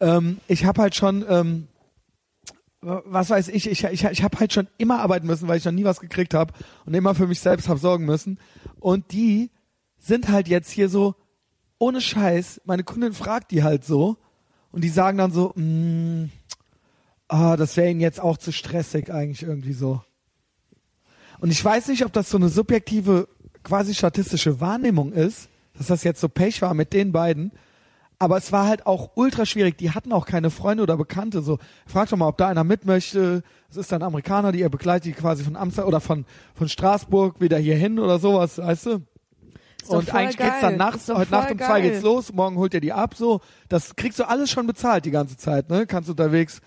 Ähm, 0.00 0.38
ich 0.46 0.64
habe 0.64 0.80
halt 0.80 0.94
schon, 0.94 1.24
ähm, 1.28 1.68
was 2.80 3.30
weiß 3.30 3.48
ich, 3.48 3.68
ich, 3.68 3.84
ich, 3.84 4.04
ich 4.04 4.22
habe 4.22 4.38
halt 4.38 4.52
schon 4.52 4.68
immer 4.78 5.00
arbeiten 5.00 5.26
müssen, 5.26 5.48
weil 5.48 5.58
ich 5.58 5.64
noch 5.64 5.72
nie 5.72 5.84
was 5.84 6.00
gekriegt 6.00 6.34
habe 6.34 6.52
und 6.86 6.94
immer 6.94 7.14
für 7.14 7.26
mich 7.26 7.40
selbst 7.40 7.68
habe 7.68 7.78
sorgen 7.78 8.04
müssen. 8.04 8.38
Und 8.78 9.12
die 9.12 9.50
sind 9.98 10.28
halt 10.28 10.48
jetzt 10.48 10.70
hier 10.70 10.88
so, 10.88 11.14
ohne 11.78 12.00
Scheiß, 12.00 12.62
meine 12.64 12.84
Kundin 12.84 13.12
fragt 13.12 13.50
die 13.50 13.62
halt 13.62 13.84
so 13.84 14.16
und 14.74 14.82
die 14.82 14.88
sagen 14.88 15.18
dann 15.18 15.30
so, 15.30 15.52
mm, 15.54 16.30
ah, 17.28 17.56
das 17.56 17.76
wäre 17.76 17.90
ihnen 17.90 18.00
jetzt 18.00 18.20
auch 18.20 18.36
zu 18.36 18.50
stressig 18.50 19.12
eigentlich 19.12 19.44
irgendwie 19.44 19.72
so. 19.72 20.02
Und 21.38 21.50
ich 21.52 21.64
weiß 21.64 21.88
nicht, 21.88 22.04
ob 22.04 22.12
das 22.12 22.28
so 22.28 22.38
eine 22.38 22.48
subjektive, 22.48 23.28
quasi 23.62 23.94
statistische 23.94 24.60
Wahrnehmung 24.60 25.12
ist, 25.12 25.48
dass 25.78 25.86
das 25.86 26.02
jetzt 26.02 26.20
so 26.20 26.28
Pech 26.28 26.60
war 26.60 26.74
mit 26.74 26.92
den 26.92 27.12
beiden. 27.12 27.52
Aber 28.18 28.36
es 28.36 28.50
war 28.50 28.66
halt 28.66 28.84
auch 28.84 29.12
ultra 29.14 29.46
schwierig. 29.46 29.78
Die 29.78 29.92
hatten 29.92 30.12
auch 30.12 30.26
keine 30.26 30.50
Freunde 30.50 30.82
oder 30.82 30.96
Bekannte. 30.96 31.40
So, 31.42 31.58
frag 31.86 32.08
doch 32.08 32.16
mal, 32.16 32.26
ob 32.26 32.38
da 32.38 32.48
einer 32.48 32.64
mit 32.64 32.84
möchte. 32.84 33.44
Es 33.70 33.76
ist 33.76 33.92
ein 33.92 34.02
Amerikaner, 34.02 34.50
die 34.50 34.62
er 34.62 34.70
begleitet, 34.70 35.06
die 35.06 35.12
quasi 35.12 35.44
von 35.44 35.54
Amsterdam 35.54 35.88
oder 35.88 36.00
von, 36.00 36.24
von 36.54 36.68
Straßburg 36.68 37.40
wieder 37.40 37.58
hier 37.58 37.76
hin 37.76 38.00
oder 38.00 38.18
sowas, 38.18 38.58
weißt 38.58 38.86
du? 38.86 39.06
Und 39.88 40.14
eigentlich 40.14 40.36
geil. 40.36 40.50
geht's 40.50 40.60
dann 40.60 40.76
nachts, 40.76 41.08
heute 41.08 41.30
Nacht 41.30 41.50
um 41.50 41.58
zwei 41.58 41.80
geil. 41.80 41.90
geht's 41.90 42.02
los, 42.02 42.32
morgen 42.32 42.56
holt 42.56 42.74
er 42.74 42.80
die 42.80 42.92
ab, 42.92 43.14
so. 43.16 43.40
Das 43.68 43.96
kriegst 43.96 44.18
du 44.18 44.28
alles 44.28 44.50
schon 44.50 44.66
bezahlt 44.66 45.04
die 45.04 45.10
ganze 45.10 45.36
Zeit, 45.36 45.70
ne? 45.70 45.86
Kannst 45.86 46.10
unterwegs, 46.10 46.60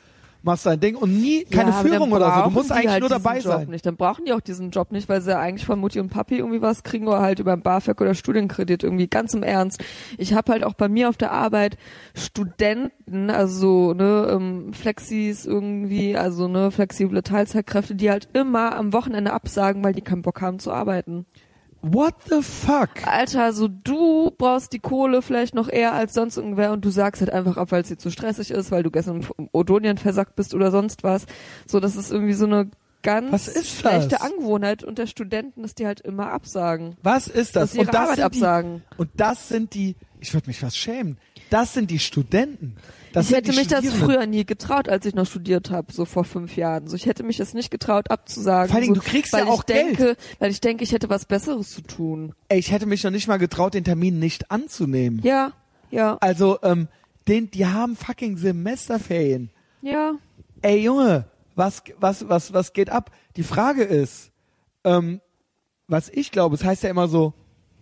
machst 0.47 0.65
dein 0.65 0.79
Ding 0.79 0.95
und 0.95 1.19
nie 1.19 1.43
keine 1.43 1.71
ja, 1.71 1.81
Führung 1.83 2.11
oder 2.11 2.33
so. 2.33 2.41
Du 2.43 2.49
musst 2.51 2.71
eigentlich 2.71 2.91
halt 2.91 3.01
nur 3.01 3.09
dabei 3.09 3.35
Job 3.35 3.43
sein. 3.43 3.69
Nicht. 3.69 3.85
Dann 3.85 3.97
brauchen 3.97 4.25
die 4.25 4.33
auch 4.33 4.39
diesen 4.39 4.71
Job 4.71 4.91
nicht, 4.91 5.09
weil 5.09 5.21
sie 5.21 5.31
ja 5.31 5.39
eigentlich 5.39 5.65
von 5.65 5.79
Mutti 5.79 5.99
und 5.99 6.09
Papi 6.09 6.37
irgendwie 6.37 6.61
was 6.61 6.83
kriegen 6.83 7.07
oder 7.07 7.21
halt 7.21 7.39
über 7.39 7.53
einen 7.53 7.61
BAföG 7.61 7.99
oder 8.01 8.15
Studienkredit 8.15 8.83
irgendwie 8.83 9.07
ganz 9.07 9.33
im 9.33 9.43
Ernst. 9.43 9.83
Ich 10.17 10.33
habe 10.33 10.51
halt 10.51 10.63
auch 10.63 10.73
bei 10.73 10.87
mir 10.87 11.09
auf 11.09 11.17
der 11.17 11.31
Arbeit 11.31 11.77
Studenten, 12.15 13.29
also 13.29 13.57
so, 13.57 13.93
ne 13.93 14.27
ähm, 14.31 14.73
Flexis 14.73 15.45
irgendwie, 15.45 16.15
also 16.15 16.47
ne 16.47 16.71
flexible 16.71 17.21
Teilzeitkräfte, 17.23 17.95
die 17.95 18.09
halt 18.09 18.29
immer 18.33 18.75
am 18.75 18.93
Wochenende 18.93 19.33
absagen, 19.33 19.83
weil 19.83 19.93
die 19.93 20.01
keinen 20.01 20.21
Bock 20.21 20.41
haben 20.41 20.59
zu 20.59 20.71
arbeiten. 20.71 21.25
What 21.81 22.15
the 22.29 22.41
fuck? 22.41 23.05
Alter, 23.05 23.43
also 23.43 23.67
du 23.67 24.31
brauchst 24.37 24.73
die 24.73 24.79
Kohle 24.79 25.21
vielleicht 25.21 25.55
noch 25.55 25.69
eher 25.69 25.93
als 25.93 26.13
sonst 26.13 26.37
irgendwer 26.37 26.71
und 26.71 26.83
du 26.83 26.89
sagst 26.89 27.21
halt 27.21 27.31
einfach 27.31 27.57
ab, 27.57 27.71
weil 27.71 27.81
es 27.81 27.87
dir 27.87 27.97
zu 27.97 28.09
stressig 28.09 28.51
ist, 28.51 28.71
weil 28.71 28.83
du 28.83 28.91
gestern 28.91 29.25
im 29.37 29.49
Odonien 29.51 29.97
versackt 29.97 30.35
bist 30.35 30.53
oder 30.53 30.71
sonst 30.71 31.03
was. 31.03 31.25
So, 31.65 31.79
das 31.79 31.95
ist 31.95 32.11
irgendwie 32.11 32.33
so 32.33 32.45
eine 32.45 32.69
ganz 33.03 33.51
schlechte 33.65 34.09
das? 34.09 34.21
Angewohnheit 34.21 34.83
und 34.83 34.97
der 34.97 35.07
Studenten, 35.07 35.61
dass 35.61 35.75
die 35.75 35.85
halt 35.85 36.01
immer 36.01 36.31
absagen. 36.31 36.95
Was 37.03 37.27
ist 37.27 37.55
das? 37.55 37.63
Dass 37.63 37.71
sie 37.71 37.77
ihre 37.79 37.87
und 37.87 37.93
das 37.93 38.01
Arbeit 38.01 38.15
sind 38.15 38.25
absagen. 38.25 38.83
Die, 38.91 38.97
und 38.97 39.09
das 39.15 39.47
sind 39.47 39.73
die, 39.73 39.95
ich 40.19 40.33
würde 40.33 40.47
mich 40.47 40.59
fast 40.59 40.77
schämen. 40.77 41.17
Das 41.49 41.73
sind 41.73 41.91
die 41.91 41.99
Studenten. 41.99 42.75
Das 43.13 43.29
ich 43.29 43.35
hätte 43.35 43.53
mich 43.53 43.67
das 43.67 43.85
früher 43.87 44.25
nie 44.27 44.45
getraut, 44.45 44.89
als 44.89 45.05
ich 45.05 45.15
noch 45.15 45.25
studiert 45.25 45.71
habe, 45.71 45.91
so 45.91 46.05
vor 46.05 46.23
fünf 46.23 46.55
Jahren. 46.55 46.87
So, 46.87 46.95
ich 46.95 47.05
hätte 47.05 47.23
mich 47.23 47.37
das 47.37 47.53
nicht 47.53 47.71
getraut 47.71 48.11
abzusagen. 48.11 48.71
Vor 48.71 48.81
Dingen, 48.81 48.95
so, 48.95 49.01
du 49.01 49.07
kriegst 49.07 49.33
weil 49.33 49.45
ja 49.45 49.51
auch 49.51 49.59
ich 49.59 49.65
denke, 49.65 50.03
Geld. 50.03 50.17
Weil 50.39 50.51
ich 50.51 50.61
denke, 50.61 50.83
ich 50.83 50.91
hätte 50.91 51.09
was 51.09 51.25
Besseres 51.25 51.71
zu 51.71 51.81
tun. 51.81 52.33
Ey, 52.49 52.59
ich 52.59 52.71
hätte 52.71 52.85
mich 52.85 53.03
noch 53.03 53.11
nicht 53.11 53.27
mal 53.27 53.37
getraut, 53.37 53.73
den 53.73 53.83
Termin 53.85 54.19
nicht 54.19 54.51
anzunehmen. 54.51 55.21
Ja, 55.23 55.53
ja, 55.89 56.17
Also, 56.19 56.59
ähm, 56.63 56.89
den, 57.27 57.49
die 57.49 57.65
haben 57.65 57.95
fucking 57.95 58.37
Semesterferien. 58.37 59.49
ja. 59.81 60.13
Ey 60.63 60.79
Junge, 60.81 61.25
was, 61.55 61.83
was, 61.99 62.27
was, 62.29 62.51
was 62.51 62.73
geht 62.73 62.89
ab? 62.89 63.11
Die 63.35 63.43
Frage 63.43 63.83
ist, 63.83 64.31
ähm, 64.83 65.21
was 65.87 66.09
ich 66.09 66.31
glaube, 66.31 66.55
es 66.55 66.63
heißt 66.63 66.81
ja 66.83 66.89
immer 66.89 67.07
so, 67.07 67.33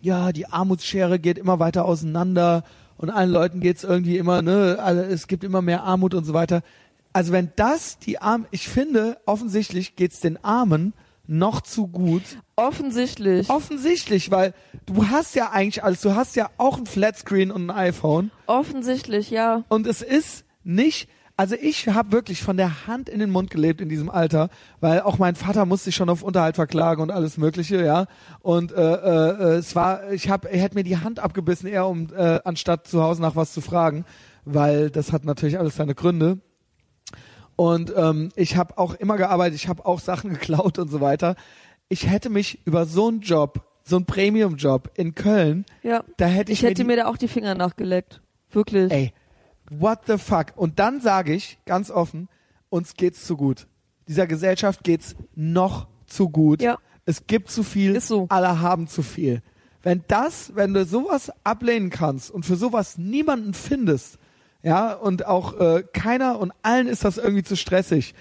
ja, 0.02 0.34
die 0.34 0.46
Armutsschere 0.48 1.18
geht 1.18 1.38
immer 1.38 1.60
weiter 1.60 1.86
auseinander 1.86 2.64
und 2.98 3.10
allen 3.10 3.30
Leuten 3.30 3.60
geht's 3.60 3.84
irgendwie 3.84 4.18
immer, 4.18 4.42
ne, 4.42 4.78
also 4.82 5.02
es 5.02 5.28
gibt 5.28 5.44
immer 5.44 5.62
mehr 5.62 5.84
Armut 5.84 6.14
und 6.14 6.26
so 6.26 6.34
weiter. 6.34 6.62
Also 7.14 7.32
wenn 7.32 7.52
das 7.56 8.00
die 8.00 8.20
Armen, 8.20 8.46
ich 8.52 8.68
finde, 8.68 9.18
offensichtlich 9.26 9.96
geht's 9.96 10.20
den 10.20 10.44
Armen 10.44 10.94
noch 11.28 11.62
zu 11.62 11.88
gut. 11.88 12.24
Offensichtlich. 12.56 13.50
Offensichtlich, 13.50 14.32
weil 14.32 14.54
du 14.86 15.08
hast 15.08 15.36
ja 15.36 15.52
eigentlich 15.52 15.84
alles, 15.84 16.02
du 16.02 16.16
hast 16.16 16.36
ja 16.36 16.50
auch 16.58 16.78
ein 16.78 16.86
Flatscreen 16.86 17.52
und 17.52 17.70
ein 17.70 17.76
iPhone. 17.76 18.32
Offensichtlich, 18.48 19.30
ja. 19.30 19.64
Und 19.70 19.88
es 19.88 20.02
ist 20.02 20.46
nicht, 20.64 21.10
also 21.38 21.56
ich 21.60 21.88
habe 21.90 22.12
wirklich 22.12 22.42
von 22.42 22.56
der 22.58 22.88
Hand 22.88 23.10
in 23.10 23.20
den 23.20 23.30
Mund 23.30 23.50
gelebt 23.50 23.82
in 23.82 23.90
diesem 23.90 24.10
Alter, 24.10 24.50
weil 24.80 25.02
auch 25.02 25.18
mein 25.18 25.36
Vater 25.36 25.66
musste 25.66 25.86
sich 25.86 25.96
schon 25.96 26.10
auf 26.10 26.24
Unterhalt 26.24 26.56
verklagen 26.56 27.02
und 27.02 27.12
alles 27.12 27.38
Mögliche, 27.38 27.84
ja. 27.84 28.06
Und 28.42 28.72
äh, 28.72 28.76
äh, 28.96 29.56
es 29.58 29.76
war, 29.76 30.12
ich 30.12 30.30
habe, 30.30 30.50
er 30.50 30.60
hätte 30.62 30.76
mir 30.76 30.84
die 30.84 30.98
Hand 30.98 31.20
abgebissen, 31.20 31.68
eher 31.68 31.88
um 31.88 32.08
äh, 32.16 32.40
anstatt 32.46 32.88
zu 32.88 33.04
Hause 33.04 33.22
nach 33.22 33.36
was 33.36 33.54
zu 33.54 33.62
fragen, 33.62 34.06
weil 34.46 34.90
das 34.90 35.12
hat 35.12 35.26
natürlich 35.26 35.60
alles 35.60 35.76
seine 35.76 35.96
Gründe. 35.96 36.40
Und 37.58 37.94
ähm, 37.96 38.30
ich 38.36 38.58
habe 38.58 38.78
auch 38.78 38.94
immer 38.96 39.18
gearbeitet, 39.18 39.56
ich 39.56 39.68
habe 39.68 39.86
auch 39.86 40.00
Sachen 40.00 40.30
geklaut 40.34 40.78
und 40.80 40.90
so 40.90 41.02
weiter. 41.02 41.36
Ich 41.90 42.10
hätte 42.10 42.30
mich 42.30 42.60
über 42.66 42.86
so 42.86 43.08
einen 43.08 43.22
Job, 43.22 43.62
so 43.84 43.96
einen 43.98 44.06
Premium-Job 44.06 44.92
in 44.96 45.16
Köln, 45.16 45.66
Ja. 45.84 46.04
da 46.18 46.26
hätte 46.26 46.52
ich, 46.52 46.60
Ich 46.60 46.66
hätte 46.66 46.82
die, 46.82 46.84
mir 46.86 46.96
da 46.98 47.06
auch 47.08 47.18
die 47.18 47.28
Finger 47.28 47.56
nachgeleckt. 47.56 48.22
Wirklich. 48.52 48.92
Ey, 48.92 49.14
what 49.70 50.02
the 50.08 50.18
fuck? 50.18 50.54
Und 50.56 50.80
dann 50.80 51.02
sage 51.02 51.34
ich 51.34 51.60
ganz 51.66 51.92
offen, 51.92 52.30
uns 52.70 52.94
geht's 52.94 53.26
zu 53.26 53.38
gut. 53.38 53.68
Dieser 54.08 54.28
Gesellschaft 54.28 54.84
geht's 54.84 55.16
noch 55.36 55.88
zu 56.06 56.30
gut. 56.30 56.62
Ja. 56.62 56.78
Es 57.06 57.28
gibt 57.28 57.50
zu 57.50 57.64
viel, 57.64 57.96
Ist 57.96 58.08
so. 58.08 58.26
alle 58.30 58.62
haben 58.62 58.88
zu 58.88 59.04
viel. 59.04 59.42
Wenn 59.84 60.04
das, 60.08 60.56
wenn 60.56 60.74
du 60.74 60.86
sowas 60.86 61.32
ablehnen 61.44 61.92
kannst 61.92 62.32
und 62.32 62.46
für 62.46 62.56
sowas 62.56 62.98
niemanden 62.98 63.54
findest, 63.54 64.18
ja, 64.64 64.94
und 64.94 65.28
auch 65.28 65.60
äh, 65.60 65.84
keiner 65.94 66.40
und 66.40 66.52
allen 66.64 66.88
ist 66.88 67.06
das 67.06 67.20
irgendwie 67.20 67.44
zu 67.44 67.56
stressig, 67.56 68.16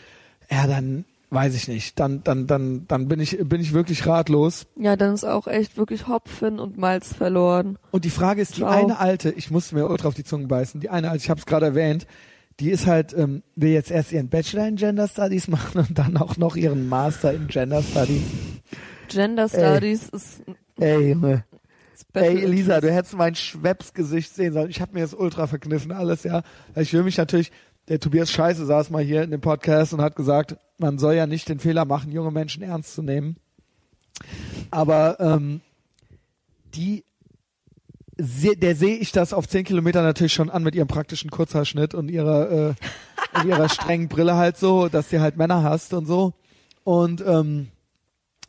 ja, 0.51 0.67
dann 0.67 1.07
weiß 1.35 1.55
ich 1.55 1.69
nicht. 1.69 1.99
Dann, 2.01 2.23
dann, 2.25 2.47
dann, 2.47 2.87
dann 2.87 3.09
bin 3.09 3.21
ich, 3.21 3.39
bin 3.39 3.61
ich 3.61 3.73
wirklich 3.73 4.07
ratlos. 4.07 4.67
Ja, 4.77 4.97
dann 4.97 5.13
ist 5.15 5.25
auch 5.25 5.47
echt 5.47 5.77
wirklich 5.77 6.09
Hopfen 6.09 6.59
und 6.59 6.79
Malz 6.79 7.13
verloren. 7.13 7.79
Und 7.91 8.05
die 8.05 8.11
Frage 8.11 8.41
ist, 8.41 8.57
die 8.57 8.61
Ciao. 8.61 8.71
eine 8.71 8.99
alte, 8.99 9.31
ich 9.31 9.51
musste 9.51 9.75
mir 9.75 9.89
ultra 9.89 10.09
auf 10.09 10.15
die 10.15 10.25
Zunge 10.25 10.47
beißen, 10.47 10.81
die 10.81 10.89
eine 10.89 11.11
alte, 11.11 11.25
ich 11.25 11.31
habe 11.31 11.41
es 11.41 11.47
gerade 11.47 11.67
erwähnt, 11.67 12.07
die 12.61 12.71
ist 12.71 12.87
halt, 12.87 13.13
ähm, 13.13 13.43
will 13.57 13.71
jetzt 13.71 13.91
erst 13.91 14.13
ihren 14.13 14.29
Bachelor 14.29 14.69
in 14.69 14.77
Gender 14.77 15.09
Studies 15.09 15.49
machen 15.49 15.81
und 15.81 15.99
dann 15.99 16.17
auch 16.17 16.37
noch 16.37 16.57
ihren 16.57 16.89
Master 16.89 17.33
in 17.33 17.49
Gender 17.49 17.83
Studies. 17.83 18.23
Gender 19.09 19.49
Studies 19.49 20.09
ist 20.09 20.43
Ey, 20.79 21.11
Junge. 21.11 21.45
Ey, 22.13 22.43
Elisa, 22.43 22.81
du 22.81 22.93
hättest 22.93 23.17
mein 23.17 23.35
Schwepps-Gesicht 23.35 24.35
sehen 24.35 24.53
sollen. 24.53 24.71
Ich 24.71 24.81
habe 24.81 24.95
mir 24.95 25.01
das 25.01 25.15
ultra 25.15 25.47
verkniffen, 25.47 25.93
alles, 25.93 26.25
ja. 26.25 26.43
Ich 26.77 26.93
will 26.93 27.03
mich 27.03 27.17
natürlich, 27.17 27.51
der 27.89 28.01
Tobias 28.01 28.31
Scheiße 28.31 28.65
saß 28.65 28.91
mal 28.91 29.03
hier 29.03 29.23
in 29.23 29.31
dem 29.31 29.41
Podcast 29.41 29.93
und 29.93 30.01
hat 30.01 30.17
gesagt, 30.17 30.57
man 30.79 30.99
soll 30.99 31.15
ja 31.15 31.27
nicht 31.27 31.49
den 31.49 31.59
Fehler 31.59 31.85
machen, 31.85 32.13
junge 32.13 32.31
Menschen 32.31 32.63
ernst 32.63 32.95
zu 32.95 33.03
nehmen. 33.03 33.37
Aber 34.71 35.21
ähm, 35.21 35.61
die, 36.75 37.05
der 38.19 38.75
sehe 38.75 38.97
ich 38.97 39.13
das 39.13 39.33
auf 39.33 39.49
10 39.49 39.65
Kilometer 39.65 40.03
natürlich 40.03 40.33
schon 40.33 40.51
an 40.51 40.63
mit 40.63 40.75
ihrem 40.75 40.89
praktischen 40.89 41.31
Kurzhaarschnitt 41.31 41.95
und 41.95 42.09
ihrer, 42.09 42.51
äh, 42.51 42.75
und 43.35 43.49
ihrer 43.49 43.69
strengen 43.69 44.09
Brille 44.09 44.37
halt 44.37 44.57
so, 44.57 44.89
dass 44.89 45.11
sie 45.11 45.21
halt 45.21 45.37
Männer 45.37 45.63
hasst 45.63 45.93
und 45.93 46.07
so. 46.07 46.33
Und 46.85 47.23
ähm, 47.27 47.69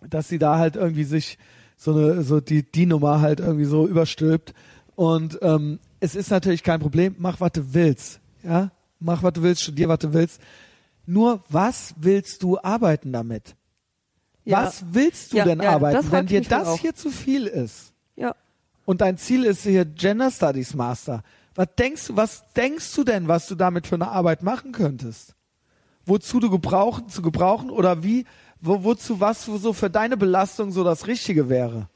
dass 0.09 0.27
sie 0.27 0.39
da 0.39 0.57
halt 0.57 0.75
irgendwie 0.75 1.03
sich 1.03 1.37
so 1.77 1.91
eine, 1.91 2.23
so 2.23 2.39
die, 2.39 2.63
die 2.63 2.85
Nummer 2.85 3.21
halt 3.21 3.39
irgendwie 3.39 3.65
so 3.65 3.87
überstülpt. 3.87 4.53
Und 4.95 5.39
ähm, 5.41 5.79
es 5.99 6.15
ist 6.15 6.31
natürlich 6.31 6.63
kein 6.63 6.79
Problem, 6.79 7.15
mach, 7.17 7.41
was 7.41 7.51
du 7.53 7.73
willst. 7.73 8.19
Ja? 8.43 8.71
Mach, 8.99 9.23
was 9.23 9.33
du 9.33 9.43
willst, 9.43 9.61
studier, 9.63 9.89
was 9.89 9.99
du 9.99 10.13
willst. 10.13 10.41
Nur, 11.05 11.41
was 11.49 11.93
willst 11.97 12.41
du 12.43 12.57
arbeiten 12.59 13.11
damit? 13.13 13.55
Ja. 14.43 14.63
Was 14.63 14.83
willst 14.91 15.33
du 15.33 15.37
Ja, 15.37 15.45
denn 15.45 15.61
ja, 15.61 15.71
arbeiten, 15.71 16.11
wenn 16.11 16.27
dir 16.27 16.41
das 16.41 16.67
auch. 16.67 16.79
hier 16.79 16.95
zu 16.95 17.09
viel 17.09 17.45
ist? 17.47 17.93
Ja. 18.15 18.35
Und 18.85 19.01
dein 19.01 19.17
Ziel 19.17 19.43
ist 19.43 19.63
hier 19.63 19.85
Gender 19.85 20.29
Studies 20.31 20.73
Master. 20.75 21.23
Was 21.55 21.67
denkst 21.77 22.07
du, 22.07 22.15
was 22.15 22.43
denkst 22.53 22.93
du 22.95 23.03
denn, 23.03 23.27
was 23.27 23.47
du 23.47 23.55
damit 23.55 23.87
für 23.87 23.95
eine 23.95 24.09
Arbeit 24.09 24.43
machen 24.43 24.71
könntest? 24.71 25.35
Wozu 26.05 26.39
du 26.39 26.49
gebrauchen, 26.51 27.09
zu 27.09 27.21
gebrauchen 27.23 27.69
oder 27.71 28.03
wie, 28.03 28.25
wo, 28.61 28.83
wozu 28.83 29.19
was 29.19 29.47
wo 29.47 29.57
so 29.57 29.73
für 29.73 29.89
deine 29.89 30.17
Belastung 30.17 30.71
so 30.71 30.83
das 30.83 31.07
Richtige 31.07 31.49
wäre? 31.49 31.89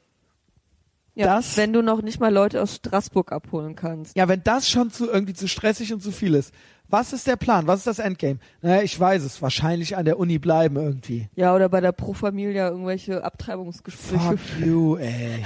ja. 1.14 1.26
Das- 1.36 1.56
Wenn 1.56 1.72
du 1.72 1.82
noch 1.82 2.02
nicht 2.02 2.18
mal 2.20 2.32
Leute 2.32 2.60
aus 2.62 2.76
Straßburg 2.76 3.30
abholen 3.32 3.76
kannst. 3.76 4.16
Ja, 4.16 4.26
wenn 4.28 4.42
das 4.42 4.68
schon 4.70 4.90
zu 4.90 5.08
irgendwie 5.08 5.34
zu 5.34 5.46
stressig 5.48 5.92
und 5.92 6.02
zu 6.02 6.10
viel 6.12 6.34
ist, 6.34 6.52
was 6.90 7.12
ist 7.12 7.26
der 7.26 7.36
Plan? 7.36 7.66
Was 7.66 7.78
ist 7.78 7.86
das 7.86 7.98
Endgame? 7.98 8.38
Naja, 8.62 8.82
ich 8.82 8.98
weiß 8.98 9.22
es. 9.22 9.40
Wahrscheinlich 9.40 9.96
an 9.96 10.04
der 10.04 10.18
Uni 10.18 10.38
bleiben 10.38 10.76
irgendwie. 10.76 11.28
Ja, 11.36 11.54
oder 11.54 11.68
bei 11.68 11.80
der 11.80 11.92
Pro 11.92 12.12
Familia 12.12 12.68
irgendwelche 12.68 13.22
Abtreibungsgespräche. 13.22 14.36
Fuck 14.36 14.66
you, 14.66 14.96
ey. 14.96 15.44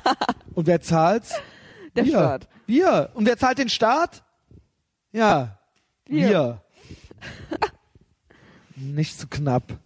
und 0.54 0.66
wer 0.66 0.80
zahlt's? 0.80 1.34
Der 1.94 2.04
Wir. 2.04 2.12
Staat. 2.12 2.48
Wir. 2.66 3.10
Und 3.14 3.26
wer 3.26 3.36
zahlt 3.36 3.58
den 3.58 3.68
Staat? 3.68 4.24
Ja. 5.12 5.58
Wir. 6.06 6.28
Wir. 6.28 6.62
Nicht 8.76 9.18
zu 9.18 9.26
knapp. 9.28 9.78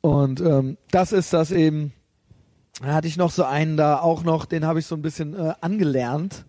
Und 0.00 0.40
ähm, 0.40 0.78
das 0.90 1.12
ist 1.12 1.32
das 1.32 1.50
eben. 1.50 1.92
Da 2.80 2.94
hatte 2.94 3.08
ich 3.08 3.16
noch 3.16 3.30
so 3.30 3.44
einen 3.44 3.76
da 3.76 3.98
auch 3.98 4.22
noch, 4.22 4.44
den 4.44 4.64
habe 4.64 4.78
ich 4.78 4.86
so 4.86 4.94
ein 4.94 5.02
bisschen 5.02 5.34
äh, 5.34 5.54
angelernt. 5.60 6.44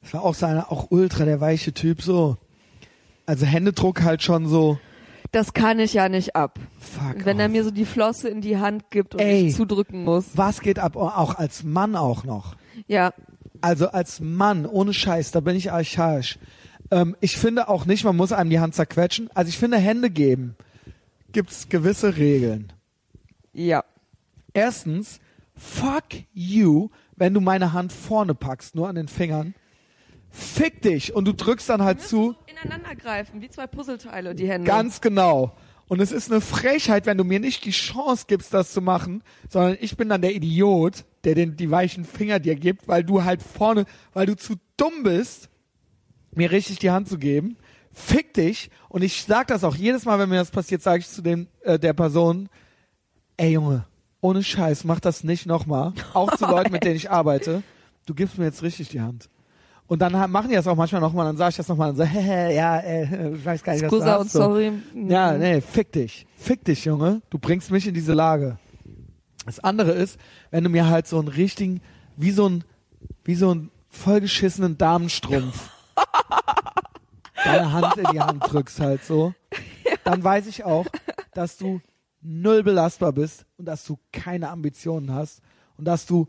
Das 0.00 0.14
war 0.14 0.22
auch 0.22 0.34
so 0.34 0.46
einer, 0.46 0.72
auch 0.72 0.90
ultra 0.90 1.24
der 1.24 1.40
weiche 1.40 1.72
Typ 1.72 2.02
so. 2.02 2.38
Also 3.26 3.46
Händedruck 3.46 4.02
halt 4.02 4.22
schon 4.22 4.46
so. 4.46 4.78
Das 5.32 5.52
kann 5.52 5.80
ich 5.80 5.94
ja 5.94 6.08
nicht 6.08 6.36
ab. 6.36 6.58
Fuck. 6.78 7.24
Wenn 7.24 7.40
er 7.40 7.46
off. 7.46 7.52
mir 7.52 7.64
so 7.64 7.70
die 7.70 7.86
Flosse 7.86 8.28
in 8.28 8.40
die 8.40 8.58
Hand 8.58 8.90
gibt 8.90 9.14
und 9.14 9.20
Ey. 9.20 9.48
ich 9.48 9.56
zudrücken 9.56 10.04
muss. 10.04 10.26
Was 10.34 10.60
geht 10.60 10.78
ab? 10.78 10.96
Auch 10.96 11.34
als 11.34 11.64
Mann 11.64 11.96
auch 11.96 12.24
noch. 12.24 12.56
Ja. 12.86 13.12
Also 13.60 13.88
als 13.88 14.20
Mann, 14.20 14.66
ohne 14.66 14.92
Scheiß, 14.92 15.30
da 15.30 15.40
bin 15.40 15.56
ich 15.56 15.72
archaisch. 15.72 16.38
Ähm, 16.90 17.16
ich 17.20 17.36
finde 17.36 17.68
auch 17.68 17.86
nicht, 17.86 18.04
man 18.04 18.16
muss 18.16 18.32
einem 18.32 18.50
die 18.50 18.60
Hand 18.60 18.74
zerquetschen. 18.74 19.30
Also 19.34 19.48
ich 19.48 19.58
finde, 19.58 19.78
Hände 19.78 20.10
geben 20.10 20.56
gibt's 21.34 21.68
gewisse 21.68 22.16
Regeln. 22.16 22.72
Ja. 23.52 23.84
Erstens, 24.54 25.20
fuck 25.54 26.04
you, 26.32 26.88
wenn 27.16 27.34
du 27.34 27.40
meine 27.40 27.74
Hand 27.74 27.92
vorne 27.92 28.34
packst, 28.34 28.74
nur 28.74 28.88
an 28.88 28.94
den 28.94 29.08
Fingern. 29.08 29.54
Fick 30.36 30.82
dich 30.82 31.14
und 31.14 31.26
du 31.26 31.32
drückst 31.32 31.68
dann 31.68 31.82
halt 31.82 32.00
zu. 32.00 32.34
Ineinander 32.46 32.96
greifen, 32.96 33.40
wie 33.40 33.48
zwei 33.48 33.68
Puzzleteile, 33.68 34.34
die 34.34 34.48
Hände. 34.48 34.66
Ganz 34.66 35.00
genau. 35.00 35.56
Und 35.86 36.00
es 36.00 36.10
ist 36.10 36.28
eine 36.28 36.40
Frechheit, 36.40 37.06
wenn 37.06 37.16
du 37.16 37.22
mir 37.22 37.38
nicht 37.38 37.64
die 37.64 37.70
Chance 37.70 38.24
gibst, 38.26 38.52
das 38.52 38.72
zu 38.72 38.82
machen, 38.82 39.22
sondern 39.48 39.76
ich 39.80 39.96
bin 39.96 40.08
dann 40.08 40.22
der 40.22 40.34
Idiot, 40.34 41.04
der 41.22 41.36
den, 41.36 41.56
die 41.56 41.70
weichen 41.70 42.04
Finger 42.04 42.40
dir 42.40 42.56
gibt, 42.56 42.88
weil 42.88 43.04
du 43.04 43.22
halt 43.22 43.42
vorne, 43.42 43.84
weil 44.12 44.26
du 44.26 44.34
zu 44.34 44.56
dumm 44.76 45.04
bist, 45.04 45.50
mir 46.32 46.50
richtig 46.50 46.80
die 46.80 46.90
Hand 46.90 47.08
zu 47.08 47.16
geben. 47.16 47.56
Fick 47.92 48.34
dich. 48.34 48.70
Und 48.88 49.04
ich 49.04 49.22
sag 49.22 49.46
das 49.46 49.62
auch 49.62 49.76
jedes 49.76 50.04
Mal, 50.04 50.18
wenn 50.18 50.30
mir 50.30 50.38
das 50.38 50.50
passiert, 50.50 50.82
sage 50.82 50.98
ich 50.98 51.08
zu 51.08 51.22
dem, 51.22 51.46
äh, 51.60 51.78
der 51.78 51.92
Person, 51.92 52.48
ey 53.36 53.52
Junge, 53.52 53.86
ohne 54.20 54.42
Scheiß, 54.42 54.82
mach 54.82 54.98
das 54.98 55.22
nicht 55.22 55.46
nochmal. 55.46 55.92
Auch 56.12 56.36
zu 56.36 56.44
Leuten, 56.50 56.72
mit 56.72 56.82
denen 56.82 56.96
ich 56.96 57.08
arbeite. 57.08 57.62
Du 58.04 58.14
gibst 58.14 58.36
mir 58.36 58.46
jetzt 58.46 58.64
richtig 58.64 58.88
die 58.88 59.00
Hand. 59.00 59.28
Und 59.86 60.00
dann 60.00 60.12
machen 60.30 60.48
die 60.48 60.54
das 60.54 60.66
auch 60.66 60.76
manchmal 60.76 61.00
nochmal, 61.00 61.26
dann 61.26 61.36
sage 61.36 61.50
ich 61.50 61.56
das 61.56 61.68
nochmal 61.68 61.90
und 61.90 61.96
so, 61.96 62.04
hä, 62.04 62.54
ja, 62.54 62.78
äh, 62.78 63.34
ich 63.34 63.44
weiß 63.44 63.62
gar 63.62 63.74
nicht, 63.74 63.82
was 63.82 63.90
du 63.90 63.96
Scusa 63.96 64.12
hast, 64.12 64.20
und 64.20 64.30
so. 64.30 64.38
sorry. 64.40 64.72
Ja, 64.94 65.32
nee, 65.32 65.60
fick 65.60 65.92
dich. 65.92 66.26
Fick 66.36 66.64
dich, 66.64 66.84
Junge. 66.84 67.20
Du 67.30 67.38
bringst 67.38 67.70
mich 67.70 67.86
in 67.86 67.94
diese 67.94 68.14
Lage. 68.14 68.58
Das 69.44 69.60
andere 69.60 69.92
ist, 69.92 70.18
wenn 70.50 70.64
du 70.64 70.70
mir 70.70 70.88
halt 70.88 71.06
so 71.06 71.18
einen 71.18 71.28
richtigen, 71.28 71.82
wie 72.16 72.30
so 72.30 72.48
ein, 72.48 72.64
wie 73.24 73.34
so 73.34 73.50
einen 73.50 73.70
vollgeschissenen 73.90 74.78
Damenstrumpf 74.78 75.70
deine 77.44 77.72
Hand 77.72 77.96
in 77.98 78.06
die 78.12 78.20
Hand 78.20 78.42
drückst 78.50 78.80
halt 78.80 79.04
so, 79.04 79.34
dann 80.02 80.24
weiß 80.24 80.46
ich 80.46 80.64
auch, 80.64 80.86
dass 81.34 81.58
du 81.58 81.80
null 82.22 82.62
belastbar 82.62 83.12
bist 83.12 83.44
und 83.58 83.66
dass 83.66 83.84
du 83.84 83.98
keine 84.12 84.48
Ambitionen 84.48 85.12
hast 85.12 85.42
und 85.76 85.84
dass 85.84 86.06
du 86.06 86.26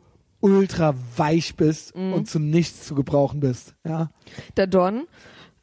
ultra 0.54 0.94
weich 1.18 1.56
bist 1.56 1.96
Mhm. 1.96 2.14
und 2.14 2.30
zu 2.30 2.40
nichts 2.40 2.86
zu 2.86 2.96
gebrauchen 2.96 3.40
bist. 3.40 3.74
Ja. 3.84 4.10
Der 4.58 4.68
Don, 4.68 5.08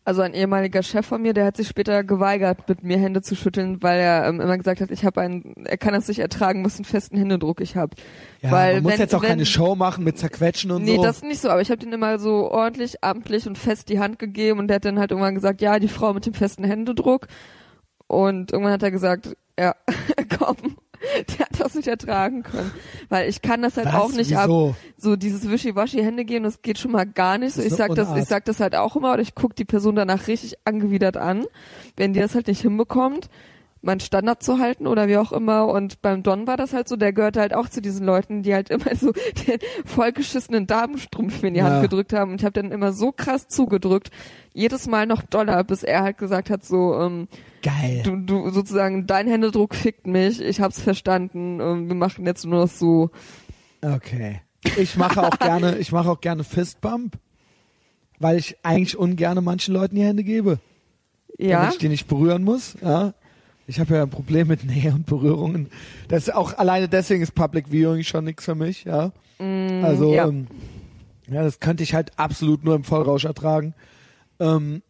also 0.04 0.20
ein 0.22 0.34
ehemaliger 0.34 0.82
Chef 0.82 1.06
von 1.06 1.22
mir, 1.22 1.32
der 1.32 1.44
hat 1.46 1.56
sich 1.56 1.68
später 1.68 2.02
geweigert, 2.02 2.68
mit 2.68 2.82
mir 2.82 2.98
Hände 2.98 3.22
zu 3.22 3.36
schütteln, 3.36 3.80
weil 3.84 4.00
er 4.00 4.26
ähm, 4.26 4.40
immer 4.40 4.58
gesagt 4.58 4.80
hat, 4.80 4.90
ich 4.90 5.04
habe 5.04 5.20
einen, 5.20 5.64
er 5.64 5.78
kann 5.78 5.94
es 5.94 6.08
nicht 6.08 6.18
ertragen, 6.18 6.64
was 6.64 6.74
einen 6.76 6.84
festen 6.84 7.16
Händedruck 7.16 7.60
ich 7.60 7.76
habe. 7.76 7.94
ja 8.40 8.50
Weil 8.50 8.74
man 8.74 8.82
muss 8.82 8.92
wenn- 8.94 8.98
jetzt 9.00 9.14
auch 9.14 9.22
wenn- 9.22 9.28
keine 9.28 9.46
Show 9.46 9.76
machen 9.76 10.02
mit 10.02 10.18
zerquetschen 10.18 10.72
und 10.72 10.82
Nee, 10.82 10.96
so. 10.96 11.02
das 11.04 11.22
nicht 11.22 11.40
so, 11.40 11.48
aber 11.50 11.60
ich 11.60 11.70
habe 11.70 11.78
den 11.78 11.92
immer 11.92 12.18
so 12.18 12.50
ordentlich, 12.50 13.04
amtlich 13.04 13.46
und 13.46 13.56
fest 13.58 13.88
die 13.90 14.00
Hand 14.00 14.18
gegeben 14.18 14.58
und 14.58 14.66
der 14.68 14.76
hat 14.76 14.84
dann 14.84 14.98
halt 14.98 15.12
irgendwann 15.12 15.36
gesagt, 15.36 15.60
ja, 15.62 15.78
die 15.78 15.86
Frau 15.88 16.12
mit 16.12 16.26
dem 16.26 16.34
festen 16.34 16.64
Händedruck. 16.64 17.28
Und 18.08 18.52
irgendwann 18.52 18.72
hat 18.74 18.82
er 18.82 18.90
gesagt, 18.90 19.36
ja, 19.58 19.74
komm, 20.38 20.56
der 21.38 21.46
hat 21.46 21.60
das 21.60 21.74
nicht 21.74 21.88
ertragen 21.88 22.42
können. 22.42 22.70
Weil 23.08 23.28
ich 23.28 23.42
kann 23.42 23.62
das 23.62 23.76
halt 23.76 23.86
Was? 23.88 23.94
auch 23.94 24.12
nicht 24.12 24.36
ab. 24.36 24.46
Wieso? 24.48 24.74
So 24.96 25.16
dieses 25.16 25.48
Wischiwaschi 25.50 26.02
Hände 26.02 26.24
geben, 26.24 26.44
das 26.44 26.62
geht 26.62 26.78
schon 26.78 26.92
mal 26.92 27.06
gar 27.06 27.38
nicht. 27.38 27.54
So, 27.54 27.62
ich 27.62 27.74
sag 27.74 27.86
eine 27.86 27.94
das, 27.96 28.08
ich 28.08 28.14
Unart. 28.14 28.28
sag 28.28 28.44
das 28.44 28.60
halt 28.60 28.74
auch 28.74 28.96
immer 28.96 29.12
oder 29.12 29.22
ich 29.22 29.34
guck 29.34 29.56
die 29.56 29.64
Person 29.64 29.96
danach 29.96 30.28
richtig 30.28 30.54
angewidert 30.64 31.16
an, 31.16 31.44
wenn 31.96 32.12
die 32.12 32.20
das 32.20 32.34
halt 32.34 32.46
nicht 32.46 32.60
hinbekommt, 32.62 33.28
meinen 33.84 33.98
Standard 34.00 34.44
zu 34.44 34.58
halten 34.60 34.86
oder 34.86 35.08
wie 35.08 35.16
auch 35.16 35.32
immer. 35.32 35.66
Und 35.66 36.00
beim 36.02 36.22
Don 36.22 36.46
war 36.46 36.56
das 36.56 36.72
halt 36.72 36.88
so, 36.88 36.94
der 36.96 37.12
gehörte 37.12 37.40
halt 37.40 37.52
auch 37.52 37.68
zu 37.68 37.82
diesen 37.82 38.06
Leuten, 38.06 38.42
die 38.42 38.54
halt 38.54 38.70
immer 38.70 38.94
so 38.94 39.12
den 39.46 39.58
vollgeschissenen 39.84 40.66
Damenstrumpf 40.66 41.42
in 41.42 41.54
die 41.54 41.60
Ja. 41.60 41.66
Hand 41.66 41.82
gedrückt 41.82 42.12
haben. 42.12 42.30
Und 42.32 42.40
ich 42.40 42.44
habe 42.44 42.52
dann 42.60 42.70
immer 42.70 42.92
so 42.92 43.10
krass 43.12 43.48
zugedrückt, 43.48 44.10
jedes 44.54 44.86
Mal 44.86 45.06
noch 45.06 45.22
doller, 45.22 45.64
bis 45.64 45.82
er 45.82 46.02
halt 46.02 46.18
gesagt 46.18 46.48
hat, 46.50 46.64
so, 46.64 46.94
ähm, 47.00 47.26
Geil. 47.62 48.02
du, 48.04 48.16
du 48.16 48.50
sozusagen, 48.50 49.06
dein 49.06 49.28
Händedruck 49.28 49.74
fickt 49.74 50.06
mich, 50.06 50.40
ich 50.40 50.60
hab's 50.60 50.80
verstanden, 50.80 51.60
ähm, 51.60 51.88
wir 51.88 51.94
machen 51.94 52.26
jetzt 52.26 52.44
nur 52.44 52.62
noch 52.62 52.70
so. 52.70 53.10
Okay. 53.80 54.40
Ich 54.76 54.96
mache 54.96 55.22
auch 55.22 55.38
gerne, 55.38 55.78
ich 55.78 55.92
mache 55.92 56.10
auch 56.10 56.20
gerne 56.20 56.44
Fistbump, 56.44 57.18
weil 58.18 58.38
ich 58.38 58.56
eigentlich 58.62 58.96
ungerne 58.96 59.40
manchen 59.40 59.74
Leuten 59.74 59.96
die 59.96 60.02
Hände 60.02 60.24
gebe, 60.24 60.58
Ja, 61.38 61.60
damit 61.60 61.74
ich 61.74 61.78
die 61.78 61.88
nicht 61.88 62.06
berühren 62.08 62.44
muss. 62.44 62.76
Ja. 62.80 63.14
Ich 63.66 63.80
habe 63.80 63.94
ja 63.94 64.02
ein 64.02 64.10
Problem 64.10 64.48
mit 64.48 64.64
Nähe 64.64 64.92
und 64.92 65.06
Berührungen. 65.06 65.68
Das 66.08 66.24
ist 66.24 66.34
auch 66.34 66.58
alleine 66.58 66.88
deswegen 66.88 67.22
ist 67.22 67.34
Public 67.34 67.70
Viewing 67.70 68.02
schon 68.02 68.24
nichts 68.24 68.44
für 68.44 68.54
mich. 68.54 68.84
Ja. 68.84 69.12
also 69.38 70.10
Mm, 70.10 70.14
ja. 70.14 70.28
Ähm, 70.28 70.46
ja, 71.28 71.42
das 71.42 71.60
könnte 71.60 71.82
ich 71.82 71.94
halt 71.94 72.18
absolut 72.18 72.64
nur 72.64 72.74
im 72.74 72.84
Vollrausch 72.84 73.24
ertragen. 73.24 73.74
Ähm, 74.40 74.82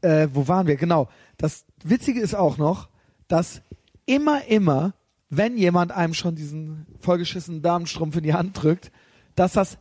äh, 0.00 0.28
wo 0.32 0.48
waren 0.48 0.66
wir? 0.66 0.76
Genau. 0.76 1.08
Das 1.38 1.64
Witzige 1.82 2.20
ist 2.20 2.34
auch 2.34 2.58
noch, 2.58 2.88
dass 3.28 3.62
immer, 4.06 4.44
immer, 4.46 4.94
wenn 5.30 5.56
jemand 5.56 5.92
einem 5.92 6.14
schon 6.14 6.34
diesen 6.34 6.86
vollgeschissenen 7.00 7.62
Damenstrumpf 7.62 8.16
in 8.16 8.22
die 8.22 8.34
Hand 8.34 8.62
drückt, 8.62 8.90
dass 9.34 9.52
das 9.54 9.78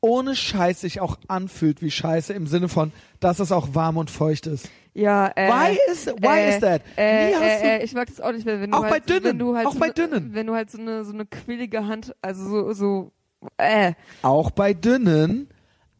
ohne 0.00 0.36
Scheiß 0.36 0.80
sich 0.80 1.00
auch 1.00 1.18
anfühlt 1.28 1.82
wie 1.82 1.90
Scheiße 1.90 2.32
im 2.32 2.46
Sinne 2.46 2.68
von, 2.68 2.92
dass 3.20 3.40
es 3.40 3.52
auch 3.52 3.74
warm 3.74 3.96
und 3.96 4.10
feucht 4.10 4.46
ist. 4.46 4.70
ja, 4.94 5.30
äh, 5.34 5.48
Why 5.48 5.78
is 5.90 6.06
why 6.06 6.38
äh, 6.38 6.48
is 6.54 6.60
that? 6.60 6.82
Äh, 6.96 7.32
äh, 7.32 7.78
äh, 7.78 7.84
ich 7.84 7.92
mag 7.92 8.06
das 8.06 8.20
auch 8.20 8.32
nicht 8.32 8.46
mehr, 8.46 8.60
wenn 8.60 8.70
du 8.70 8.76
Auch 8.76 8.82
bei 8.82 8.90
halt, 8.92 9.08
dünnen, 9.08 9.24
wenn 9.24 9.38
du 9.38 9.56
halt 9.56 9.66
auch 9.66 9.72
so 9.72 9.78
bei 9.78 9.86
eine, 9.86 9.94
dünnen. 9.94 10.30
wenn 10.32 10.46
du 10.46 10.54
halt 10.54 10.70
so 10.70 10.78
eine 10.78 11.04
so 11.04 11.12
eine 11.12 11.26
quillige 11.26 11.86
Hand, 11.86 12.14
also 12.22 12.44
so 12.48 12.72
so 12.72 13.12
äh, 13.58 13.92
auch 14.22 14.50
bei 14.50 14.72
dünnen, 14.74 15.48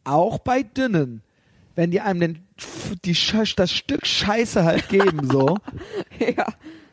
auch 0.03 0.39
bei 0.39 0.63
dünnen, 0.63 1.21
wenn 1.77 1.91
die 1.91 2.01
einem 2.01 2.19
den, 2.19 2.47
die, 3.05 3.15
das 3.55 3.71
Stück 3.71 4.07
Scheiße 4.07 4.65
halt 4.65 4.89
geben 4.89 5.29
so, 5.29 5.59
ja, 6.19 6.47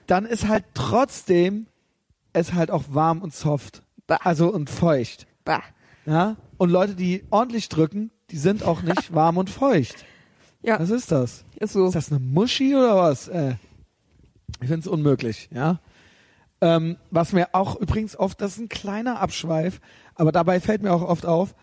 dann 0.07 0.27
ist 0.27 0.47
halt 0.47 0.67
trotzdem 0.75 1.67
es 2.35 2.53
halt 2.53 2.71
auch 2.71 2.85
warm 2.89 3.23
und 3.23 3.35
soft. 3.35 3.83
Bah. 4.07 4.19
Also 4.23 4.53
und 4.53 4.69
feucht. 4.69 5.27
bah. 5.47 5.63
Ja? 6.05 6.37
Und 6.59 6.69
Leute, 6.71 6.95
die 6.95 7.25
ordentlich 7.31 7.71
drücken, 7.71 8.11
die 8.31 8.37
sind 8.37 8.63
auch 8.63 8.83
nicht 8.83 9.15
warm 9.15 9.39
und 9.39 9.49
feucht. 9.49 10.05
Ja, 10.61 10.79
Was 10.79 10.91
ist 10.91 11.11
das? 11.11 11.47
ist 11.57 11.73
so. 11.73 11.87
Ist 11.87 11.95
das 11.95 12.11
eine 12.11 12.21
Muschi 12.21 12.77
oder 12.77 12.97
was? 12.97 13.29
Äh, 13.29 13.55
ich 14.61 14.69
finde 14.69 14.81
es 14.81 14.87
unmöglich, 14.87 15.49
ja. 15.51 15.81
Ähm, 16.61 16.99
was 17.11 17.33
mir 17.33 17.49
auch 17.53 17.77
übrigens 17.77 18.19
oft, 18.19 18.39
das 18.41 18.53
ist 18.53 18.59
ein 18.59 18.69
kleiner 18.69 19.21
Abschweif, 19.21 19.81
aber 20.15 20.31
dabei 20.31 20.61
fällt 20.61 20.83
mir 20.83 20.93
auch 20.93 21.03
oft 21.03 21.25
auf, 21.25 21.55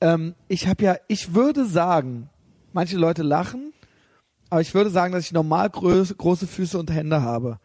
ähm, 0.00 0.34
ich 0.48 0.66
habe 0.68 0.84
ja, 0.84 0.96
ich 1.08 1.34
würde 1.34 1.64
sagen, 1.66 2.28
manche 2.72 2.96
Leute 2.96 3.22
lachen, 3.22 3.72
aber 4.50 4.60
ich 4.60 4.74
würde 4.74 4.90
sagen, 4.90 5.12
dass 5.12 5.24
ich 5.24 5.32
normal 5.32 5.68
groß, 5.68 6.16
große 6.16 6.46
Füße 6.46 6.78
und 6.78 6.90
Hände 6.90 7.22
habe. 7.22 7.58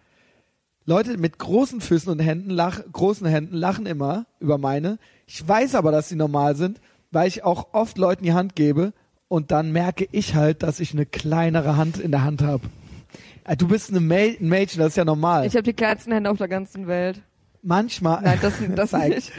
Leute 0.85 1.17
mit 1.17 1.39
großen 1.39 1.79
Füßen 1.79 2.11
und 2.11 2.19
Händen, 2.19 2.49
lach, 2.49 2.81
großen 2.91 3.25
Händen 3.25 3.55
lachen 3.55 3.85
immer 3.85 4.25
über 4.39 4.57
meine. 4.57 4.97
Ich 5.27 5.47
weiß 5.47 5.75
aber, 5.75 5.91
dass 5.91 6.09
sie 6.09 6.17
normal 6.17 6.55
sind, 6.55 6.81
weil 7.11 7.27
ich 7.27 7.43
auch 7.43 7.73
oft 7.73 7.97
Leuten 7.97 8.25
die 8.25 8.33
Hand 8.33 8.55
gebe 8.55 8.91
und 9.29 9.51
dann 9.51 9.71
merke 9.71 10.07
ich 10.11 10.35
halt, 10.35 10.61
dass 10.61 10.81
ich 10.81 10.93
eine 10.93 11.05
kleinere 11.05 11.77
Hand 11.77 11.97
in 11.99 12.11
der 12.11 12.23
Hand 12.23 12.41
habe. 12.41 12.63
Du 13.57 13.67
bist 13.67 13.89
eine 13.89 13.99
Ma 13.99 14.15
ein 14.15 14.37
Mädchen, 14.41 14.79
das 14.79 14.89
ist 14.89 14.97
ja 14.97 15.05
normal. 15.05 15.45
Ich 15.45 15.53
habe 15.53 15.63
die 15.63 15.73
kleinsten 15.73 16.11
Hände 16.11 16.29
auf 16.29 16.37
der 16.37 16.47
ganzen 16.47 16.87
Welt. 16.87 17.21
Manchmal. 17.61 18.21
Nein, 18.21 18.39
das, 18.41 18.53
das 18.75 18.91
nicht. 19.09 19.31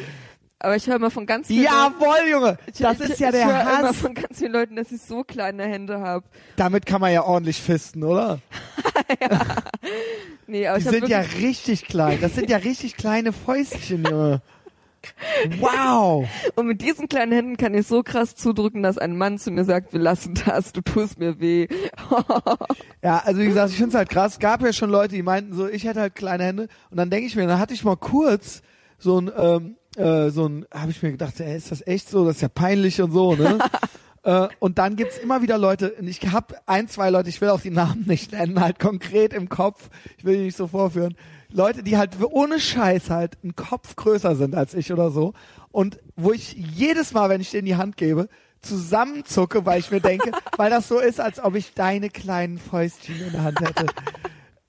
Aber 0.64 0.76
ich 0.76 0.86
höre 0.86 0.96
immer 0.96 1.10
von 1.10 1.26
ganz 1.26 1.46
vielen 1.48 1.64
Jawohl, 1.64 2.28
Junge! 2.30 2.58
Ich- 2.66 2.78
Das 2.80 2.98
ich, 3.00 3.10
ist 3.10 3.20
ja 3.20 3.28
ich 3.28 3.34
der 3.34 3.46
höre 3.46 3.60
immer 3.78 3.88
Hass. 3.90 3.96
von 3.98 4.14
ganz 4.14 4.38
vielen 4.38 4.52
Leuten, 4.52 4.76
dass 4.76 4.90
ich 4.90 5.00
so 5.02 5.22
kleine 5.24 5.64
Hände 5.64 6.00
habe. 6.00 6.24
Damit 6.56 6.86
kann 6.86 7.00
man 7.00 7.12
ja 7.12 7.22
ordentlich 7.24 7.60
fisten, 7.60 8.02
oder? 8.02 8.40
Nee, 10.46 10.66
aber 10.66 10.78
Die 10.78 10.82
ich 10.82 10.86
habe 10.88 10.98
sind 10.98 11.08
ja 11.08 11.20
richtig 11.20 11.86
klein. 11.86 12.18
Das 12.20 12.34
sind 12.34 12.50
ja 12.50 12.58
richtig 12.58 12.96
kleine 12.96 13.32
Fäustchen, 13.32 14.04
Junge. 14.04 14.42
Wow! 15.58 16.26
und 16.54 16.66
mit 16.66 16.80
diesen 16.80 17.08
kleinen 17.10 17.32
Händen 17.32 17.56
kann 17.58 17.74
ich 17.74 17.86
so 17.86 18.02
krass 18.02 18.34
zudrücken, 18.36 18.82
dass 18.82 18.96
ein 18.96 19.18
Mann 19.18 19.38
zu 19.38 19.50
mir 19.50 19.64
sagt, 19.64 19.92
wir 19.92 20.00
lassen 20.00 20.34
das, 20.46 20.72
du 20.72 20.80
tust 20.80 21.18
mir 21.18 21.40
weh. 21.40 21.68
Ja, 23.02 23.18
also 23.22 23.38
wie 23.42 23.46
gesagt, 23.46 23.68
ich 23.70 23.76
finde 23.76 23.90
es 23.90 23.94
halt 23.96 24.08
krass. 24.08 24.38
Gab 24.38 24.62
ja 24.62 24.72
schon 24.72 24.88
Leute, 24.88 25.14
die 25.14 25.22
meinten 25.22 25.52
so, 25.54 25.68
ich 25.68 25.84
hätte 25.84 26.00
halt 26.00 26.14
kleine 26.14 26.44
Hände. 26.44 26.68
Und 26.90 26.96
dann 26.96 27.10
denke 27.10 27.26
ich 27.26 27.36
mir, 27.36 27.46
dann 27.46 27.58
hatte 27.58 27.74
ich 27.74 27.84
mal 27.84 27.96
kurz 27.98 28.62
so 28.98 29.20
ein, 29.20 29.30
ähm, 29.36 29.76
äh, 29.96 30.30
so 30.30 30.46
ein, 30.46 30.66
habe 30.72 30.90
ich 30.90 31.02
mir 31.02 31.12
gedacht, 31.12 31.40
ey, 31.40 31.56
ist 31.56 31.70
das 31.70 31.86
echt 31.86 32.08
so? 32.08 32.24
Das 32.24 32.36
ist 32.36 32.42
ja 32.42 32.48
peinlich 32.48 33.00
und 33.00 33.12
so, 33.12 33.34
ne? 33.34 33.58
äh, 34.22 34.48
und 34.58 34.78
dann 34.78 34.96
gibt's 34.96 35.18
immer 35.18 35.42
wieder 35.42 35.58
Leute, 35.58 35.92
und 35.92 36.08
ich 36.08 36.20
habe 36.32 36.56
ein, 36.66 36.88
zwei 36.88 37.10
Leute, 37.10 37.28
ich 37.28 37.40
will 37.40 37.50
auch 37.50 37.60
die 37.60 37.70
Namen 37.70 38.04
nicht 38.06 38.32
nennen, 38.32 38.60
halt 38.60 38.78
konkret 38.78 39.32
im 39.32 39.48
Kopf, 39.48 39.90
ich 40.18 40.24
will 40.24 40.36
die 40.36 40.44
nicht 40.44 40.56
so 40.56 40.66
vorführen. 40.66 41.16
Leute, 41.50 41.84
die 41.84 41.96
halt 41.96 42.16
ohne 42.20 42.58
Scheiß 42.58 43.10
halt 43.10 43.38
einen 43.42 43.54
Kopf 43.54 43.94
größer 43.94 44.34
sind 44.34 44.56
als 44.56 44.74
ich 44.74 44.92
oder 44.92 45.10
so. 45.10 45.34
Und 45.70 46.00
wo 46.16 46.32
ich 46.32 46.52
jedes 46.52 47.12
Mal, 47.12 47.28
wenn 47.28 47.40
ich 47.40 47.50
denen 47.50 47.66
die 47.66 47.76
Hand 47.76 47.96
gebe, 47.96 48.28
zusammenzucke, 48.60 49.64
weil 49.64 49.78
ich 49.78 49.90
mir 49.90 50.00
denke, 50.00 50.32
weil 50.56 50.70
das 50.70 50.88
so 50.88 50.98
ist, 50.98 51.20
als 51.20 51.38
ob 51.42 51.54
ich 51.54 51.74
deine 51.74 52.10
kleinen 52.10 52.58
Fäustchen 52.58 53.20
in 53.20 53.32
der 53.32 53.44
Hand 53.44 53.60
hätte. 53.60 53.86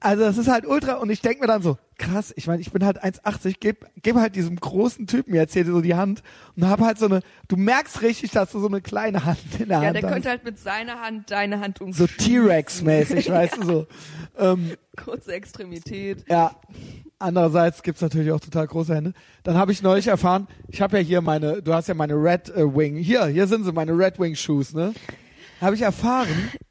Also 0.05 0.23
das 0.23 0.37
ist 0.37 0.47
halt 0.47 0.67
ultra 0.67 0.93
und 0.97 1.09
ich 1.09 1.21
denke 1.21 1.41
mir 1.41 1.47
dann 1.47 1.63
so, 1.63 1.77
krass, 1.97 2.31
ich 2.37 2.45
meine, 2.45 2.61
ich 2.61 2.71
bin 2.71 2.85
halt 2.85 3.03
1,80, 3.03 3.55
geb, 3.59 3.87
geb 4.03 4.15
halt 4.17 4.35
diesem 4.35 4.55
großen 4.55 5.07
Typen 5.07 5.33
jetzt 5.33 5.53
hier 5.53 5.65
so 5.65 5.81
die 5.81 5.95
Hand 5.95 6.21
und 6.55 6.67
hab 6.69 6.79
halt 6.81 6.99
so 6.99 7.05
eine, 7.07 7.21
du 7.47 7.57
merkst 7.57 8.03
richtig, 8.03 8.29
dass 8.29 8.51
du 8.51 8.59
so 8.59 8.67
eine 8.67 8.81
kleine 8.81 9.25
Hand 9.25 9.39
in 9.59 9.69
der 9.69 9.79
Ja, 9.79 9.83
Hand 9.87 9.95
der 9.95 10.03
hast. 10.03 10.13
könnte 10.13 10.29
halt 10.29 10.43
mit 10.45 10.59
seiner 10.59 11.01
Hand 11.01 11.31
deine 11.31 11.59
Hand 11.59 11.79
so 11.79 11.85
umschließen. 11.85 12.17
T-Rex-mäßig, 12.17 13.29
weißt 13.31 13.57
du 13.57 13.65
so. 13.65 13.87
Ähm, 14.37 14.73
Kurze 14.95 15.33
Extremität. 15.33 16.23
ja, 16.29 16.51
andererseits 17.19 17.81
gibt's 17.81 18.01
natürlich 18.01 18.31
auch 18.31 18.39
total 18.39 18.67
große 18.67 18.93
Hände. 18.93 19.13
Dann 19.43 19.57
habe 19.57 19.71
ich 19.71 19.81
neulich 19.81 20.07
erfahren, 20.07 20.47
ich 20.67 20.81
habe 20.81 20.97
ja 20.97 21.03
hier 21.03 21.21
meine, 21.21 21.61
du 21.61 21.73
hast 21.73 21.87
ja 21.87 21.93
meine 21.95 22.13
Red 22.13 22.49
äh, 22.49 22.63
Wing, 22.75 22.95
hier, 22.97 23.25
hier 23.25 23.47
sind 23.47 23.63
sie, 23.63 23.71
meine 23.71 23.97
Red 23.97 24.19
Wing 24.19 24.35
Shoes, 24.35 24.73
ne? 24.73 24.93
Habe 25.61 25.75
ich 25.75 25.81
erfahren, 25.81 26.27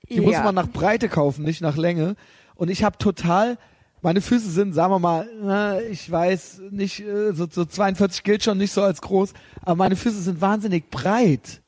die 0.09 0.17
Ja. 0.17 0.23
muss 0.23 0.37
man 0.45 0.55
nach 0.55 0.69
Breite 0.69 1.09
kaufen, 1.09 1.45
nicht 1.45 1.63
nach 1.63 1.77
Länge. 1.77 2.17
Und 2.57 2.71
ich 2.71 2.85
habe 2.85 2.99
total, 2.99 3.59
meine 4.03 4.21
Füße 4.21 4.51
sind, 4.51 4.73
sagen 4.75 4.93
wir 4.93 4.99
mal, 4.99 5.29
na, 5.43 5.81
ich 5.81 6.11
weiß 6.11 6.63
nicht, 6.71 7.01
äh, 7.01 7.33
so, 7.33 7.47
so 7.51 7.65
42 7.65 8.23
gilt 8.23 8.45
schon 8.45 8.59
nicht 8.59 8.73
so 8.73 8.83
als 8.83 9.01
groß, 9.01 9.33
aber 9.63 9.77
meine 9.77 9.97
Füße 9.97 10.21
sind 10.23 10.41
wahnsinnig 10.41 10.91
breit. 10.91 11.63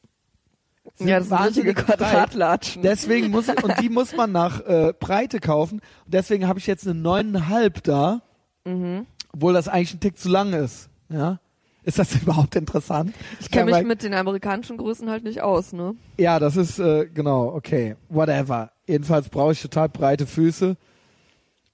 Sind 0.97 1.09
Ja, 1.09 1.19
das 1.19 1.29
sind 1.29 1.39
richtige 1.39 1.69
wahnsinnig 1.69 1.77
breit. 1.87 1.99
Quadratlatschen. 1.99 2.83
Deswegen 2.83 3.31
muss 3.31 3.49
ich, 3.49 3.63
und 3.65 3.75
die 3.81 3.89
muss 3.89 4.15
man 4.17 4.33
nach 4.33 4.61
äh, 4.67 4.93
Breite 4.99 5.41
kaufen. 5.41 5.81
Und 6.05 6.15
deswegen 6.15 6.47
habe 6.47 6.59
ich 6.59 6.67
jetzt 6.67 6.87
eine 6.87 6.95
neuneinhalb 6.99 7.83
da, 7.83 8.23
Mhm. 8.65 9.07
obwohl 9.33 9.53
das 9.53 9.69
eigentlich 9.69 9.95
ein 9.95 10.01
Tick 10.01 10.19
zu 10.19 10.29
lang 10.29 10.53
ist. 10.53 10.89
Ja, 11.09 11.39
ist 11.85 11.99
das 12.01 12.15
überhaupt 12.23 12.57
interessant? 12.57 13.15
Ich 13.41 13.51
kenne 13.51 13.73
mich 13.73 13.85
mit 13.85 14.03
den 14.03 14.13
amerikanischen 14.15 14.77
Größen 14.77 15.09
halt 15.09 15.23
nicht 15.25 15.41
aus, 15.43 15.73
ne? 15.73 15.95
Ja, 16.19 16.39
das 16.41 16.57
ist 16.57 16.79
äh, 16.81 17.07
genau 17.07 17.53
okay, 17.55 17.95
whatever. 18.09 18.71
Jedenfalls 18.87 19.29
brauche 19.29 19.53
ich 19.53 19.63
total 19.63 19.89
breite 19.89 20.27
Füße. 20.27 20.77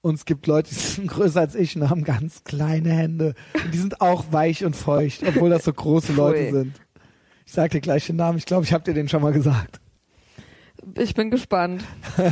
Und 0.01 0.15
es 0.15 0.25
gibt 0.25 0.47
Leute, 0.47 0.69
die 0.69 0.75
sind 0.79 1.07
größer 1.07 1.39
als 1.39 1.55
ich 1.55 1.75
und 1.75 1.89
haben 1.89 2.03
ganz 2.03 2.43
kleine 2.43 2.91
Hände. 2.91 3.35
Und 3.53 3.73
die 3.73 3.77
sind 3.77 4.01
auch 4.01 4.25
weich 4.31 4.65
und 4.65 4.75
feucht, 4.75 5.23
obwohl 5.25 5.49
das 5.49 5.63
so 5.63 5.73
große 5.73 6.13
Leute 6.13 6.51
sind. 6.51 6.81
Ich 7.45 7.53
sag 7.53 7.71
dir 7.71 7.81
gleich 7.81 8.07
den 8.07 8.15
Namen. 8.17 8.37
Ich 8.37 8.45
glaube, 8.45 8.65
ich 8.65 8.73
habe 8.73 8.83
dir 8.83 8.93
den 8.93 9.09
schon 9.09 9.21
mal 9.21 9.33
gesagt. 9.33 9.79
Ich 10.97 11.13
bin 11.13 11.31
gespannt. 11.31 11.83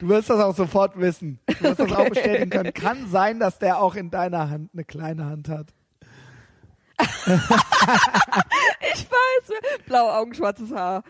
Du 0.00 0.08
wirst 0.08 0.28
das 0.28 0.40
auch 0.40 0.54
sofort 0.54 0.98
wissen. 0.98 1.38
Du 1.46 1.60
wirst 1.62 1.78
das 1.78 1.92
auch 1.92 2.08
bestätigen 2.08 2.50
können. 2.50 2.74
Kann 2.74 3.08
sein, 3.08 3.38
dass 3.38 3.58
der 3.58 3.80
auch 3.80 3.94
in 3.94 4.10
deiner 4.10 4.50
Hand 4.50 4.70
eine 4.74 4.84
kleine 4.84 5.24
Hand 5.24 5.48
hat. 5.48 5.72
Ich 8.92 9.06
weiß, 9.10 9.82
blaue 9.86 10.12
Augen, 10.12 10.34
schwarzes 10.34 10.70
Haar. 10.72 11.02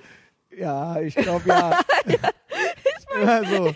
Ja, 0.56 1.00
ich 1.00 1.14
glaube 1.14 1.48
ja. 1.48 1.80
also, 3.26 3.74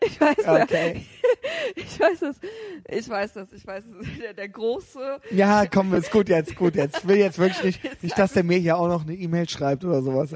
Ich 0.00 0.20
weiß, 0.20 0.36
wer- 0.44 0.62
okay. 0.62 1.06
ich 1.76 2.00
weiß 2.00 2.20
das, 2.20 2.36
ich 2.88 3.08
weiß 3.08 3.32
das, 3.34 3.52
ich 3.52 3.66
weiß 3.66 3.84
das. 3.86 4.06
Der, 4.20 4.34
der 4.34 4.48
große, 4.48 5.20
Ja, 5.30 5.66
komm, 5.66 5.94
ist 5.94 6.10
gut 6.10 6.28
jetzt, 6.28 6.56
gut 6.56 6.74
jetzt. 6.76 6.98
Ich 6.98 7.08
will 7.08 7.16
jetzt 7.18 7.38
wirklich 7.38 7.62
nicht, 7.82 8.02
nicht, 8.02 8.18
dass 8.18 8.32
der 8.32 8.44
mir 8.44 8.58
hier 8.58 8.76
auch 8.76 8.88
noch 8.88 9.02
eine 9.02 9.14
E-Mail 9.14 9.48
schreibt 9.48 9.84
oder 9.84 10.02
sowas. 10.02 10.34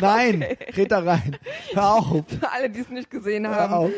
Nein, 0.00 0.44
red 0.76 0.90
da 0.92 1.00
rein. 1.00 1.36
Hör 1.72 1.90
auf. 1.94 2.24
für 2.28 2.50
alle, 2.50 2.70
die 2.70 2.80
es 2.80 2.88
nicht 2.88 3.10
gesehen 3.10 3.46
Hör 3.46 3.56
haben, 3.56 3.72
auf. 3.74 3.90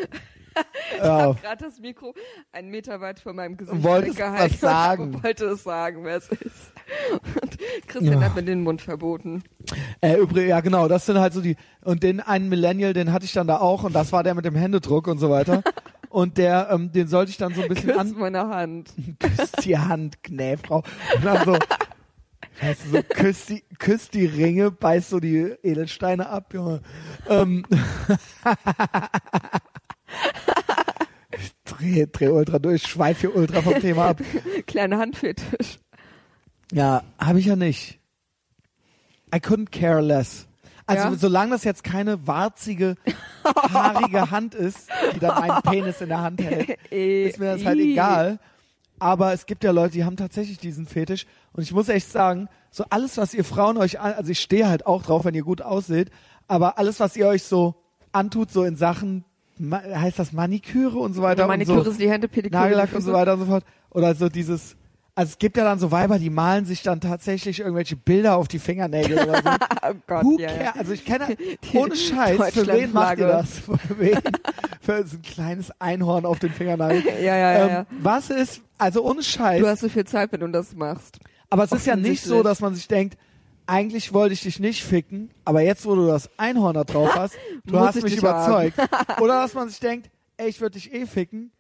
ich 0.96 1.00
Hör 1.00 1.12
habe 1.22 1.40
gerade 1.40 1.64
das 1.64 1.78
Mikro 1.80 2.14
einen 2.53 2.68
Meter 2.70 3.00
weit 3.00 3.20
vor 3.20 3.32
meinem 3.32 3.57
Gesicht 3.57 3.82
Wolltest 3.82 4.18
weggehalten 4.18 4.53
was 4.53 4.61
sagen. 4.61 5.03
und 5.14 5.22
wollte 5.24 5.44
es 5.46 5.62
sagen, 5.64 6.05
wer 6.05 6.16
es 6.16 6.28
ist. 6.28 6.72
Und 7.40 7.59
Christian 7.86 8.20
Ja. 8.20 8.26
hat 8.26 8.34
mir 8.36 8.42
den 8.42 8.62
Mund 8.62 8.82
verboten. 8.82 9.42
Äh, 10.00 10.16
übrigens, 10.16 10.50
ja 10.50 10.61
genau, 10.61 10.88
das 10.88 11.07
sind 11.07 11.18
halt 11.18 11.32
so 11.32 11.40
die, 11.40 11.57
und 11.82 12.03
den 12.03 12.20
einen 12.20 12.48
Millennial, 12.48 12.92
den 12.92 13.12
hatte 13.12 13.24
ich 13.24 13.32
dann 13.32 13.46
da 13.46 13.59
auch 13.59 13.84
und 13.84 13.94
das 13.94 14.12
war 14.12 14.22
der 14.22 14.34
mit 14.34 14.44
dem 14.44 14.55
Händedruck 14.55 15.07
und 15.09 15.18
so 15.18 15.30
weiter. 15.30 15.62
Und 16.11 16.36
der, 16.36 16.68
ähm, 16.70 16.92
den 16.92 17.09
sollte 17.09 17.30
ich 17.30 17.38
dann 17.38 17.55
so 17.55 17.62
ein 17.62 17.68
bisschen 17.68 17.88
Küss 17.88 17.96
an, 17.98 18.12
meine 18.18 18.46
Hand. 18.46 18.92
küsst 19.18 19.64
die 19.64 19.78
Hand, 19.78 20.22
Knäfrau. 20.22 20.82
Und 21.16 21.24
dann 21.24 21.42
so, 21.46 21.53
weißt 22.61 22.84
du, 22.84 22.90
so, 22.98 23.03
küsst 23.03 23.48
die, 23.48 23.64
küsst 23.78 24.12
die 24.12 24.26
Ringe, 24.26 24.70
beißt 24.70 25.09
so 25.09 25.20
die 25.20 25.55
Edelsteine 25.62 26.28
ab, 26.28 26.53
Junge. 26.53 26.82
Ähm, 27.30 27.64
dreh, 31.64 32.06
dreh 32.10 32.28
ultra 32.28 32.58
durch, 32.58 32.82
schweif 32.82 33.20
hier 33.20 33.34
ultra 33.34 33.62
vom 33.62 33.78
Thema 33.80 34.08
ab. 34.10 34.20
Kleine 34.66 34.98
Handfetisch. 34.98 35.78
Ja, 36.72 37.02
habe 37.18 37.38
ich 37.40 37.46
ja 37.46 37.56
nicht. 37.56 37.98
I 39.34 39.38
couldn't 39.38 39.70
care 39.70 40.00
less. 40.00 40.46
Also 40.86 41.08
Ja? 41.08 41.14
solange 41.14 41.52
das 41.52 41.64
jetzt 41.64 41.84
keine 41.84 42.26
warzige, 42.26 42.96
haarige 43.44 44.30
Hand 44.30 44.54
ist, 44.54 44.88
die 45.14 45.20
dann 45.20 45.30
einen 45.30 45.62
Penis 45.62 46.00
in 46.00 46.08
der 46.08 46.20
Hand 46.22 46.40
hält, 46.42 46.70
ist 46.90 47.38
mir 47.38 47.56
das 47.56 47.64
halt 47.64 47.78
Ih. 47.78 47.92
egal. 47.92 48.38
Aber 48.98 49.32
es 49.32 49.46
gibt 49.46 49.64
ja 49.64 49.70
Leute, 49.72 49.94
die 49.94 50.04
haben 50.04 50.16
tatsächlich 50.16 50.58
diesen 50.58 50.86
Fetisch. 50.86 51.26
Und 51.52 51.62
ich 51.62 51.72
muss 51.72 51.88
echt 51.88 52.10
sagen, 52.10 52.48
so 52.70 52.84
alles, 52.90 53.16
was 53.16 53.34
ihr 53.34 53.44
Frauen 53.44 53.76
euch 53.76 53.98
an, 54.00 54.12
also 54.14 54.30
ich 54.30 54.40
stehe 54.40 54.68
halt 54.68 54.86
auch 54.86 55.02
drauf, 55.02 55.24
wenn 55.24 55.34
ihr 55.34 55.42
gut 55.42 55.60
ausseht, 55.62 56.10
aber 56.46 56.78
alles, 56.78 57.00
was 57.00 57.16
ihr 57.16 57.26
euch 57.26 57.42
so 57.42 57.74
antut, 58.12 58.50
so 58.52 58.64
in 58.64 58.76
Sachen, 58.76 59.24
heißt 59.70 60.18
das 60.18 60.32
Maniküre 60.32 60.98
und 60.98 61.14
so 61.14 61.22
weiter 61.22 61.46
Maniküre 61.46 61.78
und 61.78 61.84
so, 61.84 61.90
ist 61.90 62.00
die 62.00 62.10
Hände, 62.10 62.28
Pediküre. 62.28 62.62
Nagellack 62.62 62.92
und 62.94 63.02
so 63.02 63.12
weiter 63.12 63.34
und 63.34 63.40
so 63.40 63.46
fort. 63.46 63.64
Oder 63.90 64.14
so 64.14 64.28
dieses, 64.28 64.76
also 65.14 65.30
es 65.30 65.38
gibt 65.38 65.56
ja 65.58 65.64
dann 65.64 65.78
so 65.78 65.90
Weiber, 65.92 66.18
die 66.18 66.30
malen 66.30 66.64
sich 66.64 66.82
dann 66.82 67.00
tatsächlich 67.00 67.60
irgendwelche 67.60 67.96
Bilder 67.96 68.36
auf 68.36 68.48
die 68.48 68.58
Fingernägel 68.58 69.18
oder 69.18 69.42
so. 69.42 69.50
Oh 69.84 69.94
Gott, 70.06 70.24
Who 70.24 70.38
ja, 70.38 70.48
ja. 70.62 70.74
Also 70.78 70.92
ich 70.92 71.04
kenne, 71.04 71.36
ohne 71.74 71.96
Scheiß, 71.96 72.54
für 72.54 72.66
wen 72.68 72.92
macht 72.92 73.18
ihr 73.18 73.26
das? 73.26 73.58
Für 73.58 73.98
wen? 73.98 74.18
Für 74.80 75.04
so 75.04 75.16
ein 75.16 75.22
kleines 75.22 75.72
Einhorn 75.80 76.24
auf 76.24 76.38
den 76.38 76.52
Fingernagel. 76.52 77.02
Ja, 77.20 77.36
ja, 77.36 77.36
ja, 77.36 77.64
ähm, 77.64 77.68
ja. 77.70 77.86
Was 78.00 78.30
ist, 78.30 78.62
also 78.78 79.02
ohne 79.04 79.22
Scheiß, 79.24 79.60
Du 79.60 79.66
hast 79.66 79.80
so 79.80 79.88
viel 79.88 80.04
Zeit, 80.04 80.30
wenn 80.30 80.38
du 80.40 80.48
das 80.48 80.74
machst. 80.76 81.18
aber 81.50 81.64
es 81.64 81.72
ist 81.72 81.84
ja 81.86 81.96
nicht 81.96 82.22
so, 82.22 82.42
dass 82.44 82.60
man 82.60 82.74
sich 82.76 82.86
denkt, 82.86 83.18
eigentlich 83.66 84.12
wollte 84.12 84.34
ich 84.34 84.42
dich 84.42 84.60
nicht 84.60 84.82
ficken, 84.84 85.30
aber 85.44 85.60
jetzt, 85.62 85.86
wo 85.86 85.94
du 85.94 86.06
das 86.06 86.30
Einhorn 86.36 86.74
da 86.74 86.84
drauf 86.84 87.10
hast, 87.14 87.34
du 87.64 87.76
Muss 87.76 87.86
hast 87.88 87.96
ich 87.96 88.04
mich 88.04 88.16
überzeugt. 88.16 88.76
Oder 89.20 89.42
dass 89.42 89.54
man 89.54 89.68
sich 89.68 89.80
denkt, 89.80 90.10
ey, 90.36 90.48
ich 90.48 90.60
würde 90.60 90.74
dich 90.78 90.92
eh 90.92 91.06
ficken, 91.06 91.52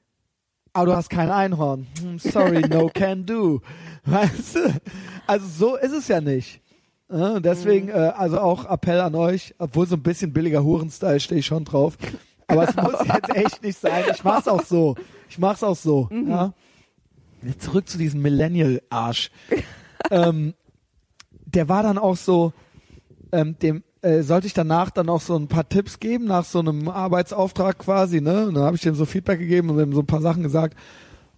aber 0.72 0.86
du 0.86 0.96
hast 0.96 1.10
kein 1.10 1.30
Einhorn. 1.30 1.86
Hm, 2.00 2.18
Sorry, 2.18 2.62
no 2.62 2.88
can 2.94 3.26
do. 3.26 3.60
Weißt 4.04 4.56
du? 4.56 4.80
Also 5.26 5.46
so 5.46 5.76
ist 5.76 5.92
es 5.92 6.08
ja 6.08 6.20
nicht. 6.20 6.60
Deswegen, 7.08 7.88
Mhm. 7.88 7.92
äh, 7.92 8.08
also 8.16 8.40
auch 8.40 8.64
Appell 8.70 8.98
an 9.00 9.14
euch, 9.14 9.54
obwohl 9.58 9.86
so 9.86 9.96
ein 9.96 10.02
bisschen 10.02 10.32
billiger 10.32 10.64
Hurenstyle 10.64 11.20
stehe 11.20 11.40
ich 11.40 11.46
schon 11.46 11.64
drauf. 11.66 11.98
Aber 12.46 12.66
es 12.66 12.74
muss 12.74 12.94
jetzt 13.06 13.36
echt 13.36 13.62
nicht 13.62 13.78
sein. 13.78 14.04
Ich 14.12 14.24
mach's 14.24 14.48
auch 14.48 14.62
so. 14.64 14.94
Ich 15.28 15.38
mach's 15.38 15.62
auch 15.62 15.76
so. 15.76 16.08
Mhm. 16.10 16.30
Ja. 16.30 16.54
Jetzt 17.42 17.64
zurück 17.64 17.86
zu 17.86 17.98
diesem 17.98 18.22
Millennial-Arsch. 18.22 19.30
ähm, 20.10 20.54
der 21.54 21.68
war 21.68 21.82
dann 21.82 21.98
auch 21.98 22.16
so, 22.16 22.52
ähm, 23.32 23.56
dem 23.60 23.82
äh, 24.02 24.22
sollte 24.22 24.46
ich 24.48 24.54
danach 24.54 24.90
dann 24.90 25.08
auch 25.08 25.20
so 25.20 25.36
ein 25.36 25.46
paar 25.48 25.68
Tipps 25.68 26.00
geben 26.00 26.24
nach 26.24 26.44
so 26.44 26.58
einem 26.58 26.88
Arbeitsauftrag 26.88 27.78
quasi, 27.78 28.20
ne? 28.20 28.46
Und 28.48 28.54
dann 28.54 28.64
habe 28.64 28.76
ich 28.76 28.82
dem 28.82 28.94
so 28.94 29.04
Feedback 29.04 29.38
gegeben 29.38 29.70
und 29.70 29.78
ihm 29.80 29.92
so 29.92 30.00
ein 30.00 30.06
paar 30.06 30.20
Sachen 30.20 30.42
gesagt. 30.42 30.76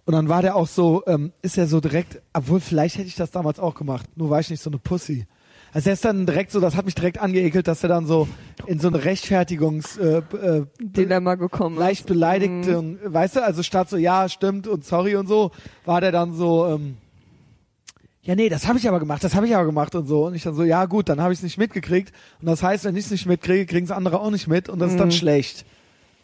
Und 0.05 0.13
dann 0.13 0.29
war 0.29 0.41
der 0.41 0.55
auch 0.55 0.67
so, 0.67 1.03
ähm, 1.07 1.31
ist 1.41 1.57
er 1.57 1.67
so 1.67 1.79
direkt, 1.79 2.21
obwohl 2.33 2.59
vielleicht 2.59 2.97
hätte 2.97 3.07
ich 3.07 3.15
das 3.15 3.31
damals 3.31 3.59
auch 3.59 3.75
gemacht, 3.75 4.05
nur 4.15 4.29
war 4.29 4.39
ich 4.39 4.49
nicht 4.49 4.61
so 4.61 4.69
eine 4.69 4.77
Pussy. 4.79 5.25
Also 5.73 5.89
er 5.89 5.93
ist 5.93 6.05
dann 6.05 6.25
direkt 6.25 6.51
so, 6.51 6.59
das 6.61 6.75
hat 6.75 6.85
mich 6.85 6.95
direkt 6.95 7.19
angeekelt, 7.19 7.67
dass 7.67 7.83
er 7.83 7.89
dann 7.89 8.05
so 8.05 8.27
in 8.65 8.79
so 8.79 8.87
eine 8.87 9.03
Rechtfertigungs 9.03 9.97
äh, 9.97 10.21
äh, 10.41 10.65
Dilemma 10.79 11.35
gekommen 11.35 11.77
leicht 11.77 12.01
ist. 12.01 12.07
beleidigt, 12.07 12.67
Mhm. 12.67 12.97
weißt 13.03 13.35
du, 13.37 13.43
also 13.43 13.61
statt 13.61 13.89
so, 13.89 13.97
ja, 13.97 14.29
stimmt 14.29 14.67
und 14.67 14.85
sorry 14.85 15.15
und 15.17 15.27
so, 15.27 15.51
war 15.83 15.99
der 16.01 16.11
dann 16.13 16.33
so, 16.33 16.65
ähm, 16.67 16.97
ja, 18.25 18.35
nee, 18.35 18.49
das 18.49 18.67
habe 18.67 18.77
ich 18.79 18.87
aber 18.89 18.99
gemacht, 18.99 19.23
das 19.23 19.35
habe 19.35 19.45
ich 19.47 19.55
aber 19.55 19.65
gemacht 19.65 19.93
und 19.95 20.07
so. 20.07 20.25
Und 20.25 20.35
ich 20.35 20.43
dann 20.43 20.55
so, 20.55 20.63
ja 20.63 20.85
gut, 20.85 21.09
dann 21.09 21.21
habe 21.21 21.31
ich 21.31 21.39
es 21.39 21.43
nicht 21.43 21.57
mitgekriegt. 21.57 22.11
Und 22.41 22.47
das 22.47 22.61
heißt, 22.63 22.83
wenn 22.83 22.95
ich 22.95 23.05
es 23.05 23.11
nicht 23.11 23.25
mitkriege, 23.27 23.65
kriegen 23.65 23.85
es 23.85 23.91
andere 23.91 24.19
auch 24.19 24.31
nicht 24.31 24.47
mit 24.47 24.67
und 24.67 24.79
das 24.79 24.91
ist 24.91 24.99
dann 24.99 25.09
Mhm. 25.09 25.13
schlecht. 25.13 25.65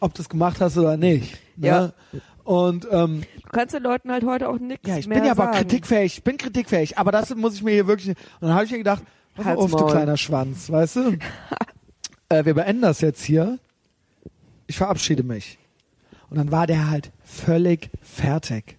Ob 0.00 0.12
du 0.14 0.22
es 0.22 0.28
gemacht 0.28 0.60
hast 0.60 0.76
oder 0.76 0.96
nicht. 0.96 1.38
Ne? 1.56 1.66
Ja. 1.68 1.92
Und 2.44 2.88
ähm, 2.90 3.22
Du 3.44 3.50
kannst 3.52 3.72
den 3.74 3.84
Leuten 3.84 4.10
halt 4.10 4.24
heute 4.24 4.48
auch 4.48 4.58
nichts 4.58 4.88
ja, 4.88 4.96
ich 4.96 5.06
mehr 5.06 5.18
bin 5.18 5.26
ja 5.26 5.32
aber 5.32 5.52
kritikfähig, 5.52 6.16
ich 6.18 6.24
bin 6.24 6.36
kritikfähig, 6.38 6.98
aber 6.98 7.12
das 7.12 7.32
muss 7.36 7.54
ich 7.54 7.62
mir 7.62 7.70
hier 7.70 7.86
wirklich. 7.86 8.08
Und 8.08 8.16
dann 8.40 8.54
habe 8.54 8.64
ich 8.64 8.72
mir 8.72 8.78
gedacht, 8.78 9.04
pass 9.36 9.44
mal 9.44 9.54
auf, 9.56 9.70
du 9.70 9.86
kleiner 9.86 10.16
Schwanz, 10.16 10.68
weißt 10.68 10.96
du? 10.96 11.18
äh, 12.30 12.44
wir 12.44 12.54
beenden 12.54 12.82
das 12.82 13.00
jetzt 13.00 13.22
hier. 13.22 13.60
Ich 14.66 14.76
verabschiede 14.76 15.22
mich. 15.22 15.58
Und 16.30 16.38
dann 16.38 16.50
war 16.50 16.66
der 16.66 16.90
halt 16.90 17.12
völlig 17.22 17.90
fertig. 18.02 18.76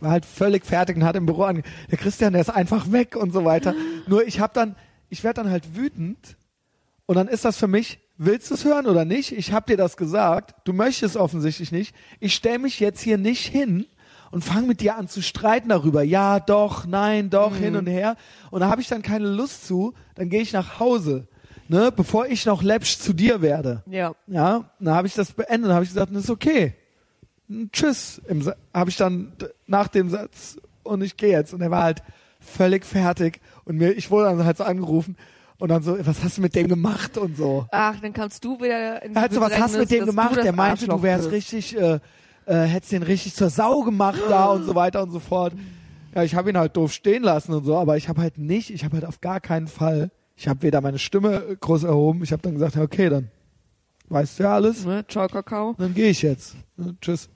War 0.00 0.10
halt 0.10 0.26
völlig 0.26 0.64
fertig 0.66 0.96
und 0.96 1.04
hat 1.04 1.16
im 1.16 1.26
Büro 1.26 1.44
ange... 1.44 1.62
Der 1.90 1.98
Christian, 1.98 2.32
der 2.32 2.42
ist 2.42 2.50
einfach 2.50 2.92
weg 2.92 3.16
und 3.16 3.32
so 3.32 3.44
weiter. 3.44 3.74
Nur 4.06 4.26
ich 4.26 4.40
habe 4.40 4.52
dann, 4.54 4.76
ich 5.08 5.24
werde 5.24 5.42
dann 5.42 5.50
halt 5.50 5.76
wütend 5.76 6.36
und 7.06 7.16
dann 7.16 7.28
ist 7.28 7.44
das 7.44 7.56
für 7.56 7.68
mich, 7.68 8.00
willst 8.16 8.50
du 8.50 8.54
es 8.54 8.64
hören 8.64 8.86
oder 8.86 9.04
nicht? 9.04 9.32
Ich 9.32 9.52
habe 9.52 9.66
dir 9.66 9.76
das 9.76 9.96
gesagt, 9.96 10.54
du 10.64 10.72
möchtest 10.72 11.16
offensichtlich 11.16 11.72
nicht. 11.72 11.94
Ich 12.20 12.34
stelle 12.34 12.58
mich 12.58 12.80
jetzt 12.80 13.00
hier 13.00 13.18
nicht 13.18 13.46
hin 13.46 13.86
und 14.30 14.42
fange 14.42 14.66
mit 14.66 14.80
dir 14.80 14.96
an 14.96 15.08
zu 15.08 15.22
streiten 15.22 15.68
darüber. 15.68 16.02
Ja, 16.02 16.40
doch, 16.40 16.86
nein, 16.86 17.30
doch, 17.30 17.54
hin 17.54 17.76
und 17.76 17.86
her. 17.86 18.16
Und 18.50 18.60
da 18.60 18.68
habe 18.68 18.80
ich 18.80 18.88
dann 18.88 19.02
keine 19.02 19.26
Lust 19.26 19.66
zu, 19.66 19.94
dann 20.14 20.30
gehe 20.30 20.40
ich 20.40 20.52
nach 20.52 20.80
Hause, 20.80 21.28
ne, 21.68 21.92
bevor 21.94 22.26
ich 22.26 22.46
noch 22.46 22.62
läppsch 22.62 22.98
zu 22.98 23.12
dir 23.12 23.42
werde. 23.42 23.82
Ja. 23.86 24.14
Ja, 24.26 24.70
dann 24.80 24.94
habe 24.94 25.06
ich 25.06 25.14
das 25.14 25.32
beendet 25.32 25.68
und 25.68 25.74
habe 25.74 25.84
ich 25.84 25.90
gesagt, 25.90 26.14
das 26.14 26.24
ist 26.24 26.30
okay. 26.30 26.74
Tschüss, 27.72 28.20
habe 28.74 28.90
ich 28.90 28.96
dann 28.96 29.32
nach 29.66 29.88
dem 29.88 30.10
Satz 30.10 30.56
und 30.82 31.02
ich 31.02 31.16
gehe 31.16 31.30
jetzt. 31.30 31.54
Und 31.54 31.60
er 31.60 31.70
war 31.70 31.84
halt 31.84 32.02
völlig 32.40 32.84
fertig 32.84 33.40
und 33.64 33.76
mir, 33.76 33.92
ich 33.92 34.10
wurde 34.10 34.26
dann 34.26 34.44
halt 34.44 34.56
so 34.56 34.64
angerufen 34.64 35.16
und 35.58 35.68
dann 35.68 35.82
so, 35.82 35.96
was 36.04 36.24
hast 36.24 36.38
du 36.38 36.42
mit 36.42 36.54
dem 36.56 36.68
gemacht 36.68 37.16
und 37.16 37.36
so. 37.36 37.66
Ach, 37.70 37.98
dann 38.00 38.12
kannst 38.12 38.44
du 38.44 38.58
wieder 38.60 39.02
in 39.02 39.14
Er 39.14 39.22
hat 39.22 39.32
so, 39.32 39.40
was 39.40 39.56
hast 39.58 39.74
du 39.74 39.78
mit 39.78 39.90
dem 39.90 40.06
gemacht? 40.06 40.36
Der 40.36 40.52
meinte, 40.52 40.82
Arschloch 40.82 40.96
du 40.96 41.02
wärst 41.02 41.30
bist. 41.30 41.52
richtig, 41.52 41.78
äh, 41.78 42.00
äh, 42.46 42.64
hättest 42.64 42.92
den 42.92 43.04
richtig 43.04 43.34
zur 43.34 43.48
Sau 43.48 43.82
gemacht 43.82 44.20
da 44.28 44.46
und 44.46 44.64
so 44.64 44.74
weiter 44.74 45.02
und 45.02 45.12
so 45.12 45.20
fort. 45.20 45.52
Ja, 46.14 46.24
ich 46.24 46.34
habe 46.34 46.50
ihn 46.50 46.58
halt 46.58 46.76
doof 46.76 46.92
stehen 46.92 47.22
lassen 47.22 47.52
und 47.54 47.64
so, 47.64 47.76
aber 47.76 47.96
ich 47.96 48.08
habe 48.08 48.20
halt 48.20 48.38
nicht, 48.38 48.70
ich 48.70 48.84
habe 48.84 48.96
halt 48.96 49.04
auf 49.04 49.20
gar 49.20 49.40
keinen 49.40 49.68
Fall, 49.68 50.10
ich 50.36 50.48
habe 50.48 50.62
weder 50.62 50.80
meine 50.80 50.98
Stimme 50.98 51.56
groß 51.60 51.84
erhoben, 51.84 52.22
ich 52.22 52.32
habe 52.32 52.42
dann 52.42 52.54
gesagt, 52.54 52.76
okay, 52.76 53.08
dann 53.08 53.30
weißt 54.08 54.38
du 54.38 54.42
ja 54.42 54.54
alles. 54.54 54.84
Ne? 54.84 55.04
Ciao, 55.08 55.28
Kakao. 55.28 55.74
Dann 55.78 55.94
gehe 55.94 56.10
ich 56.10 56.22
jetzt. 56.22 56.56
Ja, 56.76 56.86
tschüss. 57.00 57.30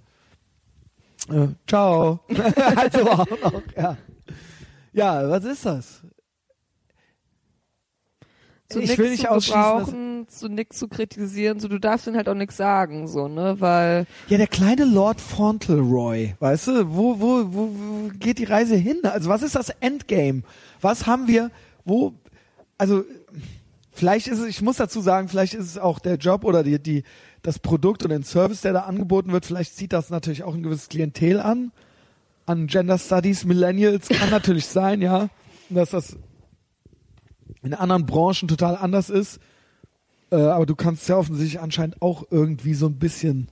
Äh, 1.30 1.48
ciao. 1.66 2.20
also 2.76 3.10
auch 3.10 3.26
noch, 3.26 3.62
ja. 3.76 3.96
Ja, 4.92 5.28
was 5.28 5.44
ist 5.44 5.66
das? 5.66 6.02
So 8.72 8.80
ich 8.80 8.98
will 8.98 9.10
nicht 9.10 9.22
zu 9.22 9.30
ausschließen, 9.30 10.26
so 10.28 10.48
nix 10.48 10.76
zu 10.78 10.88
kritisieren, 10.88 11.60
so 11.60 11.68
du 11.68 11.78
darfst 11.78 12.08
ihn 12.08 12.16
halt 12.16 12.28
auch 12.28 12.34
nix 12.34 12.56
sagen, 12.56 13.06
so, 13.06 13.28
ne, 13.28 13.60
weil 13.60 14.06
ja, 14.28 14.38
der 14.38 14.48
kleine 14.48 14.84
Lord 14.84 15.20
Fauntleroy, 15.20 16.34
weißt 16.40 16.68
du, 16.68 16.94
wo, 16.94 17.20
wo, 17.20 17.44
wo, 17.52 17.70
wo 17.72 18.08
geht 18.18 18.38
die 18.38 18.44
Reise 18.44 18.74
hin? 18.74 18.98
Also 19.04 19.28
was 19.28 19.42
ist 19.42 19.54
das 19.54 19.70
Endgame? 19.80 20.42
Was 20.80 21.06
haben 21.06 21.28
wir, 21.28 21.52
wo, 21.84 22.14
also, 22.76 23.04
vielleicht 23.92 24.26
ist 24.26 24.40
es, 24.40 24.46
ich 24.46 24.62
muss 24.62 24.78
dazu 24.78 25.00
sagen, 25.00 25.28
vielleicht 25.28 25.54
ist 25.54 25.66
es 25.66 25.78
auch 25.78 26.00
der 26.00 26.16
Job 26.16 26.42
oder 26.44 26.64
die, 26.64 26.80
die, 26.80 27.04
das 27.46 27.60
Produkt 27.60 28.02
und 28.02 28.10
den 28.10 28.24
Service, 28.24 28.62
der 28.62 28.72
da 28.72 28.80
angeboten 28.80 29.30
wird, 29.30 29.46
vielleicht 29.46 29.76
zieht 29.76 29.92
das 29.92 30.10
natürlich 30.10 30.42
auch 30.42 30.52
ein 30.52 30.64
gewisses 30.64 30.88
Klientel 30.88 31.38
an, 31.38 31.70
an 32.44 32.66
Gender 32.66 32.98
Studies, 32.98 33.44
Millennials, 33.44 34.08
kann 34.08 34.30
natürlich 34.30 34.66
sein, 34.66 35.00
ja, 35.00 35.28
dass 35.70 35.90
das 35.90 36.16
in 37.62 37.72
anderen 37.72 38.04
Branchen 38.04 38.48
total 38.48 38.76
anders 38.76 39.10
ist. 39.10 39.38
Äh, 40.32 40.40
aber 40.40 40.66
du 40.66 40.74
kannst 40.74 41.08
ja 41.08 41.18
offensichtlich 41.18 41.60
anscheinend 41.60 42.02
auch 42.02 42.24
irgendwie 42.32 42.74
so 42.74 42.86
ein 42.86 42.98
bisschen 42.98 43.48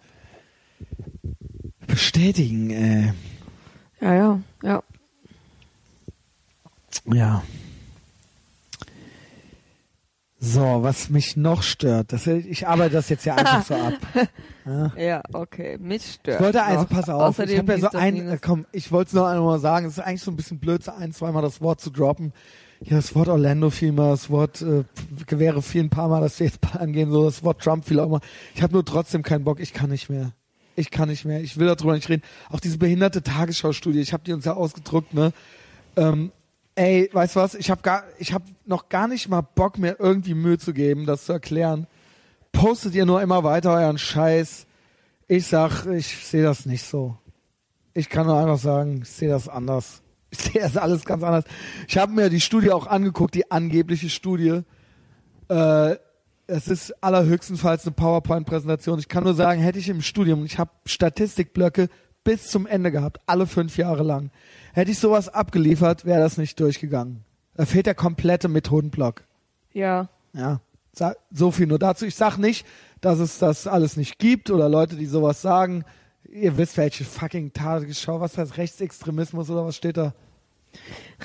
bestätigen. 1.87 2.71
Äh. 2.71 3.13
ja, 4.01 4.15
ja, 4.15 4.41
ja. 4.65 4.83
Ja. 7.13 7.45
So, 10.45 10.83
was 10.83 11.09
mich 11.09 11.37
noch 11.37 11.63
stört, 11.63 12.13
das, 12.13 12.27
ich 12.27 12.67
arbeite 12.67 12.95
das 12.95 13.09
jetzt 13.09 13.25
ja 13.25 13.35
einfach 13.35 13.65
so 13.67 13.75
ab. 13.75 13.95
Ja. 14.67 14.93
Ja, 14.97 15.23
okay, 15.33 15.79
mich 15.79 16.15
stört. 16.15 16.39
Ich 16.39 16.45
wollte 16.45 16.63
also, 16.63 16.83
noch. 16.83 16.89
pass 16.89 17.09
auf, 17.09 17.23
Außerdem 17.23 17.55
ich 17.55 17.59
habe 17.59 17.73
ja 17.73 17.91
so 17.91 17.97
ein, 17.97 18.29
äh, 18.29 18.39
komm, 18.41 18.67
ich 18.71 18.93
wollte 18.93 19.09
es 19.09 19.13
nur 19.15 19.27
einmal 19.27 19.59
sagen, 19.59 19.87
es 19.87 19.95
ist 19.95 20.05
eigentlich 20.05 20.23
so 20.23 20.31
ein 20.31 20.37
bisschen 20.37 20.59
blöd, 20.59 20.87
ein, 20.89 21.13
zweimal 21.13 21.43
das 21.43 21.63
Wort 21.63 21.81
zu 21.81 21.91
droppen. 21.91 22.33
Ja, 22.81 22.97
das 22.97 23.15
Wort 23.15 23.29
Orlando 23.29 23.71
fiel 23.71 23.93
mal, 23.93 24.11
das 24.11 24.29
Wort 24.29 24.61
äh, 24.61 24.85
Gewehre 25.27 25.63
fiel 25.63 25.85
ein 25.85 25.91
paar 25.91 26.09
Mal, 26.09 26.21
dass 26.21 26.39
wir 26.39 26.47
jetzt 26.47 26.59
angehen, 26.77 27.11
so 27.11 27.25
das 27.25 27.43
Wort 27.43 27.63
Trump 27.63 27.87
fiel 27.87 27.99
auch 27.99 28.09
mal. 28.09 28.21
Ich 28.55 28.63
habe 28.63 28.75
nur 28.75 28.85
trotzdem 28.85 29.23
keinen 29.23 29.45
Bock, 29.45 29.61
ich 29.61 29.73
kann 29.73 29.89
nicht 29.91 30.11
mehr. 30.11 30.33
Ich 30.77 30.91
kann 30.91 31.09
nicht 31.09 31.25
mehr, 31.25 31.41
ich 31.41 31.57
will 31.57 31.69
darüber 31.69 31.95
nicht 31.95 32.09
reden. 32.11 32.23
Auch 32.51 32.61
diese 32.61 32.77
behinderte 32.77 33.23
Tagesschau-Studie, 33.23 34.01
ich 34.01 34.13
habe 34.13 34.25
die 34.25 34.33
uns 34.33 34.45
ja 34.45 34.55
ausgedruckt, 34.55 35.15
ne? 35.15 35.33
Ähm, 35.97 36.33
ey, 36.75 37.09
weißt 37.13 37.37
du 37.37 37.41
was, 37.41 37.55
ich 37.55 37.71
habe 37.71 37.83
gar, 37.83 38.05
ich 38.19 38.33
habe 38.33 38.45
noch 38.67 38.89
gar 38.89 39.09
nicht 39.09 39.29
mal 39.29 39.43
Bock, 39.43 39.79
mir 39.79 39.97
irgendwie 39.99 40.35
Mühe 40.35 40.59
zu 40.59 40.73
geben, 40.73 41.07
das 41.07 41.27
zu 41.27 41.33
erklären. 41.33 41.87
Postet 42.53 42.95
ihr 42.95 43.07
nur 43.07 43.23
immer 43.23 43.45
weiter 43.45 43.73
euren 43.73 43.99
Scheiß. 43.99 44.67
Ich 45.27 45.47
sag, 45.47 45.87
ich 45.87 46.27
sehe 46.27 46.43
das 46.43 46.67
nicht 46.67 46.85
so. 46.85 47.17
Ich 47.95 48.09
kann 48.09 48.27
nur 48.27 48.39
einfach 48.39 48.59
sagen, 48.59 49.01
ich 49.03 49.09
sehe 49.09 49.29
das 49.29 49.49
anders. 49.49 50.01
Ich 50.35 50.41
sehe 50.41 50.63
das 50.63 50.77
alles 50.77 51.05
ganz 51.05 51.23
anders. 51.23 51.45
Ich 51.87 51.97
habe 51.97 52.11
mir 52.11 52.29
die 52.29 52.41
Studie 52.41 52.73
auch 52.73 52.89
angeguckt, 52.89 53.37
die 53.37 53.53
angebliche 53.53 54.11
Studie. 54.11 54.63
Äh, 55.49 55.97
es 56.49 56.67
ist 56.67 57.05
allerhöchstenfalls 57.05 57.87
eine 57.87 57.95
PowerPoint-Präsentation. 57.95 58.99
Ich 58.99 59.07
kann 59.07 59.23
nur 59.23 59.35
sagen, 59.35 59.61
hätte 59.61 59.79
ich 59.79 59.89
im 59.89 60.03
Studium, 60.03 60.45
ich 60.45 60.59
habe 60.59 60.73
Statistikblöcke 60.87 61.89
bis 62.25 62.49
zum 62.49 62.67
Ende 62.67 62.91
gehabt, 62.91 63.21
alle 63.27 63.47
fünf 63.47 63.77
Jahre 63.77 64.03
lang. 64.03 64.33
Hätte 64.75 64.91
ich 64.91 64.99
sowas 64.99 65.29
abgeliefert, 65.29 66.05
wäre 66.05 66.21
das 66.21 66.37
nicht 66.37 66.59
durchgegangen. 66.61 67.25
Da 67.55 67.65
fehlt 67.65 67.87
der 67.87 67.95
komplette 67.95 68.49
Methodenblock. 68.49 69.23
Ja, 69.73 70.09
Ja, 70.33 70.61
so 71.33 71.51
viel 71.51 71.67
nur 71.67 71.79
dazu. 71.79 72.05
Ich 72.07 72.15
sag 72.17 72.37
nicht, 72.39 72.67
dass 73.01 73.19
es 73.19 73.39
das 73.39 73.67
alles 73.67 73.97
nicht 73.97 74.19
gibt 74.19 74.51
oder 74.51 74.69
Leute, 74.69 74.97
die 74.97 75.07
sowas 75.07 75.41
sagen. 75.43 75.85
Ihr 76.29 76.57
wisst, 76.59 76.77
welche 76.77 77.05
fucking 77.05 77.53
Tagesschau, 77.53 78.19
was 78.21 78.37
heißt 78.39 78.57
Rechtsextremismus 78.57 79.49
oder 79.51 79.65
was 79.65 79.77
steht 79.77 79.97
da? 79.97 80.13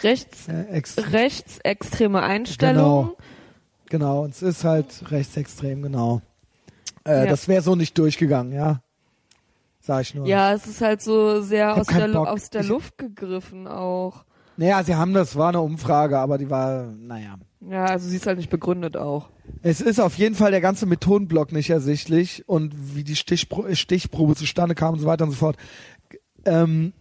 rechts, 0.03 0.47
Äh, 0.47 0.65
ex 0.69 0.97
rechtsextreme 1.11 2.21
Einstellungen. 2.21 3.11
genau, 3.89 4.23
und 4.23 4.31
es 4.35 4.43
ist 4.43 4.63
halt 4.63 5.09
rechtsextrem, 5.11 5.81
genau. 5.81 6.21
Äh, 7.05 7.23
Ja. 7.23 7.25
Das 7.27 7.47
wäre 7.47 7.63
so 7.63 7.75
nicht 7.75 7.97
durchgegangen, 7.97 8.53
ja. 8.53 8.81
Sag 9.79 10.01
ich 10.01 10.15
nur. 10.15 10.27
Ja, 10.27 10.53
es 10.53 10.67
ist 10.67 10.81
halt 10.81 11.01
so 11.01 11.41
sehr 11.41 11.75
aus 11.75 11.87
der, 11.87 12.07
Bock. 12.09 12.27
aus 12.27 12.49
der 12.49 12.63
Luft 12.63 12.97
gegriffen 12.97 13.67
auch. 13.67 14.25
Naja, 14.57 14.83
sie 14.83 14.95
haben 14.95 15.13
das, 15.13 15.37
war 15.37 15.49
eine 15.49 15.61
Umfrage, 15.61 16.19
aber 16.19 16.37
die 16.37 16.49
war, 16.49 16.83
naja. 16.83 17.35
Ja, 17.61 17.85
also 17.85 18.09
sie 18.09 18.17
ist 18.17 18.27
halt 18.27 18.37
nicht 18.37 18.49
begründet 18.49 18.97
auch. 18.97 19.29
Es 19.61 19.81
ist 19.81 19.99
auf 19.99 20.17
jeden 20.17 20.35
Fall 20.35 20.51
der 20.51 20.61
ganze 20.61 20.85
Methodenblock 20.85 21.51
nicht 21.51 21.69
ersichtlich 21.69 22.47
und 22.47 22.95
wie 22.95 23.03
die 23.03 23.15
Stichpro 23.15 23.73
Stichprobe 23.73 24.35
zustande 24.35 24.75
kam 24.75 24.93
und 24.93 24.99
so 24.99 25.07
weiter 25.07 25.25
und 25.25 25.31
so 25.31 25.37
fort. 25.37 25.57
Ähm, 26.45 26.93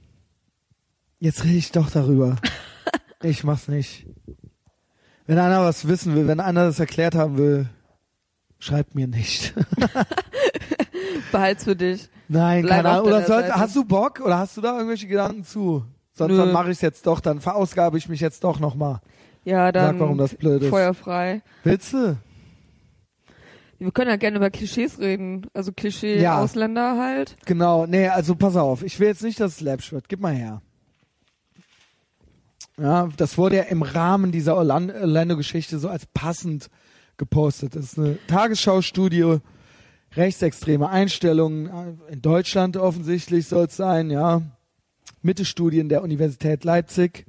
jetzt 1.19 1.45
rede 1.45 1.57
ich 1.57 1.73
doch 1.73 1.91
darüber. 1.91 2.37
ich 3.23 3.45
mach's 3.45 3.69
nicht. 3.69 4.07
Wenn 5.27 5.39
einer 5.39 5.63
was 5.63 5.87
wissen 5.87 6.15
will, 6.15 6.27
wenn 6.27 6.41
einer 6.41 6.65
das 6.65 6.81
erklärt 6.81 7.15
haben 7.15 7.39
will, 7.39 7.69
schreibt 8.59 8.95
mir 8.95 9.07
nicht. 9.07 9.53
Behalt's 11.33 11.65
für 11.65 11.77
dich. 11.77 12.09
Nein, 12.29 12.63
Bleib 12.63 12.77
keine 12.83 12.91
Ahnung. 12.91 13.07
Oder 13.07 13.27
soll, 13.27 13.45
hast 13.51 13.75
du 13.77 13.85
Bock 13.85 14.21
oder 14.21 14.39
hast 14.39 14.57
du 14.57 14.61
da 14.61 14.75
irgendwelche 14.77 15.07
Gedanken 15.07 15.45
zu? 15.45 15.85
Sonst 16.13 16.33
Nö. 16.33 16.39
dann 16.39 16.53
mache 16.53 16.67
ich 16.71 16.77
es 16.79 16.81
jetzt 16.83 17.07
doch, 17.07 17.21
dann 17.21 17.41
verausgabe 17.41 17.97
ich 17.97 18.09
mich 18.09 18.21
jetzt 18.21 18.45
doch 18.45 18.59
nochmal. 18.61 19.01
Ja, 19.45 19.73
dann 19.73 19.93
Sag, 19.95 20.01
warum 20.01 20.19
das 20.19 20.35
blöd 20.35 20.63
ist. 20.63 20.69
feuerfrei. 20.69 21.43
Willst 21.65 21.93
du? 21.93 22.17
Wir 23.79 23.93
können 23.93 24.11
ja 24.11 24.17
gerne 24.17 24.37
über 24.39 24.51
Klischees 24.51 24.99
reden. 24.99 25.47
Also 25.55 25.73
Klischee 25.73 26.21
Ja. 26.21 26.41
Ausländer 26.41 26.99
halt. 26.99 27.37
Genau, 27.47 27.87
nee, 27.87 28.09
also 28.09 28.35
pass 28.35 28.57
auf. 28.57 28.83
Ich 28.83 28.99
will 28.99 29.07
jetzt 29.09 29.23
nicht, 29.23 29.39
dass 29.41 29.53
es 29.53 29.61
läppsch 29.61 29.93
wird. 29.93 30.09
Gib 30.09 30.21
mal 30.21 30.35
her. 30.35 30.61
Ja, 32.77 33.09
das 33.17 33.39
wurde 33.39 33.57
ja 33.57 33.63
im 33.65 33.83
Rahmen 33.83 34.31
dieser 34.33 34.57
Orlan- 34.57 34.91
Orlando-Geschichte 34.91 35.79
so 35.79 35.89
als 35.89 36.07
passend 36.07 36.69
gepostet. 37.17 37.75
Das 37.75 37.85
ist 37.85 37.99
eine 37.99 38.19
Tagesschau-Studie, 38.29 39.39
rechtsextreme 40.19 40.89
Einstellungen 40.89 41.67
äh, 41.67 42.13
in 42.13 42.23
Deutschland 42.23 42.77
offensichtlich 42.77 43.47
soll 43.47 43.67
es 43.67 43.77
sein, 43.77 44.11
ja. 44.11 44.43
Mitte-Studien 45.23 45.89
der 45.89 46.03
Universität 46.03 46.65
Leipzig. 46.65 47.27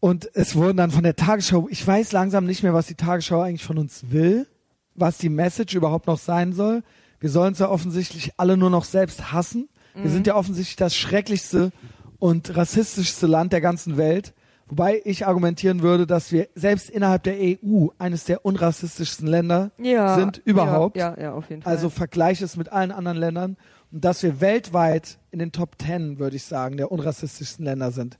Und 0.00 0.30
es 0.34 0.54
wurden 0.54 0.78
dann 0.78 0.90
von 0.90 1.02
der 1.02 1.16
Tagesschau, 1.16 1.68
ich 1.70 1.86
weiß 1.86 2.12
langsam 2.12 2.46
nicht 2.46 2.62
mehr, 2.62 2.74
was 2.74 2.86
die 2.86 2.94
Tagesschau 2.94 3.40
eigentlich 3.40 3.64
von 3.64 3.78
uns 3.78 4.10
will, 4.10 4.46
was 4.94 5.18
die 5.18 5.28
Message 5.28 5.74
überhaupt 5.74 6.06
noch 6.06 6.18
sein 6.18 6.52
soll. 6.52 6.82
Wir 7.20 7.30
sollen 7.30 7.52
es 7.52 7.60
ja 7.60 7.68
offensichtlich 7.68 8.32
alle 8.36 8.56
nur 8.56 8.70
noch 8.70 8.84
selbst 8.84 9.32
hassen. 9.32 9.68
Wir 9.94 10.10
sind 10.10 10.26
ja 10.26 10.34
offensichtlich 10.34 10.76
das 10.76 10.96
schrecklichste 10.96 11.70
und 12.18 12.56
rassistischste 12.56 13.26
Land 13.26 13.52
der 13.52 13.60
ganzen 13.60 13.96
Welt. 13.96 14.32
Wobei 14.72 15.02
ich 15.04 15.26
argumentieren 15.26 15.82
würde, 15.82 16.06
dass 16.06 16.32
wir 16.32 16.48
selbst 16.54 16.88
innerhalb 16.88 17.24
der 17.24 17.34
EU 17.38 17.88
eines 17.98 18.24
der 18.24 18.46
unrassistischsten 18.46 19.26
Länder 19.28 19.70
Ja. 19.76 20.14
sind 20.14 20.40
überhaupt. 20.46 20.96
Ja, 20.96 21.14
ja, 21.14 21.24
ja 21.24 21.32
auf 21.34 21.50
jeden 21.50 21.60
Fall. 21.60 21.70
Also 21.74 21.90
vergleiche 21.90 22.42
es 22.42 22.56
mit 22.56 22.72
allen 22.72 22.90
anderen 22.90 23.18
Ländern 23.18 23.58
und 23.92 24.02
dass 24.02 24.22
wir 24.22 24.40
weltweit 24.40 25.18
in 25.30 25.40
den 25.40 25.52
Top 25.52 25.76
Ten, 25.76 26.18
würde 26.18 26.36
ich 26.36 26.44
sagen, 26.44 26.78
der 26.78 26.90
unrassistischsten 26.90 27.66
Länder 27.66 27.90
sind. 27.90 28.16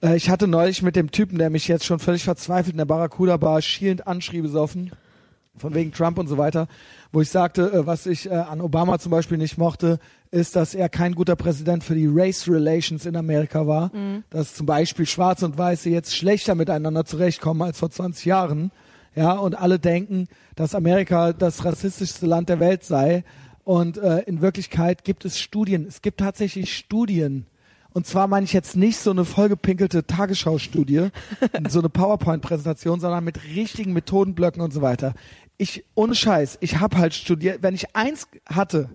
Äh, 0.00 0.14
ich 0.14 0.30
hatte 0.30 0.46
neulich 0.46 0.80
mit 0.82 0.94
dem 0.94 1.10
Typen, 1.10 1.38
der 1.38 1.50
mich 1.50 1.66
jetzt 1.66 1.84
schon 1.84 1.98
völlig 1.98 2.22
verzweifelt 2.22 2.74
in 2.74 2.78
der 2.78 2.84
Barracuda 2.84 3.36
Bar 3.36 3.60
schielend 3.60 4.06
anschrie 4.06 4.42
besoffen, 4.42 4.92
von 5.56 5.74
wegen 5.74 5.90
Trump 5.90 6.18
und 6.18 6.28
so 6.28 6.38
weiter, 6.38 6.68
wo 7.12 7.20
ich 7.20 7.30
sagte, 7.30 7.72
äh, 7.72 7.86
was 7.86 8.06
ich 8.06 8.30
äh, 8.30 8.34
an 8.34 8.60
Obama 8.60 8.98
zum 8.98 9.10
Beispiel 9.10 9.38
nicht 9.38 9.58
mochte, 9.58 9.98
ist, 10.30 10.56
dass 10.56 10.74
er 10.74 10.88
kein 10.88 11.14
guter 11.14 11.36
Präsident 11.36 11.82
für 11.82 11.94
die 11.94 12.08
Race 12.08 12.48
Relations 12.48 13.04
in 13.04 13.16
Amerika 13.16 13.66
war, 13.66 13.90
dass 14.30 14.54
zum 14.54 14.64
Beispiel 14.64 15.04
Schwarze 15.04 15.44
und 15.44 15.58
Weiße 15.58 15.90
jetzt 15.90 16.14
schlechter 16.14 16.54
miteinander 16.54 17.04
zurechtkommen 17.04 17.62
als 17.62 17.80
vor 17.80 17.90
20 17.90 18.26
Jahren, 18.26 18.70
ja, 19.14 19.32
und 19.32 19.58
alle 19.58 19.78
denken, 19.78 20.28
dass 20.54 20.74
Amerika 20.74 21.32
das 21.32 21.64
rassistischste 21.64 22.26
Land 22.26 22.48
der 22.48 22.60
Welt 22.60 22.84
sei. 22.84 23.24
Und 23.64 23.98
äh, 23.98 24.20
in 24.20 24.40
Wirklichkeit 24.40 25.04
gibt 25.04 25.24
es 25.24 25.38
Studien, 25.38 25.86
es 25.86 26.02
gibt 26.02 26.20
tatsächlich 26.20 26.74
Studien. 26.74 27.46
Und 27.92 28.06
zwar 28.06 28.28
meine 28.28 28.44
ich 28.44 28.52
jetzt 28.52 28.76
nicht 28.76 28.98
so 28.98 29.10
eine 29.10 29.24
vollgepinkelte 29.24 30.06
Tagesschau-Studie, 30.06 31.08
so 31.68 31.80
eine 31.80 31.88
PowerPoint-Präsentation, 31.88 33.00
sondern 33.00 33.24
mit 33.24 33.42
richtigen 33.44 33.92
Methodenblöcken 33.92 34.62
und 34.62 34.72
so 34.72 34.80
weiter. 34.80 35.14
Ich, 35.60 35.84
ohne 35.94 36.14
Scheiß, 36.14 36.56
ich 36.62 36.80
habe 36.80 36.96
halt 36.96 37.12
studiert, 37.12 37.62
wenn 37.62 37.74
ich 37.74 37.94
eins 37.94 38.28
hatte, 38.46 38.88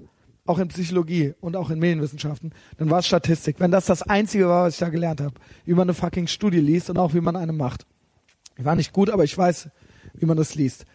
auch 0.48 0.58
in 0.58 0.68
Psychologie 0.70 1.36
und 1.40 1.56
auch 1.56 1.70
in 1.70 1.78
Medienwissenschaften, 1.78 2.54
dann 2.80 2.90
war 2.90 3.00
es 3.00 3.06
Statistik. 3.06 3.60
Wenn 3.60 3.70
das 3.70 3.86
das 3.86 4.02
Einzige 4.02 4.48
war, 4.48 4.66
was 4.66 4.74
ich 4.74 4.80
da 4.80 4.90
gelernt 4.90 5.22
habe, 5.22 5.36
wie 5.66 5.74
man 5.74 5.84
eine 5.84 5.94
fucking 5.94 6.26
Studie 6.26 6.60
liest 6.60 6.90
und 6.90 6.98
auch 6.98 7.14
wie 7.14 7.22
man 7.22 7.36
eine 7.36 7.54
macht. 7.54 7.86
Ich 8.58 8.66
war 8.66 8.76
nicht 8.76 8.94
gut, 8.94 9.12
aber 9.12 9.24
ich 9.24 9.38
weiß, 9.38 9.70
wie 10.16 10.26
man 10.26 10.38
das 10.38 10.56
liest. 10.56 10.88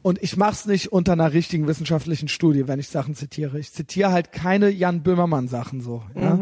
Und 0.00 0.22
ich 0.22 0.38
mach's 0.38 0.64
nicht 0.64 0.90
unter 0.90 1.12
einer 1.12 1.34
richtigen 1.34 1.66
wissenschaftlichen 1.66 2.28
Studie, 2.28 2.66
wenn 2.66 2.80
ich 2.80 2.88
Sachen 2.88 3.14
zitiere. 3.14 3.58
Ich 3.58 3.74
zitiere 3.74 4.12
halt 4.12 4.32
keine 4.32 4.70
Jan 4.70 5.02
Böhmermann 5.02 5.48
Sachen 5.48 5.82
so. 5.82 6.02
Ja? 6.14 6.38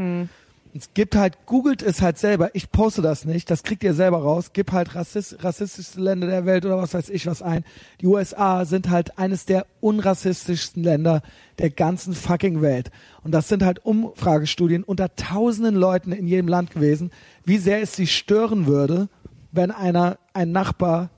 Es 0.75 0.93
gibt 0.95 1.17
halt, 1.17 1.47
googelt 1.47 1.83
es 1.83 2.03
halt 2.03 2.19
selber. 2.19 2.51
Ich 2.55 2.71
poste 2.71 3.03
das 3.03 3.25
nicht, 3.25 3.51
das 3.51 3.63
kriegt 3.63 3.83
ihr 3.83 3.95
selber 3.95 4.19
raus. 4.19 4.51
Gib 4.53 4.73
halt 4.73 4.95
Rassist, 4.95 5.43
rassistischste 5.43 6.01
Länder 6.01 6.27
der 6.27 6.47
Welt 6.47 6.65
oder 6.67 6.79
was 6.79 6.95
weiß 6.95 7.09
ich 7.09 7.27
was 7.27 7.43
ein. 7.43 7.65
Die 8.01 8.07
USA 8.07 8.65
sind 8.65 8.91
halt 8.91 9.19
eines 9.19 9.47
der 9.47 9.67
unrassistischsten 9.81 10.83
Länder 10.83 11.23
der 11.59 11.71
ganzen 11.71 12.15
fucking 12.15 12.61
Welt. 12.61 12.91
Und 13.23 13.33
das 13.33 13.49
sind 13.49 13.63
halt 13.63 13.85
Umfragestudien 13.85 14.85
unter 14.85 15.15
tausenden 15.17 15.75
Leuten 15.75 16.13
in 16.13 16.27
jedem 16.27 16.49
Land 16.49 16.71
gewesen, 16.71 17.11
wie 17.45 17.59
sehr 17.59 17.81
es 17.81 17.97
sie 17.97 18.07
stören 18.07 18.67
würde, 18.67 19.09
wenn 19.53 19.71
einer, 19.71 20.19
ein 20.35 20.53
Nachbar 20.53 21.11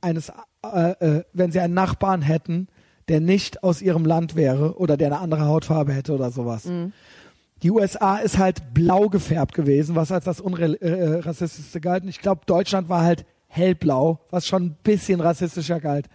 eines, 0.00 0.32
äh, 0.64 0.90
äh, 0.90 1.24
wenn 1.32 1.52
sie 1.52 1.60
einen 1.60 1.74
Nachbarn 1.74 2.22
hätten, 2.22 2.68
der 3.08 3.20
nicht 3.20 3.62
aus 3.62 3.82
ihrem 3.82 4.04
Land 4.04 4.36
wäre 4.36 4.78
oder 4.78 4.96
der 4.96 5.08
eine 5.08 5.18
andere 5.18 5.46
Hautfarbe 5.46 5.92
hätte 5.92 6.12
oder 6.12 6.30
sowas. 6.30 6.66
Die 7.62 7.70
USA 7.70 8.16
ist 8.16 8.38
halt 8.38 8.74
blau 8.74 9.08
gefärbt 9.08 9.54
gewesen, 9.54 9.94
was 9.94 10.10
als 10.10 10.24
das 10.24 10.40
unrassistischste 10.40 11.80
galt. 11.80 12.02
Und 12.02 12.08
ich 12.08 12.18
glaube, 12.20 12.42
Deutschland 12.46 12.88
war 12.88 13.02
halt 13.02 13.24
hellblau, 13.46 14.18
was 14.30 14.46
schon 14.46 14.64
ein 14.64 14.76
bisschen 14.82 15.20
rassistischer 15.20 15.78
galt. 15.80 16.08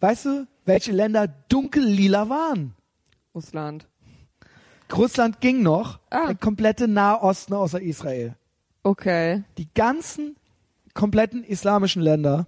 Weißt 0.00 0.24
du, 0.24 0.46
welche 0.64 0.92
Länder 0.92 1.28
dunkellila 1.48 2.28
waren? 2.28 2.74
Russland. 3.34 3.86
Russland 4.94 5.40
ging 5.40 5.62
noch, 5.62 5.98
Ah. 6.10 6.26
der 6.28 6.36
komplette 6.36 6.86
Nahosten 6.88 7.54
außer 7.54 7.80
Israel. 7.80 8.36
Okay. 8.84 9.42
Die 9.58 9.68
ganzen 9.74 10.36
kompletten 10.92 11.42
islamischen 11.42 12.00
Länder 12.02 12.46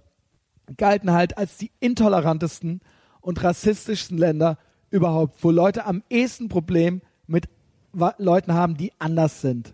galten 0.77 1.11
halt 1.11 1.37
als 1.37 1.57
die 1.57 1.71
intolerantesten 1.79 2.81
und 3.21 3.43
rassistischsten 3.43 4.17
Länder 4.17 4.57
überhaupt, 4.89 5.43
wo 5.43 5.51
Leute 5.51 5.85
am 5.85 6.03
ehesten 6.09 6.47
Problem 6.47 7.01
mit 7.25 7.49
Leuten 7.93 8.53
haben, 8.53 8.77
die 8.77 8.91
anders 8.99 9.41
sind. 9.41 9.73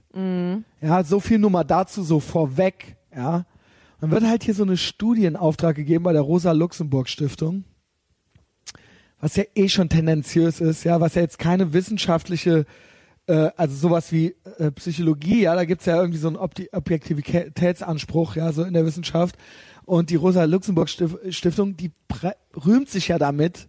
Ja, 0.81 1.03
so 1.03 1.19
viel 1.19 1.39
nur 1.39 1.49
mal 1.49 1.63
dazu 1.63 2.03
so 2.03 2.19
vorweg, 2.19 2.95
ja. 3.15 3.45
Dann 3.99 4.11
wird 4.11 4.25
halt 4.25 4.43
hier 4.43 4.53
so 4.53 4.63
eine 4.63 4.75
Studie 4.75 5.25
in 5.25 5.37
Auftrag 5.37 5.77
gegeben 5.77 6.03
bei 6.03 6.11
der 6.11 6.23
Rosa-Luxemburg-Stiftung, 6.23 7.63
was 9.19 9.37
ja 9.37 9.45
eh 9.55 9.69
schon 9.69 9.87
tendenziös 9.87 10.59
ist, 10.59 10.83
ja, 10.83 10.99
was 10.99 11.15
ja 11.15 11.21
jetzt 11.21 11.39
keine 11.39 11.71
wissenschaftliche 11.71 12.65
äh, 13.27 13.51
also 13.55 13.75
sowas 13.75 14.11
wie 14.11 14.35
äh, 14.57 14.71
Psychologie, 14.71 15.43
ja, 15.43 15.55
da 15.55 15.65
gibt's 15.65 15.85
ja 15.85 15.97
irgendwie 15.97 16.19
so 16.19 16.27
einen 16.27 16.37
Obti 16.37 16.69
Objektivitätsanspruch, 16.71 18.35
ja, 18.35 18.51
so 18.51 18.63
in 18.63 18.73
der 18.73 18.85
Wissenschaft. 18.85 19.37
Und 19.85 20.09
die 20.09 20.15
Rosa-Luxemburg-Stiftung, 20.15 21.75
die 21.75 21.91
rühmt 22.55 22.89
sich 22.89 23.09
ja 23.09 23.17
damit, 23.17 23.67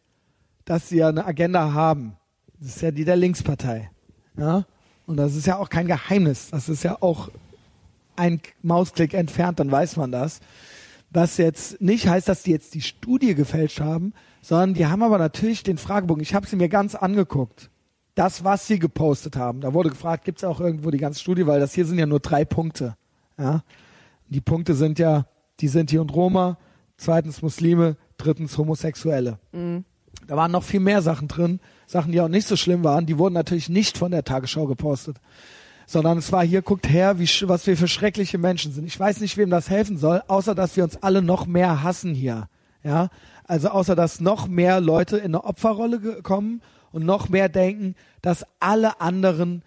dass 0.64 0.88
sie 0.88 0.98
ja 0.98 1.08
eine 1.08 1.26
Agenda 1.26 1.72
haben. 1.72 2.16
Das 2.58 2.76
ist 2.76 2.82
ja 2.82 2.92
die 2.92 3.04
der 3.04 3.16
Linkspartei. 3.16 3.90
Ja? 4.36 4.65
Und 5.06 5.16
das 5.16 5.35
ist 5.35 5.47
ja 5.47 5.59
auch 5.59 5.69
kein 5.69 5.86
Geheimnis. 5.86 6.51
Das 6.51 6.69
ist 6.69 6.82
ja 6.82 6.98
auch 7.01 7.31
ein 8.16 8.40
Mausklick 8.62 9.15
entfernt, 9.15 9.61
dann 9.61 9.70
weiß 9.70 9.97
man 9.97 10.12
das. 10.12 10.40
Was 11.11 11.36
jetzt 11.36 11.81
nicht 11.81 12.09
heißt, 12.09 12.28
dass 12.28 12.43
die 12.43 12.51
jetzt 12.51 12.74
die 12.74 12.81
Studie 12.81 13.35
gefälscht 13.35 13.81
haben, 13.81 14.12
sondern 14.40 14.74
die 14.74 14.86
haben 14.86 15.02
aber 15.02 15.19
natürlich 15.19 15.62
den 15.62 15.78
Fragebogen. 15.78 16.23
Ich 16.23 16.35
habe 16.35 16.47
sie 16.47 16.56
mir 16.56 16.69
ganz 16.69 16.94
angeguckt. 16.94 17.70
Das, 18.15 18.44
was 18.44 18.66
sie 18.66 18.78
gepostet 18.78 19.36
haben. 19.36 19.61
Da 19.61 19.74
wurde 19.74 19.90
gefragt, 19.90 20.24
gibt 20.24 20.39
es 20.39 20.44
auch 20.44 20.61
irgendwo 20.61 20.90
die 20.90 20.98
ganze 20.98 21.20
Studie, 21.20 21.47
weil 21.47 21.61
das 21.61 21.74
hier 21.74 21.85
sind 21.85 21.98
ja 21.98 22.06
nur 22.06 22.20
drei 22.20 22.44
Punkte. 22.44 22.97
Ja? 23.39 23.62
Die 24.28 24.40
Punkte 24.40 24.74
sind 24.74 24.98
ja 24.98 25.27
die 25.61 25.69
Sinti 25.69 25.98
und 25.98 26.15
Roma, 26.15 26.59
zweitens 26.97 27.43
Muslime, 27.43 27.97
drittens 28.16 28.56
Homosexuelle. 28.56 29.39
Da 30.27 30.36
waren 30.36 30.52
noch 30.52 30.62
viel 30.62 30.81
mehr 30.81 31.02
Sachen 31.02 31.28
drin, 31.28 31.61
Sachen, 31.86 32.12
die 32.12 32.20
auch 32.20 32.28
nicht 32.28 32.48
so 32.48 32.56
schlimm 32.56 32.85
waren. 32.85 33.06
Die 33.06 33.19
wurden 33.19 33.35
natürlich 33.35 33.69
nicht 33.69 33.98
von 33.98 34.11
der 34.11 34.24
Tagesschau 34.24 34.66
gepostet, 34.66 35.16
sondern 35.86 36.19
es 36.19 36.32
war 36.32 36.44
hier, 36.44 36.62
guckt 36.62 36.89
her, 36.89 37.19
wie, 37.19 37.28
was 37.43 37.66
wir 37.66 37.77
für 37.77 37.89
schreckliche 37.89 38.39
Menschen 38.39 38.73
sind. 38.73 38.86
Ich 38.86 38.98
weiß 38.98 39.20
nicht, 39.20 39.36
wem 39.36 39.51
das 39.51 39.70
helfen 39.70 39.98
soll, 39.98 40.23
außer 40.28 40.55
dass 40.55 40.77
wir 40.77 40.85
uns 40.85 41.02
alle 41.02 41.23
noch 41.23 41.47
mehr 41.47 41.82
hassen 41.82 42.15
hier. 42.15 42.48
Ja, 42.82 43.09
also 43.44 43.69
außer 43.69 43.97
dass 43.97 44.20
noch 44.20 44.47
mehr 44.47 44.81
Leute 44.81 45.16
in 45.16 45.27
eine 45.27 45.44
Opferrolle 45.44 46.23
kommen 46.23 46.61
und 46.93 47.05
noch 47.06 47.28
mehr 47.31 47.48
denken, 47.48 47.94
dass 48.20 48.44
alle 48.61 49.01
anderen 49.01 49.62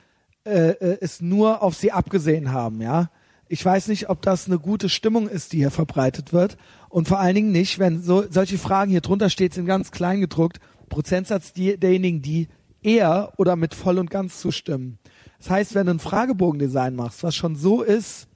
äh, 0.45 0.69
äh, 0.69 0.97
es 1.01 1.19
nur 1.19 1.61
auf 1.61 1.75
sie 1.75 1.91
abgesehen 1.91 2.51
haben, 2.51 2.81
ja. 2.81 3.09
Ich 3.49 3.63
weiß 3.63 3.87
nicht, 3.87 4.09
ob 4.09 4.21
das 4.21 4.47
eine 4.47 4.59
gute 4.59 4.89
Stimmung 4.89 5.27
ist, 5.29 5.53
die 5.53 5.57
hier 5.57 5.71
verbreitet 5.71 6.33
wird. 6.33 6.57
Und 6.89 7.07
vor 7.07 7.19
allen 7.19 7.35
Dingen 7.35 7.51
nicht, 7.51 7.79
wenn 7.79 8.01
so 8.01 8.25
solche 8.29 8.57
Fragen 8.57 8.91
hier 8.91 9.01
drunter 9.01 9.29
steht, 9.29 9.53
sind 9.53 9.65
ganz 9.65 9.91
klein 9.91 10.19
gedruckt, 10.19 10.59
Prozentsatz 10.89 11.53
derjenigen, 11.53 12.21
die 12.21 12.47
eher 12.81 13.33
oder 13.37 13.55
mit 13.55 13.75
voll 13.75 13.99
und 13.99 14.09
ganz 14.09 14.39
zustimmen. 14.39 14.99
Das 15.39 15.49
heißt, 15.49 15.75
wenn 15.75 15.87
du 15.87 15.93
ein 15.93 15.99
Fragebogendesign 15.99 16.95
machst, 16.95 17.23
was 17.23 17.35
schon 17.35 17.55
so 17.55 17.81
ist, 17.81 18.27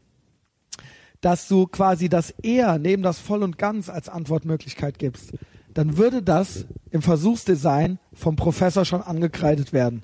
dass 1.22 1.48
du 1.48 1.68
quasi 1.68 2.10
das 2.10 2.32
eher 2.32 2.80
neben 2.80 3.03
das 3.03 3.19
voll 3.19 3.44
und 3.44 3.57
ganz 3.57 3.90
als 3.90 4.10
Antwortmöglichkeit 4.10 4.99
gibst, 4.99 5.34
dann 5.73 5.98
würde 5.98 6.22
das 6.22 6.65
im 6.90 7.02
Versuchsdesign 7.02 7.99
vom 8.14 8.36
Professor 8.36 8.84
schon 8.84 9.02
angekreidet 9.02 9.72
werden. 9.72 10.03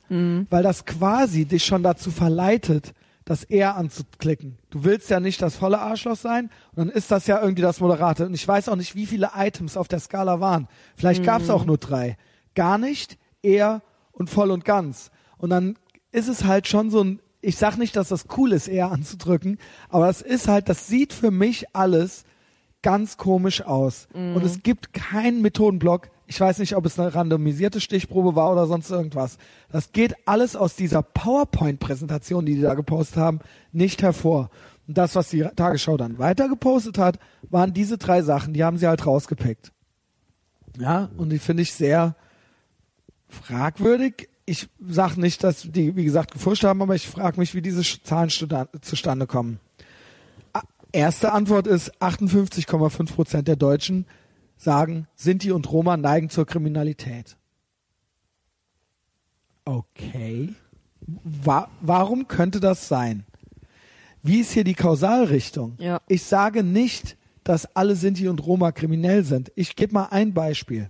Weil 0.50 0.64
das 0.64 0.86
quasi 0.86 1.46
dich 1.46 1.66
schon 1.66 1.84
dazu 1.84 2.12
verleitet, 2.12 2.94
das 3.26 3.44
eher 3.44 3.76
anzuklicken. 3.76 4.58
Du 4.70 4.86
willst 4.86 5.10
ja 5.10 5.20
nicht 5.20 5.42
das 5.42 5.58
volle 5.58 5.80
Arschloch 5.80 6.16
sein 6.16 6.50
und 6.72 6.78
dann 6.78 6.90
ist 6.90 7.12
das 7.12 7.28
ja 7.28 7.42
irgendwie 7.42 7.62
das 7.62 7.82
Moderate. 7.82 8.26
Und 8.26 8.34
ich 8.34 8.48
weiß 8.48 8.70
auch 8.70 8.78
nicht, 8.78 8.96
wie 8.96 9.06
viele 9.06 9.32
Items 9.36 9.76
auf 9.76 9.90
der 9.90 10.00
Skala 10.00 10.40
waren. 10.40 10.70
Vielleicht 10.96 11.24
gab 11.26 11.42
es 11.42 11.50
auch 11.50 11.66
nur 11.66 11.78
drei. 11.78 12.16
Gar 12.58 12.80
nicht, 12.80 13.20
er 13.44 13.84
und 14.12 14.32
voll 14.32 14.50
und 14.50 14.66
ganz. 14.66 15.12
Und 15.38 15.52
dann 15.52 15.78
ist 16.12 16.28
es 16.28 16.44
halt 16.46 16.68
schon 16.68 16.90
so 16.90 17.04
ein, 17.04 17.20
ich 17.40 17.56
sag 17.56 17.78
nicht, 17.78 17.96
dass 17.96 18.08
das 18.10 18.26
cool 18.36 18.52
ist, 18.52 18.68
er 18.68 18.92
anzudrücken, 18.92 19.60
aber 19.90 20.10
es 20.10 20.24
ist 20.24 20.48
halt, 20.48 20.68
das 20.68 20.88
sieht 20.88 21.14
für 21.14 21.30
mich 21.30 21.76
alles 21.76 22.24
ganz 22.82 23.18
komisch 23.18 23.62
aus. 23.62 24.08
Und 24.36 24.44
es 24.44 24.64
gibt 24.64 24.92
keinen 24.92 25.44
Methodenblock. 25.44 26.10
Ich 26.26 26.42
weiß 26.42 26.58
nicht, 26.58 26.76
ob 26.76 26.88
es 26.88 27.00
eine 27.00 27.14
randomisierte 27.14 27.80
Stichprobe 27.80 28.36
war 28.36 28.52
oder 28.52 28.66
sonst 28.66 28.90
irgendwas. 28.90 29.38
Das 29.72 29.92
geht 29.92 30.16
alles 30.26 30.56
aus 30.56 30.76
dieser 30.76 31.04
PowerPoint-Präsentation, 31.04 32.44
die 32.44 32.56
die 32.56 32.62
da 32.62 32.74
gepostet 32.74 33.18
haben, 33.18 33.40
nicht 33.72 34.02
hervor. 34.02 34.50
Und 34.88 34.98
das, 34.98 35.14
was 35.14 35.30
die 35.30 35.44
Tagesschau 35.56 35.96
dann 35.96 36.18
weiter 36.18 36.50
gepostet 36.50 36.98
hat, 36.98 37.20
waren 37.52 37.72
diese 37.72 38.00
drei 38.00 38.24
Sachen. 38.24 38.56
Die 38.56 38.64
haben 38.64 38.80
sie 38.80 38.88
halt 38.88 39.06
rausgepickt. 39.06 39.72
Ja, 40.80 41.10
und 41.18 41.30
die 41.30 41.40
finde 41.40 41.62
ich 41.62 41.74
sehr 41.74 42.16
fragwürdig. 43.28 44.30
Ich 44.46 44.70
sage 44.80 45.20
nicht, 45.20 45.44
dass 45.44 45.64
die, 45.64 45.96
wie 45.96 46.06
gesagt, 46.06 46.32
gefuscht 46.32 46.64
haben, 46.64 46.82
aber 46.82 46.96
ich 46.96 47.08
frage 47.08 47.40
mich, 47.40 47.54
wie 47.54 47.62
diese 47.62 47.84
Zahlen 48.04 48.30
zustande 48.82 49.28
kommen. 49.28 49.60
Erste 50.94 51.34
Antwort 51.34 51.68
ist, 51.68 52.02
58,5 52.02 53.14
Prozent 53.14 53.48
der 53.48 53.58
Deutschen 53.58 54.06
sagen, 54.56 55.08
Sinti 55.16 55.52
und 55.52 55.72
Roma 55.72 55.98
neigen 55.98 56.30
zur 56.30 56.46
Kriminalität. 56.46 57.38
Okay. 59.66 60.56
Wa 61.02 61.70
warum 61.82 62.28
könnte 62.28 62.60
das 62.60 62.88
sein? 62.88 63.26
Wie 64.24 64.40
ist 64.40 64.52
hier 64.52 64.64
die 64.64 64.74
Kausalrichtung? 64.74 65.76
Ja. 65.78 66.02
Ich 66.08 66.24
sage 66.24 66.64
nicht, 66.64 67.18
dass 67.44 67.76
alle 67.76 67.96
Sinti 67.96 68.28
und 68.28 68.46
Roma 68.46 68.72
kriminell 68.72 69.24
sind. 69.24 69.52
Ich 69.56 69.76
gebe 69.76 69.94
mal 69.94 70.08
ein 70.12 70.34
Beispiel. 70.34 70.90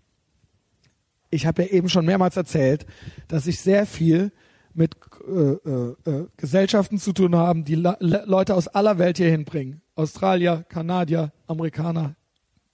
Ich 1.38 1.46
habe 1.46 1.62
ja 1.62 1.70
eben 1.70 1.88
schon 1.88 2.08
mehrmals 2.08 2.36
erzählt, 2.36 2.88
dass 3.28 3.46
ich 3.46 3.60
sehr 3.60 3.86
viel 3.86 4.32
mit 4.74 4.96
äh, 5.28 5.32
äh, 5.32 5.96
äh, 6.06 6.28
Gesellschaften 6.36 6.98
zu 6.98 7.14
tun 7.14 7.36
haben, 7.36 7.64
die 7.64 7.76
Le 7.76 7.96
Leute 8.00 8.56
aus 8.56 8.68
aller 8.68 8.98
Welt 8.98 9.18
hier 9.18 9.30
hinbringen. 9.30 9.82
Australier, 9.94 10.66
Kanadier, 10.68 11.32
Amerikaner, 11.46 12.16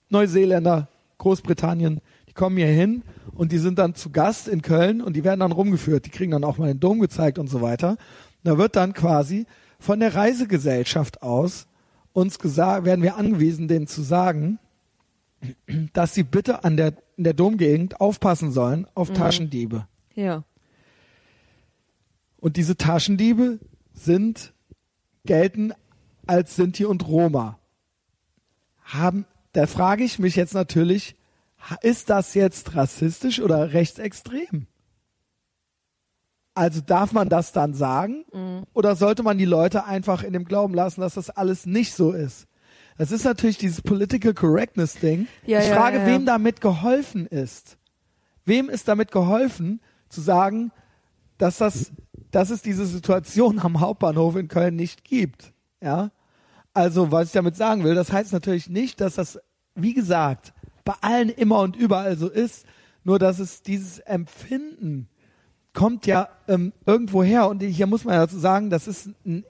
Neuseeländer, 0.08 0.88
Großbritannien, 1.18 2.00
die 2.26 2.32
kommen 2.32 2.56
hier 2.56 2.68
hin 2.68 3.02
und 3.34 3.52
die 3.52 3.58
sind 3.58 3.78
dann 3.78 3.94
zu 3.94 4.08
Gast 4.08 4.48
in 4.48 4.62
Köln 4.62 5.02
und 5.02 5.14
die 5.14 5.24
werden 5.24 5.40
dann 5.40 5.52
rumgeführt. 5.52 6.06
Die 6.06 6.10
kriegen 6.10 6.32
dann 6.32 6.44
auch 6.44 6.56
mal 6.56 6.68
den 6.68 6.80
Dom 6.80 7.00
gezeigt 7.00 7.38
und 7.38 7.48
so 7.48 7.60
weiter. 7.60 7.98
Da 8.44 8.56
wird 8.56 8.76
dann 8.76 8.94
quasi 8.94 9.44
von 9.78 10.00
der 10.00 10.14
Reisegesellschaft 10.14 11.22
aus 11.22 11.66
uns 12.14 12.38
gesagt, 12.38 12.86
werden 12.86 13.02
wir 13.02 13.16
angewiesen, 13.16 13.68
denen 13.68 13.88
zu 13.88 14.00
sagen, 14.00 14.58
dass 15.92 16.14
sie 16.14 16.22
bitte 16.22 16.64
an 16.64 16.78
der, 16.78 16.94
in 17.16 17.24
der 17.24 17.34
Domgegend 17.34 18.00
aufpassen 18.00 18.52
sollen 18.52 18.86
auf 18.94 19.12
Taschendiebe. 19.12 19.86
Ja. 20.14 20.44
Und 22.38 22.56
diese 22.56 22.76
Taschendiebe 22.76 23.58
sind, 23.92 24.52
gelten 25.24 25.72
als 26.26 26.56
Sinti 26.56 26.84
und 26.84 27.06
Roma. 27.06 27.58
Haben, 28.82 29.26
da 29.52 29.66
frage 29.66 30.04
ich 30.04 30.18
mich 30.18 30.36
jetzt 30.36 30.54
natürlich, 30.54 31.16
ist 31.80 32.10
das 32.10 32.34
jetzt 32.34 32.74
rassistisch 32.76 33.40
oder 33.40 33.72
rechtsextrem? 33.72 34.66
Also 36.54 36.80
darf 36.80 37.12
man 37.12 37.28
das 37.28 37.52
dann 37.52 37.74
sagen? 37.74 38.24
Oder 38.74 38.94
sollte 38.94 39.22
man 39.22 39.38
die 39.38 39.44
Leute 39.44 39.84
einfach 39.86 40.22
in 40.22 40.32
dem 40.32 40.44
Glauben 40.44 40.74
lassen, 40.74 41.00
dass 41.00 41.14
das 41.14 41.30
alles 41.30 41.66
nicht 41.66 41.94
so 41.94 42.12
ist? 42.12 42.46
Das 42.96 43.10
ist 43.10 43.24
natürlich 43.24 43.58
dieses 43.58 43.82
Political 43.82 44.34
Correctness 44.34 44.94
Ding. 44.94 45.26
Ja, 45.46 45.60
ich 45.60 45.68
ja, 45.68 45.74
frage, 45.74 45.98
ja. 45.98 46.06
wem 46.06 46.26
damit 46.26 46.60
geholfen 46.60 47.26
ist. 47.26 47.76
Wem 48.44 48.68
ist 48.68 48.88
damit 48.88 49.10
geholfen, 49.10 49.80
zu 50.08 50.20
sagen, 50.20 50.70
dass 51.38 51.58
das, 51.58 51.92
dass 52.30 52.50
es 52.50 52.62
diese 52.62 52.86
Situation 52.86 53.58
am 53.58 53.80
Hauptbahnhof 53.80 54.36
in 54.36 54.48
Köln 54.48 54.76
nicht 54.76 55.04
gibt. 55.04 55.52
Ja. 55.82 56.10
Also, 56.72 57.10
was 57.10 57.28
ich 57.28 57.32
damit 57.32 57.56
sagen 57.56 57.84
will, 57.84 57.94
das 57.94 58.12
heißt 58.12 58.32
natürlich 58.32 58.68
nicht, 58.68 59.00
dass 59.00 59.14
das, 59.14 59.40
wie 59.74 59.94
gesagt, 59.94 60.52
bei 60.84 60.94
allen 61.00 61.28
immer 61.30 61.60
und 61.60 61.76
überall 61.76 62.16
so 62.16 62.28
ist, 62.28 62.66
nur 63.02 63.18
dass 63.18 63.38
es 63.38 63.62
dieses 63.62 63.98
Empfinden 64.00 65.08
kommt 65.72 66.06
ja 66.06 66.28
ähm, 66.46 66.72
irgendwo 66.86 67.22
her 67.22 67.48
und 67.48 67.60
hier 67.60 67.86
muss 67.86 68.04
man 68.04 68.14
ja 68.14 68.20
dazu 68.20 68.38
sagen, 68.38 68.70
das 68.70 68.86
ist 68.86 69.08
ein, 69.26 69.44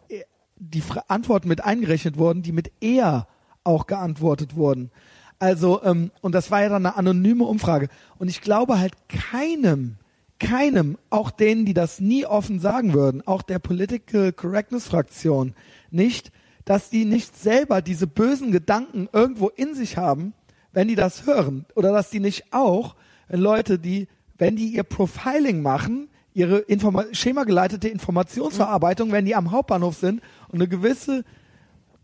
die 0.57 0.83
Antworten 1.07 1.49
mit 1.49 1.63
eingerechnet 1.63 2.17
worden, 2.17 2.43
die 2.43 2.53
mit 2.53 2.73
eher 2.81 3.29
auch 3.65 3.87
geantwortet 3.87 4.57
wurden. 4.57 4.91
Also, 5.39 5.83
ähm, 5.83 6.11
und 6.21 6.35
das 6.35 6.51
war 6.51 6.63
ja 6.63 6.69
dann 6.69 6.87
eine 6.87 6.97
anonyme 6.97 7.45
Umfrage. 7.45 7.89
Und 8.19 8.29
ich 8.29 8.41
glaube 8.41 8.79
halt 8.79 8.95
keinem, 9.09 9.97
keinem, 10.39 10.99
auch 11.11 11.31
denen, 11.31 11.65
die 11.65 11.75
das 11.75 12.01
nie 12.01 12.27
offen 12.27 12.61
sagen 12.61 12.95
würden, 12.95 13.27
auch 13.27 13.43
der 13.43 13.59
Political 13.59 14.33
Correctness 14.33 14.87
Fraktion, 14.87 15.55
nicht, 15.91 16.31
dass 16.65 16.91
die 16.91 17.05
nicht 17.05 17.37
selber 17.37 17.83
diese 17.83 18.07
bösen 18.07 18.53
Gedanken 18.53 19.09
irgendwo 19.13 19.49
in 19.49 19.75
sich 19.75 19.97
haben, 19.97 20.35
wenn 20.73 20.89
die 20.89 20.95
das 20.95 21.27
hören. 21.27 21.67
Oder 21.75 21.93
dass 21.93 22.11
die 22.11 22.21
nicht 22.21 22.53
auch, 22.53 22.95
Leute, 23.29 23.79
die, 23.79 24.09
wenn 24.39 24.57
die 24.57 24.69
ihr 24.69 24.83
Profiling 24.83 25.63
machen, 25.63 26.09
ihre 26.33 26.59
Informa 26.59 27.05
schemageleitete 27.13 27.89
Informationsverarbeitung, 27.89 29.13
wenn 29.13 29.25
die 29.25 29.37
am 29.37 29.53
Hauptbahnhof 29.53 29.97
sind 29.97 30.21
und 30.49 30.61
eine 30.61 30.69
gewisse 30.69 31.25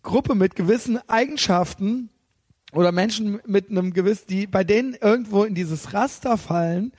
Gruppe 0.03 0.35
mit 0.35 0.57
gewissen 0.57 0.99
Eigenschaften 1.09 2.11
oder 2.73 2.93
Menschen 2.93 3.41
mit 3.47 3.71
einem 3.71 3.93
gewissen, 3.93 4.27
die 4.29 4.47
bei 4.47 4.65
denen 4.65 4.95
irgendwo 4.95 5.45
in 5.45 5.55
dieses 5.55 5.93
Raster 5.93 6.39
fallen, 6.39 6.93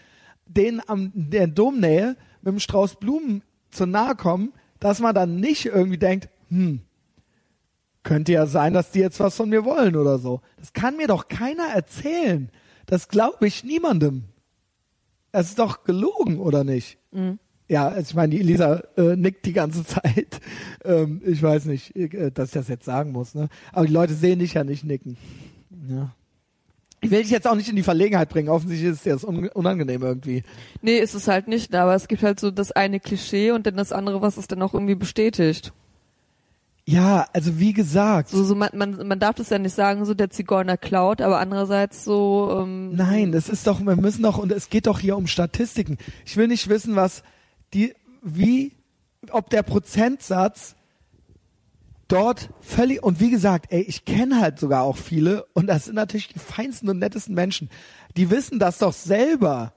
denen 0.45 0.81
am 0.87 1.11
der 1.13 1.47
Domnähe 1.47 2.17
mit 2.41 2.53
dem 2.53 2.59
Strauß 2.59 2.99
Blumen 2.99 3.43
zu 3.69 3.85
nahe 3.85 4.15
kommen, 4.15 4.53
dass 4.79 4.99
man 4.99 5.15
dann 5.15 5.37
nicht 5.37 5.65
irgendwie 5.65 5.97
denkt, 5.97 6.29
hm, 6.49 6.81
könnte 8.03 8.31
ja 8.33 8.47
sein, 8.47 8.73
dass 8.73 8.91
die 8.91 8.99
jetzt 8.99 9.19
was 9.19 9.35
von 9.35 9.49
mir 9.49 9.63
wollen 9.63 9.95
oder 9.95 10.17
so. 10.17 10.41
Das 10.57 10.73
kann 10.73 10.97
mir 10.97 11.07
doch 11.07 11.27
keiner 11.27 11.67
erzählen. 11.67 12.49
Das 12.87 13.07
glaube 13.07 13.47
ich 13.47 13.63
niemandem. 13.63 14.25
Es 15.31 15.49
ist 15.49 15.59
doch 15.59 15.83
gelogen, 15.83 16.39
oder 16.39 16.63
nicht? 16.63 16.97
Ja, 17.71 17.87
also 17.87 18.09
ich 18.09 18.15
meine, 18.15 18.31
die 18.31 18.41
Elisa 18.41 18.83
äh, 18.97 19.15
nickt 19.15 19.45
die 19.45 19.53
ganze 19.53 19.85
Zeit. 19.85 20.41
Ähm, 20.83 21.21
ich 21.25 21.41
weiß 21.41 21.65
nicht, 21.65 21.95
äh, 21.95 22.29
dass 22.29 22.49
ich 22.49 22.53
das 22.53 22.67
jetzt 22.67 22.83
sagen 22.83 23.13
muss. 23.13 23.33
Ne? 23.33 23.47
Aber 23.71 23.87
die 23.87 23.93
Leute 23.93 24.13
sehen 24.13 24.39
dich 24.39 24.55
ja 24.55 24.65
nicht 24.65 24.83
nicken. 24.83 25.15
Ja. 25.87 26.13
Ich 26.99 27.09
will 27.09 27.21
dich 27.21 27.31
jetzt 27.31 27.47
auch 27.47 27.55
nicht 27.55 27.69
in 27.69 27.77
die 27.77 27.83
Verlegenheit 27.83 28.27
bringen. 28.27 28.49
Offensichtlich 28.49 28.91
ist 28.91 29.05
dir 29.05 29.13
das 29.13 29.23
un 29.23 29.47
unangenehm 29.47 30.01
irgendwie. 30.01 30.43
Nee, 30.81 30.97
ist 30.97 31.13
es 31.13 31.29
halt 31.29 31.47
nicht, 31.47 31.73
aber 31.73 31.95
es 31.95 32.09
gibt 32.09 32.23
halt 32.23 32.41
so 32.41 32.51
das 32.51 32.73
eine 32.73 32.99
Klischee 32.99 33.51
und 33.51 33.65
dann 33.65 33.77
das 33.77 33.93
andere, 33.93 34.21
was 34.21 34.35
es 34.35 34.49
dann 34.49 34.61
auch 34.61 34.73
irgendwie 34.73 34.95
bestätigt. 34.95 35.71
Ja, 36.85 37.25
also 37.31 37.57
wie 37.57 37.71
gesagt. 37.71 38.27
So, 38.27 38.43
so 38.43 38.53
man, 38.53 38.71
man, 38.73 39.07
man 39.07 39.19
darf 39.19 39.35
das 39.35 39.49
ja 39.49 39.59
nicht 39.59 39.75
sagen, 39.75 40.03
so 40.03 40.13
der 40.13 40.29
Zigeuner 40.29 40.75
klaut, 40.75 41.21
aber 41.21 41.39
andererseits 41.39 42.03
so, 42.03 42.63
ähm, 42.63 42.95
Nein, 42.95 43.31
das 43.31 43.47
ist 43.47 43.65
doch, 43.65 43.79
wir 43.79 43.95
müssen 43.95 44.23
doch, 44.23 44.37
und 44.37 44.51
es 44.51 44.69
geht 44.69 44.87
doch 44.87 44.99
hier 44.99 45.15
um 45.15 45.27
Statistiken. 45.27 45.97
Ich 46.25 46.35
will 46.35 46.49
nicht 46.49 46.67
wissen, 46.67 46.97
was 46.97 47.23
die, 47.73 47.93
wie, 48.21 48.73
ob 49.31 49.49
der 49.49 49.63
Prozentsatz 49.63 50.75
dort 52.07 52.49
völlig, 52.59 53.01
und 53.03 53.19
wie 53.21 53.29
gesagt, 53.29 53.67
ey, 53.71 53.81
ich 53.81 54.03
kenne 54.05 54.41
halt 54.41 54.59
sogar 54.59 54.83
auch 54.83 54.97
viele, 54.97 55.45
und 55.53 55.67
das 55.67 55.85
sind 55.85 55.95
natürlich 55.95 56.27
die 56.27 56.39
feinsten 56.39 56.89
und 56.89 56.99
nettesten 56.99 57.33
Menschen, 57.35 57.69
die 58.17 58.29
wissen 58.29 58.59
das 58.59 58.79
doch 58.79 58.91
selber, 58.93 59.73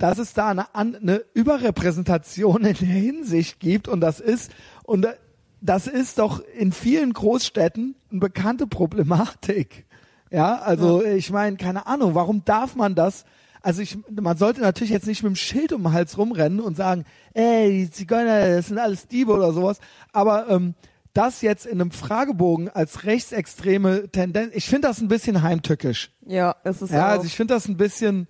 dass 0.00 0.18
es 0.18 0.32
da 0.34 0.48
eine, 0.50 0.74
eine 0.74 1.22
Überrepräsentation 1.34 2.64
in 2.64 2.74
der 2.74 2.88
Hinsicht 2.88 3.60
gibt, 3.60 3.86
und 3.86 4.00
das 4.00 4.18
ist, 4.20 4.50
und 4.82 5.02
da- 5.02 5.14
das 5.60 5.86
ist 5.86 6.18
doch 6.18 6.40
in 6.58 6.72
vielen 6.72 7.12
Großstädten 7.12 7.94
eine 8.10 8.20
bekannte 8.20 8.66
Problematik. 8.66 9.86
Ja, 10.30 10.56
also 10.58 11.02
ich 11.04 11.30
meine, 11.30 11.56
keine 11.56 11.86
Ahnung, 11.86 12.14
warum 12.14 12.44
darf 12.44 12.74
man 12.74 12.94
das? 12.96 13.24
Also 13.66 13.82
ich, 13.82 13.98
man 14.08 14.36
sollte 14.36 14.60
natürlich 14.60 14.92
jetzt 14.92 15.08
nicht 15.08 15.24
mit 15.24 15.30
dem 15.30 15.34
Schild 15.34 15.72
um 15.72 15.82
den 15.82 15.92
Hals 15.92 16.16
rumrennen 16.16 16.60
und 16.60 16.76
sagen, 16.76 17.04
ey, 17.34 17.72
die 17.72 17.90
Zigeuner, 17.90 18.54
das 18.54 18.68
sind 18.68 18.78
alles 18.78 19.08
Diebe 19.08 19.32
oder 19.32 19.52
sowas. 19.52 19.80
Aber 20.12 20.48
ähm, 20.48 20.76
das 21.14 21.42
jetzt 21.42 21.66
in 21.66 21.80
einem 21.80 21.90
Fragebogen 21.90 22.68
als 22.68 23.02
rechtsextreme 23.02 24.08
Tendenz, 24.12 24.54
ich 24.54 24.66
finde 24.66 24.86
das 24.86 25.00
ein 25.00 25.08
bisschen 25.08 25.42
heimtückisch. 25.42 26.12
ja, 26.24 26.54
es 26.62 26.80
ist 26.80 26.92
Ja, 26.92 27.06
auch, 27.06 27.10
also 27.14 27.26
ich 27.26 27.34
finde 27.34 27.54
das 27.54 27.66
ein 27.66 27.76
bisschen, 27.76 28.28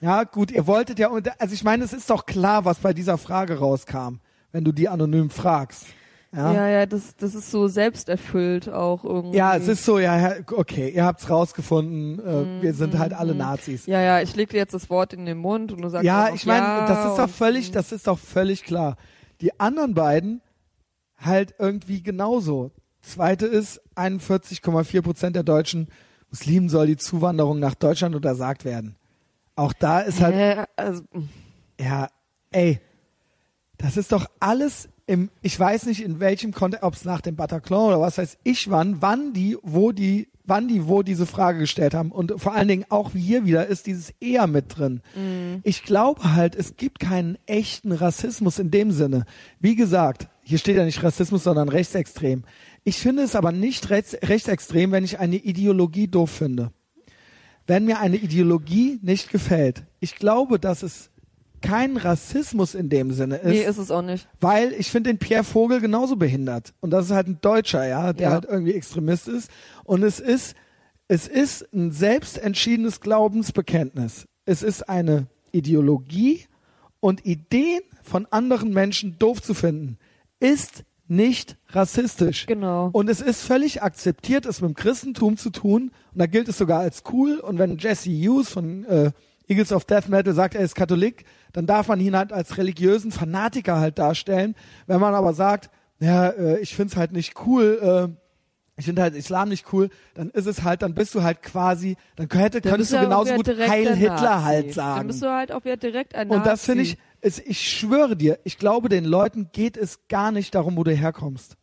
ja 0.00 0.24
gut, 0.24 0.50
ihr 0.50 0.66
wolltet 0.66 0.98
ja, 0.98 1.10
also 1.38 1.52
ich 1.52 1.64
meine, 1.64 1.84
es 1.84 1.92
ist 1.92 2.08
doch 2.08 2.24
klar, 2.24 2.64
was 2.64 2.78
bei 2.78 2.94
dieser 2.94 3.18
Frage 3.18 3.58
rauskam, 3.58 4.20
wenn 4.52 4.64
du 4.64 4.72
die 4.72 4.88
anonym 4.88 5.28
fragst. 5.28 5.84
Ja, 6.34 6.54
ja, 6.54 6.68
ja, 6.68 6.86
das, 6.86 7.14
das 7.16 7.34
ist 7.34 7.50
so 7.50 7.68
selbsterfüllt 7.68 8.70
auch 8.70 9.04
irgendwie. 9.04 9.36
ja 9.36 9.54
es 9.54 9.68
ist 9.68 9.84
so, 9.84 9.98
ja, 9.98 10.36
okay, 10.50 10.88
ihr 10.88 11.04
habt's 11.04 11.28
rausgefunden, 11.28 12.20
äh, 12.20 12.62
wir 12.62 12.72
sind 12.72 12.98
halt 12.98 13.12
alle 13.12 13.34
Nazis. 13.34 13.84
Ja, 13.84 14.00
ja, 14.00 14.22
ich 14.22 14.34
leg 14.34 14.48
dir 14.48 14.56
jetzt 14.56 14.72
das 14.72 14.88
Wort 14.88 15.12
in 15.12 15.26
den 15.26 15.36
Mund 15.36 15.72
und 15.72 15.82
du 15.82 15.88
sagst 15.90 16.06
Ja, 16.06 16.32
ich 16.32 16.46
meine, 16.46 16.64
ja 16.64 16.86
das 16.86 17.10
ist 17.10 17.18
doch 17.18 17.28
völlig, 17.28 17.70
das 17.70 17.92
ist 17.92 18.06
doch 18.06 18.18
völlig 18.18 18.64
klar. 18.64 18.96
Die 19.42 19.60
anderen 19.60 19.92
beiden 19.92 20.40
halt 21.18 21.54
irgendwie 21.58 22.02
genauso. 22.02 22.70
Zweite 23.02 23.46
ist, 23.46 23.82
41,4 23.96 25.02
Prozent 25.02 25.36
der 25.36 25.42
deutschen 25.42 25.88
Muslimen 26.30 26.70
soll 26.70 26.86
die 26.86 26.96
Zuwanderung 26.96 27.58
nach 27.58 27.74
Deutschland 27.74 28.14
untersagt 28.14 28.64
werden. 28.64 28.96
Auch 29.54 29.74
da 29.74 30.00
ist 30.00 30.22
halt, 30.22 30.34
Hä? 30.34 30.64
also, 30.76 31.02
Ja, 31.78 32.08
ey, 32.52 32.80
das 33.76 33.98
ist 33.98 34.12
doch 34.12 34.26
alles 34.40 34.88
im, 35.06 35.30
ich 35.42 35.58
weiß 35.58 35.86
nicht 35.86 36.02
in 36.02 36.20
welchem 36.20 36.52
Kontext, 36.52 36.84
ob 36.84 36.94
es 36.94 37.04
nach 37.04 37.20
dem 37.20 37.36
Bataclan 37.36 37.88
oder 37.88 38.00
was 38.00 38.18
weiß 38.18 38.38
ich 38.44 38.70
wann, 38.70 39.02
wann 39.02 39.32
die, 39.32 39.56
wo 39.62 39.92
die, 39.92 40.28
wann 40.44 40.68
die, 40.68 40.86
wo 40.86 41.02
diese 41.02 41.26
Frage 41.26 41.60
gestellt 41.60 41.94
haben. 41.94 42.12
Und 42.12 42.34
vor 42.36 42.54
allen 42.54 42.68
Dingen 42.68 42.84
auch 42.88 43.12
hier 43.12 43.44
wieder 43.44 43.66
ist 43.66 43.86
dieses 43.86 44.14
eher 44.20 44.46
mit 44.46 44.76
drin. 44.76 45.00
Ich 45.62 45.82
glaube 45.84 46.34
halt, 46.34 46.54
es 46.54 46.76
gibt 46.76 47.00
keinen 47.00 47.38
echten 47.46 47.92
Rassismus 47.92 48.58
in 48.58 48.70
dem 48.70 48.90
Sinne. 48.90 49.24
Wie 49.60 49.76
gesagt, 49.76 50.28
hier 50.42 50.58
steht 50.58 50.76
ja 50.76 50.84
nicht 50.84 51.02
Rassismus, 51.02 51.44
sondern 51.44 51.68
rechtsextrem. 51.68 52.44
Ich 52.84 52.98
finde 52.98 53.22
es 53.22 53.36
aber 53.36 53.52
nicht 53.52 53.90
rechts, 53.90 54.16
rechtsextrem, 54.22 54.90
wenn 54.90 55.04
ich 55.04 55.20
eine 55.20 55.36
Ideologie 55.36 56.08
doof 56.08 56.30
finde. 56.30 56.72
Wenn 57.66 57.84
mir 57.84 58.00
eine 58.00 58.16
Ideologie 58.16 58.98
nicht 59.02 59.30
gefällt. 59.30 59.84
Ich 60.00 60.16
glaube, 60.16 60.58
dass 60.58 60.82
es 60.82 61.11
kein 61.62 61.96
Rassismus 61.96 62.74
in 62.74 62.88
dem 62.90 63.12
Sinne 63.12 63.36
ist. 63.36 63.46
Nee, 63.50 63.62
ist 63.64 63.78
es 63.78 63.90
auch 63.90 64.02
nicht. 64.02 64.28
Weil 64.40 64.72
ich 64.72 64.90
finde 64.90 65.10
den 65.10 65.18
Pierre 65.18 65.44
Vogel 65.44 65.80
genauso 65.80 66.16
behindert. 66.16 66.74
Und 66.80 66.90
das 66.90 67.06
ist 67.06 67.12
halt 67.12 67.28
ein 67.28 67.38
Deutscher, 67.40 67.86
ja, 67.86 68.12
der 68.12 68.28
Ja. 68.28 68.32
halt 68.34 68.44
irgendwie 68.44 68.74
Extremist 68.74 69.28
ist. 69.28 69.50
Und 69.84 70.02
es 70.02 70.20
ist, 70.20 70.54
es 71.08 71.26
ist 71.28 71.66
ein 71.72 71.90
selbstentschiedenes 71.92 73.00
Glaubensbekenntnis. 73.00 74.26
Es 74.44 74.62
ist 74.62 74.88
eine 74.88 75.26
Ideologie 75.52 76.44
und 77.00 77.24
Ideen 77.26 77.82
von 78.02 78.26
anderen 78.30 78.72
Menschen 78.72 79.16
doof 79.18 79.42
zu 79.42 79.54
finden, 79.54 79.98
ist 80.40 80.84
nicht 81.08 81.56
rassistisch. 81.68 82.46
Genau. 82.46 82.88
Und 82.92 83.08
es 83.10 83.20
ist 83.20 83.42
völlig 83.42 83.82
akzeptiert, 83.82 84.46
es 84.46 84.60
mit 84.60 84.70
dem 84.70 84.74
Christentum 84.74 85.36
zu 85.36 85.50
tun. 85.50 85.90
Und 86.12 86.18
da 86.18 86.26
gilt 86.26 86.48
es 86.48 86.58
sogar 86.58 86.80
als 86.80 87.02
cool. 87.12 87.38
Und 87.38 87.58
wenn 87.58 87.76
Jesse 87.78 88.10
Hughes 88.10 88.48
von 88.48 88.84
äh, 88.84 89.10
Eagles 89.48 89.72
of 89.72 89.84
Death 89.84 90.08
Metal 90.08 90.32
sagt, 90.34 90.54
er 90.54 90.62
ist 90.62 90.74
Katholik, 90.74 91.24
dann 91.52 91.66
darf 91.66 91.88
man 91.88 92.00
ihn 92.00 92.16
halt 92.16 92.32
als 92.32 92.56
religiösen 92.58 93.12
Fanatiker 93.12 93.78
halt 93.78 93.98
darstellen. 93.98 94.54
Wenn 94.86 95.00
man 95.00 95.14
aber 95.14 95.34
sagt, 95.34 95.70
ja, 96.00 96.28
äh, 96.28 96.58
ich 96.60 96.74
find's 96.74 96.96
halt 96.96 97.12
nicht 97.12 97.34
cool, 97.46 98.10
äh, 98.10 98.22
ich 98.76 98.86
finde 98.86 99.02
halt 99.02 99.14
Islam 99.14 99.48
nicht 99.50 99.72
cool, 99.72 99.90
dann 100.14 100.30
ist 100.30 100.46
es 100.46 100.62
halt, 100.62 100.82
dann 100.82 100.94
bist 100.94 101.14
du 101.14 101.22
halt 101.22 101.42
quasi, 101.42 101.96
dann 102.16 102.28
hätte, 102.30 102.60
Dann 102.60 102.72
könntest 102.72 102.92
du 102.92 103.00
genauso 103.00 103.34
gut 103.34 103.48
Heil 103.48 103.94
Hitler 103.94 104.44
halt 104.44 104.72
sagen. 104.72 105.00
Dann 105.00 105.06
bist 105.08 105.22
du 105.22 105.30
halt 105.30 105.52
auch 105.52 105.64
wieder 105.64 105.76
direkt 105.76 106.14
ein 106.14 106.30
Und 106.30 106.38
Nazi. 106.38 106.50
das 106.50 106.64
finde 106.64 106.82
ich, 106.82 106.96
es, 107.20 107.38
ich 107.38 107.70
schwöre 107.70 108.16
dir, 108.16 108.38
ich 108.44 108.58
glaube, 108.58 108.88
den 108.88 109.04
Leuten 109.04 109.50
geht 109.52 109.76
es 109.76 110.08
gar 110.08 110.32
nicht 110.32 110.54
darum, 110.54 110.76
wo 110.76 110.84
du 110.84 110.92
herkommst. 110.92 111.56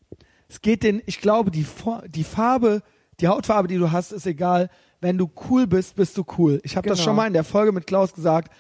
Es 0.48 0.62
geht 0.62 0.84
denen, 0.84 1.02
ich 1.06 1.20
glaube, 1.20 1.52
die, 1.52 1.66
die 2.08 2.24
Farbe, 2.24 2.82
die 3.20 3.28
Hautfarbe, 3.28 3.68
die 3.68 3.78
du 3.78 3.92
hast, 3.92 4.12
ist 4.12 4.26
egal. 4.26 4.70
Wenn 5.02 5.18
du 5.18 5.30
cool 5.50 5.68
bist, 5.68 5.96
bist 5.96 6.18
du 6.18 6.26
cool. 6.38 6.60
Ich 6.64 6.76
habe 6.76 6.88
das 6.90 6.98
Genau. 7.00 7.10
schon 7.10 7.16
mal 7.16 7.28
in 7.28 7.34
der 7.34 7.44
Folge 7.44 7.72
mit 7.72 7.88
Klaus 7.88 8.14
gesagt. 8.14 8.52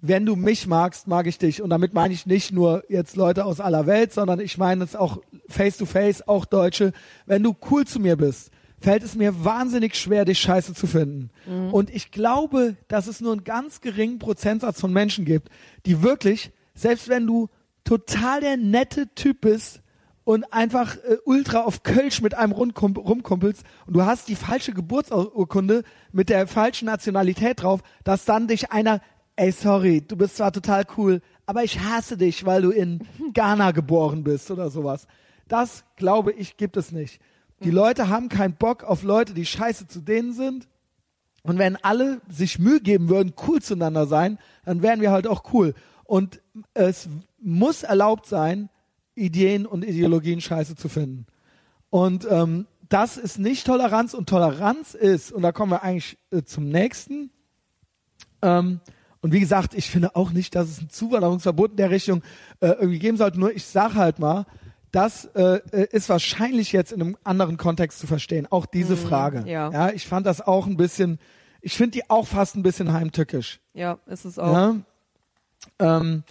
Wenn 0.00 0.26
du 0.26 0.36
mich 0.36 0.66
magst, 0.66 1.06
mag 1.06 1.26
ich 1.26 1.38
dich. 1.38 1.62
Und 1.62 1.70
damit 1.70 1.94
meine 1.94 2.12
ich 2.12 2.26
nicht 2.26 2.52
nur 2.52 2.84
jetzt 2.88 3.16
Leute 3.16 3.44
aus 3.44 3.60
aller 3.60 3.86
Welt, 3.86 4.12
sondern 4.12 4.40
ich 4.40 4.58
meine 4.58 4.84
es 4.84 4.94
auch 4.94 5.18
face 5.48 5.76
to 5.78 5.86
face, 5.86 6.26
auch 6.26 6.44
Deutsche. 6.44 6.92
Wenn 7.24 7.42
du 7.42 7.56
cool 7.70 7.86
zu 7.86 7.98
mir 8.00 8.16
bist, 8.16 8.50
fällt 8.78 9.02
es 9.02 9.14
mir 9.14 9.44
wahnsinnig 9.44 9.94
schwer, 9.96 10.24
dich 10.24 10.38
scheiße 10.38 10.74
zu 10.74 10.86
finden. 10.86 11.30
Und 11.72 11.88
ich 11.88 12.10
glaube, 12.10 12.76
dass 12.88 13.06
es 13.06 13.20
nur 13.22 13.32
einen 13.32 13.44
ganz 13.44 13.80
geringen 13.80 14.18
Prozentsatz 14.18 14.80
von 14.80 14.92
Menschen 14.92 15.24
gibt, 15.24 15.48
die 15.86 16.02
wirklich, 16.02 16.50
selbst 16.74 17.08
wenn 17.08 17.26
du 17.26 17.48
total 17.84 18.40
der 18.42 18.56
nette 18.58 19.14
Typ 19.14 19.40
bist 19.40 19.80
und 20.26 20.52
einfach 20.52 20.96
äh, 20.96 21.18
ultra 21.24 21.60
auf 21.60 21.84
Kölsch 21.84 22.20
mit 22.20 22.34
einem 22.34 22.52
rumkum- 22.52 22.98
rumkumpelst 22.98 23.62
und 23.86 23.94
du 23.94 24.04
hast 24.04 24.26
die 24.26 24.34
falsche 24.34 24.72
Geburtsurkunde 24.72 25.84
mit 26.10 26.30
der 26.30 26.48
falschen 26.48 26.86
Nationalität 26.86 27.62
drauf, 27.62 27.80
dass 28.02 28.24
dann 28.24 28.48
dich 28.48 28.72
einer, 28.72 29.00
ey 29.36 29.52
sorry, 29.52 30.00
du 30.00 30.16
bist 30.16 30.36
zwar 30.36 30.50
total 30.50 30.82
cool, 30.96 31.22
aber 31.46 31.62
ich 31.62 31.78
hasse 31.78 32.16
dich, 32.16 32.44
weil 32.44 32.62
du 32.62 32.70
in 32.72 33.06
Ghana 33.34 33.70
geboren 33.70 34.24
bist 34.24 34.50
oder 34.50 34.68
sowas. 34.68 35.06
Das, 35.46 35.84
glaube 35.94 36.32
ich, 36.32 36.56
gibt 36.56 36.76
es 36.76 36.90
nicht. 36.90 37.20
Die 37.62 37.70
Leute 37.70 38.08
haben 38.08 38.28
keinen 38.28 38.54
Bock 38.54 38.82
auf 38.82 39.04
Leute, 39.04 39.32
die 39.32 39.46
scheiße 39.46 39.86
zu 39.86 40.00
denen 40.00 40.32
sind. 40.32 40.66
Und 41.44 41.58
wenn 41.58 41.76
alle 41.76 42.20
sich 42.28 42.58
Mühe 42.58 42.80
geben 42.80 43.08
würden, 43.08 43.32
cool 43.46 43.62
zueinander 43.62 44.06
sein, 44.06 44.38
dann 44.64 44.82
wären 44.82 45.00
wir 45.00 45.12
halt 45.12 45.28
auch 45.28 45.52
cool. 45.52 45.74
Und 46.02 46.42
es 46.74 47.08
muss 47.40 47.84
erlaubt 47.84 48.26
sein, 48.26 48.70
Ideen 49.16 49.66
und 49.66 49.84
Ideologien 49.84 50.40
scheiße 50.40 50.76
zu 50.76 50.88
finden. 50.88 51.26
Und 51.90 52.26
ähm, 52.30 52.66
das 52.88 53.16
ist 53.16 53.38
nicht 53.38 53.66
Toleranz 53.66 54.14
und 54.14 54.28
Toleranz 54.28 54.94
ist, 54.94 55.32
und 55.32 55.42
da 55.42 55.52
kommen 55.52 55.72
wir 55.72 55.82
eigentlich 55.82 56.18
äh, 56.30 56.42
zum 56.42 56.68
nächsten. 56.68 57.30
Ähm, 58.42 58.80
und 59.20 59.32
wie 59.32 59.40
gesagt, 59.40 59.74
ich 59.74 59.90
finde 59.90 60.14
auch 60.14 60.30
nicht, 60.30 60.54
dass 60.54 60.68
es 60.68 60.80
ein 60.80 60.90
Zuwanderungsverbot 60.90 61.72
in 61.72 61.76
der 61.78 61.90
Richtung 61.90 62.22
äh, 62.60 62.68
irgendwie 62.68 62.98
geben 62.98 63.16
sollte. 63.16 63.40
Nur 63.40 63.52
ich 63.54 63.64
sage 63.64 63.94
halt 63.94 64.18
mal, 64.18 64.46
das 64.92 65.24
äh, 65.34 65.60
äh, 65.72 65.88
ist 65.90 66.08
wahrscheinlich 66.08 66.72
jetzt 66.72 66.92
in 66.92 67.02
einem 67.02 67.16
anderen 67.24 67.56
Kontext 67.56 67.98
zu 67.98 68.06
verstehen. 68.06 68.46
Auch 68.50 68.66
diese 68.66 68.96
Frage. 68.96 69.44
ja. 69.46 69.70
ja, 69.70 69.90
ich 69.90 70.06
fand 70.06 70.26
das 70.26 70.40
auch 70.40 70.66
ein 70.66 70.76
bisschen, 70.76 71.18
ich 71.60 71.76
finde 71.76 71.92
die 71.92 72.08
auch 72.08 72.26
fast 72.26 72.56
ein 72.56 72.62
bisschen 72.62 72.92
heimtückisch. 72.92 73.60
Ja, 73.74 73.98
ist 74.06 74.24
es 74.24 74.38
auch. 74.38 74.52
Ja? 74.52 74.76
Ähm, 75.78 76.22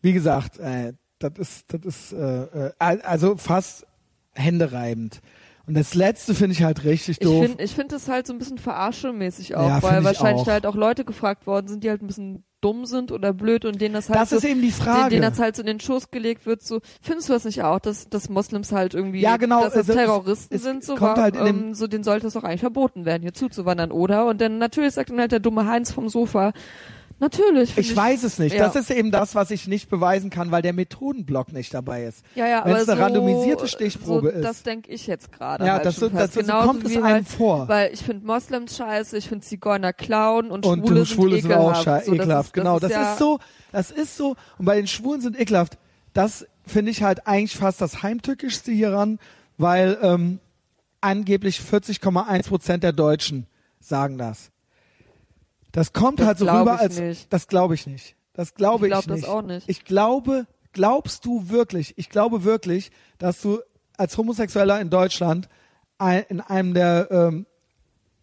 wie 0.00 0.12
gesagt, 0.12 0.58
äh, 0.58 0.92
das 1.18 1.32
ist, 1.38 1.64
das 1.72 1.80
ist 1.84 2.12
äh, 2.12 2.68
äh, 2.68 2.72
also 2.78 3.36
fast 3.36 3.86
händereibend. 4.34 5.20
Und 5.66 5.74
das 5.74 5.94
letzte 5.94 6.32
finde 6.34 6.52
ich 6.54 6.62
halt 6.62 6.84
richtig 6.84 7.16
Ich 7.20 7.26
doof. 7.26 7.44
finde 7.44 7.64
ich 7.64 7.74
find 7.74 7.90
das 7.90 8.08
halt 8.08 8.26
so 8.28 8.32
ein 8.32 8.38
bisschen 8.38 8.58
verarschemäßig 8.58 9.56
auch, 9.56 9.66
Ja, 9.66 9.82
weil 9.82 9.98
ich 9.98 10.04
wahrscheinlich 10.04 10.42
auch. 10.42 10.46
da 10.46 10.52
halt 10.52 10.66
auch 10.66 10.76
Leute 10.76 11.04
gefragt 11.04 11.46
worden 11.48 11.66
sind, 11.66 11.82
die 11.82 11.90
halt 11.90 12.02
ein 12.02 12.06
bisschen 12.06 12.44
dumm 12.60 12.86
sind 12.86 13.10
oder 13.10 13.32
blöd 13.32 13.64
und 13.64 13.80
denen 13.80 13.94
das 13.94 14.08
halt 14.08 14.20
das 14.20 14.30
so, 14.30 14.36
ist 14.36 14.44
eben 14.44 14.62
die 14.62 14.70
Frage. 14.70 15.10
denen 15.10 15.22
das 15.22 15.40
halt 15.40 15.56
so 15.56 15.62
in 15.62 15.66
den 15.66 15.80
Schoß 15.80 16.10
gelegt 16.12 16.46
wird, 16.46 16.62
so, 16.62 16.80
findest 17.02 17.28
du 17.28 17.32
das 17.32 17.44
nicht 17.44 17.62
auch, 17.64 17.80
dass, 17.80 18.08
dass 18.08 18.28
Moslems 18.28 18.70
halt 18.72 18.94
irgendwie, 18.94 19.20
Ja, 19.20 19.36
genau, 19.38 19.62
dass 19.64 19.74
das 19.74 19.88
also 19.88 19.92
es- 19.92 19.98
Terroristen 19.98 20.54
es 20.54 20.62
sind, 20.62 20.84
so, 20.84 20.94
kommt 20.94 21.16
war, 21.16 21.22
halt 21.24 21.36
ähm, 21.36 21.74
so, 21.74 21.86
denen 21.88 22.04
sollte 22.04 22.28
es 22.28 22.34
doch 22.34 22.44
eigentlich 22.44 22.60
verboten 22.60 23.04
werden, 23.04 23.22
hier 23.22 23.34
zuzuwandern, 23.34 23.90
oder? 23.90 24.26
Und 24.26 24.40
dann 24.40 24.58
natürlich 24.58 24.94
sagt 24.94 25.10
dann 25.10 25.18
halt 25.18 25.32
der 25.32 25.40
dumme 25.40 25.66
Heinz 25.66 25.90
vom 25.90 26.08
Sofa, 26.08 26.52
natürlich. 27.18 27.74
find 27.74 27.86
ich 27.86 27.96
weiß 27.96 28.22
es 28.24 28.38
nicht. 28.38 28.54
ja. 28.54 28.64
Das 28.66 28.76
ist 28.76 28.90
eben 28.90 29.10
das, 29.10 29.34
was 29.34 29.50
ich 29.50 29.66
nicht 29.68 29.88
beweisen 29.88 30.30
kann, 30.30 30.50
weil 30.50 30.62
der 30.62 30.72
Methodenblock 30.72 31.52
nicht 31.52 31.72
dabei 31.74 32.04
ist. 32.04 32.24
Ja, 32.34 32.46
ja, 32.46 32.64
Wenn 32.64 32.72
aber 32.72 32.82
es 32.82 32.88
eine 32.88 32.98
so, 32.98 33.02
randomisierte 33.04 33.68
Stichprobe 33.68 34.30
so, 34.30 34.36
ist. 34.38 34.44
Das 34.44 34.62
denke 34.62 34.90
ich 34.90 35.06
jetzt 35.06 35.32
gerade. 35.32 35.64
Ja, 35.66 35.74
halt 35.74 35.86
das, 35.86 35.96
so, 35.96 36.08
das, 36.08 36.34
so 36.34 36.40
Genauso 36.40 36.66
kommt 36.68 36.84
es 36.84 36.96
einem 36.96 37.04
halt, 37.04 37.28
vor. 37.28 37.68
Weil 37.68 37.92
ich 37.92 38.02
finde 38.02 38.26
Moslems 38.26 38.76
scheiße, 38.76 39.16
ich 39.16 39.28
finde 39.28 39.44
Zigeuner 39.46 39.92
klauen 39.92 40.50
und, 40.50 40.64
Und 40.66 40.80
Schwule, 40.86 41.00
du 41.00 41.06
Schwule 41.06 41.32
sind 41.40 41.42
sind 41.50 41.52
auch 41.54 41.70
ekelhaft. 41.80 41.84
schei- 41.84 42.04
So, 42.04 42.14
das 42.14 42.24
ekelhaft. 42.24 42.46
ist, 42.48 42.52
genau, 42.54 42.78
das 42.78 42.90
das 42.90 42.90
ist, 42.90 42.96
ja, 43.06 43.12
ist 43.12 43.18
so, 43.18 43.38
das 43.72 43.90
ist 43.90 44.16
so. 44.16 44.36
Und 44.58 44.64
bei 44.64 44.76
den 44.76 44.86
Schwulen 44.86 45.20
sind 45.20 45.38
ekelhaft. 45.40 45.78
Das 46.12 46.46
finde 46.66 46.90
ich 46.90 47.02
halt 47.02 47.26
eigentlich 47.26 47.56
fast 47.56 47.80
das 47.80 48.02
heimtückischste 48.02 48.72
hieran, 48.72 49.18
weil 49.58 49.98
ähm, 50.02 50.38
angeblich 51.00 51.60
40,1 51.60 52.48
Prozent 52.48 52.82
der 52.82 52.92
Deutschen 52.92 53.46
sagen 53.80 54.18
das. 54.18 54.50
Das 55.76 55.92
kommt 55.92 56.20
Das 56.20 56.26
halt 56.26 56.38
so 56.38 56.46
rüber, 56.46 56.74
ich 56.76 56.80
als 56.80 56.98
nicht. 56.98 57.32
das 57.32 57.48
glaube 57.48 57.74
ich 57.74 57.86
nicht. 57.86 58.16
Das 58.32 58.54
glaube 58.54 58.86
Ich 58.86 58.92
ich, 58.92 58.98
glaub 58.98 59.06
das 59.06 59.20
nicht. 59.20 59.28
auch 59.28 59.42
nicht. 59.42 59.68
Ich 59.68 59.84
glaube, 59.84 60.46
glaubst 60.72 61.24
du 61.26 61.50
wirklich? 61.50 61.92
Ich 61.98 62.08
glaube 62.08 62.44
wirklich, 62.44 62.90
dass 63.18 63.42
du 63.42 63.60
als 63.98 64.16
Homosexueller 64.16 64.80
in 64.80 64.88
Deutschland 64.88 65.48
ein, 65.98 66.24
in 66.30 66.40
einem 66.40 66.72
der 66.72 67.08
ähm, 67.10 67.46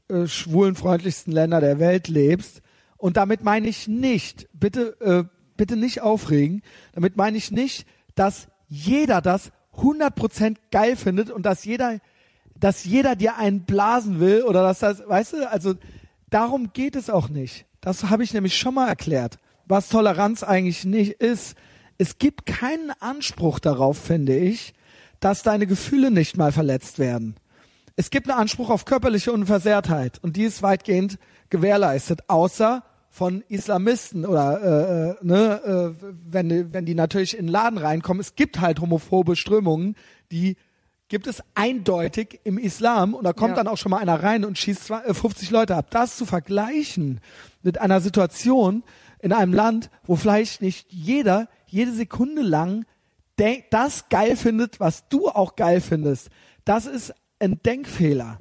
äh, 0.08 0.26
schwulenfreundlichsten 0.28 1.32
Länder 1.32 1.62
der 1.62 1.78
Welt 1.80 2.08
lebst. 2.08 2.62
Und 2.98 3.18
damit 3.18 3.44
meine 3.44 3.68
ich 3.68 3.88
nicht, 3.88 4.48
bitte, 4.54 5.00
äh, 5.02 5.24
bitte 5.56 5.76
nicht 5.76 6.02
aufregen, 6.02 6.64
damit 6.94 7.18
meine 7.18 7.38
ich 7.38 7.52
nicht, 7.52 7.86
dass 8.16 8.48
jeder 8.68 9.22
das 9.22 9.52
100% 9.78 10.58
geil 10.72 10.96
findet 10.96 11.30
und 11.30 11.46
dass 11.46 11.66
jeder, 11.66 12.00
dass 12.60 12.84
jeder 12.84 13.16
dir 13.16 13.38
einen 13.38 13.66
blasen 13.66 14.20
will 14.20 14.42
oder 14.44 14.64
dass 14.64 14.80
das, 14.80 15.08
weißt 15.08 15.34
du, 15.34 15.50
also 15.52 15.76
darum 16.34 16.72
geht 16.74 16.96
es 16.96 17.10
auch 17.10 17.30
nicht. 17.30 17.66
Das 17.82 18.10
habe 18.10 18.24
ich 18.24 18.34
nämlich 18.34 18.58
schon 18.58 18.74
mal 18.74 18.88
erklärt, 18.88 19.38
was 19.66 19.90
Toleranz 19.90 20.44
eigentlich 20.44 20.86
nicht 20.86 21.22
ist. 21.22 21.56
Es 21.98 22.18
gibt 22.18 22.46
keinen 22.46 22.92
Anspruch 23.00 23.60
darauf, 23.60 23.98
finde 23.98 24.36
ich, 24.36 24.74
dass 25.20 25.44
deine 25.44 25.68
Gefühle 25.68 26.12
nicht 26.12 26.38
mal 26.38 26.52
verletzt 26.52 27.00
werden. 27.00 27.36
Es 27.96 28.10
gibt 28.10 28.30
einen 28.30 28.40
Anspruch 28.40 28.70
auf 28.70 28.86
körperliche 28.86 29.32
Unversehrtheit 29.32 30.20
und 30.24 30.36
die 30.36 30.44
ist 30.44 30.64
weitgehend 30.64 31.20
gewährleistet, 31.50 32.22
außer 32.28 32.84
von 33.10 33.44
Islamisten 33.48 34.26
oder 34.26 34.62
äh, 34.62 35.10
äh, 35.12 35.16
ne, 35.22 35.94
äh, 36.02 36.06
wenn, 36.32 36.74
wenn 36.74 36.86
die 36.86 36.96
natürlich 36.96 37.38
in 37.38 37.46
den 37.46 37.52
Laden 37.52 37.78
reinkommen. 37.78 38.20
Es 38.20 38.34
gibt 38.34 38.60
halt 38.60 38.80
homophobe 38.80 39.36
Strömungen, 39.36 39.96
die 40.32 40.58
gibt 41.14 41.28
es 41.28 41.44
eindeutig 41.54 42.40
im 42.44 42.58
Islam 42.58 43.14
und 43.14 43.24
da 43.24 43.34
kommt 43.34 43.52
Ja. 43.52 43.58
dann 43.58 43.68
auch 43.68 43.78
schon 43.78 43.92
mal 43.92 44.00
einer 44.00 44.24
rein 44.24 44.44
und 44.46 44.58
schießt 44.58 44.84
zwei- 44.86 45.04
äh, 45.04 45.14
50 45.14 45.52
Leute 45.52 45.76
ab. 45.76 45.92
Das 45.92 46.18
zu 46.18 46.26
vergleichen 46.26 47.22
mit 47.62 47.80
einer 47.80 48.02
Situation 48.02 48.82
in 49.20 49.32
einem 49.32 49.54
Land, 49.54 49.92
wo 50.06 50.16
vielleicht 50.16 50.64
nicht 50.64 50.88
jeder 50.92 51.48
jede 51.68 51.94
Sekunde 51.94 52.42
lang 52.42 52.86
das 53.70 54.10
geil 54.10 54.36
findet, 54.36 54.80
was 54.80 55.08
du 55.10 55.28
auch 55.30 55.56
geil 55.56 55.82
findest, 55.82 56.30
das 56.66 56.88
ist 56.88 57.14
ein 57.40 57.62
Denkfehler. 57.64 58.40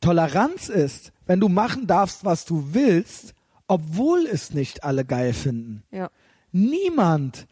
Toleranz 0.00 0.68
ist, 0.68 1.10
wenn 1.26 1.40
du 1.40 1.48
machen 1.48 1.86
darfst, 1.88 2.24
was 2.24 2.44
du 2.44 2.68
willst, 2.72 3.34
obwohl 3.66 4.26
es 4.26 4.54
nicht 4.54 4.84
alle 4.84 5.04
geil 5.04 5.32
finden. 5.32 5.82
ja. 5.90 6.08
niemand, 6.52 7.46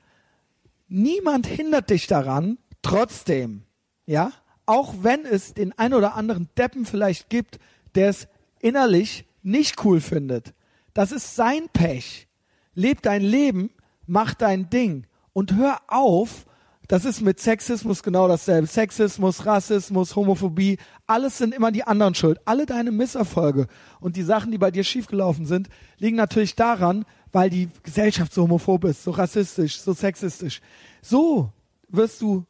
niemand 0.89 1.47
hindert 1.49 1.91
dich 1.91 2.07
daran, 2.07 2.59
trotzdem, 2.83 3.63
ja, 4.07 4.33
auch 4.65 4.95
wenn 5.03 5.25
es 5.25 5.55
den 5.55 5.77
ein 5.79 5.95
oder 5.95 6.15
anderen 6.15 6.49
Deppen 6.57 6.87
vielleicht 6.87 7.29
gibt, 7.29 7.59
der 7.95 8.09
es 8.09 8.29
innerlich 8.61 9.25
nicht 9.43 9.85
cool 9.85 10.01
findet. 10.01 10.55
Das 10.95 11.13
ist 11.13 11.37
sein 11.37 11.69
Pech. 11.73 12.27
Leb 12.75 13.03
dein 13.03 13.23
Leben, 13.23 13.71
mach 14.07 14.35
dein 14.35 14.71
Ding 14.71 15.07
und 15.33 15.55
hör 15.55 15.81
auf, 15.89 16.47
das 16.89 17.05
ist 17.05 17.21
mit 17.21 17.41
Sexismus 17.41 18.03
genau 18.03 18.29
dasselbe. 18.29 18.67
Sexismus, 18.67 19.45
Rassismus, 19.45 20.15
Homophobie, 20.15 20.79
alles 21.07 21.39
sind 21.39 21.53
immer 21.53 21.73
die 21.73 21.83
anderen 21.83 22.15
schuld. 22.15 22.41
Alle 22.45 22.65
deine 22.65 22.93
Misserfolge 22.93 23.67
und 23.99 24.17
die 24.17 24.23
Sachen, 24.23 24.53
die 24.53 24.59
bei 24.59 24.71
dir 24.71 24.85
schiefgelaufen 24.85 25.47
sind, 25.47 25.69
liegen 25.99 26.17
natürlich 26.17 26.55
daran, 26.55 27.05
weil 27.33 27.51
die 27.51 27.69
Gesellschaft 27.83 28.33
so 28.33 28.43
homophob 28.43 28.85
ist, 28.85 29.03
so 29.03 29.11
rassistisch, 29.11 29.81
so 29.81 29.95
sexistisch. 29.95 30.61
So 31.03 31.51
wirst 31.89 32.21
du 32.21 32.45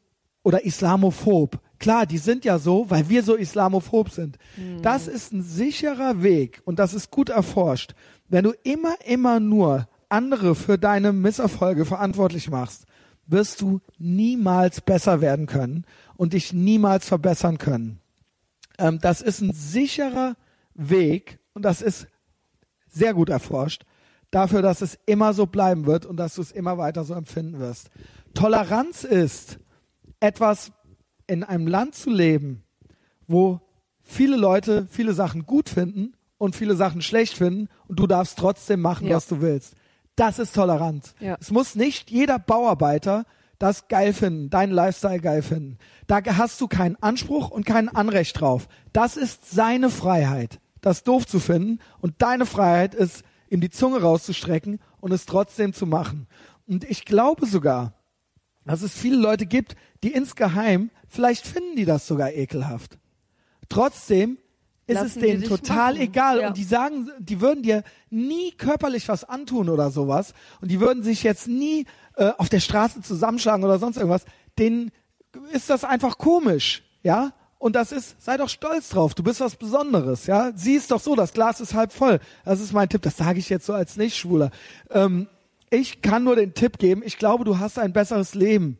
oder 0.46 0.64
islamophob. 0.64 1.58
Klar, 1.80 2.06
die 2.06 2.18
sind 2.18 2.44
ja 2.44 2.60
so, 2.60 2.88
weil 2.88 3.08
wir 3.08 3.24
so 3.24 3.34
islamophob 3.34 4.10
sind. 4.10 4.38
Mhm. 4.56 4.80
Das 4.80 5.08
ist 5.08 5.32
ein 5.32 5.42
sicherer 5.42 6.22
Weg 6.22 6.62
und 6.64 6.78
das 6.78 6.94
ist 6.94 7.10
gut 7.10 7.30
erforscht. 7.30 7.96
Wenn 8.28 8.44
du 8.44 8.52
immer, 8.62 8.94
immer 9.04 9.40
nur 9.40 9.88
andere 10.08 10.54
für 10.54 10.78
deine 10.78 11.12
Misserfolge 11.12 11.84
verantwortlich 11.84 12.48
machst, 12.48 12.86
wirst 13.26 13.60
du 13.60 13.80
niemals 13.98 14.80
besser 14.80 15.20
werden 15.20 15.46
können 15.46 15.84
und 16.16 16.32
dich 16.32 16.52
niemals 16.52 17.08
verbessern 17.08 17.58
können. 17.58 17.98
Ähm, 18.78 19.00
das 19.02 19.22
ist 19.22 19.40
ein 19.40 19.52
sicherer 19.52 20.36
Weg 20.74 21.40
und 21.54 21.64
das 21.64 21.82
ist 21.82 22.06
sehr 22.88 23.14
gut 23.14 23.30
erforscht 23.30 23.84
dafür, 24.30 24.62
dass 24.62 24.80
es 24.80 24.96
immer 25.06 25.32
so 25.32 25.46
bleiben 25.46 25.86
wird 25.86 26.06
und 26.06 26.18
dass 26.18 26.36
du 26.36 26.42
es 26.42 26.52
immer 26.52 26.78
weiter 26.78 27.02
so 27.02 27.14
empfinden 27.14 27.58
wirst. 27.58 27.90
Toleranz 28.34 29.02
ist 29.02 29.58
etwas 30.26 30.72
in 31.26 31.44
einem 31.44 31.66
Land 31.66 31.94
zu 31.94 32.10
leben, 32.10 32.64
wo 33.26 33.60
viele 34.02 34.36
Leute 34.36 34.86
viele 34.90 35.12
Sachen 35.12 35.46
gut 35.46 35.68
finden 35.68 36.14
und 36.38 36.56
viele 36.56 36.76
Sachen 36.76 37.00
schlecht 37.00 37.34
finden 37.34 37.68
und 37.86 37.98
du 37.98 38.06
darfst 38.06 38.38
trotzdem 38.38 38.80
machen, 38.80 39.06
ja. 39.06 39.16
was 39.16 39.28
du 39.28 39.40
willst. 39.40 39.74
Das 40.16 40.38
ist 40.38 40.54
Toleranz. 40.54 41.14
Ja. 41.20 41.36
Es 41.40 41.50
muss 41.50 41.74
nicht 41.74 42.10
jeder 42.10 42.38
Bauarbeiter 42.38 43.24
das 43.58 43.88
geil 43.88 44.12
finden, 44.12 44.50
deinen 44.50 44.72
Lifestyle 44.72 45.20
geil 45.20 45.42
finden. 45.42 45.78
Da 46.06 46.20
hast 46.24 46.60
du 46.60 46.68
keinen 46.68 46.96
Anspruch 46.96 47.50
und 47.50 47.64
kein 47.64 47.88
Anrecht 47.88 48.40
drauf. 48.40 48.68
Das 48.92 49.16
ist 49.16 49.50
seine 49.50 49.90
Freiheit, 49.90 50.60
das 50.80 51.04
doof 51.04 51.26
zu 51.26 51.40
finden. 51.40 51.78
Und 52.00 52.16
deine 52.18 52.44
Freiheit 52.46 52.94
ist, 52.94 53.22
ihm 53.48 53.60
die 53.60 53.70
Zunge 53.70 54.02
rauszustrecken 54.02 54.80
und 55.00 55.12
es 55.12 55.24
trotzdem 55.24 55.72
zu 55.72 55.86
machen. 55.86 56.26
Und 56.66 56.84
ich 56.84 57.04
glaube 57.04 57.46
sogar, 57.46 57.94
dass 58.66 58.82
es 58.82 58.92
viele 58.92 59.16
Leute 59.16 59.46
gibt, 59.46 59.76
die 60.02 60.12
insgeheim, 60.12 60.90
vielleicht 61.08 61.46
finden 61.46 61.76
die 61.76 61.84
das 61.84 62.06
sogar 62.06 62.32
ekelhaft. 62.32 62.98
Trotzdem 63.68 64.38
ist 64.86 64.94
Lassen 64.94 65.06
es 65.06 65.14
denen 65.14 65.42
total 65.42 65.94
machen. 65.94 66.02
egal. 66.02 66.40
Ja. 66.40 66.48
Und 66.48 66.56
die 66.56 66.64
sagen, 66.64 67.10
die 67.18 67.40
würden 67.40 67.62
dir 67.62 67.82
nie 68.10 68.52
körperlich 68.52 69.08
was 69.08 69.24
antun 69.24 69.68
oder 69.68 69.90
sowas. 69.90 70.32
Und 70.60 70.70
die 70.70 70.80
würden 70.80 71.02
sich 71.02 71.22
jetzt 71.24 71.48
nie 71.48 71.86
äh, 72.16 72.30
auf 72.38 72.48
der 72.48 72.60
Straße 72.60 73.02
zusammenschlagen 73.02 73.64
oder 73.64 73.78
sonst 73.78 73.96
irgendwas. 73.96 74.24
Denen 74.58 74.92
ist 75.52 75.70
das 75.70 75.84
einfach 75.84 76.18
komisch, 76.18 76.84
ja? 77.02 77.32
Und 77.58 77.74
das 77.74 77.90
ist, 77.90 78.22
sei 78.22 78.36
doch 78.36 78.50
stolz 78.50 78.90
drauf, 78.90 79.14
du 79.14 79.22
bist 79.22 79.40
was 79.40 79.56
Besonderes, 79.56 80.26
ja? 80.26 80.52
Sieh 80.54 80.76
es 80.76 80.86
doch 80.86 81.00
so, 81.00 81.16
das 81.16 81.32
Glas 81.32 81.60
ist 81.60 81.74
halb 81.74 81.92
voll. 81.92 82.20
Das 82.44 82.60
ist 82.60 82.72
mein 82.72 82.88
Tipp, 82.88 83.02
das 83.02 83.16
sage 83.16 83.38
ich 83.38 83.48
jetzt 83.48 83.66
so 83.66 83.72
als 83.72 83.96
Nicht-Schwuler. 83.96 84.50
Ähm, 84.90 85.26
ich 85.70 86.02
kann 86.02 86.24
nur 86.24 86.36
den 86.36 86.54
Tipp 86.54 86.78
geben, 86.78 87.02
ich 87.04 87.18
glaube, 87.18 87.44
du 87.44 87.58
hast 87.58 87.78
ein 87.78 87.92
besseres 87.92 88.34
Leben. 88.34 88.78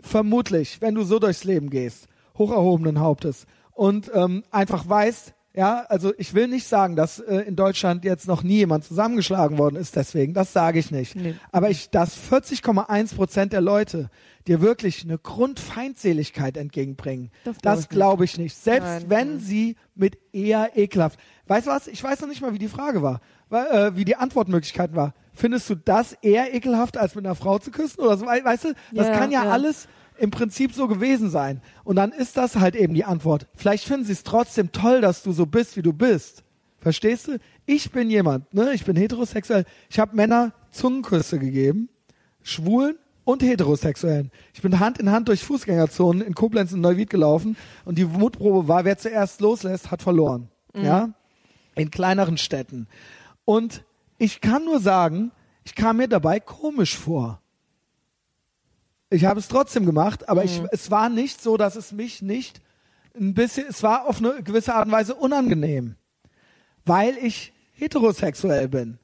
Vermutlich, 0.00 0.80
wenn 0.80 0.94
du 0.94 1.02
so 1.02 1.18
durchs 1.18 1.44
Leben 1.44 1.70
gehst, 1.70 2.06
hoch 2.36 2.52
erhobenen 2.52 3.00
Hauptes. 3.00 3.46
Und 3.72 4.10
ähm, 4.14 4.44
einfach 4.50 4.88
weißt, 4.88 5.34
ja, 5.58 5.84
also 5.88 6.12
ich 6.18 6.34
will 6.34 6.46
nicht 6.46 6.68
sagen, 6.68 6.94
dass 6.94 7.18
äh, 7.18 7.38
in 7.38 7.56
Deutschland 7.56 8.04
jetzt 8.04 8.28
noch 8.28 8.44
nie 8.44 8.58
jemand 8.58 8.84
zusammengeschlagen 8.84 9.58
worden 9.58 9.74
ist, 9.74 9.96
deswegen, 9.96 10.32
das 10.32 10.52
sage 10.52 10.78
ich 10.78 10.92
nicht. 10.92 11.16
Nee. 11.16 11.34
Aber 11.50 11.68
ich, 11.68 11.90
dass 11.90 12.16
40,1 12.16 13.16
Prozent 13.16 13.52
der 13.52 13.60
Leute 13.60 14.08
dir 14.46 14.60
wirklich 14.60 15.02
eine 15.02 15.18
Grundfeindseligkeit 15.18 16.56
entgegenbringen, 16.56 17.32
das 17.44 17.56
glaube 17.62 17.80
ich, 17.80 17.88
glaub 17.88 18.22
ich, 18.22 18.38
nicht. 18.38 18.56
Selbst 18.56 18.86
nein, 18.86 19.04
wenn 19.08 19.40
sie 19.40 19.74
mit 19.96 20.18
eher 20.32 20.76
ekelhaft. 20.76 21.18
Weißt 21.48 21.66
du 21.66 21.70
was? 21.72 21.88
Ich 21.88 22.04
weiß 22.04 22.20
noch 22.20 22.28
nicht 22.28 22.40
mal, 22.40 22.52
wie 22.54 22.58
die 22.58 22.68
Frage 22.68 23.02
war, 23.02 23.20
äh, 23.50 23.96
wie 23.96 24.04
die 24.04 24.16
Antwortmöglichkeit 24.16 24.94
war. 24.94 25.14
Findest 25.32 25.70
du 25.70 25.76
das 25.76 26.14
eher 26.14 26.54
ekelhaft, 26.54 26.96
als 26.96 27.14
mit 27.14 27.24
einer 27.24 27.34
Frau 27.34 27.58
zu 27.58 27.70
küssen 27.70 28.00
oder 28.00 28.16
so? 28.16 28.26
Weißt 28.26 28.64
du, 28.64 28.74
das 28.92 29.06
ja, 29.06 29.12
kann 29.14 29.30
ja, 29.30 29.44
ja 29.44 29.50
alles 29.50 29.88
im 30.18 30.30
Prinzip 30.30 30.72
so 30.72 30.88
gewesen 30.88 31.30
sein. 31.30 31.62
Und 31.84 31.96
dann 31.96 32.12
ist 32.12 32.36
das 32.36 32.56
halt 32.56 32.74
eben 32.74 32.94
die 32.94 33.04
Antwort. 33.04 33.46
Vielleicht 33.54 33.84
finden 33.84 34.04
sie 34.04 34.12
es 34.12 34.24
trotzdem 34.24 34.72
toll, 34.72 35.00
dass 35.00 35.22
du 35.22 35.32
so 35.32 35.46
bist, 35.46 35.76
wie 35.76 35.82
du 35.82 35.92
bist. 35.92 36.42
Verstehst 36.80 37.28
du? 37.28 37.38
Ich 37.66 37.90
bin 37.90 38.10
jemand, 38.10 38.52
ne? 38.54 38.72
Ich 38.72 38.84
bin 38.84 38.96
heterosexuell. 38.96 39.64
Ich 39.88 39.98
habe 39.98 40.14
Männer 40.14 40.52
Zungenküsse 40.70 41.38
gegeben, 41.38 41.88
Schwulen 42.42 42.96
und 43.24 43.42
Heterosexuellen. 43.42 44.30
Ich 44.54 44.62
bin 44.62 44.80
Hand 44.80 44.98
in 44.98 45.10
Hand 45.10 45.28
durch 45.28 45.42
Fußgängerzonen 45.42 46.22
in 46.22 46.34
Koblenz 46.34 46.72
und 46.72 46.80
Neuwied 46.80 47.10
gelaufen 47.10 47.56
und 47.84 47.98
die 47.98 48.04
Mutprobe 48.04 48.68
war, 48.68 48.84
wer 48.84 48.96
zuerst 48.96 49.40
loslässt, 49.40 49.90
hat 49.90 50.02
verloren. 50.02 50.48
Mhm. 50.74 50.84
Ja? 50.84 51.10
In 51.74 51.90
kleineren 51.90 52.38
Städten. 52.38 52.86
Und 53.48 53.82
ich 54.18 54.42
kann 54.42 54.66
nur 54.66 54.78
sagen, 54.78 55.32
ich 55.64 55.74
kam 55.74 55.96
mir 55.96 56.06
dabei 56.06 56.38
komisch 56.38 56.98
vor. 56.98 57.40
Ich 59.08 59.24
habe 59.24 59.40
es 59.40 59.48
trotzdem 59.48 59.86
gemacht, 59.86 60.28
aber 60.28 60.42
mhm. 60.42 60.46
ich, 60.48 60.62
es 60.70 60.90
war 60.90 61.08
nicht 61.08 61.40
so, 61.40 61.56
dass 61.56 61.74
es 61.74 61.92
mich 61.92 62.20
nicht 62.20 62.60
ein 63.18 63.32
bisschen, 63.32 63.64
es 63.66 63.82
war 63.82 64.06
auf 64.06 64.18
eine 64.18 64.42
gewisse 64.42 64.74
Art 64.74 64.84
und 64.84 64.92
Weise 64.92 65.14
unangenehm, 65.14 65.96
weil 66.84 67.16
ich 67.16 67.54
heterosexuell 67.72 68.68
bin. 68.68 68.98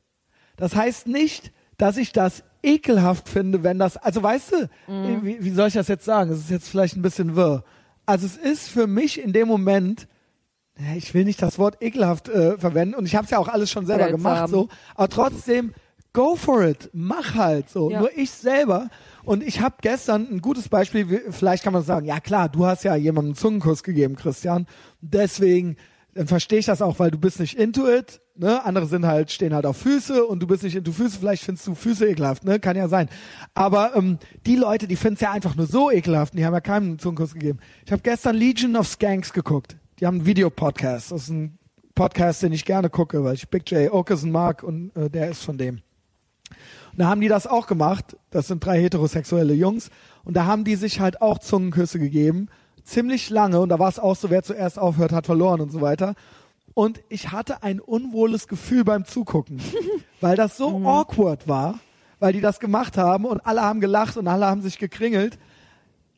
Das 0.57 0.77
heißt 0.77 1.07
nicht, 1.07 1.51
dass 1.79 1.97
ich 1.97 2.13
das 2.13 2.45
ekelhaft 2.63 3.31
finde, 3.31 3.63
wenn 3.63 3.79
das, 3.79 3.97
also 3.97 4.23
weißt 4.23 4.53
du, 4.53 4.93
mhm. 4.93 5.25
wie, 5.25 5.43
wie 5.43 5.51
soll 5.53 5.69
ich 5.69 5.75
das 5.75 5.89
jetzt 5.89 6.05
sagen? 6.05 6.31
Es 6.31 6.41
ist 6.41 6.51
jetzt 6.51 6.69
vielleicht 6.69 6.99
ein 6.99 7.03
bisschen 7.03 7.35
wirr. 7.35 7.65
Also 8.05 8.27
es 8.27 8.37
ist 8.37 8.69
für 8.69 8.87
mich 8.87 9.23
in 9.23 9.33
dem 9.33 9.49
Moment, 9.49 10.07
ich 10.97 11.15
will 11.15 11.25
nicht 11.25 11.41
das 11.41 11.59
Wort 11.59 11.81
ekelhaft 11.81 12.29
äh, 12.29 12.59
verwenden 12.59 12.95
und 12.95 13.07
ich 13.07 13.15
habe 13.15 13.25
es 13.25 13.31
ja 13.31 13.39
auch 13.39 13.49
alles 13.49 13.71
schon 13.71 13.87
selber 13.87 14.05
Seltsam. 14.05 14.23
gemacht, 14.23 14.49
so, 14.49 14.69
aber 14.95 15.09
trotzdem, 15.09 15.75
go 16.13 16.37
for 16.37 16.65
it, 16.65 16.91
mach 16.93 17.35
halt 17.35 17.71
so. 17.71 17.91
Ja. 17.91 18.01
Nur 18.01 18.11
ich 18.17 18.31
selber 18.31 18.89
und 19.25 19.43
ich 19.43 19.61
habe 19.61 19.77
gestern 19.81 20.27
ein 20.31 20.41
gutes 20.41 20.69
Beispiel, 20.69 21.23
vielleicht 21.31 21.63
kann 21.63 21.73
man 21.73 21.83
sagen, 21.83 22.07
ja 22.07 22.21
klar, 22.21 22.49
du 22.49 22.67
hast 22.67 22.85
ja 22.85 22.95
jemandem 22.97 23.31
einen 23.31 23.37
Zungenkuss 23.37 23.83
gegeben, 23.83 24.17
Christian. 24.17 24.67
Deswegen 25.01 25.77
dann 26.15 26.29
verstehe 26.29 26.61
ich 26.61 26.67
das 26.67 26.81
auch, 26.81 26.99
weil 26.99 27.11
du 27.11 27.19
bist 27.19 27.41
nicht 27.41 27.59
into 27.59 27.89
it. 27.89 28.21
Ne? 28.37 28.65
Andere 28.65 28.87
sind 28.87 29.05
halt, 29.05 29.33
stehen 29.33 29.53
halt 29.53 29.67
auf 29.67 29.77
Füße 29.77 30.25
und 30.25 30.41
du 30.41 30.47
bist 30.47 30.63
nicht 30.63 30.77
into 30.77 30.93
Füße. 30.93 31.19
Vielleicht 31.19 31.43
findest 31.43 31.67
du 31.67 31.75
Füße 31.75 32.07
ekelhaft, 32.09 32.45
ne? 32.45 32.61
Kann 32.61 32.77
ja 32.77 32.89
sein. 32.89 33.09
Aber 33.55 33.97
ähm, 33.97 34.19
die 34.47 34.57
Leute, 34.57 34.87
die 34.87 34.97
finden 34.97 35.15
es 35.15 35.21
ja 35.21 35.33
einfach 35.33 35.57
nur 35.57 35.67
so 35.67 35.91
ekelhaft 35.91 36.33
und 36.33 36.39
die 36.39 36.47
haben 36.47 36.55
ja 36.55 36.61
keinen 36.61 36.87
einen 36.87 36.99
Zungenkuss 36.99 37.35
gegeben. 37.35 37.59
Ich 37.85 37.93
habe 37.93 38.03
gestern 38.03 38.37
Legion 38.37 38.77
of 38.77 38.87
Skanks 38.87 39.33
geguckt. 39.33 39.77
Die 40.05 40.07
haben 40.07 40.17
einen 40.17 40.27
Videopodcast. 40.27 41.13
Das 41.13 41.23
ist 41.23 41.29
ein 41.31 41.59
Podcast, 41.95 42.43
den 42.43 42.53
ich 42.53 42.67
gerne 42.67 42.91
gucke, 42.91 43.25
weil 43.25 43.37
ich 43.37 43.49
Big 43.49 43.71
J 43.71 43.91
Okerson 43.91 44.31
mag 44.31 44.63
und 44.63 44.95
äh, 44.95 45.09
der 45.09 45.31
ist 45.31 45.43
von 45.43 45.57
dem. 45.57 45.77
Und 46.93 46.99
da 46.99 47.07
haben 47.07 47.23
die 47.23 47.29
das 47.29 47.47
auch 47.47 47.67
gemacht. 47.67 48.15
Das 48.29 48.49
sind 48.49 48.63
drei 48.63 48.79
heterosexuelle 48.83 49.55
Jungs. 49.55 49.89
Und 50.23 50.37
da 50.37 50.45
haben 50.45 50.65
die 50.65 50.77
sich 50.77 51.01
halt 51.01 51.23
auch 51.23 51.39
Zungenküsse 51.39 51.99
gegeben. 51.99 52.51
Ziemlich 52.83 53.31
lange. 53.31 53.59
Und 53.61 53.71
da 53.71 53.79
war 53.79 53.89
es 53.89 53.99
auch 53.99 54.15
so, 54.15 54.29
wer 54.29 54.43
zuerst 54.43 54.79
aufhört, 54.79 55.13
hat 55.13 55.25
verloren 55.25 55.63
und 55.63 55.73
so 55.73 55.81
weiter. 55.81 56.17
Und 56.75 57.01
ich 57.09 57.33
hatte 57.33 57.63
ein 57.63 57.81
unwohles 57.81 58.47
Gefühl 58.47 58.85
beim 58.85 59.07
Zugucken, 59.07 59.59
weil 60.21 60.37
das 60.37 60.59
so 60.59 60.81
mhm. 60.81 60.87
awkward 60.87 61.49
war, 61.49 61.81
weil 62.19 62.35
die 62.35 62.43
das 62.43 62.61
gemacht 62.61 62.99
haben 62.99 63.25
und 63.25 63.47
alle 63.47 63.63
haben 63.63 63.81
gelacht 63.81 64.19
und 64.19 64.29
alle 64.29 64.45
haben 64.45 64.61
sich 64.61 64.79
gekringelt. 64.79 65.39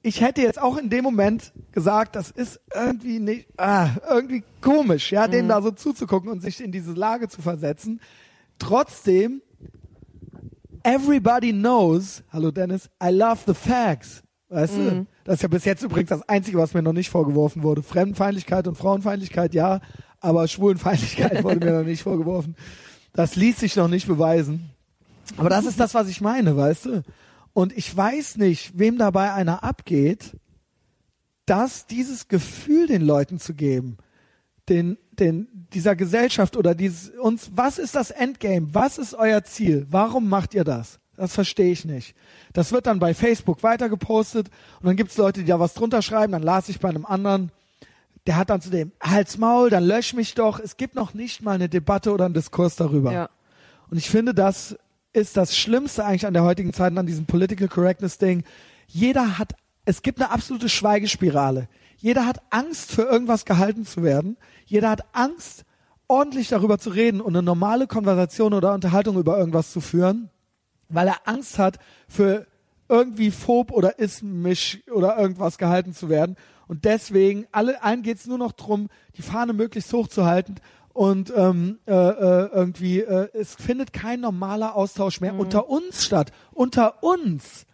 Ich 0.07 0.21
hätte 0.21 0.41
jetzt 0.41 0.63
auch 0.63 0.77
in 0.77 0.89
dem 0.89 1.03
Moment 1.03 1.53
gesagt, 1.73 2.15
das 2.15 2.31
ist 2.31 2.61
irgendwie 2.73 3.19
nicht, 3.19 3.49
ah, 3.57 3.89
irgendwie 4.09 4.45
komisch, 4.61 5.11
ja, 5.11 5.27
mhm. 5.27 5.33
denen 5.33 5.49
da 5.49 5.61
so 5.61 5.73
zuzugucken 5.73 6.31
und 6.31 6.41
sich 6.41 6.63
in 6.63 6.71
diese 6.71 6.93
Lage 6.93 7.27
zu 7.27 7.43
versetzen. 7.43 8.01
Trotzdem 8.61 9.43
everybody 10.85 11.51
knows, 11.51 12.23
hallo 12.33 12.53
Dennis, 12.53 12.89
I 13.03 13.09
love 13.09 13.41
the 13.49 13.55
facts. 13.55 14.23
Weißt 14.49 14.79
mhm. 14.79 14.89
du? 14.91 15.07
Das 15.25 15.35
ist 15.35 15.43
ja 15.43 15.49
bis 15.49 15.65
jetzt 15.65 15.83
übrigens 15.83 16.11
das 16.11 16.23
Einzige, 16.29 16.59
was 16.59 16.73
mir 16.73 16.83
noch 16.83 16.93
nicht 16.93 17.11
vorgeworfen 17.11 17.65
wurde. 17.65 17.83
Fremdenfeindlichkeit 17.83 18.69
und 18.69 18.79
Frauenfeindlichkeit, 18.79 19.55
ja, 19.55 19.81
aber 20.21 20.47
Schwulenfeindlichkeit 20.47 21.43
wurde 21.43 21.67
mir 21.67 21.79
noch 21.81 21.85
nicht 21.85 22.05
vorgeworfen. 22.05 22.55
Das 23.13 23.35
ließ 23.35 23.59
sich 23.59 23.75
noch 23.75 23.89
nicht 23.89 24.07
beweisen. 24.07 24.71
Aber 25.37 25.51
das 25.51 25.67
ist 25.67 25.81
das, 25.81 25.95
was 25.95 26.07
ich 26.07 26.21
meine, 26.21 26.57
weißt 26.57 26.87
du? 26.87 27.03
Und 27.57 27.75
ich 27.75 27.97
weiß 27.97 28.37
nicht, 28.37 28.79
wem 28.79 28.99
dabei 28.99 29.33
einer 29.33 29.65
abgeht, 29.65 30.37
das 31.47 31.87
dieses 31.87 32.29
Gefühl 32.29 32.87
den 32.87 33.01
Leuten 33.01 33.39
zu 33.39 33.55
geben, 33.55 33.97
den, 34.69 34.99
den, 35.13 35.67
dieser 35.73 35.97
Gesellschaft 35.97 36.59
oder 36.59 36.75
dieses, 36.75 37.09
uns, 37.19 37.53
was 37.55 37.79
ist 37.79 37.95
das 37.95 38.11
Endgame? 38.11 38.75
Was 38.75 38.99
ist 38.99 39.15
euer 39.15 39.43
Ziel? 39.43 39.87
Warum 39.89 40.29
macht 40.29 40.53
ihr 40.53 40.65
das? 40.65 41.01
Das 41.17 41.33
verstehe 41.33 41.73
ich 41.73 41.87
nicht. 41.87 42.15
Das 42.53 42.73
wird 42.73 42.87
dann 42.87 42.99
bei 42.99 43.15
Facebook 43.15 43.63
weitergepostet 43.63 44.51
und 44.81 44.87
dann 44.89 44.97
gibt's 44.97 45.17
Leute, 45.17 45.41
die 45.41 45.47
da 45.47 45.59
was 45.59 45.73
drunter 45.73 46.03
schreiben, 46.03 46.33
dann 46.33 46.43
las 46.43 46.69
ich 46.69 46.79
bei 46.79 46.91
einem 46.91 47.07
anderen, 47.07 47.53
der 48.27 48.37
hat 48.37 48.51
dann 48.51 48.61
zu 48.61 48.69
dem 48.69 48.93
Hals 49.01 49.39
Maul, 49.39 49.71
dann 49.71 49.85
lösch 49.85 50.13
mich 50.13 50.35
doch. 50.35 50.61
Es 50.61 50.77
gibt 50.77 50.95
noch 50.95 51.15
nicht 51.15 51.41
mal 51.41 51.53
eine 51.53 51.71
Debatte 51.71 52.13
oder 52.13 52.27
einen 52.27 52.35
Diskurs 52.35 52.77
darüber. 52.77 53.13
Ja. 53.13 53.31
Und 53.89 53.97
ich 53.97 54.11
finde, 54.11 54.35
das 54.35 54.77
ist 55.17 55.37
das 55.39 55.57
Schlimmste 55.57 56.05
eigentlich 56.05 56.27
an 56.27 56.35
der 56.35 56.45
heutigen 56.45 56.75
Zeit 56.75 56.93
und 56.93 56.99
an 56.99 57.07
diesem 57.07 57.25
Political 57.25 57.69
Correctness 57.69 58.19
Ding. 58.19 58.45
Jeder 58.87 59.39
hat, 59.39 59.55
es 59.87 60.03
gibt 60.03 60.21
eine 60.21 60.31
absolute 60.31 60.69
Schweigespirale. 60.69 61.69
Jeder 61.97 62.27
hat 62.27 62.43
Angst, 62.51 62.93
für 62.93 63.03
irgendwas 63.03 63.47
gehalten 63.47 63.87
zu 63.87 64.03
werden. 64.03 64.37
Jeder 64.67 64.91
hat 64.91 65.07
Angst, 65.13 65.65
ordentlich 66.07 66.49
darüber 66.49 66.79
zu 66.79 66.91
reden 66.91 67.23
und 67.23 67.35
eine 67.35 67.43
normale 67.43 67.87
Konversation 67.87 68.53
oder 68.53 68.75
Unterhaltung 68.75 69.17
über 69.17 69.39
irgendwas 69.39 69.73
zu 69.73 69.81
führen, 69.81 70.29
weil 70.91 71.09
er 71.09 71.27
Angst 71.27 71.59
hat, 71.59 71.79
für 72.07 72.47
irgendwie 72.91 73.31
phob 73.31 73.73
oder 73.73 73.99
ismisch 73.99 74.83
oder 74.93 75.19
irgendwas 75.19 75.57
gehalten 75.57 75.95
zu 75.95 76.11
werden. 76.11 76.37
Und 76.69 76.85
deswegen, 76.85 77.47
alle, 77.53 77.83
allen 77.83 78.03
geht's 78.03 78.27
nur 78.27 78.39
noch 78.39 78.53
drum, 78.53 78.89
die 79.17 79.23
Fahne 79.23 79.55
möglichst 79.55 79.93
hoch 79.95 80.09
zu 80.09 80.27
halten 80.27 80.57
und 80.97 81.31
ähm, 81.37 81.79
äh, 81.87 81.93
äh, 81.93 82.49
irgendwie, 82.55 83.01
äh, 83.01 83.29
es 83.35 83.55
findet 83.55 83.93
kein 83.93 84.21
normaler 84.21 84.75
Austausch 84.75 85.21
mehr 85.21 85.35
unter 85.35 85.69
uns 85.69 86.03
statt. 86.03 86.33
Unter 86.53 87.03
uns. 87.03 87.67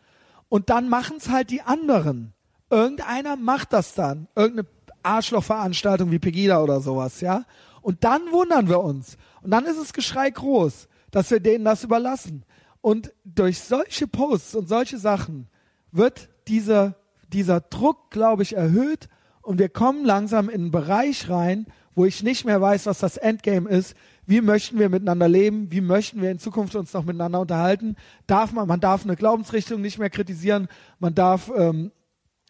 Und 0.49 0.70
dann 0.70 0.89
machen's 0.89 1.28
halt 1.28 1.51
die 1.51 1.62
anderen. 1.62 2.32
Irgendeiner 2.69 3.36
macht 3.36 3.73
das 3.73 3.94
dann. 3.94 4.27
Irgendeine 4.35 4.66
Arschlochveranstaltung 5.05 6.11
wie 6.11 6.19
Pegida 6.19 6.61
oder 6.65 6.81
sowas, 6.81 7.20
ja. 7.20 7.44
Und 7.81 8.03
dann 8.03 8.23
wundern 8.32 8.69
wir 8.69 8.81
uns. 8.81 9.16
Und 9.40 9.53
dann 9.53 9.66
ist 9.66 9.78
es 9.78 9.93
Geschrei 9.93 10.28
groß, 10.28 10.89
dass 11.12 11.31
wir 11.31 11.39
denen 11.39 11.65
das 11.65 11.85
überlassen. 11.85 12.44
Und 12.81 13.12
durch 13.24 13.61
solche 13.61 14.09
Posts 14.09 14.57
und 14.57 14.69
solche 14.69 14.99
Sachen 14.99 15.47
wird 15.93 16.28
dieser, 16.49 16.97
dieser 17.32 17.61
Druck, 17.61 18.11
glaube 18.11 18.43
ich, 18.43 18.57
erhöht 18.57 19.09
und 19.43 19.61
wir 19.61 19.69
kommen 19.69 20.05
langsam 20.05 20.49
in 20.49 20.62
einen 20.62 20.70
Bereich 20.73 21.31
rein, 21.31 21.66
wo 21.94 22.05
ich 22.05 22.23
nicht 22.23 22.44
mehr 22.44 22.60
weiß, 22.60 22.86
was 22.86 22.98
das 22.98 23.16
Endgame 23.16 23.69
ist. 23.69 23.94
Wie 24.27 24.40
möchten 24.40 24.78
wir 24.78 24.89
miteinander 24.89 25.28
leben? 25.28 25.70
Wie 25.70 25.81
möchten 25.81 26.23
wir 26.23 26.31
in 26.31 26.39
Zukunft 26.39 26.74
uns 26.74 26.93
noch 26.93 27.05
miteinander 27.05 27.40
unterhalten? 27.40 27.97
Darf 28.27 28.52
man, 28.52 28.69
man 28.69 28.81
darf 28.81 29.05
eine 29.05 29.16
Glaubensrichtung 29.16 29.81
nicht 29.81 29.98
mehr 29.98 30.10
kritisieren. 30.10 30.69
Man 31.01 31.14
darf, 31.14 31.51
ähm, 31.56 31.90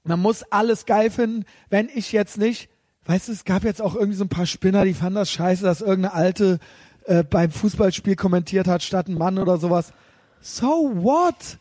man 0.05 0.20
muss 0.20 0.43
alles 0.44 0.86
geil 0.86 1.10
finden. 1.10 1.44
Wenn 1.70 1.89
ich 1.94 2.12
jetzt 2.12 2.39
nicht, 2.39 2.69
weißt 3.06 3.28
du, 3.28 3.32
es 3.32 3.44
gab 3.44 3.64
jetzt 3.64 3.81
auch 3.81 3.94
irgendwie 3.94 4.16
so 4.16 4.24
ein 4.24 4.28
paar 4.28 4.47
Spinner, 4.47 4.85
die 4.85 4.94
fanden 4.94 5.16
das 5.16 5.31
scheiße, 5.31 5.64
dass 5.64 5.81
irgendeine 5.81 6.14
alte 6.14 6.59
äh, 7.06 7.24
beim 7.24 7.51
Fußballspiel 7.51 8.16
kommentiert 8.16 8.69
hat 8.69 8.82
statt 8.82 9.09
ein 9.09 9.19
Mann 9.19 9.39
oder 9.39 9.59
sowas. 9.59 9.93
So 10.40 10.93
what? 10.94 11.59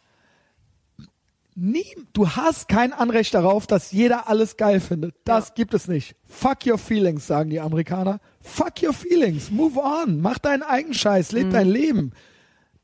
Nie, 1.53 1.85
du 2.13 2.29
hast 2.29 2.69
kein 2.69 2.93
Anrecht 2.93 3.33
darauf, 3.33 3.67
dass 3.67 3.91
jeder 3.91 4.29
alles 4.29 4.55
geil 4.57 4.79
findet. 4.79 5.15
Das 5.25 5.49
Ja. 5.49 5.53
gibt 5.55 5.73
es 5.73 5.87
nicht. 5.87 6.15
Fuck 6.25 6.65
your 6.65 6.77
feelings, 6.77 7.27
sagen 7.27 7.49
die 7.49 7.59
Amerikaner. 7.59 8.19
Fuck 8.41 8.81
your 8.83 8.93
feelings. 8.93 9.51
Move 9.51 9.79
on. 9.79 10.21
Mach 10.21 10.37
deinen 10.39 10.63
eigenen 10.63 10.93
Scheiß. 10.93 11.33
Leb 11.33 11.51
dein 11.51 11.67
Leben. 11.69 12.11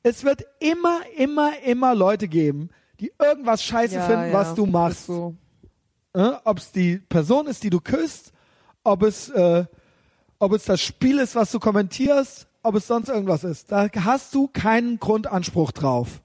Es 0.04 0.24
wird 0.24 0.46
immer, 0.60 1.00
immer, 1.18 1.52
immer 1.66 1.96
Leute 1.96 2.28
geben, 2.28 2.70
die 3.00 3.12
irgendwas 3.20 3.64
scheiße 3.64 3.96
Ja, 3.96 4.06
finden, 4.06 4.28
ja, 4.28 4.34
was 4.34 4.54
du 4.54 4.66
machst. 4.66 5.06
So. 5.08 5.36
Äh, 6.14 6.32
ob 6.44 6.58
es 6.60 6.72
die 6.72 6.98
Person 6.98 7.48
ist, 7.48 7.64
die 7.64 7.70
du 7.70 7.80
küsst, 7.80 8.32
ob 8.84 9.04
es, 9.04 9.30
äh, 9.30 9.66
ob 10.40 10.52
es 10.54 10.66
das 10.66 10.82
Spiel 10.82 11.20
ist, 11.20 11.36
was 11.36 11.52
du 11.52 11.60
kommentierst, 11.60 12.48
ob 12.64 12.76
es 12.76 12.88
sonst 12.88 13.08
irgendwas 13.10 13.44
ist. 13.44 13.72
Da 13.72 13.88
hast 14.04 14.34
du 14.36 14.48
keinen 14.48 15.00
Grundanspruch 15.00 15.72
drauf. 15.72 16.22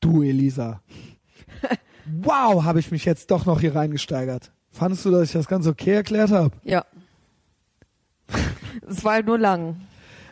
Du, 0.00 0.22
Elisa. 0.22 0.82
wow, 2.22 2.64
habe 2.64 2.80
ich 2.80 2.90
mich 2.90 3.04
jetzt 3.04 3.30
doch 3.30 3.46
noch 3.46 3.60
hier 3.60 3.74
reingesteigert. 3.74 4.52
Fandest 4.70 5.04
du, 5.04 5.10
dass 5.10 5.22
ich 5.24 5.32
das 5.32 5.48
ganz 5.48 5.66
okay 5.66 5.92
erklärt 5.94 6.30
habe? 6.30 6.54
Ja. 6.62 6.84
es 8.88 9.04
war 9.04 9.14
halt 9.14 9.26
nur 9.26 9.38
lang. 9.38 9.80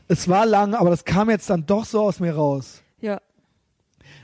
Es 0.09 0.29
war 0.29 0.47
lang, 0.47 0.75
aber 0.75 0.91
das 0.91 1.05
kam 1.05 1.31
jetzt 1.31 1.51
dann 1.51 1.67
doch 1.67 1.85
so 1.85 2.03
aus 2.03 2.21
mir 2.21 2.35
raus. 2.35 2.83
Ja, 3.01 3.21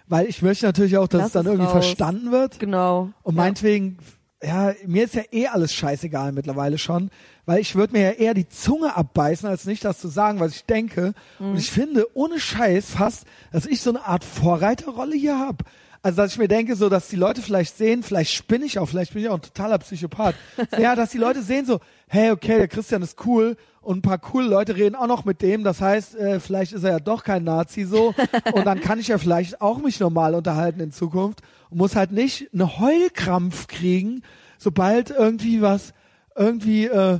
Weil 0.06 0.27
ich 0.27 0.43
möchte 0.43 0.66
natürlich 0.66 0.97
auch, 0.97 1.09
dass 1.09 1.19
Lass 1.20 1.27
es 1.28 1.32
dann 1.32 1.47
es 1.47 1.52
irgendwie 1.52 1.64
raus. 1.73 1.85
verstanden 1.85 2.31
wird. 2.31 2.59
genau. 2.60 3.10
Und 3.23 3.35
ja. 3.35 3.43
meinetwegen, 3.43 3.98
ja, 4.43 4.74
mir 4.86 5.05
ist 5.05 5.14
ja 5.14 5.23
eh 5.31 5.47
alles 5.47 5.73
scheißegal 5.73 6.32
mittlerweile 6.32 6.78
schon, 6.78 7.10
weil 7.47 7.60
ich 7.60 7.74
würde 7.74 7.93
mir 7.93 8.02
ja 8.02 8.10
eher 8.10 8.35
die 8.35 8.48
Zunge 8.48 8.97
abbeißen, 8.97 9.48
als 9.48 9.66
nicht 9.66 9.85
das 9.85 9.98
zu 9.98 10.09
sagen, 10.09 10.40
was 10.40 10.55
ich 10.55 10.64
denke. 10.64 11.14
Und 11.39 11.56
ich 11.56 11.70
finde, 11.70 12.06
ohne 12.14 12.40
Scheiß 12.40 12.90
fast, 12.90 13.24
dass 13.52 13.66
ich 13.66 13.81
so 13.81 13.90
eine 13.90 14.05
Art 14.05 14.24
Vorreiterrolle 14.24 15.16
hier 15.16 15.39
habe. 15.39 15.64
Also, 16.05 16.16
dass 16.16 16.32
ich 16.32 16.39
mir 16.39 16.48
denke, 16.48 16.74
so, 16.74 16.89
dass 16.89 17.09
die 17.09 17.16
Leute 17.16 17.43
vielleicht 17.43 17.78
sehen, 17.78 18.02
vielleicht 18.02 18.32
spinne 18.32 18.64
ich 18.64 18.81
auch, 18.81 18.89
vielleicht 18.89 19.14
bin 19.14 19.23
ich 19.23 19.28
auch 19.28 19.36
ein 19.36 19.43
totaler 19.43 19.78
Psychopath. 19.78 20.35
ja, 20.78 20.97
dass 20.97 21.10
die 21.10 21.19
Leute 21.19 21.43
sehen 21.43 21.64
so, 21.64 21.78
hey, 22.09 22.32
okay, 22.32 22.59
der 22.59 22.66
Christian 22.66 23.02
ist 23.02 23.24
cool 23.24 23.56
und 23.81 23.98
ein 23.98 24.02
paar 24.02 24.19
coole 24.19 24.48
Leute 24.48 24.74
reden 24.74 24.97
auch 24.97 25.06
noch 25.06 25.24
mit 25.24 25.43
dem. 25.43 25.62
Das 25.62 25.81
heißt, 25.81 26.16
äh, 26.16 26.40
vielleicht 26.40 26.73
ist 26.73 26.82
er 26.82 26.90
ja 26.90 27.01
doch 27.01 27.23
kein 27.23 27.44
Nazi 27.44 27.85
so. 27.85 28.14
und 28.52 28.64
dann 28.66 28.81
kann 28.81 28.98
ich 28.98 29.09
ja 29.09 29.19
vielleicht 29.19 29.60
auch 29.60 29.78
mich 29.78 30.01
normal 30.01 30.35
unterhalten 30.35 30.81
in 30.81 30.90
Zukunft 30.90 31.40
und 31.73 31.78
muss 31.78 31.97
halt 31.97 32.12
nicht 32.12 32.51
eine 32.53 32.78
Heulkrampf 32.78 33.66
kriegen, 33.66 34.23
sobald 34.59 35.11
irgendwie 35.11 35.62
was, 35.62 35.94
irgendwie, 36.36 36.85
äh, 36.86 37.19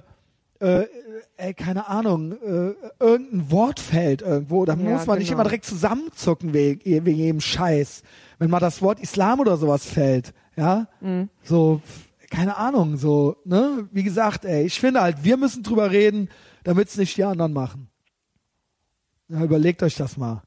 äh, 0.61 0.87
ey, 1.39 1.55
keine 1.55 1.89
Ahnung, 1.89 2.33
äh, 2.33 2.75
irgendein 3.01 3.51
Wort 3.51 3.81
fällt 3.81 4.23
irgendwo. 4.23 4.65
Da 4.65 4.75
Ja, 4.75 4.79
muss 4.91 5.07
man 5.07 5.19
nicht 5.19 5.29
genau. 5.29 5.41
immer 5.41 5.45
direkt 5.49 5.65
zusammenzucken 5.65 6.53
wegen, 6.55 6.85
wegen 6.85 7.17
jedem 7.19 7.41
Scheiß. 7.41 8.03
Wenn 8.39 8.51
mal 8.51 8.61
das 8.61 8.81
Wort 8.83 9.01
Islam 9.01 9.41
oder 9.41 9.57
sowas 9.57 9.85
fällt, 9.87 10.33
ja, 10.57 10.87
Mhm. 11.01 11.31
so, 11.43 11.81
keine 12.31 12.57
Ahnung, 12.59 12.97
so, 12.97 13.37
ne, 13.45 13.89
wie 13.91 14.03
gesagt, 14.03 14.45
ey, 14.45 14.65
ich 14.65 14.79
finde 14.79 15.01
halt, 15.01 15.25
wir 15.25 15.37
müssen 15.37 15.63
drüber 15.63 15.91
reden, 15.91 16.29
damit 16.65 16.89
es 16.89 16.97
nicht 16.97 17.17
die 17.17 17.25
anderen 17.25 17.53
machen. 17.53 17.89
Ja, 19.29 19.43
überlegt 19.43 19.83
euch 19.83 19.97
das 19.97 20.17
mal. 20.17 20.43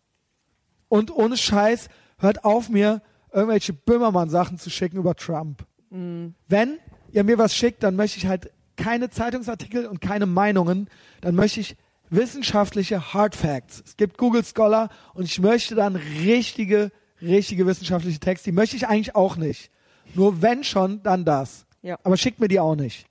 Und 0.87 1.11
ohne 1.11 1.37
Scheiß, 1.37 1.89
hört 2.19 2.45
auf 2.45 2.69
mir, 2.69 3.01
irgendwelche 3.35 3.73
Böhmermann-Sachen 3.73 4.57
zu 4.57 4.69
schicken 4.69 4.97
über 4.97 5.15
Trump. 5.15 5.65
Wenn 5.89 6.79
ihr 7.11 7.23
mir 7.23 7.37
was 7.37 7.55
schickt, 7.55 7.83
dann 7.83 7.95
möchte 7.95 8.17
ich 8.17 8.27
halt 8.27 8.51
keine 8.75 9.09
Zeitungsartikel 9.09 9.85
und 9.85 10.01
keine 10.01 10.25
Meinungen. 10.25 10.89
Dann 11.21 11.35
möchte 11.35 11.59
ich 11.59 11.75
wissenschaftliche 12.09 13.13
Hard 13.13 13.35
Facts. 13.35 13.81
Es 13.85 13.97
gibt 13.97 14.17
Google 14.17 14.43
Scholar 14.43 14.89
und 15.13 15.23
ich 15.25 15.39
möchte 15.39 15.75
dann 15.75 15.95
richtige, 15.95 16.91
richtige 17.21 17.65
wissenschaftliche 17.65 18.19
Texte. 18.19 18.49
Die 18.51 18.55
möchte 18.55 18.75
ich 18.75 18.87
eigentlich 18.87 19.15
auch 19.15 19.37
nicht. 19.37 19.71
Nur 20.13 20.41
wenn 20.41 20.63
schon, 20.63 21.01
dann 21.03 21.25
das. 21.25 21.65
Ja. 21.81 21.97
Aber 22.03 22.17
schickt 22.17 22.39
mir 22.39 22.47
die 22.47 22.59
auch 22.59 22.75
nicht. 22.75 23.05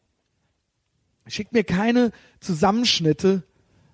Schickt 1.26 1.52
mir 1.52 1.64
keine 1.64 2.12
Zusammenschnitte 2.40 3.42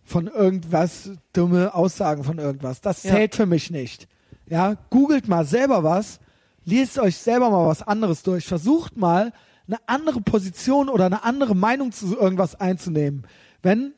von 0.05 0.27
irgendwas, 0.27 1.11
dumme 1.33 1.75
Aussagen 1.75 2.25
von 2.25 2.39
irgendwas. 2.39 2.81
Das 2.81 3.05
Ja. 3.05 3.13
zählt 3.15 3.35
für 3.37 3.47
mich 3.47 3.71
nicht. 3.71 4.09
Ja, 4.51 4.75
googelt 4.91 5.29
mal 5.29 5.47
selber 5.47 5.85
was, 5.85 6.21
liest 6.65 6.99
euch 6.99 7.17
selber 7.17 7.51
mal 7.51 7.67
was 7.67 7.83
anderes 7.83 8.23
durch, 8.23 8.45
versucht 8.45 8.97
mal 8.97 9.33
eine 9.67 9.79
andere 9.87 10.21
Position 10.21 10.89
oder 10.89 11.07
eine 11.07 11.23
andere 11.23 11.55
Meinung 11.55 11.93
zu 11.93 12.19
irgendwas 12.19 12.57
einzunehmen. 12.57 13.27
Wenn 13.63 13.95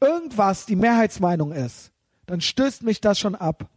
irgendwas 0.00 0.66
die 0.66 0.76
Mehrheitsmeinung 0.76 1.52
ist, 1.52 1.92
dann 2.26 2.40
stößt 2.40 2.82
mich 2.82 3.00
das 3.00 3.20
schon 3.20 3.36
ab. 3.36 3.68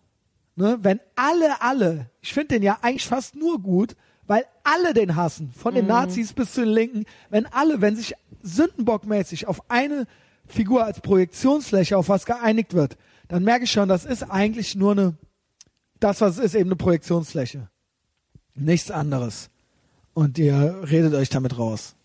Ne? 0.56 0.80
Wenn 0.82 1.00
alle, 1.16 1.62
alle, 1.62 2.10
ich 2.22 2.34
finde 2.34 2.56
den 2.56 2.64
ja 2.64 2.80
eigentlich 2.82 3.06
fast 3.06 3.36
nur 3.36 3.62
gut, 3.62 3.96
weil 4.26 4.46
alle 4.64 4.96
den 4.96 5.16
hassen, 5.16 5.52
von 5.52 5.76
den 5.76 5.86
Nazis 5.86 6.34
bis 6.34 6.54
zu 6.54 6.62
den 6.62 6.74
Linken, 6.74 7.06
wenn 7.30 7.46
alle, 7.46 7.82
wenn 7.82 7.96
sich 7.96 8.16
sündenbockmäßig 8.42 9.48
auf 9.48 9.70
eine 9.70 10.08
Figur 10.48 10.84
als 10.84 11.02
Projektionsfläche 11.02 11.96
auf 11.96 12.10
was 12.10 12.26
geeinigt 12.26 12.74
wird, 12.74 12.98
dann 13.28 13.44
merke 13.44 13.66
ich 13.66 13.72
schon, 13.72 13.90
das 13.90 14.06
ist 14.06 14.24
eigentlich 14.24 14.76
nur 14.76 14.94
eine, 14.94 15.18
das 16.00 16.22
was 16.22 16.38
es 16.38 16.46
ist, 16.46 16.56
eben 16.56 16.70
eine 16.70 16.76
Projektionsfläche. 16.76 17.70
Nichts 18.54 18.92
anderes. 18.92 19.50
Und 20.14 20.38
ihr 20.38 20.84
redet 20.90 21.14
euch 21.14 21.30
damit 21.30 21.58
raus. 21.58 21.96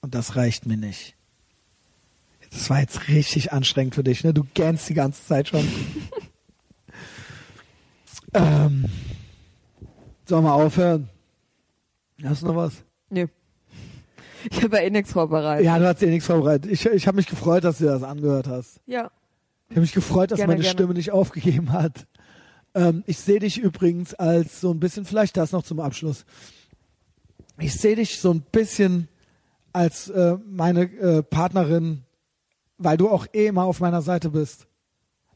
Und 0.00 0.14
das 0.14 0.36
reicht 0.36 0.66
mir 0.66 0.76
nicht. 0.76 1.16
Das 2.50 2.68
war 2.70 2.80
jetzt 2.80 3.08
richtig 3.08 3.52
anstrengend 3.52 3.94
für 3.94 4.04
dich, 4.04 4.22
ne? 4.22 4.34
Du 4.34 4.44
gähnst 4.54 4.88
die 4.88 4.94
ganze 4.94 5.24
Zeit 5.24 5.48
schon. 5.48 5.66
ähm, 8.34 8.84
sollen 10.26 10.44
wir 10.44 10.52
aufhören? 10.52 11.08
Hast 12.22 12.42
du 12.42 12.46
noch 12.46 12.56
was? 12.56 12.84
Nee. 13.10 13.28
Ich 14.50 14.62
habe 14.62 14.76
ja 14.76 14.82
eh 14.82 14.90
nichts 14.90 15.12
vorbereitet. 15.12 15.64
Ja, 15.64 15.78
du 15.78 15.86
hast 15.86 16.00
dir 16.00 16.08
nichts 16.08 16.26
vorbereitet. 16.26 16.70
Ich, 16.70 16.86
ich 16.86 17.06
habe 17.06 17.16
mich 17.16 17.26
gefreut, 17.26 17.64
dass 17.64 17.78
du 17.78 17.86
das 17.86 18.02
angehört 18.02 18.46
hast. 18.46 18.80
Ja. 18.86 19.10
Ich 19.68 19.76
habe 19.76 19.80
mich 19.80 19.92
gefreut, 19.92 20.30
dass 20.30 20.36
Gerne, 20.36 20.52
meine 20.52 20.62
gerne. 20.62 20.78
Stimme 20.78 20.94
nicht 20.94 21.10
aufgegeben 21.10 21.72
hat. 21.72 22.06
Ähm, 22.74 23.04
ich 23.06 23.18
sehe 23.18 23.38
dich 23.38 23.58
übrigens 23.58 24.14
als 24.14 24.60
so 24.60 24.70
ein 24.72 24.80
bisschen, 24.80 25.04
vielleicht 25.04 25.36
das 25.36 25.52
noch 25.52 25.62
zum 25.62 25.80
Abschluss. 25.80 26.24
Ich 27.58 27.74
sehe 27.74 27.96
dich 27.96 28.18
so 28.18 28.32
ein 28.32 28.40
bisschen 28.40 29.08
als 29.72 30.08
äh, 30.08 30.36
meine 30.46 30.82
äh, 30.82 31.22
Partnerin, 31.22 32.02
weil 32.78 32.96
du 32.96 33.08
auch 33.08 33.26
eh 33.32 33.46
immer 33.46 33.64
auf 33.64 33.80
meiner 33.80 34.02
Seite 34.02 34.30
bist. 34.30 34.66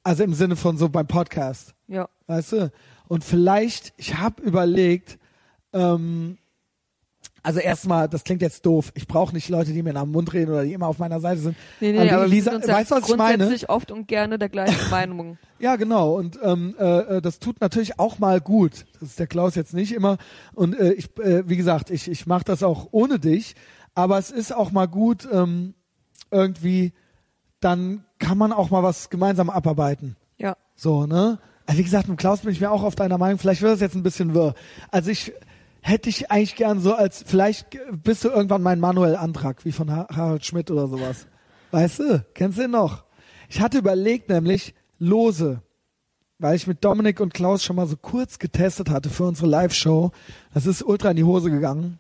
Also 0.03 0.25
im 0.25 0.35
Sinne 0.35 0.57
von 0.57 0.77
so 0.79 0.89
beim 0.89 1.07
Podcast. 1.07 1.75
Ja. 1.87 2.09
Weißt 2.27 2.53
du? 2.53 2.73
Und 3.09 3.25
vielleicht, 3.25 3.93
ich 3.97 4.17
habe 4.17 4.43
überlegt, 4.43 5.19
ähm, 5.73 6.39
also 7.49 7.61
erstmal, 7.61 8.09
das 8.11 8.25
klingt 8.25 8.43
jetzt 8.43 8.67
doof. 8.67 8.93
Ich 8.95 9.09
brauche 9.09 9.33
nicht 9.35 9.49
Leute, 9.49 9.73
die 9.73 9.83
mir 9.83 9.95
nach 9.95 10.03
dem 10.03 10.13
Mund 10.13 10.33
reden 10.35 10.53
oder 10.53 10.65
die 10.65 10.75
immer 10.75 10.87
auf 10.87 10.99
meiner 10.99 11.19
Seite 11.19 11.41
sind. 11.41 11.57
Nee, 11.81 11.93
nee, 11.93 12.11
Aber 12.11 12.25
Elisa- 12.25 12.31
wir 12.31 12.43
sind 12.43 12.55
uns 12.57 12.69
weißt 12.69 12.91
du, 12.91 12.95
ja 12.97 13.01
was 13.03 13.09
ich 13.09 13.17
meine? 13.17 13.57
oft 13.69 13.91
und 13.91 14.07
gerne 14.07 14.39
der 14.39 14.51
gleichen 14.51 14.77
Meinung. 14.91 15.39
Ja, 15.59 15.77
genau. 15.77 16.15
Und 16.17 16.39
ähm, 16.43 16.75
äh, 16.79 17.17
äh, 17.17 17.21
das 17.23 17.39
tut 17.39 17.61
natürlich 17.63 17.99
auch 17.99 18.19
mal 18.19 18.41
gut. 18.43 18.85
Das 19.01 19.09
ist 19.09 19.19
der 19.19 19.27
Klaus 19.27 19.55
jetzt 19.55 19.73
nicht 19.73 19.93
immer. 19.93 20.19
Und 20.55 20.79
äh, 20.79 20.93
ich, 20.93 21.09
äh, 21.19 21.49
wie 21.49 21.57
gesagt, 21.57 21.89
ich, 21.91 22.11
ich 22.11 22.27
mache 22.27 22.45
das 22.45 22.63
auch 22.63 22.89
ohne 22.91 23.19
dich. 23.19 23.55
Aber 23.95 24.19
es 24.19 24.31
ist 24.31 24.55
auch 24.55 24.71
mal 24.71 24.87
gut, 24.87 25.27
ähm, 25.33 25.73
irgendwie, 26.31 26.93
dann 27.61 28.05
kann 28.19 28.39
man 28.39 28.53
auch 28.53 28.71
mal 28.71 28.83
was 28.83 29.11
gemeinsam 29.11 29.51
abarbeiten. 29.51 30.17
Ja. 30.37 30.57
So, 30.77 31.07
ne? 31.07 31.39
Also 31.67 31.79
wie 31.81 31.85
gesagt, 31.85 32.09
mit 32.09 32.19
Klaus 32.19 32.41
bin 32.41 32.53
ich 32.53 32.61
mir 32.61 32.71
auch 32.71 32.83
auf 32.83 32.95
deiner 32.95 33.19
Meinung. 33.19 33.39
Vielleicht 33.39 33.63
wird 33.63 33.73
das 33.73 33.81
jetzt 33.81 33.95
ein 33.95 34.03
bisschen 34.03 34.35
wirr. 34.35 34.55
Also 34.91 35.11
ich 35.11 35.33
hätte 35.81 36.09
ich 36.09 36.31
eigentlich 36.31 36.57
gern 36.57 36.81
so 36.81 36.95
als, 36.95 37.25
vielleicht 37.27 37.69
bist 38.03 38.25
du 38.25 38.29
irgendwann 38.29 38.63
mein 38.63 38.81
Manuel 38.81 39.17
Antrag, 39.17 39.65
wie 39.65 39.73
von 39.73 39.91
Ha- 39.91 40.09
Harald 40.15 40.45
Schmidt 40.45 40.71
oder 40.71 40.89
sowas. 40.89 41.27
Weißt 41.71 41.99
du? 42.01 42.25
Kennst 42.35 42.59
du 42.59 42.65
ihn 42.65 42.71
noch? 42.71 43.05
Ich 43.49 43.61
hatte 43.61 43.79
überlegt 43.79 44.29
nämlich, 44.29 44.75
lose, 44.99 45.63
weil 46.39 46.57
ich 46.57 46.67
mit 46.67 46.85
Dominik 46.85 47.21
und 47.21 47.35
Klaus 47.35 47.65
schon 47.65 47.77
mal 47.77 47.87
so 47.87 47.97
kurz 47.97 48.39
getestet 48.39 48.91
hatte 48.91 49.11
für 49.11 49.25
unsere 49.25 49.49
Live-Show. 49.49 50.11
Das 50.55 50.67
ist 50.67 50.83
ultra 50.83 51.11
in 51.11 51.17
die 51.17 51.25
Hose 51.25 51.51
gegangen. 51.51 51.99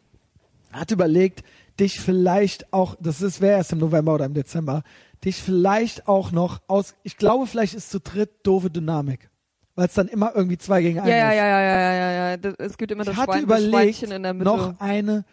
Hatte 0.73 0.95
überlegt, 0.95 1.45
dich 1.81 2.01
vielleicht 2.01 2.73
auch, 2.73 2.97
das 3.01 3.23
ist, 3.23 3.41
wäre 3.41 3.57
erst 3.57 3.73
im 3.73 3.79
November 3.79 4.15
oder 4.15 4.27
im 4.27 4.35
Dezember, 4.35 4.83
dich 5.25 5.37
vielleicht 5.37 6.07
auch 6.09 6.31
noch 6.33 6.61
aus, 6.69 6.95
ich 7.03 7.17
glaube, 7.17 7.47
vielleicht 7.47 7.75
ist 7.75 7.91
zu 7.91 8.01
dritt 8.01 8.31
doofe 8.43 8.71
Dynamik. 8.71 9.31
Weil 9.79 9.87
es 9.87 9.95
dann 9.95 10.09
immer 10.09 10.33
irgendwie 10.35 10.59
zwei 10.59 10.83
gegen 10.83 10.99
einen 10.99 11.09
Ja, 11.09 11.17
ja, 11.17 11.31
ist. 11.31 11.37
ja, 11.37 11.47
ja, 11.47 11.61
ja, 11.61 11.79
ja, 11.79 11.93
ja, 11.93 12.31
ja. 12.31 12.37
Das- 12.37 12.55
Es 12.59 12.77
gibt 12.77 12.91
immer 12.91 13.05
das, 13.05 13.15
Ich 13.15 13.21
hatte 13.21 13.31
Schwein, 13.35 13.47
das 13.47 13.61
überlegt, 13.63 13.97
Schweinchen 13.97 14.11
in 14.17 14.23
der 14.25 14.35
Mitte. 14.35 14.45
noch 14.45 14.81
eine, 14.81 15.25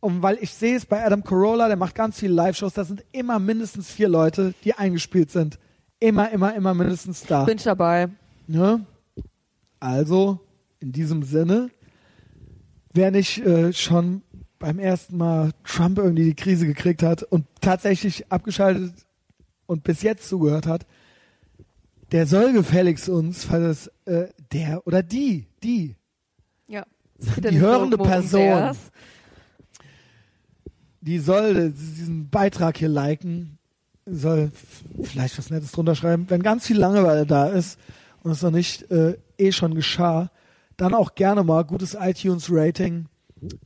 um, 0.00 0.22
weil 0.22 0.36
ich 0.42 0.52
sehe 0.52 0.76
es 0.76 0.84
bei 0.84 1.02
Adam 1.02 1.24
Carolla, 1.24 1.68
der 1.68 1.78
macht 1.78 1.94
ganz 1.94 2.18
viele 2.20 2.34
Live-Shows, 2.34 2.74
da 2.74 2.84
sind 2.84 3.02
immer 3.12 3.38
mindestens 3.38 3.90
vier 3.90 4.10
Leute, 4.10 4.52
die 4.64 4.74
eingespielt 4.74 5.30
sind. 5.30 5.58
Immer, 6.00 6.30
immer, 6.32 6.54
immer 6.54 6.74
mindestens 6.74 7.22
da. 7.22 7.44
Bin 7.44 7.56
ich 7.56 7.64
dabei. 7.64 8.08
Ne? 8.46 8.84
Also, 9.80 10.40
in 10.80 10.92
diesem 10.92 11.22
Sinne, 11.22 11.70
wer 12.92 13.10
nicht 13.10 13.38
äh, 13.38 13.72
schon 13.72 14.20
beim 14.58 14.78
ersten 14.78 15.16
Mal 15.16 15.52
Trump 15.64 15.96
irgendwie 15.96 16.24
die 16.24 16.34
Krise 16.34 16.66
gekriegt 16.66 17.02
hat 17.02 17.22
und 17.22 17.46
tatsächlich 17.62 18.30
abgeschaltet 18.30 18.92
und 19.64 19.82
bis 19.82 20.02
jetzt 20.02 20.28
zugehört 20.28 20.66
hat, 20.66 20.84
der 22.14 22.28
soll 22.28 22.52
gefälligst 22.52 23.08
uns, 23.08 23.42
falls 23.44 23.88
es 24.06 24.14
äh, 24.14 24.28
der 24.52 24.86
oder 24.86 25.02
die, 25.02 25.48
die, 25.64 25.96
Ja. 26.68 26.86
die 27.18 27.58
hörende 27.58 27.98
Person, 27.98 28.76
die 31.00 31.18
soll 31.18 31.72
diesen 31.72 32.30
Beitrag 32.30 32.76
hier 32.78 32.88
liken, 32.88 33.58
soll 34.06 34.52
vielleicht 35.02 35.36
was 35.38 35.50
Nettes 35.50 35.72
drunter 35.72 35.96
schreiben. 35.96 36.26
Wenn 36.28 36.44
ganz 36.44 36.68
viel 36.68 36.78
Langeweile 36.78 37.26
da 37.26 37.48
ist 37.48 37.80
und 38.22 38.30
es 38.30 38.42
noch 38.42 38.52
nicht 38.52 38.88
äh, 38.92 39.18
eh 39.36 39.50
schon 39.50 39.74
geschah, 39.74 40.30
dann 40.76 40.94
auch 40.94 41.16
gerne 41.16 41.42
mal 41.42 41.64
gutes 41.64 41.96
iTunes-Rating. 42.00 43.06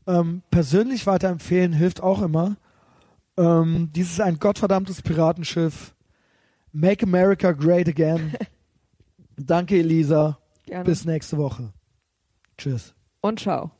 Ähm, 0.06 0.40
persönlich 0.50 1.06
weiterempfehlen 1.06 1.74
hilft 1.74 2.02
auch 2.02 2.22
immer. 2.22 2.56
Ähm, 3.36 3.90
dies 3.94 4.12
ist 4.12 4.22
ein 4.22 4.38
gottverdammtes 4.38 5.02
Piratenschiff. 5.02 5.94
Make 6.80 7.02
America 7.02 7.52
Great 7.52 7.88
Again. 7.88 8.36
Danke, 9.36 9.78
Elisa. 9.80 10.38
Gerne. 10.64 10.84
Bis 10.84 11.04
nächste 11.04 11.36
Woche. 11.36 11.72
Tschüss. 12.56 12.94
Und 13.20 13.40
ciao. 13.40 13.72